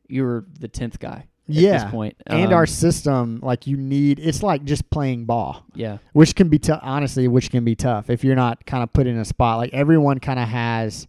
you're 0.07 0.45
the 0.59 0.67
tenth 0.69 0.99
guy 0.99 1.25
at 1.49 1.55
Yeah. 1.55 1.71
this 1.83 1.91
point. 1.91 2.15
And 2.27 2.47
Um, 2.47 2.53
our 2.53 2.65
system, 2.65 3.39
like 3.43 3.67
you 3.67 3.75
need, 3.77 4.19
it's 4.19 4.41
like 4.41 4.63
just 4.63 4.89
playing 4.89 5.25
ball, 5.25 5.65
yeah. 5.75 5.97
which 6.13 6.33
can 6.35 6.47
be 6.47 6.59
tough. 6.59 6.79
Honestly, 6.81 7.27
which 7.27 7.51
can 7.51 7.63
be 7.65 7.75
tough 7.75 8.09
if 8.09 8.23
you're 8.23 8.35
not 8.35 8.65
kind 8.65 8.83
of 8.83 8.91
put 8.93 9.05
in 9.05 9.17
a 9.17 9.25
spot. 9.25 9.57
Like 9.57 9.73
everyone 9.73 10.19
kind 10.19 10.39
of 10.39 10.47
has 10.47 11.07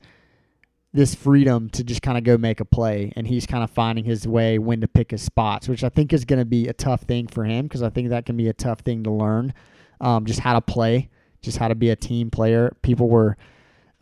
this 0.95 1.15
freedom 1.15 1.71
to 1.71 1.83
just 1.83 2.03
kind 2.03 2.19
of 2.19 2.25
go 2.25 2.37
make 2.37 2.61
a 2.61 2.65
play, 2.65 3.13
and 3.17 3.27
he's 3.27 3.47
kind 3.47 3.65
of 3.65 3.71
finding 3.71 4.05
his 4.05 4.27
way 4.27 4.59
when 4.59 4.81
to 4.83 4.89
pick 4.89 5.11
his 5.11 5.23
spots, 5.23 5.69
which 5.69 5.83
I 5.83 5.89
think 5.89 6.13
is 6.13 6.25
going 6.25 6.39
to 6.39 6.45
be 6.45 6.69
a 6.69 6.75
tough 6.75 7.03
thing 7.03 7.27
for 7.27 7.45
him 7.45 7.67
because 7.67 7.83
I 7.83 7.89
think 7.89 8.11
that 8.11 8.27
can 8.27 8.37
be 8.37 8.49
a 8.49 8.53
tough 8.53 8.81
thing 8.81 9.03
to 9.05 9.11
learn, 9.11 9.55
um, 10.01 10.27
just 10.27 10.41
how 10.41 10.53
to 10.53 10.61
play, 10.61 11.09
just 11.41 11.57
how 11.59 11.69
to 11.69 11.75
be 11.75 11.91
a 11.91 11.97
team 11.97 12.31
player. 12.31 12.77
People 12.83 13.09
were 13.09 13.37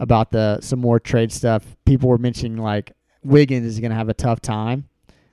about 0.00 0.32
the 0.32 0.60
some 0.60 0.80
more 0.80 0.98
trade 0.98 1.30
stuff. 1.30 1.76
People 1.84 2.08
were 2.08 2.18
mentioning 2.18 2.58
like 2.58 2.92
Wiggins 3.22 3.66
is 3.66 3.78
going 3.78 3.90
to 3.90 3.96
have 3.96 4.08
a 4.08 4.14
tough 4.14 4.40
time. 4.40 4.86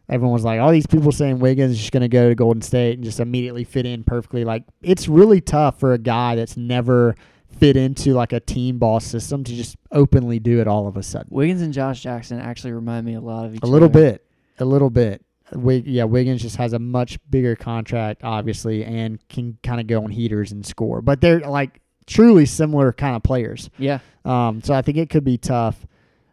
Everyone 0.09 0.33
was 0.33 0.45
like, 0.45 0.61
all 0.61 0.71
these 0.71 0.87
people 0.87 1.11
saying 1.11 1.39
Wiggins 1.39 1.73
is 1.73 1.79
just 1.79 1.91
going 1.91 2.01
to 2.01 2.07
go 2.07 2.29
to 2.29 2.35
Golden 2.35 2.61
State 2.61 2.93
and 2.93 3.03
just 3.03 3.19
immediately 3.19 3.65
fit 3.65 3.85
in 3.85 4.05
perfectly. 4.05 4.45
Like, 4.45 4.63
it's 4.81 5.09
really 5.09 5.41
tough 5.41 5.81
for 5.81 5.91
a 5.91 5.97
guy 5.97 6.35
that's 6.35 6.55
never 6.55 7.15
fit 7.59 7.75
into 7.75 8.13
like 8.13 8.33
a 8.33 8.39
team 8.39 8.77
ball 8.77 8.99
system 8.99 9.43
to 9.43 9.55
just 9.55 9.77
openly 9.91 10.39
do 10.39 10.59
it 10.61 10.67
all 10.67 10.87
of 10.87 10.97
a 10.97 11.03
sudden. 11.03 11.27
Wiggins 11.31 11.61
and 11.61 11.73
Josh 11.73 12.01
Jackson 12.01 12.39
actually 12.39 12.73
remind 12.73 13.05
me 13.05 13.15
a 13.15 13.21
lot 13.21 13.45
of 13.45 13.55
each 13.55 13.61
other. 13.61 13.69
A 13.69 13.71
little 13.71 13.89
other. 13.89 14.11
bit, 14.11 14.25
a 14.59 14.65
little 14.65 14.89
bit. 14.89 15.23
Wig, 15.53 15.87
yeah, 15.87 16.03
Wiggins 16.03 16.41
just 16.41 16.57
has 16.57 16.73
a 16.73 16.79
much 16.79 17.19
bigger 17.29 17.55
contract, 17.55 18.23
obviously, 18.23 18.83
and 18.83 19.25
can 19.29 19.57
kind 19.63 19.79
of 19.79 19.87
go 19.87 20.03
on 20.03 20.11
heaters 20.11 20.51
and 20.51 20.65
score. 20.65 21.01
But 21.01 21.21
they're 21.21 21.39
like 21.39 21.79
truly 22.05 22.45
similar 22.45 22.91
kind 22.91 23.15
of 23.15 23.23
players. 23.23 23.69
Yeah. 23.77 23.99
Um, 24.25 24.61
so 24.61 24.73
I 24.73 24.81
think 24.81 24.97
it 24.97 25.09
could 25.09 25.23
be 25.23 25.37
tough 25.37 25.85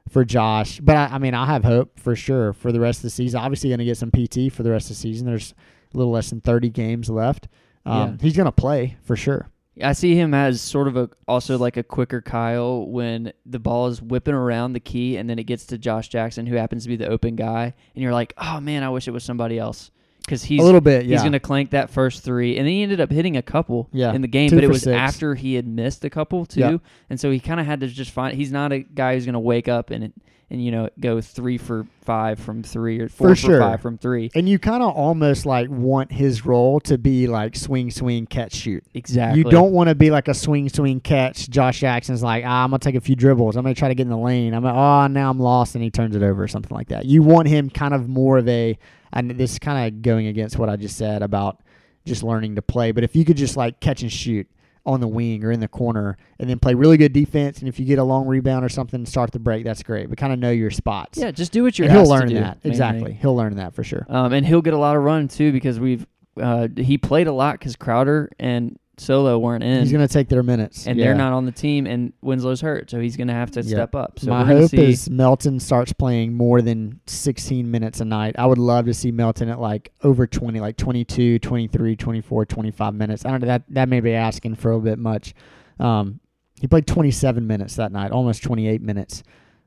for 0.08 0.24
Josh. 0.24 0.80
But 0.80 0.96
I, 0.96 1.06
I 1.12 1.18
mean, 1.18 1.34
I 1.34 1.46
have 1.46 1.64
hope 1.64 1.98
for 2.00 2.16
sure 2.16 2.52
for 2.52 2.72
the 2.72 2.80
rest 2.80 2.98
of 2.98 3.02
the 3.02 3.10
season. 3.10 3.40
Obviously, 3.40 3.70
going 3.70 3.78
to 3.78 3.84
get 3.84 3.96
some 3.96 4.10
PT 4.10 4.52
for 4.52 4.62
the 4.62 4.70
rest 4.70 4.86
of 4.90 4.96
the 4.96 5.00
season. 5.00 5.26
There's 5.26 5.54
a 5.92 5.96
little 5.96 6.12
less 6.12 6.30
than 6.30 6.40
30 6.40 6.70
games 6.70 7.08
left. 7.08 7.48
Um, 7.86 8.12
Yeah. 8.12 8.16
He's 8.20 8.36
going 8.36 8.46
to 8.46 8.52
play 8.52 8.96
for 9.04 9.14
sure. 9.16 9.48
I 9.82 9.92
see 9.92 10.14
him 10.14 10.34
as 10.34 10.60
sort 10.60 10.86
of 10.88 10.96
a 10.96 11.10
also 11.26 11.58
like 11.58 11.76
a 11.76 11.82
quicker 11.82 12.20
Kyle 12.20 12.86
when 12.86 13.32
the 13.44 13.58
ball 13.58 13.88
is 13.88 14.00
whipping 14.00 14.34
around 14.34 14.72
the 14.72 14.80
key 14.80 15.16
and 15.16 15.28
then 15.28 15.38
it 15.38 15.44
gets 15.44 15.66
to 15.66 15.78
Josh 15.78 16.08
Jackson 16.08 16.46
who 16.46 16.56
happens 16.56 16.84
to 16.84 16.88
be 16.88 16.96
the 16.96 17.08
open 17.08 17.34
guy 17.34 17.74
and 17.94 18.02
you're 18.02 18.12
like, 18.12 18.32
"Oh 18.38 18.60
man, 18.60 18.82
I 18.84 18.90
wish 18.90 19.08
it 19.08 19.10
was 19.10 19.24
somebody 19.24 19.58
else." 19.58 19.90
Cuz 20.28 20.42
he's 20.44 20.60
a 20.60 20.64
little 20.64 20.80
bit, 20.80 21.04
yeah. 21.04 21.12
he's 21.16 21.20
going 21.22 21.32
to 21.32 21.40
clank 21.40 21.70
that 21.70 21.90
first 21.90 22.22
3 22.24 22.56
and 22.56 22.66
then 22.66 22.72
he 22.72 22.82
ended 22.82 22.98
up 23.00 23.10
hitting 23.10 23.36
a 23.36 23.42
couple 23.42 23.90
Yeah, 23.92 24.14
in 24.14 24.22
the 24.22 24.28
game, 24.28 24.48
two 24.48 24.56
but 24.56 24.64
it 24.64 24.70
was 24.70 24.82
six. 24.82 24.96
after 24.96 25.34
he 25.34 25.54
had 25.54 25.66
missed 25.66 26.02
a 26.04 26.08
couple 26.08 26.46
too. 26.46 26.60
Yeah. 26.60 26.76
And 27.10 27.20
so 27.20 27.30
he 27.30 27.38
kind 27.40 27.60
of 27.60 27.66
had 27.66 27.80
to 27.80 27.88
just 27.88 28.10
find 28.10 28.34
he's 28.34 28.52
not 28.52 28.72
a 28.72 28.78
guy 28.78 29.14
who's 29.14 29.26
going 29.26 29.34
to 29.34 29.38
wake 29.40 29.68
up 29.68 29.90
and 29.90 30.12
and 30.50 30.64
you 30.64 30.70
know 30.70 30.88
go 31.00 31.20
3 31.20 31.58
for 31.58 31.86
5 32.02 32.38
from 32.38 32.62
3 32.62 33.00
or 33.00 33.08
4 33.08 33.28
For 33.28 33.34
for, 33.34 33.36
sure. 33.36 33.60
5 33.60 33.80
from 33.80 33.98
3. 33.98 34.30
and 34.34 34.48
you 34.48 34.58
kind 34.58 34.82
of 34.82 34.94
almost 34.94 35.46
like 35.46 35.68
want 35.70 36.12
his 36.12 36.44
role 36.44 36.80
to 36.80 36.98
be 36.98 37.26
like 37.26 37.56
swing, 37.56 37.90
swing, 37.90 38.26
catch, 38.26 38.54
shoot. 38.54 38.84
Exactly. 38.94 39.38
You 39.38 39.44
don't 39.44 39.72
want 39.72 39.88
to 39.88 39.94
be 39.94 40.10
like 40.10 40.28
a 40.28 40.34
swing, 40.34 40.68
swing, 40.68 41.00
catch. 41.00 41.48
Josh 41.48 41.80
Jackson's 41.80 42.22
like, 42.22 42.44
ah, 42.46 42.64
I'm 42.64 42.70
gonna 42.70 42.78
take 42.78 42.94
a 42.94 43.00
few 43.00 43.16
dribbles. 43.16 43.56
I'm 43.56 43.62
gonna 43.62 43.74
try 43.74 43.88
to 43.88 43.94
get 43.94 44.04
in 44.04 44.10
the 44.10 44.18
lane. 44.18 44.54
I'm 44.54 44.64
like, 44.64 44.74
oh, 44.74 45.06
now 45.06 45.30
I'm 45.30 45.40
lost, 45.40 45.74
and 45.74 45.82
he 45.84 45.90
turns 45.90 46.14
it 46.14 46.22
over 46.22 46.42
or 46.42 46.48
something 46.48 46.74
like 46.74 46.88
that. 46.88 47.04
You 47.04 47.22
want 47.22 47.48
him 47.48 47.70
kind 47.70 47.94
of 47.94 48.08
more 48.08 48.38
of 48.38 48.48
a, 48.48 48.78
and 49.12 49.30
this 49.30 49.52
is 49.52 49.58
kind 49.58 49.86
of 49.86 50.02
going 50.02 50.26
against 50.26 50.58
what 50.58 50.68
I 50.68 50.76
just 50.76 50.96
said 50.96 51.22
about 51.22 51.60
just 52.04 52.22
learning 52.22 52.56
to 52.56 52.62
play. 52.62 52.92
But 52.92 53.04
if 53.04 53.16
you 53.16 53.24
could 53.24 53.36
just 53.36 53.56
like 53.56 53.80
catch 53.80 54.02
and 54.02 54.12
shoot 54.12 54.46
on 54.86 55.00
the 55.00 55.08
wing 55.08 55.44
or 55.44 55.50
in 55.50 55.60
the 55.60 55.68
corner, 55.68 56.16
and 56.38 56.48
then 56.48 56.58
play 56.58 56.74
really 56.74 56.96
good 56.96 57.12
defense, 57.12 57.60
and 57.60 57.68
if 57.68 57.78
you 57.80 57.86
get 57.86 57.98
a 57.98 58.04
long 58.04 58.26
rebound 58.26 58.64
or 58.64 58.68
something, 58.68 59.06
start 59.06 59.32
the 59.32 59.38
break. 59.38 59.64
That's 59.64 59.82
great. 59.82 60.08
But 60.08 60.18
kind 60.18 60.32
of 60.32 60.38
know 60.38 60.50
your 60.50 60.70
spots. 60.70 61.18
Yeah, 61.18 61.30
just 61.30 61.52
do 61.52 61.62
what 61.62 61.78
you're 61.78 61.88
and 61.88 61.96
he'll 61.96 62.08
learn 62.08 62.28
do, 62.28 62.34
that 62.34 62.58
exactly. 62.64 63.12
He'll 63.14 63.36
learn 63.36 63.56
that 63.56 63.74
for 63.74 63.82
sure. 63.82 64.06
Um, 64.08 64.32
and 64.32 64.44
he'll 64.46 64.62
get 64.62 64.74
a 64.74 64.78
lot 64.78 64.96
of 64.96 65.02
run 65.02 65.28
too 65.28 65.52
because 65.52 65.80
we've 65.80 66.06
uh, 66.40 66.68
he 66.76 66.98
played 66.98 67.26
a 67.26 67.32
lot 67.32 67.58
because 67.58 67.76
Crowder 67.76 68.30
and 68.38 68.78
Solo 68.96 69.38
weren't 69.38 69.64
in, 69.64 69.80
He's 69.80 69.90
gonna 69.92 70.06
take 70.06 70.28
their 70.28 70.42
minutes, 70.42 70.86
and 70.86 70.96
Yeah. 70.98 71.06
they're 71.06 71.14
not 71.16 71.32
on 71.32 71.44
the 71.46 71.52
team, 71.52 71.86
and 71.86 72.12
Winslow's 72.22 72.60
hurt, 72.60 72.90
so 72.90 73.00
he's 73.00 73.16
gonna 73.16 73.32
have 73.32 73.50
to 73.52 73.60
Yeah. 73.60 73.68
step 73.68 73.94
up. 73.94 74.20
So 74.20 74.30
My 74.30 74.44
hope 74.44 74.72
is 74.74 75.10
Melton 75.10 75.58
starts 75.58 75.92
playing 75.92 76.32
more 76.34 76.62
than 76.62 77.00
16 77.06 77.70
minutes 77.70 78.00
a 78.00 78.04
night. 78.04 78.36
I 78.38 78.46
would 78.46 78.58
love 78.58 78.86
to 78.86 78.94
see 78.94 79.10
Melton 79.10 79.48
at 79.48 79.60
like 79.60 79.90
over 80.04 80.26
20, 80.26 80.60
like 80.60 80.76
22, 80.76 81.38
23, 81.40 81.96
24, 81.96 82.44
25 82.46 82.94
minutes. 82.94 83.24
I 83.26 83.30
don't 83.30 83.40
know 83.40 83.46
that 83.48 83.62
that 83.70 83.88
may 83.88 84.00
be 84.00 84.12
asking 84.12 84.54
for 84.54 84.70
a 84.70 84.76
little 84.76 84.84
bit 84.90 84.98
much. 84.98 85.34
Um, 85.80 86.20
he 86.60 86.68
played 86.68 86.86
27 86.86 87.46
minutes 87.46 87.76
that 87.76 87.90
night, 87.90 88.12
almost 88.12 88.42
28 88.44 88.80
minutes. 88.80 89.22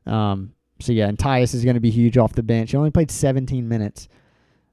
Um, 0.06 0.52
so 0.80 0.94
yeah, 0.94 1.08
and 1.10 1.18
Tyus 1.18 1.54
is 1.54 1.64
going 1.66 1.74
to 1.74 1.82
be 1.82 1.90
huge 1.92 2.18
off 2.18 2.32
the 2.34 2.44
bench. 2.44 2.72
He 2.72 2.78
only 2.78 2.92
played 2.92 3.12
17 3.12 3.68
minutes, 3.68 4.08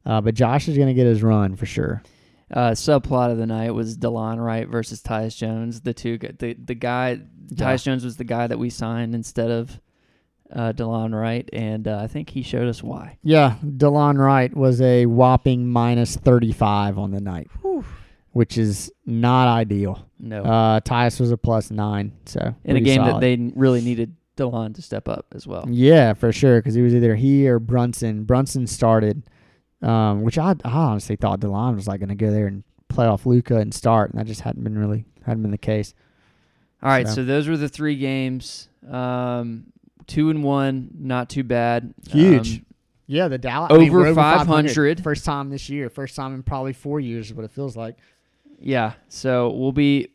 uh, 0.06 0.20
but 0.20 0.34
Josh 0.34 0.68
is 0.68 0.76
going 0.76 0.86
to 0.88 0.94
get 0.94 1.06
his 1.06 1.22
run 1.24 1.56
for 1.56 1.66
sure. 1.66 2.02
Uh, 2.50 2.70
subplot 2.70 3.30
of 3.32 3.38
the 3.38 3.46
night 3.46 3.70
was 3.72 3.96
Delon 3.96 4.38
Wright 4.44 4.68
versus 4.68 5.00
Tyus 5.02 5.36
Jones. 5.36 5.80
The 5.80 5.94
two, 5.94 6.18
the 6.18 6.54
the 6.54 6.74
guy 6.74 7.20
Tyus 7.54 7.84
Jones 7.84 8.04
was 8.04 8.16
the 8.16 8.24
guy 8.24 8.46
that 8.46 8.58
we 8.58 8.70
signed 8.70 9.14
instead 9.14 9.50
of 9.50 9.80
uh, 10.52 10.72
Delon 10.72 11.18
Wright, 11.18 11.48
and 11.52 11.88
uh, 11.88 11.98
I 12.02 12.06
think 12.06 12.30
he 12.30 12.42
showed 12.42 12.68
us 12.68 12.82
why. 12.82 13.18
Yeah, 13.22 13.56
Delon 13.64 14.18
Wright 14.18 14.54
was 14.54 14.80
a 14.80 15.06
whopping 15.06 15.66
minus 15.68 16.16
35 16.16 16.98
on 16.98 17.10
the 17.12 17.20
night, 17.20 17.50
which 18.32 18.58
is 18.58 18.92
not 19.06 19.48
ideal. 19.48 20.06
No, 20.20 20.42
Uh, 20.44 20.80
Tyus 20.80 21.18
was 21.18 21.30
a 21.32 21.36
plus 21.38 21.70
nine, 21.70 22.12
so 22.26 22.54
in 22.64 22.76
a 22.76 22.80
game 22.80 23.02
that 23.04 23.20
they 23.20 23.36
really 23.56 23.80
needed 23.80 24.14
Delon 24.36 24.74
to 24.74 24.82
step 24.82 25.08
up 25.08 25.26
as 25.34 25.46
well. 25.46 25.64
yeah 25.68 26.12
for 26.12 26.30
sure 26.32 26.58
because 26.60 26.74
he 26.74 26.82
was 26.82 26.94
either 26.94 27.14
he 27.16 27.48
or 27.48 27.58
Brunson. 27.58 28.24
Brunson 28.24 28.66
started, 28.66 29.22
um, 29.84 30.22
which 30.22 30.38
I, 30.38 30.50
I 30.64 30.70
honestly 30.70 31.16
thought 31.16 31.40
Delon 31.40 31.74
was 31.76 31.86
like 31.86 32.00
going 32.00 32.08
to 32.08 32.14
go 32.14 32.30
there 32.30 32.46
and 32.46 32.64
play 32.88 33.06
off 33.06 33.26
Luka 33.26 33.56
and 33.58 33.72
start, 33.72 34.10
and 34.10 34.18
that 34.20 34.26
just 34.26 34.40
hadn't 34.40 34.64
been 34.64 34.78
really 34.78 35.04
hadn't 35.24 35.42
been 35.42 35.50
the 35.50 35.58
case. 35.58 35.94
All 36.82 36.90
right, 36.90 37.06
So- 37.06 37.14
so 37.16 37.24
those 37.24 37.48
were 37.48 37.56
the 37.56 37.68
three 37.68 37.96
games. 37.96 38.68
Um, 38.90 39.64
two 40.06 40.28
and 40.30 40.42
one, 40.44 40.90
not 40.98 41.28
too 41.30 41.42
bad. 41.44 41.94
Huge. 42.10 42.58
Um, 42.58 42.66
Yeah, 43.06 43.28
the 43.28 43.38
Dallas 43.38 43.70
I 43.72 43.78
mean, 43.78 43.88
Over 43.90 44.00
we're 44.00 44.14
500. 44.14 45.02
First 45.02 45.24
time 45.24 45.50
this 45.50 45.68
year, 45.70 45.88
first 45.90 46.14
time 46.16 46.34
in 46.34 46.42
probably 46.42 46.72
four 46.74 47.00
years 47.00 47.26
is 47.26 47.34
what 47.34 47.44
it 47.44 47.50
feels 47.52 47.76
like. 47.76 47.96
yeah, 48.60 48.92
so 49.08 49.50
we'll 49.50 49.72
be 49.72 50.08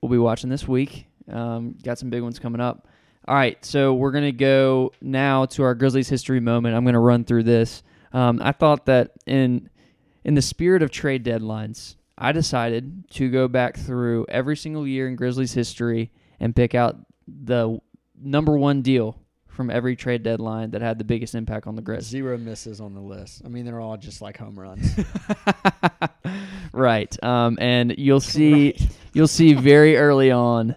we'll 0.00 0.10
be 0.10 0.18
watching 0.18 0.50
this 0.50 0.66
week. 0.66 1.06
Um, 1.30 1.76
got 1.82 1.98
some 1.98 2.10
big 2.10 2.22
ones 2.22 2.38
coming 2.40 2.60
up. 2.60 2.88
All 3.28 3.34
right, 3.36 3.64
so 3.64 3.94
we're 3.94 4.10
gonna 4.10 4.32
go 4.32 4.92
now 5.00 5.46
to 5.46 5.62
our 5.62 5.74
Grizzlies 5.76 6.08
history 6.08 6.40
moment. 6.40 6.74
I'm 6.76 6.84
gonna 6.84 6.98
run 7.00 7.24
through 7.24 7.44
this. 7.44 7.82
Um, 8.12 8.40
I 8.42 8.52
thought 8.52 8.86
that 8.86 9.12
in 9.26 9.68
in 10.24 10.34
the 10.34 10.42
spirit 10.42 10.82
of 10.82 10.90
trade 10.90 11.24
deadlines, 11.24 11.96
I 12.18 12.32
decided 12.32 13.10
to 13.12 13.30
go 13.30 13.48
back 13.48 13.76
through 13.76 14.26
every 14.28 14.56
single 14.56 14.86
year 14.86 15.08
in 15.08 15.16
Grizzlies 15.16 15.52
history 15.52 16.12
and 16.38 16.54
pick 16.54 16.74
out 16.74 16.96
the 17.26 17.78
number 18.22 18.56
one 18.56 18.82
deal 18.82 19.18
from 19.48 19.70
every 19.70 19.96
trade 19.96 20.22
deadline 20.22 20.70
that 20.70 20.80
had 20.80 20.98
the 20.98 21.04
biggest 21.04 21.34
impact 21.34 21.66
on 21.66 21.76
the 21.76 21.82
Grizz. 21.82 22.02
Zero 22.02 22.38
misses 22.38 22.80
on 22.80 22.94
the 22.94 23.00
list. 23.00 23.42
I 23.44 23.48
mean, 23.48 23.64
they're 23.64 23.80
all 23.80 23.96
just 23.96 24.22
like 24.22 24.38
home 24.38 24.58
runs. 24.58 24.88
right. 26.72 27.22
Um, 27.24 27.58
and 27.60 27.94
you'll 27.98 28.20
see 28.20 28.52
Right. 28.78 28.88
you'll 29.12 29.26
see 29.28 29.52
very 29.54 29.96
early 29.96 30.30
on. 30.30 30.76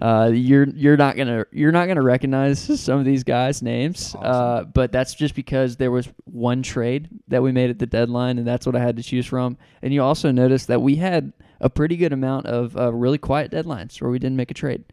Uh, 0.00 0.30
you're 0.32 0.68
you're 0.68 0.96
not 0.96 1.16
gonna 1.16 1.46
you're 1.52 1.72
not 1.72 1.86
gonna 1.88 2.02
recognize 2.02 2.58
some 2.80 2.98
of 2.98 3.04
these 3.06 3.24
guys' 3.24 3.62
names, 3.62 4.14
Awesome. 4.14 4.30
uh, 4.30 4.64
but 4.64 4.92
that's 4.92 5.14
just 5.14 5.34
because 5.34 5.76
there 5.76 5.90
was 5.90 6.08
one 6.24 6.62
trade 6.62 7.08
that 7.28 7.42
we 7.42 7.50
made 7.50 7.70
at 7.70 7.78
the 7.78 7.86
deadline, 7.86 8.38
and 8.38 8.46
that's 8.46 8.66
what 8.66 8.76
I 8.76 8.80
had 8.80 8.96
to 8.98 9.02
choose 9.02 9.24
from. 9.26 9.56
And 9.80 9.94
you 9.94 10.02
also 10.02 10.30
notice 10.30 10.66
that 10.66 10.82
we 10.82 10.96
had 10.96 11.32
a 11.60 11.70
pretty 11.70 11.96
good 11.96 12.12
amount 12.12 12.44
of 12.46 12.76
uh, 12.76 12.92
really 12.92 13.16
quiet 13.16 13.50
deadlines 13.50 14.00
where 14.00 14.10
we 14.10 14.18
didn't 14.18 14.36
make 14.36 14.50
a 14.50 14.54
trade. 14.54 14.84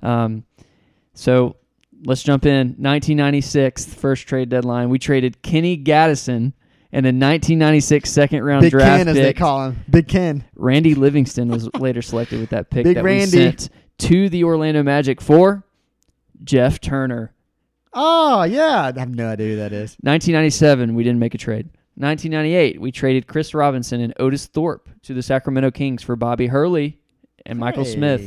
Um, 0.00 0.44
so 1.14 1.56
let's 2.04 2.22
jump 2.22 2.46
in. 2.46 2.68
1996, 2.78 3.84
the 3.86 3.96
first 3.96 4.28
trade 4.28 4.48
deadline, 4.48 4.88
we 4.90 4.98
traded 5.00 5.42
Kenny 5.42 5.76
Gattison 5.76 6.52
and 6.92 7.06
a 7.06 7.08
1996 7.08 8.10
second 8.10 8.44
round 8.44 8.62
Big 8.62 8.70
draft 8.70 8.98
Ken, 8.98 9.08
as 9.08 9.16
they 9.16 9.32
call 9.32 9.66
him. 9.66 9.80
Big 9.90 10.08
Ken. 10.08 10.44
Randy 10.54 10.94
Livingston 10.94 11.48
was 11.48 11.68
later 11.74 12.02
selected 12.02 12.38
with 12.40 12.50
that 12.50 12.70
pick 12.70 12.84
Big 12.84 12.96
that 12.96 13.04
we 13.04 13.24
sent 13.26 13.70
to 13.98 14.28
the 14.28 14.44
Orlando 14.44 14.82
Magic 14.82 15.20
for 15.20 15.64
Jeff 16.44 16.80
Turner. 16.80 17.32
Oh, 17.92 18.42
yeah. 18.44 18.90
I 18.94 18.98
have 18.98 19.14
no 19.14 19.28
idea 19.28 19.48
who 19.48 19.56
that 19.56 19.72
is. 19.72 19.96
1997, 20.00 20.94
we 20.94 21.04
didn't 21.04 21.18
make 21.18 21.34
a 21.34 21.38
trade. 21.38 21.66
1998, 21.96 22.80
we 22.80 22.90
traded 22.90 23.26
Chris 23.26 23.52
Robinson 23.52 24.00
and 24.00 24.14
Otis 24.18 24.46
Thorpe 24.46 24.88
to 25.02 25.12
the 25.12 25.22
Sacramento 25.22 25.70
Kings 25.70 26.02
for 26.02 26.16
Bobby 26.16 26.46
Hurley 26.46 26.98
and 27.44 27.58
Michael 27.58 27.84
Smith. 27.84 28.20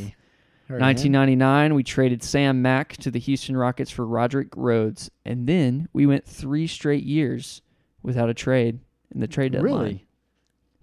Heard 0.67 0.77
of 0.77 0.81
him. 0.81 0.85
1999, 0.85 1.73
we 1.73 1.83
traded 1.83 2.23
Sam 2.23 2.61
Mack 2.61 2.97
to 2.97 3.09
the 3.09 3.19
Houston 3.19 3.57
Rockets 3.57 3.89
for 3.89 4.05
Roderick 4.05 4.49
Rhodes. 4.55 5.09
And 5.25 5.47
then 5.47 5.89
we 5.93 6.05
went 6.05 6.25
three 6.25 6.67
straight 6.67 7.03
years 7.03 7.61
without 8.03 8.29
a 8.29 8.35
trade 8.35 8.79
in 9.13 9.19
the 9.19 9.27
trade 9.27 9.53
deadline. 9.53 9.81
Really? 9.81 10.07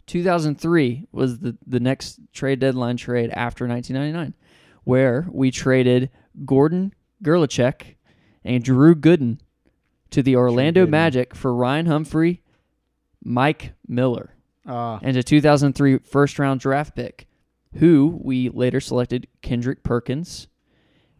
2003 0.06 1.06
was 1.12 1.38
the, 1.38 1.56
the 1.66 1.80
next 1.80 2.18
trade 2.32 2.58
deadline 2.58 2.96
trade 2.96 3.30
after 3.30 3.66
1999, 3.68 4.34
where 4.84 5.26
we 5.30 5.50
traded 5.50 6.10
Gordan 6.44 6.92
Giricek 7.22 7.94
and 8.44 8.62
Drew 8.64 8.94
Gooden 8.94 9.38
to 10.10 10.22
the 10.22 10.36
Orlando. 10.36 10.86
Magic 10.86 11.34
for 11.34 11.54
Ryan 11.54 11.86
Humphrey, 11.86 12.42
Mike 13.24 13.72
Miller, 13.86 14.34
Uh, 14.66 14.98
and 15.02 15.16
a 15.16 15.22
2003 15.22 15.98
first 15.98 16.38
round 16.38 16.60
draft 16.60 16.94
pick, 16.96 17.26
who 17.74 18.20
we 18.22 18.48
later 18.48 18.80
selected 18.80 19.26
Kendrick 19.40 19.82
Perkins. 19.82 20.48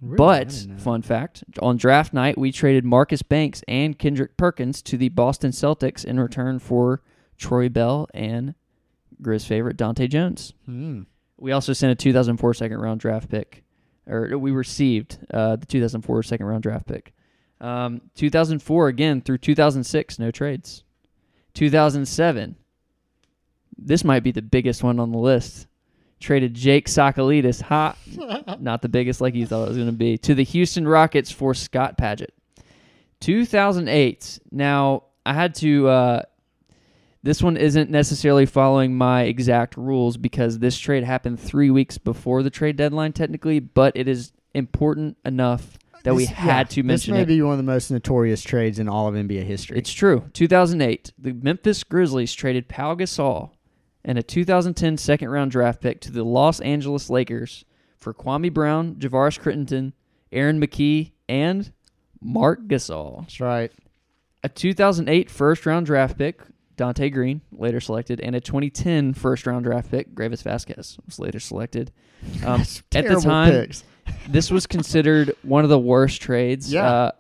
really? 0.01 0.17
But, 0.17 0.67
fun 0.79 1.03
fact, 1.03 1.45
on 1.61 1.77
draft 1.77 2.13
night, 2.13 2.37
we 2.37 2.51
traded 2.53 2.85
Marcus 2.85 3.23
Banks 3.23 3.63
and 3.69 3.97
Kendrick 3.99 4.37
Perkins 4.37 4.83
to 4.83 4.97
the 4.97 5.09
Boston 5.11 5.53
Celtics 5.53 6.05
in 6.05 6.19
return 6.19 6.59
for 6.59 7.03
Troy 7.39 7.69
Bell 7.69 8.09
and 8.13 8.55
Grizz 9.23 9.47
favorite 9.47 9.77
Dahntay 9.77 10.11
Jones. 10.11 10.53
Hmm. 10.67 11.03
We 11.43 11.51
also 11.51 11.73
sent 11.73 11.91
a 11.91 11.97
2004 11.97 12.55
second 12.55 12.79
round 12.81 13.01
draft 13.01 13.29
pick, 13.29 13.65
or 14.07 14.39
we 14.39 14.53
received 14.53 15.19
uh, 15.35 15.57
the 15.57 15.67
2004 15.67 16.23
second 16.23 16.47
round 16.47 16.63
draft 16.63 16.87
pick. 16.87 17.13
Um, 17.61 18.01
2004 18.15 18.87
again 18.87 19.21
through 19.21 19.39
2006, 19.39 20.21
no 20.21 20.31
trades. 20.31 20.85
2007, 21.55 22.55
this 23.77 24.05
might 24.05 24.23
be 24.23 24.31
the 24.31 24.41
biggest 24.41 24.85
one 24.85 25.01
on 25.01 25.11
the 25.11 25.19
list. 25.19 25.67
Traded 26.21 26.55
Jake 26.55 26.87
Tsakalidis, 26.87 27.61
ha, 27.61 27.97
not 28.61 28.81
the 28.81 28.89
biggest 28.89 29.21
like 29.21 29.35
you 29.35 29.45
thought 29.45 29.65
it 29.65 29.69
was 29.69 29.77
going 29.77 29.89
to 29.89 29.93
be, 29.93 30.17
to 30.19 30.37
the 30.37 30.45
Houston 30.45 30.87
Rockets 30.87 31.33
for 31.33 31.55
Scott 31.55 31.99
Padgett. 31.99 32.31
2008. 33.21 34.39
Now 34.53 35.05
I 35.27 35.35
had 35.35 35.57
to. 35.57 35.89
Uh, 35.89 36.23
this 37.23 37.43
one 37.43 37.57
isn't 37.57 37.91
necessarily 37.91 38.47
following 38.47 38.97
my 38.97 39.23
exact 39.23 39.77
rules 39.77 40.17
because 40.17 40.59
this 40.59 40.77
trade 40.79 41.05
happened 41.05 41.39
three 41.39 41.71
weeks 41.71 41.99
before 41.99 42.43
the 42.43 42.51
trade 42.51 42.77
deadline, 42.77 43.13
technically, 43.13 43.61
but 43.61 43.97
it 43.97 44.09
is 44.09 44.33
important 44.55 45.17
enough 45.25 45.79
that 46.05 46.15
we 46.15 46.25
had 46.25 46.47
yeah, 46.47 46.63
to 46.65 46.83
mention 46.83 47.15
This 47.15 47.19
may 47.19 47.23
it. 47.23 47.27
be 47.27 47.43
one 47.43 47.53
of 47.53 47.59
the 47.59 47.63
most 47.63 47.91
notorious 47.91 48.43
trades 48.43 48.79
in 48.79 48.89
all 48.89 49.07
of 49.07 49.15
NBA 49.15 49.45
history. 49.45 49.79
It's 49.79 49.93
true. 49.93 50.25
2008, 50.33 51.13
the 51.17 51.33
Memphis 51.33 51.85
Grizzlies 51.85 52.35
traded 52.35 52.69
Pau 52.69 52.95
Gasol 52.95 53.51
and 54.05 54.19
a 54.19 54.23
2010 54.23 54.99
second 54.99 55.29
round 55.29 55.53
draft 55.53 55.81
pick 55.81 56.01
to 56.01 56.11
the 56.11 56.25
Los 56.25 56.61
Angeles 56.61 57.09
Lakers 57.09 57.65
for 57.99 58.13
Kwame 58.13 58.53
Brown, 58.53 58.97
Javaris 58.97 59.39
Crittenton, 59.41 59.93
Aaron 60.33 60.61
McKie, 60.61 61.13
and 61.29 61.73
Marc 62.21 62.63
Gasol. 62.63 63.21
That's 63.21 63.41
right. 63.41 63.71
A 64.43 64.49
2008 64.49 65.31
first 65.31 65.67
round 65.67 65.87
draft 65.87 66.19
pick, 66.19 66.41
Donté 66.77 67.13
Greene, 67.13 67.41
later 67.53 67.81
selected, 67.81 68.21
and 68.21 68.35
a 68.35 68.41
2010 68.41 69.15
first 69.15 69.47
round 69.47 69.65
draft 69.65 69.91
pick, 69.91 70.15
Greivis 70.15 70.43
Vasquez, 70.43 70.99
was 71.07 71.19
later 71.19 71.41
selected. 71.41 71.93
Um, 72.47 72.61
at 72.95 73.09
the 73.09 73.21
time, 73.21 73.69
this 74.29 74.49
was 74.49 74.69
considered 74.69 75.35
one 75.43 75.65
of 75.65 75.71
the 75.71 75.79
worst 75.79 76.23
trades. 76.23 76.73
Yeah. 76.73 76.89
Uh, 76.89 77.11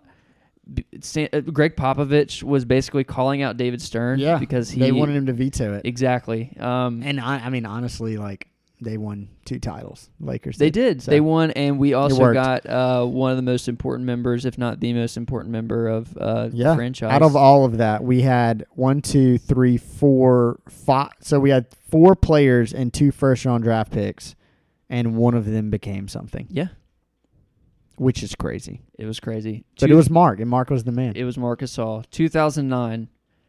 uh, 1.32 1.40
Gregg 1.40 1.74
Popovich 1.74 2.42
was 2.44 2.64
basically 2.64 3.02
calling 3.02 3.42
out 3.42 3.56
David 3.56 3.82
Stern 3.82 4.20
Yeah, 4.20 4.38
because 4.38 4.70
he 4.70 4.78
they 4.80 4.92
wanted 4.92 5.16
him 5.16 5.26
to 5.26 5.32
veto 5.32 5.74
it. 5.74 5.84
exactly. 5.84 6.56
Um, 6.58 7.02
And 7.02 7.18
I, 7.20 7.46
I 7.46 7.48
mean, 7.50 7.66
honestly, 7.66 8.16
like 8.16 8.46
they 8.82 8.96
won 8.98 9.28
two 9.44 9.58
titles. 9.58 10.10
Lakers. 10.20 10.56
they 10.58 10.70
did. 10.70 11.02
So, 11.02 11.10
They 11.10 11.20
won, 11.20 11.50
and 11.52 11.78
we 11.78 11.94
also 11.94 12.32
got 12.32 12.66
uh, 12.66 13.04
one 13.06 13.30
of 13.30 13.36
the 13.36 13.42
most 13.42 13.68
important 13.68 14.06
members, 14.06 14.44
if 14.44 14.58
not 14.58 14.80
the 14.80 14.92
most 14.92 15.16
important 15.16 15.52
member 15.52 15.88
of 15.88 16.16
uh, 16.18 16.48
Yeah. 16.52 16.70
the 16.70 16.76
franchise. 16.76 17.10
Out 17.12 17.22
of 17.22 17.36
all 17.36 17.64
of 17.64 17.78
that, 17.78 18.02
we 18.02 18.22
had 18.22 18.64
one, 18.72 19.00
two, 19.02 19.38
three, 19.38 19.76
four, 19.76 20.58
five. 20.68 21.10
So 21.20 21.38
we 21.40 21.50
had 21.50 21.66
four 21.90 22.14
players 22.16 22.72
and 22.74 22.92
two 22.92 23.12
first 23.12 23.44
round 23.44 23.62
draft 23.64 23.92
picks, 23.92 24.34
and 24.90 25.16
one 25.16 25.34
of 25.34 25.44
them 25.46 25.70
became 25.70 26.08
something, 26.08 26.46
yeah, 26.50 26.68
which 27.96 28.22
is 28.22 28.34
crazy. 28.34 28.80
it 28.98 29.06
was 29.06 29.20
crazy. 29.20 29.64
But 29.78 29.86
Two- 29.86 29.92
it 29.92 29.96
was 29.96 30.10
Marc, 30.10 30.40
and 30.40 30.48
Marc 30.50 30.70
was 30.70 30.84
the 30.84 30.92
man. 30.92 31.14
It 31.16 31.24
was 31.24 31.36
Marc 31.38 31.60
Gasol. 31.60 32.04
2009. 32.10 33.08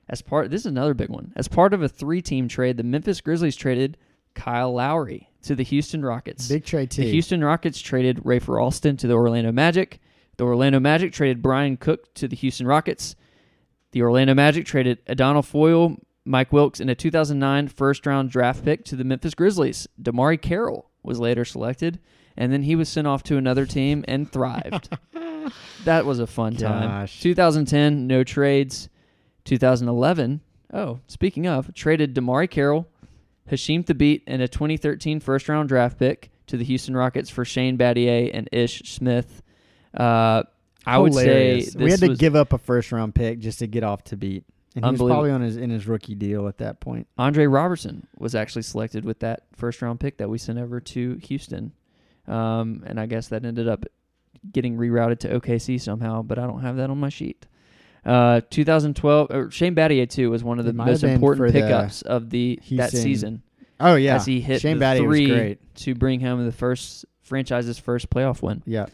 As 0.10 0.22
part, 0.22 0.50
this 0.52 0.62
is 0.62 0.66
another 0.66 0.94
big 0.94 1.10
one. 1.10 1.32
As 1.36 1.48
part 1.48 1.74
of 1.74 1.82
a 1.82 1.88
three-team 1.88 2.50
trade, 2.50 2.76
the 2.76 2.84
Memphis 2.84 3.22
Grizzlies 3.22 3.56
traded 3.56 3.98
Kyle 4.34 4.74
Lowry 4.74 5.30
to 5.44 5.56
the 5.56 5.64
Houston 5.64 6.04
Rockets. 6.04 6.48
Big 6.48 6.66
trade 6.66 6.92
too. 6.92 7.04
The 7.04 7.12
Houston 7.12 7.44
Rockets 7.44 7.80
traded 7.80 8.18
Rafer 8.24 8.62
Alston 8.62 8.98
to 8.98 9.08
the 9.08 9.14
Orlando 9.14 9.52
Magic. 9.52 10.00
The 10.38 10.46
Orlando 10.46 10.80
Magic 10.80 11.14
traded 11.14 11.42
Brian 11.42 11.78
Cook 11.78 12.14
to 12.16 12.28
the 12.28 12.36
Houston 12.36 12.66
Rockets. 12.66 13.16
The 13.92 14.02
Orlando 14.02 14.34
Magic 14.34 14.66
traded 14.66 15.00
Adonal 15.06 15.44
Foyle, 15.44 15.98
Mike 16.26 16.52
Wilks, 16.52 16.80
and 16.80 16.90
a 16.90 16.96
2009 16.96 17.68
first 17.68 18.06
round 18.06 18.32
draft 18.32 18.64
pick 18.66 18.84
to 18.86 18.96
the 18.96 19.04
Memphis 19.04 19.36
Grizzlies. 19.36 19.88
DeMarre 20.02 20.42
Carroll 20.42 20.90
was 21.04 21.20
later 21.20 21.46
selected, 21.46 22.00
and 22.36 22.52
then 22.52 22.64
he 22.64 22.76
was 22.76 22.90
sent 22.90 23.06
off 23.06 23.22
to 23.24 23.38
another 23.38 23.66
team 23.66 24.04
and 24.08 24.32
thrived. 24.32 24.90
that 25.86 26.06
was 26.06 26.20
a 26.20 26.26
fun 26.26 26.56
time. 26.56 26.90
Gosh. 26.90 27.22
2010, 27.22 28.08
no 28.08 28.24
trades. 28.24 28.90
2011, 29.46 30.40
oh, 30.74 31.00
speaking 31.08 31.48
of, 31.48 31.74
traded 31.74 32.16
DeMarre 32.16 32.50
Carroll, 32.50 32.88
Hasheem 33.50 33.86
Thabeet, 33.86 34.24
and 34.28 34.42
a 34.42 34.48
2013 34.48 35.20
first 35.20 35.50
round 35.50 35.70
draft 35.70 36.00
pick 36.00 36.32
to 36.48 36.58
the 36.58 36.64
Houston 36.64 36.96
Rockets 36.96 37.30
for 37.30 37.46
Shane 37.46 37.78
Battier 37.78 38.32
and 38.34 38.50
Ish 38.52 38.84
Smith. 38.86 39.42
Uh, 39.94 40.44
I 40.86 40.98
would 40.98 41.14
say 41.14 41.66
we 41.76 41.92
had 41.92 42.00
to 42.02 42.16
give 42.16 42.36
up 42.36 42.54
a 42.54 42.58
first 42.58 42.92
round 42.92 43.16
pick 43.16 43.40
just 43.40 43.60
to 43.60 43.68
get 43.68 43.84
off 43.84 44.04
Thabeet. 44.04 44.44
And 44.76 44.86
he 44.86 44.92
was 44.92 45.02
probably 45.02 45.30
on 45.30 45.42
his 45.42 45.56
in 45.56 45.70
his 45.70 45.88
rookie 45.88 46.16
deal 46.16 46.48
at 46.48 46.58
that 46.58 46.80
point. 46.80 47.08
Andre 47.18 47.46
Roberson 47.46 48.08
was 48.18 48.34
actually 48.34 48.64
selected 48.64 49.06
with 49.06 49.20
that 49.20 49.44
first 49.56 49.82
round 49.82 50.00
pick 50.00 50.18
that 50.18 50.30
we 50.30 50.38
sent 50.38 50.58
over 50.58 50.80
to 50.80 51.16
Houston. 51.24 51.74
Um, 52.28 52.84
and 52.86 53.00
I 53.00 53.06
guess 53.06 53.28
that 53.28 53.46
ended 53.46 53.68
up 53.68 53.86
getting 54.52 54.78
rerouted 54.78 55.20
to 55.20 55.40
OKC 55.40 55.80
somehow, 55.80 56.22
but 56.22 56.40
I 56.40 56.48
don't 56.48 56.62
have 56.62 56.78
that 56.78 56.90
on 56.90 57.00
my 57.00 57.10
sheet. 57.10 57.46
Uh, 58.06 58.42
2012, 58.50 59.32
or 59.32 59.50
Shane 59.52 59.76
Battier 59.76 60.10
too 60.10 60.30
was 60.30 60.44
one 60.44 60.60
of 60.60 60.66
the 60.66 60.74
most 60.74 61.04
important 61.04 61.38
for 61.48 61.52
the 61.52 61.62
pickups 61.62 62.02
of 62.02 62.30
the 62.30 62.58
that 62.72 62.92
Houston- 62.92 63.00
season 63.02 63.42
Oh 63.80 63.96
yeah, 63.96 64.16
as 64.16 64.26
he 64.26 64.40
hit 64.42 64.62
Shane 64.62 64.80
the 64.80 64.86
Battier 64.86 65.00
three 65.00 65.28
great. 65.28 65.76
to 65.78 65.96
bring 65.96 66.20
home 66.20 66.46
the 66.46 66.52
first 66.52 67.06
franchise's 67.22 67.80
first 67.80 68.10
playoff 68.10 68.42
win. 68.42 68.62
Yeah, 68.66 68.88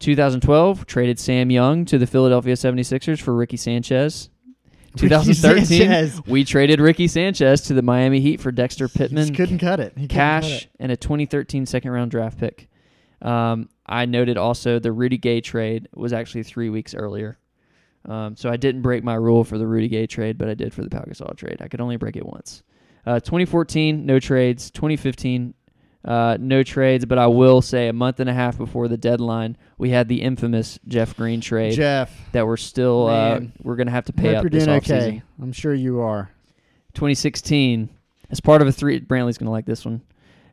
2012 0.00 0.86
traded 0.86 1.18
Sam 1.18 1.50
Young 1.50 1.84
to 1.86 1.98
the 1.98 2.06
Philadelphia 2.06 2.54
76ers 2.54 3.20
for 3.20 3.34
Ricky 3.34 3.56
Sanchez. 3.56 4.30
2013, 4.96 5.64
Sanchez. 5.64 6.22
we 6.26 6.42
traded 6.44 6.80
Ricky 6.80 7.06
Sanchez 7.06 7.60
to 7.62 7.74
the 7.74 7.82
Miami 7.82 8.20
Heat 8.20 8.40
for 8.40 8.50
Dexter 8.50 8.88
Pittman, 8.88 9.26
just 9.26 9.34
couldn't 9.34 9.58
cut 9.58 9.78
it. 9.78 9.92
He 9.96 10.08
cash, 10.08 10.62
it. 10.64 10.68
and 10.80 10.90
a 10.90 10.96
2013 10.96 11.66
second 11.66 11.90
round 11.90 12.10
draft 12.10 12.38
pick. 12.38 12.68
Um, 13.20 13.68
I 13.84 14.06
noted 14.06 14.38
also 14.38 14.78
the 14.78 14.92
Rudy 14.92 15.18
Gay 15.18 15.42
trade 15.42 15.88
was 15.94 16.14
actually 16.14 16.44
three 16.44 16.70
weeks 16.70 16.94
earlier. 16.94 17.38
Um, 18.06 18.36
so 18.36 18.50
I 18.50 18.56
didn't 18.56 18.82
break 18.82 19.02
my 19.04 19.14
rule 19.14 19.44
for 19.44 19.58
the 19.58 19.66
Rudy 19.66 19.88
Gay 19.88 20.06
trade, 20.06 20.38
but 20.38 20.48
I 20.48 20.54
did 20.54 20.72
for 20.72 20.82
the 20.82 20.90
Pau 20.90 21.02
Gasol 21.02 21.36
trade. 21.36 21.58
I 21.60 21.68
could 21.68 21.80
only 21.80 21.96
break 21.96 22.16
it 22.16 22.24
once. 22.24 22.62
Uh, 23.04 23.20
2014, 23.20 24.06
no 24.06 24.18
trades. 24.20 24.70
2015, 24.70 25.54
uh, 26.04 26.36
no 26.40 26.62
trades. 26.62 27.04
But 27.04 27.18
I 27.18 27.26
will 27.26 27.62
say, 27.62 27.88
a 27.88 27.92
month 27.92 28.20
and 28.20 28.30
a 28.30 28.34
half 28.34 28.56
before 28.58 28.88
the 28.88 28.96
deadline, 28.96 29.56
we 29.76 29.90
had 29.90 30.08
the 30.08 30.22
infamous 30.22 30.78
Jeff 30.86 31.16
Green 31.16 31.40
trade 31.40 31.74
Jeff, 31.74 32.12
that 32.32 32.46
we're 32.46 32.56
still 32.56 33.06
uh, 33.08 33.40
we're 33.62 33.76
gonna 33.76 33.90
have 33.90 34.06
to 34.06 34.12
pay 34.12 34.28
hope 34.28 34.36
up 34.38 34.42
you're 34.44 34.50
this 34.50 34.64
doing 34.64 34.80
offseason. 34.80 35.06
okay. 35.08 35.22
I'm 35.42 35.52
sure 35.52 35.74
you 35.74 36.00
are. 36.00 36.30
2016, 36.94 37.90
as 38.30 38.40
part 38.40 38.62
of 38.62 38.68
a 38.68 38.72
three, 38.72 39.00
Brantley's 39.00 39.38
going 39.38 39.46
to 39.46 39.52
like 39.52 39.66
this 39.66 39.84
one. 39.84 40.00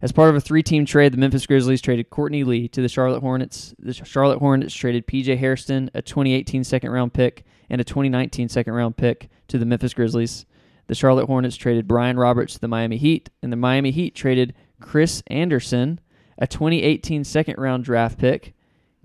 As 0.03 0.11
part 0.11 0.29
of 0.29 0.35
a 0.35 0.41
three-team 0.41 0.85
trade, 0.85 1.13
the 1.13 1.17
Memphis 1.17 1.45
Grizzlies 1.47 1.79
traded 1.81 2.09
Courtney 2.09 2.43
Lee 2.43 2.67
to 2.67 2.81
the 2.81 2.89
Charlotte 2.89 3.21
Hornets. 3.21 3.73
The 3.79 3.93
Charlotte 3.93 4.39
Hornets 4.39 4.75
traded 4.75 5.07
P.J. 5.07 5.37
Hairston, 5.37 5.89
a 5.93 6.01
2018 6.01 6.65
second-round 6.65 7.13
pick, 7.13 7.45
and 7.69 7.79
a 7.79 7.85
2019 7.85 8.49
second-round 8.49 8.97
pick 8.97 9.29
to 9.47 9.57
the 9.57 9.65
Memphis 9.65 9.93
Grizzlies. 9.93 10.45
The 10.87 10.95
Charlotte 10.95 11.27
Hornets 11.27 11.55
traded 11.55 11.87
Brian 11.87 12.19
Roberts 12.19 12.55
to 12.55 12.59
the 12.59 12.67
Miami 12.67 12.97
Heat, 12.97 13.29
and 13.41 13.49
the 13.49 13.55
Miami 13.57 13.91
Heat 13.91 14.13
traded 14.13 14.53
Chris 14.81 15.23
Andersen, 15.27 16.01
a 16.37 16.47
2018 16.47 17.23
second-round 17.23 17.85
draft 17.85 18.19
pick. 18.19 18.53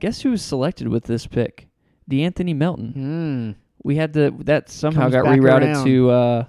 Guess 0.01 0.23
who 0.23 0.31
was 0.33 0.43
selected 0.43 0.89
with 0.89 1.05
this 1.05 1.29
pick? 1.29 1.69
De'Anthony 2.11 2.57
Melton 2.57 2.93
Hmm. 2.93 3.51
we 3.85 3.95
had 3.95 4.15
to 4.15 4.35
that 4.41 4.69
somehow 4.69 5.03
Comes 5.03 5.13
got 5.15 5.27
rerouted 5.27 5.75
around. 5.75 5.87
to 5.87 6.11
uh 6.11 6.45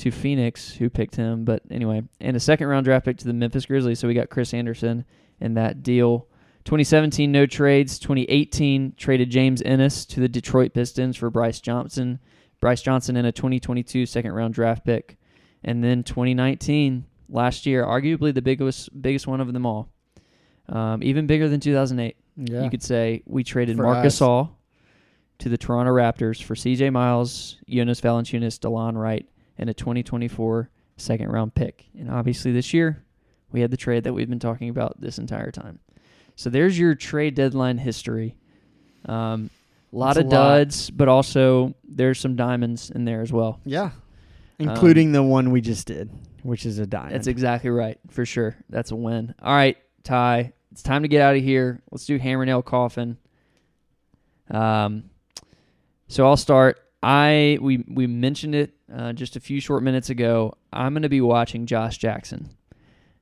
to 0.00 0.10
Phoenix 0.10 0.72
who 0.74 0.90
picked 0.90 1.16
him. 1.16 1.44
But 1.44 1.62
anyway 1.70 2.02
and 2.20 2.36
a 2.36 2.40
second 2.40 2.66
round 2.68 2.84
draft 2.84 3.04
pick 3.04 3.16
to 3.18 3.26
the 3.26 3.32
Memphis 3.32 3.66
Grizzlies. 3.66 3.98
So 3.98 4.08
we 4.08 4.14
got 4.14 4.30
Chris 4.30 4.52
Andersen 4.54 5.04
in 5.40 5.54
that 5.54 5.82
deal. 5.82 6.26
2017 6.64 7.30
no 7.32 7.46
trades. 7.46 7.98
2018 7.98 8.94
traded 8.96 9.30
James 9.30 9.62
Ennis 9.62 10.04
to 10.06 10.20
the 10.20 10.28
Detroit 10.28 10.74
Pistons 10.74 11.16
for 11.16 11.30
Brice 11.30 11.60
Johnson. 11.60 12.18
Brice 12.60 12.82
Johnson 12.82 13.16
in 13.16 13.24
a 13.24 13.32
2022 13.32 14.04
second 14.06 14.32
round 14.32 14.54
draft 14.54 14.84
pick. 14.84 15.16
And 15.64 15.82
then 15.82 16.02
2019 16.04 17.06
last 17.28 17.64
year 17.66 17.84
arguably 17.84 18.34
the 18.34 18.42
biggest 18.42 18.88
biggest 19.00 19.26
one 19.26 19.40
of 19.40 19.52
them 19.52 19.64
all. 19.66 19.88
Um, 20.68 21.02
even 21.02 21.26
bigger 21.26 21.48
than 21.48 21.60
2008 21.60 22.16
Yeah. 22.36 22.62
you 22.64 22.70
could 22.70 22.82
say. 22.82 23.22
We 23.26 23.42
traded 23.44 23.76
For 23.76 23.82
Marcus 23.84 24.20
us. 24.20 24.26
Gasol 24.26 24.50
to 25.38 25.48
the 25.48 25.56
Toronto 25.58 25.90
Raptors 25.92 26.42
for 26.42 26.54
C.J. 26.54 26.90
Miles, 26.90 27.56
Jonas 27.68 28.00
Valanciunas, 28.02 28.58
Delon 28.60 28.94
Wright, 28.94 29.26
and 29.60 29.70
a 29.70 29.74
2024 29.74 30.70
second 30.96 31.30
round 31.30 31.54
pick. 31.54 31.86
And 31.96 32.10
obviously 32.10 32.50
this 32.50 32.74
year 32.74 33.04
we 33.52 33.60
had 33.60 33.70
the 33.70 33.76
trade 33.76 34.04
that 34.04 34.12
we've 34.12 34.28
been 34.28 34.40
talking 34.40 34.68
about 34.68 35.00
this 35.00 35.18
entire 35.18 35.52
time. 35.52 35.78
So 36.34 36.50
there's 36.50 36.78
your 36.78 36.94
trade 36.94 37.34
deadline 37.34 37.78
history. 37.78 38.36
Um, 39.04 39.50
a 39.92 39.96
lot 39.96 40.16
of 40.16 40.26
a 40.26 40.28
lot. 40.28 40.30
duds, 40.30 40.90
but 40.90 41.08
also 41.08 41.74
there's 41.84 42.18
some 42.18 42.34
diamonds 42.36 42.90
in 42.90 43.04
there 43.04 43.20
as 43.20 43.32
well. 43.32 43.60
yeah. 43.64 43.90
Including 44.58 45.12
the 45.12 45.22
one 45.22 45.52
we 45.52 45.62
just 45.62 45.86
did, 45.86 46.10
which 46.42 46.66
is 46.66 46.78
a 46.78 46.86
diamond. 46.86 47.14
That's 47.14 47.28
exactly 47.28 47.70
right, 47.70 47.98
for 48.10 48.26
sure. 48.26 48.56
That's 48.68 48.90
a 48.90 48.96
win. 48.96 49.34
All 49.40 49.54
right, 49.54 49.78
Ty, 50.04 50.52
it's 50.70 50.82
time 50.82 51.00
to 51.00 51.08
get 51.08 51.22
out 51.22 51.34
of 51.34 51.42
here. 51.42 51.80
Let's 51.90 52.04
do 52.04 52.18
hammer 52.18 52.44
nail 52.44 52.60
coffin. 52.60 53.16
Um, 54.50 55.04
so 56.08 56.26
I'll 56.26 56.36
start. 56.36 56.78
I 57.02 57.56
we 57.62 57.84
we 57.88 58.06
mentioned 58.06 58.54
it 58.54 58.74
uh, 58.94 59.12
just 59.12 59.36
a 59.36 59.40
few 59.40 59.60
short 59.60 59.82
minutes 59.82 60.10
ago. 60.10 60.54
I'm 60.72 60.92
going 60.92 61.02
to 61.02 61.08
be 61.08 61.20
watching 61.20 61.66
Josh 61.66 61.98
Jackson 61.98 62.50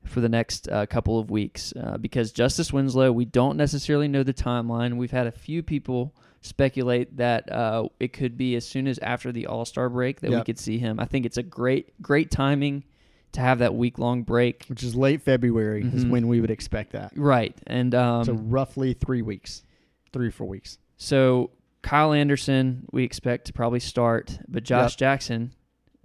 for 0.05 0.21
the 0.21 0.29
next 0.29 0.69
uh, 0.69 0.87
couple 0.87 1.19
of 1.19 1.31
weeks 1.31 1.73
uh, 1.81 1.99
because 1.99 2.33
Justise 2.33 2.73
Winslow. 2.73 3.13
We 3.13 3.25
don't 3.25 3.57
necessarily 3.57 4.09
know 4.09 4.23
the 4.23 4.33
timeline. 4.35 4.97
We've 4.97 5.11
had 5.11 5.27
a 5.27 5.33
few 5.33 5.63
people 5.63 6.15
speculate 6.41 7.17
that 7.17 7.51
uh, 7.53 7.89
it 8.01 8.13
could 8.13 8.37
be 8.37 8.55
as 8.57 8.67
soon 8.67 8.87
as 8.87 8.99
after 9.01 9.33
the 9.33 9.47
All 9.47 9.65
Star 9.65 9.89
break 9.91 10.21
that 10.21 10.31
we 10.31 10.43
could 10.45 10.59
see 10.59 10.79
him. 10.79 10.99
I 11.01 11.05
think 11.05 11.27
it's 11.27 11.37
a 11.37 11.43
great 11.43 12.01
great 12.01 12.31
timing 12.31 12.85
to 13.33 13.41
have 13.41 13.59
that 13.59 13.75
week 13.75 13.99
long 13.99 14.23
break. 14.23 14.65
which 14.69 14.83
is 14.83 14.95
late 14.95 15.21
February 15.21 15.83
is 15.93 16.05
Mhm. 16.07 16.11
when 16.11 16.29
we 16.29 16.41
would 16.41 16.51
expect 16.51 16.93
that. 16.93 17.13
Right, 17.15 17.55
and 17.67 17.95
um, 17.95 18.25
so 18.25 18.33
roughly 18.33 18.95
three 18.95 19.21
weeks, 19.21 19.63
three 20.15 20.29
or 20.29 20.31
four 20.31 20.47
weeks. 20.49 20.79
So 20.97 21.51
Kyle 21.83 22.13
Anderson, 22.15 22.87
we 22.93 23.05
expect 23.05 23.47
to 23.49 23.53
probably 23.53 23.81
start, 23.81 24.39
but 24.49 24.63
Josh 24.65 24.93
Yep. 24.93 24.99
Jackson 24.99 25.53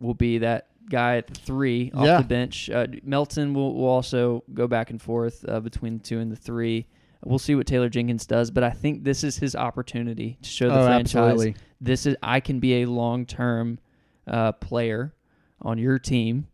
will 0.04 0.14
be 0.14 0.38
that 0.40 0.68
guy 0.90 1.18
at 1.18 1.28
the 1.28 1.34
three 1.34 1.90
off 1.94 2.06
Yeah. 2.06 2.18
the 2.20 2.28
bench. 2.28 2.70
Uh, 2.70 2.88
Melton 3.04 3.54
will, 3.54 3.74
will 3.74 3.88
also 3.90 4.44
go 4.54 4.68
back 4.68 4.90
and 4.92 5.02
forth 5.02 5.44
uh, 5.48 5.60
between 5.62 5.98
the 5.98 6.04
two 6.04 6.20
and 6.20 6.32
the 6.32 6.36
three. 6.36 6.86
We'll 7.26 7.40
see 7.40 7.56
what 7.56 7.66
Taylor 7.68 7.88
Jenkins 7.90 8.26
does, 8.26 8.52
but 8.52 8.64
I 8.66 8.70
think 8.72 9.04
this 9.06 9.24
is 9.24 9.38
his 9.38 9.56
opportunity 9.56 10.38
to 10.42 10.50
show 10.50 10.68
the 10.70 10.80
oh, 10.82 10.86
franchise 10.86 11.16
absolutely. 11.32 11.56
this 11.80 12.06
is 12.06 12.18
I 12.22 12.42
can 12.42 12.60
be 12.60 12.82
a 12.82 12.86
long 12.86 13.26
term 13.26 13.80
uh, 14.28 14.52
player 14.52 15.14
on 15.62 15.78
your 15.78 16.00
team, 16.00 16.48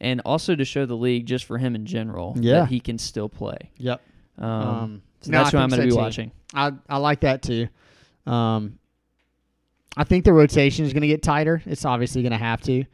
and 0.00 0.20
also 0.24 0.56
to 0.56 0.64
show 0.64 0.84
the 0.84 0.96
league 0.96 1.26
just 1.26 1.44
for 1.44 1.58
him 1.58 1.76
in 1.76 1.86
general 1.86 2.34
Yeah. 2.40 2.60
that 2.60 2.68
he 2.70 2.80
can 2.80 2.98
still 2.98 3.28
play. 3.28 3.56
Yep. 3.78 4.02
Um, 4.38 4.50
Um, 4.50 5.02
so 5.20 5.30
no, 5.30 5.38
that's 5.38 5.54
I 5.54 5.58
who 5.58 5.62
I'm 5.62 5.68
going 5.70 5.80
to 5.82 5.84
so 5.84 5.86
be 5.86 5.90
too. 5.92 5.96
watching. 5.96 6.32
I 6.54 6.72
I 6.88 6.96
like 6.98 7.20
that 7.20 7.42
too. 7.42 7.68
Um, 8.26 8.78
I 9.96 10.04
think 10.04 10.24
the 10.24 10.32
rotation 10.32 10.84
is 10.84 10.92
going 10.92 11.02
to 11.02 11.08
get 11.08 11.22
tighter. 11.22 11.62
It's 11.64 11.84
obviously 11.84 12.22
going 12.22 12.32
to 12.32 12.38
have 12.38 12.60
to, 12.62 12.84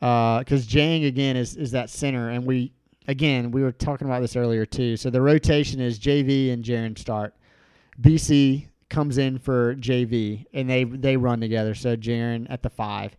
because 0.00 0.66
Dieng 0.66 1.06
again 1.06 1.36
is 1.36 1.56
is 1.56 1.70
that 1.72 1.90
center, 1.90 2.30
and 2.30 2.44
we 2.44 2.72
again 3.06 3.50
we 3.50 3.62
were 3.62 3.72
talking 3.72 4.06
about 4.06 4.20
this 4.20 4.36
earlier 4.36 4.66
too. 4.66 4.96
So 4.96 5.10
the 5.10 5.20
rotation 5.20 5.80
is 5.80 5.98
JV 5.98 6.52
and 6.52 6.64
Jaren 6.64 6.98
start. 6.98 7.34
BC 8.00 8.68
comes 8.88 9.18
in 9.18 9.38
for 9.38 9.74
JV, 9.76 10.46
and 10.52 10.68
they 10.68 10.84
they 10.84 11.16
run 11.16 11.40
together. 11.40 11.74
So 11.74 11.96
Jaren 11.96 12.46
at 12.50 12.62
the 12.62 12.70
five. 12.70 13.16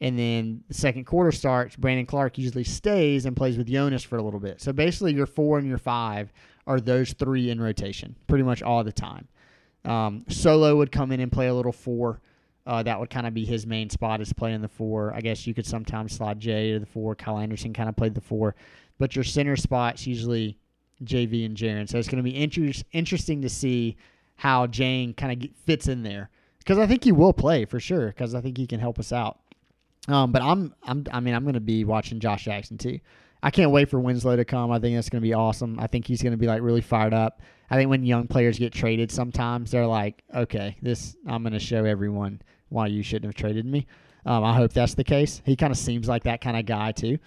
And 0.00 0.16
then 0.16 0.62
the 0.68 0.74
second 0.74 1.06
quarter 1.06 1.32
starts. 1.32 1.74
Brandon 1.74 2.06
Clarke 2.06 2.38
usually 2.38 2.62
stays 2.62 3.26
and 3.26 3.36
plays 3.36 3.58
with 3.58 3.66
Jonas 3.66 4.04
for 4.04 4.16
a 4.16 4.22
little 4.22 4.38
bit. 4.38 4.60
So 4.60 4.72
basically, 4.72 5.12
your 5.12 5.26
four 5.26 5.58
and 5.58 5.66
your 5.66 5.78
five 5.78 6.32
are 6.68 6.80
those 6.80 7.12
three 7.14 7.50
in 7.50 7.60
rotation 7.60 8.14
pretty 8.28 8.44
much 8.44 8.62
all 8.62 8.84
the 8.84 8.92
time. 8.92 9.26
Um, 9.84 10.24
Solo 10.28 10.76
would 10.76 10.92
come 10.92 11.10
in 11.10 11.18
and 11.18 11.32
play 11.32 11.48
a 11.48 11.54
little 11.54 11.72
four. 11.72 12.20
Uh, 12.68 12.82
that 12.82 13.00
would 13.00 13.08
kind 13.08 13.26
of 13.26 13.32
be 13.32 13.46
his 13.46 13.66
main 13.66 13.88
spot 13.88 14.20
is 14.20 14.30
playing 14.30 14.60
the 14.60 14.68
four. 14.68 15.14
I 15.14 15.22
guess 15.22 15.46
you 15.46 15.54
could 15.54 15.64
sometimes 15.64 16.14
slide 16.14 16.38
Jae 16.38 16.74
to 16.74 16.80
the 16.80 16.86
four. 16.86 17.14
Kyle 17.14 17.38
Anderson 17.38 17.72
kind 17.72 17.88
of 17.88 17.96
played 17.96 18.14
the 18.14 18.20
four, 18.20 18.54
but 18.98 19.16
your 19.16 19.24
center 19.24 19.56
spot's 19.56 20.06
usually 20.06 20.58
JV 21.02 21.46
and 21.46 21.56
Jaren. 21.56 21.88
So 21.88 21.98
it's 21.98 22.08
going 22.08 22.22
to 22.22 22.30
be 22.30 22.36
inter- 22.36 22.78
interesting 22.92 23.40
to 23.40 23.48
see 23.48 23.96
how 24.36 24.66
Dieng 24.66 25.16
kind 25.16 25.42
of 25.42 25.50
fits 25.64 25.88
in 25.88 26.02
there 26.02 26.28
because 26.58 26.76
I 26.76 26.86
think 26.86 27.04
he 27.04 27.10
will 27.10 27.32
play 27.32 27.64
for 27.64 27.80
sure 27.80 28.08
because 28.08 28.34
I 28.34 28.42
think 28.42 28.58
he 28.58 28.66
can 28.66 28.80
help 28.80 28.98
us 28.98 29.14
out. 29.14 29.38
Um, 30.06 30.30
but 30.30 30.42
I'm 30.42 30.74
I'm 30.82 31.06
I 31.10 31.20
mean 31.20 31.34
I'm 31.34 31.44
going 31.44 31.54
to 31.54 31.60
be 31.60 31.84
watching 31.84 32.20
Josh 32.20 32.44
Jackson 32.44 32.76
too. 32.76 32.98
I 33.42 33.50
can't 33.50 33.70
wait 33.70 33.88
for 33.88 33.98
Winslow 33.98 34.36
to 34.36 34.44
come. 34.44 34.70
I 34.72 34.78
think 34.78 34.94
that's 34.94 35.08
going 35.08 35.22
to 35.22 35.26
be 35.26 35.32
awesome. 35.32 35.80
I 35.80 35.86
think 35.86 36.06
he's 36.06 36.22
going 36.22 36.32
to 36.32 36.36
be 36.36 36.46
like 36.46 36.60
really 36.60 36.82
fired 36.82 37.14
up. 37.14 37.40
I 37.70 37.76
think 37.76 37.88
when 37.88 38.04
young 38.04 38.26
players 38.26 38.58
get 38.58 38.74
traded, 38.74 39.10
sometimes 39.10 39.70
they're 39.70 39.86
like, 39.86 40.22
okay, 40.34 40.76
this 40.82 41.16
I'm 41.26 41.42
going 41.42 41.54
to 41.54 41.58
show 41.58 41.86
everyone 41.86 42.42
why 42.68 42.86
you 42.86 43.02
shouldn't 43.02 43.26
have 43.26 43.34
traded 43.34 43.66
me. 43.66 43.86
Um, 44.26 44.44
I 44.44 44.54
hope 44.54 44.72
that's 44.72 44.94
the 44.94 45.04
case. 45.04 45.40
He 45.44 45.56
kind 45.56 45.70
of 45.70 45.78
seems 45.78 46.08
like 46.08 46.24
that 46.24 46.40
kind 46.40 46.56
of 46.56 46.66
guy 46.66 46.92
too. 46.92 47.18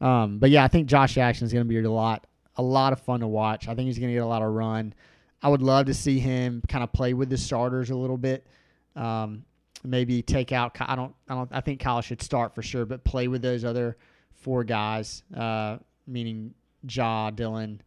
Um, 0.00 0.38
but 0.38 0.50
yeah, 0.50 0.64
I 0.64 0.68
think 0.68 0.86
Josh 0.86 1.14
Jackson 1.14 1.46
is 1.46 1.52
going 1.52 1.64
to 1.64 1.68
be 1.68 1.78
a 1.78 1.90
lot 1.90 2.26
a 2.56 2.62
lot 2.62 2.92
of 2.92 3.00
fun 3.00 3.20
to 3.20 3.26
watch. 3.26 3.68
I 3.68 3.74
think 3.74 3.86
he's 3.86 3.98
going 3.98 4.10
to 4.10 4.14
get 4.14 4.22
a 4.22 4.26
lot 4.26 4.42
of 4.42 4.52
run. 4.52 4.94
I 5.42 5.48
would 5.48 5.62
love 5.62 5.86
to 5.86 5.94
see 5.94 6.18
him 6.18 6.62
kind 6.68 6.82
of 6.82 6.92
play 6.92 7.12
with 7.14 7.28
the 7.28 7.36
starters 7.36 7.90
a 7.90 7.96
little 7.96 8.16
bit. 8.16 8.46
Um, 8.94 9.44
maybe 9.84 10.22
take 10.22 10.52
out. 10.52 10.76
I 10.80 10.96
don't. 10.96 11.14
I 11.28 11.34
don't. 11.34 11.50
I 11.52 11.60
think 11.60 11.80
Kyle 11.80 12.00
should 12.00 12.22
start 12.22 12.54
for 12.54 12.62
sure, 12.62 12.84
but 12.84 13.04
play 13.04 13.28
with 13.28 13.42
those 13.42 13.64
other 13.64 13.96
four 14.34 14.64
guys, 14.64 15.22
uh, 15.36 15.78
meaning 16.06 16.54
Ja, 16.88 17.30
Dillon, 17.30 17.80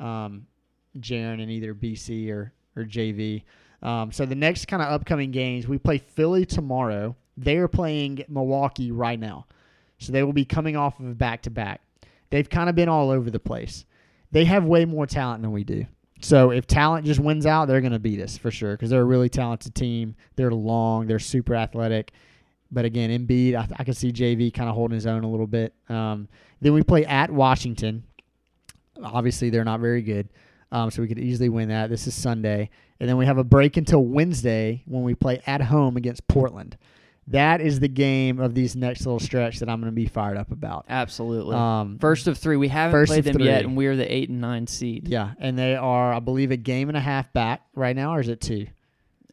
um, 0.00 0.46
Jaren, 0.98 1.40
and 1.42 1.50
either 1.50 1.74
BC 1.74 2.30
or 2.30 2.52
or 2.76 2.84
JV. 2.84 3.42
Um, 3.82 4.12
so 4.12 4.26
the 4.26 4.34
next 4.34 4.66
kind 4.66 4.82
of 4.82 4.88
upcoming 4.88 5.30
games, 5.30 5.68
we 5.68 5.78
play 5.78 5.98
Philly 5.98 6.46
tomorrow. 6.46 7.14
They 7.36 7.56
are 7.58 7.68
playing 7.68 8.24
Milwaukee 8.28 8.90
right 8.90 9.18
now, 9.18 9.46
so 9.98 10.12
they 10.12 10.22
will 10.22 10.32
be 10.32 10.44
coming 10.44 10.76
off 10.76 10.98
of 10.98 11.06
a 11.06 11.14
back 11.14 11.42
to 11.42 11.50
back. 11.50 11.82
They've 12.30 12.48
kind 12.48 12.68
of 12.68 12.74
been 12.74 12.88
all 12.88 13.10
over 13.10 13.30
the 13.30 13.38
place. 13.38 13.84
They 14.32 14.44
have 14.46 14.64
way 14.64 14.84
more 14.84 15.06
talent 15.06 15.42
than 15.42 15.52
we 15.52 15.64
do. 15.64 15.86
So 16.20 16.50
if 16.50 16.66
talent 16.66 17.06
just 17.06 17.20
wins 17.20 17.46
out, 17.46 17.66
they're 17.66 17.80
going 17.80 17.92
to 17.92 17.98
beat 17.98 18.20
us 18.20 18.38
for 18.38 18.50
sure 18.50 18.72
because 18.72 18.90
they're 18.90 19.02
a 19.02 19.04
really 19.04 19.28
talented 19.28 19.74
team. 19.74 20.16
They're 20.34 20.50
long, 20.50 21.06
they're 21.06 21.18
super 21.18 21.54
athletic. 21.54 22.12
But 22.70 22.84
again, 22.84 23.10
Embiid, 23.10 23.54
I, 23.54 23.68
I 23.78 23.84
can 23.84 23.94
see 23.94 24.12
JV 24.12 24.52
kind 24.52 24.68
of 24.68 24.74
holding 24.74 24.94
his 24.94 25.06
own 25.06 25.24
a 25.24 25.30
little 25.30 25.46
bit. 25.46 25.72
Um, 25.88 26.28
then 26.60 26.72
we 26.72 26.82
play 26.82 27.04
at 27.04 27.30
Washington. 27.30 28.02
Obviously, 29.02 29.50
they're 29.50 29.64
not 29.64 29.80
very 29.80 30.02
good, 30.02 30.28
um, 30.72 30.90
so 30.90 31.02
we 31.02 31.08
could 31.08 31.18
easily 31.18 31.50
win 31.50 31.68
that. 31.68 31.90
This 31.90 32.06
is 32.06 32.14
Sunday, 32.14 32.70
and 33.00 33.08
then 33.08 33.16
we 33.16 33.26
have 33.26 33.38
a 33.38 33.44
break 33.44 33.76
until 33.76 34.04
Wednesday 34.04 34.82
when 34.86 35.02
we 35.02 35.14
play 35.14 35.40
at 35.46 35.60
home 35.62 35.96
against 35.96 36.26
Portland. 36.28 36.76
that 37.28 37.60
is 37.60 37.80
the 37.80 37.88
game 37.88 38.38
of 38.38 38.54
these 38.54 38.76
next 38.76 39.04
little 39.04 39.18
stretch 39.18 39.58
that 39.58 39.68
I'm 39.68 39.80
going 39.80 39.90
to 39.92 39.94
be 39.96 40.06
fired 40.06 40.36
up 40.36 40.52
about. 40.52 40.84
Absolutely. 40.88 41.56
Um, 41.56 41.98
First 41.98 42.28
of 42.28 42.38
three. 42.38 42.56
We 42.56 42.68
haven't 42.68 42.92
first 42.92 43.10
played 43.10 43.24
them 43.24 43.40
yet, 43.42 43.64
and 43.64 43.76
we 43.76 43.86
are 43.86 43.96
the 43.96 44.10
eight 44.12 44.28
and 44.28 44.40
nine 44.40 44.66
seed. 44.68 45.08
yeah, 45.08 45.32
and 45.40 45.58
they 45.58 45.74
are, 45.74 46.14
I 46.14 46.20
believe, 46.20 46.50
a 46.52 46.56
game 46.56 46.88
and 46.88 46.96
a 46.96 47.00
half 47.00 47.32
back 47.32 47.62
right 47.74 47.96
now, 47.96 48.14
or 48.14 48.20
is 48.20 48.28
it 48.28 48.40
two? 48.40 48.66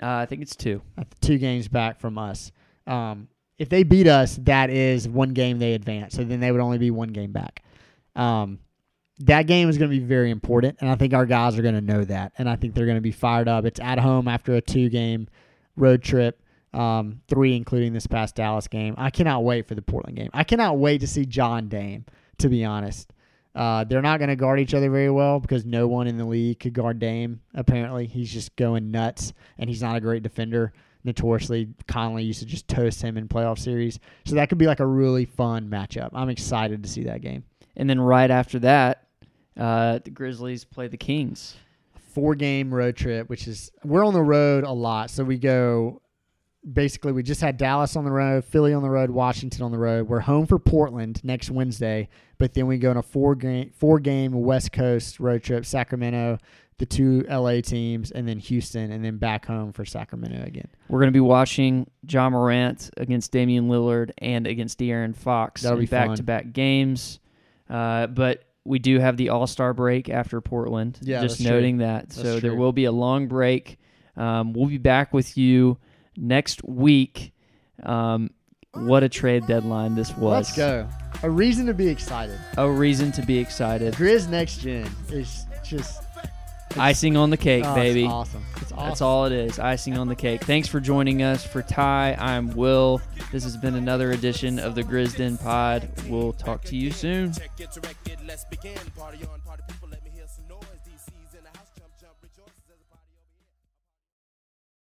Uh, 0.02 0.08
I 0.08 0.26
think 0.26 0.42
it's 0.42 0.56
two. 0.56 0.82
Uh, 0.98 1.04
Two 1.22 1.38
games 1.38 1.68
back 1.68 2.00
from 2.00 2.18
us. 2.18 2.52
Um, 2.88 3.28
if 3.60 3.70
they 3.70 3.84
beat 3.84 4.08
us, 4.08 4.38
that 4.42 4.72
is 4.72 5.08
one 5.08 5.30
game 5.34 5.60
they 5.60 5.74
advance. 5.74 6.16
So 6.16 6.24
then 6.24 6.40
they 6.40 6.52
would 6.52 6.62
only 6.62 6.80
be 6.80 6.90
one 6.90 7.10
game 7.10 7.32
back. 7.32 7.64
Um, 8.16 8.58
that 9.20 9.44
game 9.48 9.70
is 9.70 9.78
going 9.78 9.92
to 9.92 9.98
be 9.98 10.04
very 10.04 10.32
important, 10.32 10.78
and 10.82 10.90
I 10.90 10.96
think 10.96 11.14
our 11.14 11.26
guys 11.26 11.58
are 11.58 11.62
going 11.62 11.76
to 11.76 11.82
know 11.82 12.04
that, 12.04 12.34
and 12.38 12.50
I 12.50 12.56
think 12.56 12.74
they're 12.74 12.86
going 12.86 12.98
to 12.98 13.02
be 13.02 13.12
fired 13.12 13.48
up. 13.48 13.66
It's 13.66 13.80
at 13.80 14.00
home 14.00 14.28
after 14.28 14.56
a 14.56 14.62
two-game 14.62 15.28
road 15.76 16.02
trip, 16.02 16.42
um, 16.74 17.22
three 17.28 17.56
including 17.56 17.94
this 17.94 18.08
past 18.08 18.36
Dallas 18.36 18.68
game. 18.68 18.96
I 18.98 19.12
cannot 19.12 19.44
wait 19.44 19.68
for 19.68 19.76
the 19.76 19.82
Portland 19.82 20.18
game. 20.18 20.30
I 20.34 20.44
cannot 20.44 20.78
wait 20.78 21.02
to 21.02 21.08
see 21.08 21.26
John 21.26 21.68
Dame. 21.68 22.06
To 22.40 22.50
be 22.50 22.66
honest, 22.66 23.14
uh, 23.54 23.84
they're 23.84 24.02
not 24.02 24.18
going 24.18 24.30
to 24.30 24.36
guard 24.36 24.60
each 24.60 24.74
other 24.74 24.90
very 24.90 25.12
well 25.12 25.40
because 25.40 25.66
no 25.66 25.88
one 25.88 26.08
in 26.08 26.18
the 26.18 26.26
league 26.26 26.60
could 26.60 26.74
guard 26.74 26.98
Dame. 26.98 27.42
Apparently, 27.54 28.08
he's 28.08 28.34
just 28.34 28.56
going 28.56 28.90
nuts, 28.90 29.34
and 29.60 29.70
he's 29.70 29.84
not 29.84 29.96
a 29.96 30.02
great 30.02 30.24
defender. 30.24 30.74
Notoriously, 31.04 31.70
Conley 31.88 32.24
used 32.24 32.40
to 32.40 32.46
just 32.46 32.68
toast 32.68 33.02
him 33.02 33.18
in 33.18 33.28
playoff 33.28 33.60
series, 33.60 34.00
so 34.26 34.36
that 34.36 34.50
could 34.50 34.58
be 34.58 34.66
like 34.66 34.80
a 34.80 34.86
really 34.86 35.26
fun 35.26 35.70
matchup. 35.70 36.10
I'm 36.14 36.30
excited 36.30 36.82
to 36.82 36.90
see 36.90 37.04
that 37.04 37.22
game. 37.22 37.44
And 37.76 37.90
then 37.90 38.02
right 38.02 38.32
after 38.32 38.60
that, 38.60 39.03
uh, 39.58 40.00
the 40.04 40.12
Grizzlies 40.12 40.64
play 40.64 40.88
the 40.88 40.98
Kings. 40.98 41.56
four 42.14 42.36
game 42.36 42.74
road 42.74 42.96
trip, 42.96 43.30
which 43.30 43.48
is 43.48 43.72
we're 43.84 44.06
on 44.06 44.14
the 44.14 44.22
road 44.22 44.64
a 44.64 44.72
lot. 44.72 45.10
So 45.10 45.24
we 45.24 45.38
go 45.38 46.02
basically 46.72 47.12
we 47.12 47.24
just 47.24 47.42
had 47.42 47.58
Dallas 47.58 47.96
on 47.96 48.06
the 48.06 48.12
road, 48.12 48.46
Philly 48.46 48.74
on 48.74 48.84
the 48.84 48.90
road, 48.90 49.10
Washington 49.10 49.64
on 49.64 49.72
the 49.72 49.78
road. 49.78 50.08
We're 50.08 50.22
home 50.22 50.46
for 50.46 50.60
Portland 50.60 51.24
next 51.24 51.52
Wednesday, 51.52 52.10
but 52.38 52.54
then 52.54 52.68
we 52.68 52.78
go 52.78 52.90
on 52.90 52.98
a 52.98 53.02
four 53.04 53.36
game 53.36 53.72
four 53.76 54.00
game 54.00 54.32
West 54.32 54.72
Coast 54.72 55.20
road 55.20 55.44
trip, 55.44 55.66
Sacramento, 55.66 56.38
the 56.78 56.86
two 56.86 57.26
LA 57.30 57.62
teams, 57.62 58.12
and 58.12 58.28
then 58.28 58.40
Houston, 58.40 58.92
and 58.92 59.04
then 59.04 59.18
back 59.18 59.46
home 59.46 59.74
for 59.74 59.86
Sacramento 59.86 60.44
again. 60.46 60.68
We're 60.90 61.00
going 61.00 61.12
to 61.12 61.16
be 61.16 61.20
watching 61.20 61.90
Ja 62.08 62.30
Morant 62.30 62.90
against 62.98 63.32
Damian 63.32 63.68
Lillard 63.70 64.12
and 64.20 64.48
against 64.48 64.80
De'Aaron 64.80 65.16
Fox 65.16 65.62
That'll 65.62 65.78
in 65.78 65.86
be 65.86 65.90
back-to-back 65.90 66.54
games. 66.54 67.20
Uh, 67.70 68.08
but 68.08 68.44
we 68.66 68.80
do 68.80 69.00
have 69.00 69.18
the 69.18 69.30
All 69.30 69.48
Star 69.48 69.74
break 69.74 70.10
after 70.10 70.40
Portland. 70.42 71.00
Yeah, 71.02 71.22
just 71.22 71.38
that's 71.38 71.48
true. 71.48 71.56
noting 71.56 71.78
that. 71.78 72.10
That's 72.10 72.22
so 72.22 72.40
there 72.40 72.56
will 72.56 72.72
be 72.72 72.86
a 72.86 72.92
long 72.92 73.28
break. 73.28 73.78
Um, 74.16 74.54
we'll 74.54 74.68
be 74.68 74.78
back 74.78 75.14
with 75.14 75.38
you 75.38 75.78
next 76.16 76.64
week. 76.64 77.34
Um, 77.82 78.30
what 78.74 79.04
a 79.04 79.10
trade 79.10 79.46
deadline 79.48 79.96
this 79.96 80.16
was! 80.18 80.48
Let's 80.48 80.58
go. 80.58 80.88
A 81.22 81.30
reason 81.30 81.66
to 81.68 81.74
be 81.74 81.88
excited. 81.88 82.40
A 82.58 82.70
reason 82.70 83.12
to 83.14 83.22
be 83.22 83.38
excited. 83.38 83.94
Grizz 83.94 84.30
Next 84.30 84.62
Gen 84.62 84.90
is 85.10 85.46
just 85.64 86.03
Icing 86.78 87.18
on 87.18 87.30
the 87.30 87.38
cake, 87.38 87.64
oh, 87.66 87.70
it's 87.70 87.76
baby. 87.76 88.06
awesome. 88.06 88.44
It's 88.62 88.72
awesome. 88.72 88.88
That's 88.88 89.02
all 89.02 89.26
it 89.26 89.32
is. 89.32 89.60
Icing 89.60 89.98
on 89.98 90.08
the 90.08 90.16
cake. 90.16 90.44
Thanks 90.44 90.68
for 90.68 90.80
joining 90.80 91.22
us. 91.22 91.46
For 91.46 91.62
Ty, 91.62 92.16
I'm 92.20 92.56
Will. 92.56 93.02
This 93.32 93.44
has 93.44 93.58
been 93.58 93.76
another 93.76 94.12
edition 94.12 94.60
of 94.60 94.76
the 94.76 94.84
Grizzden 94.84 95.42
Pod. 95.42 95.90
We'll 96.08 96.34
talk 96.34 96.64
to 96.66 96.76
you 96.76 96.92
soon. 96.92 97.34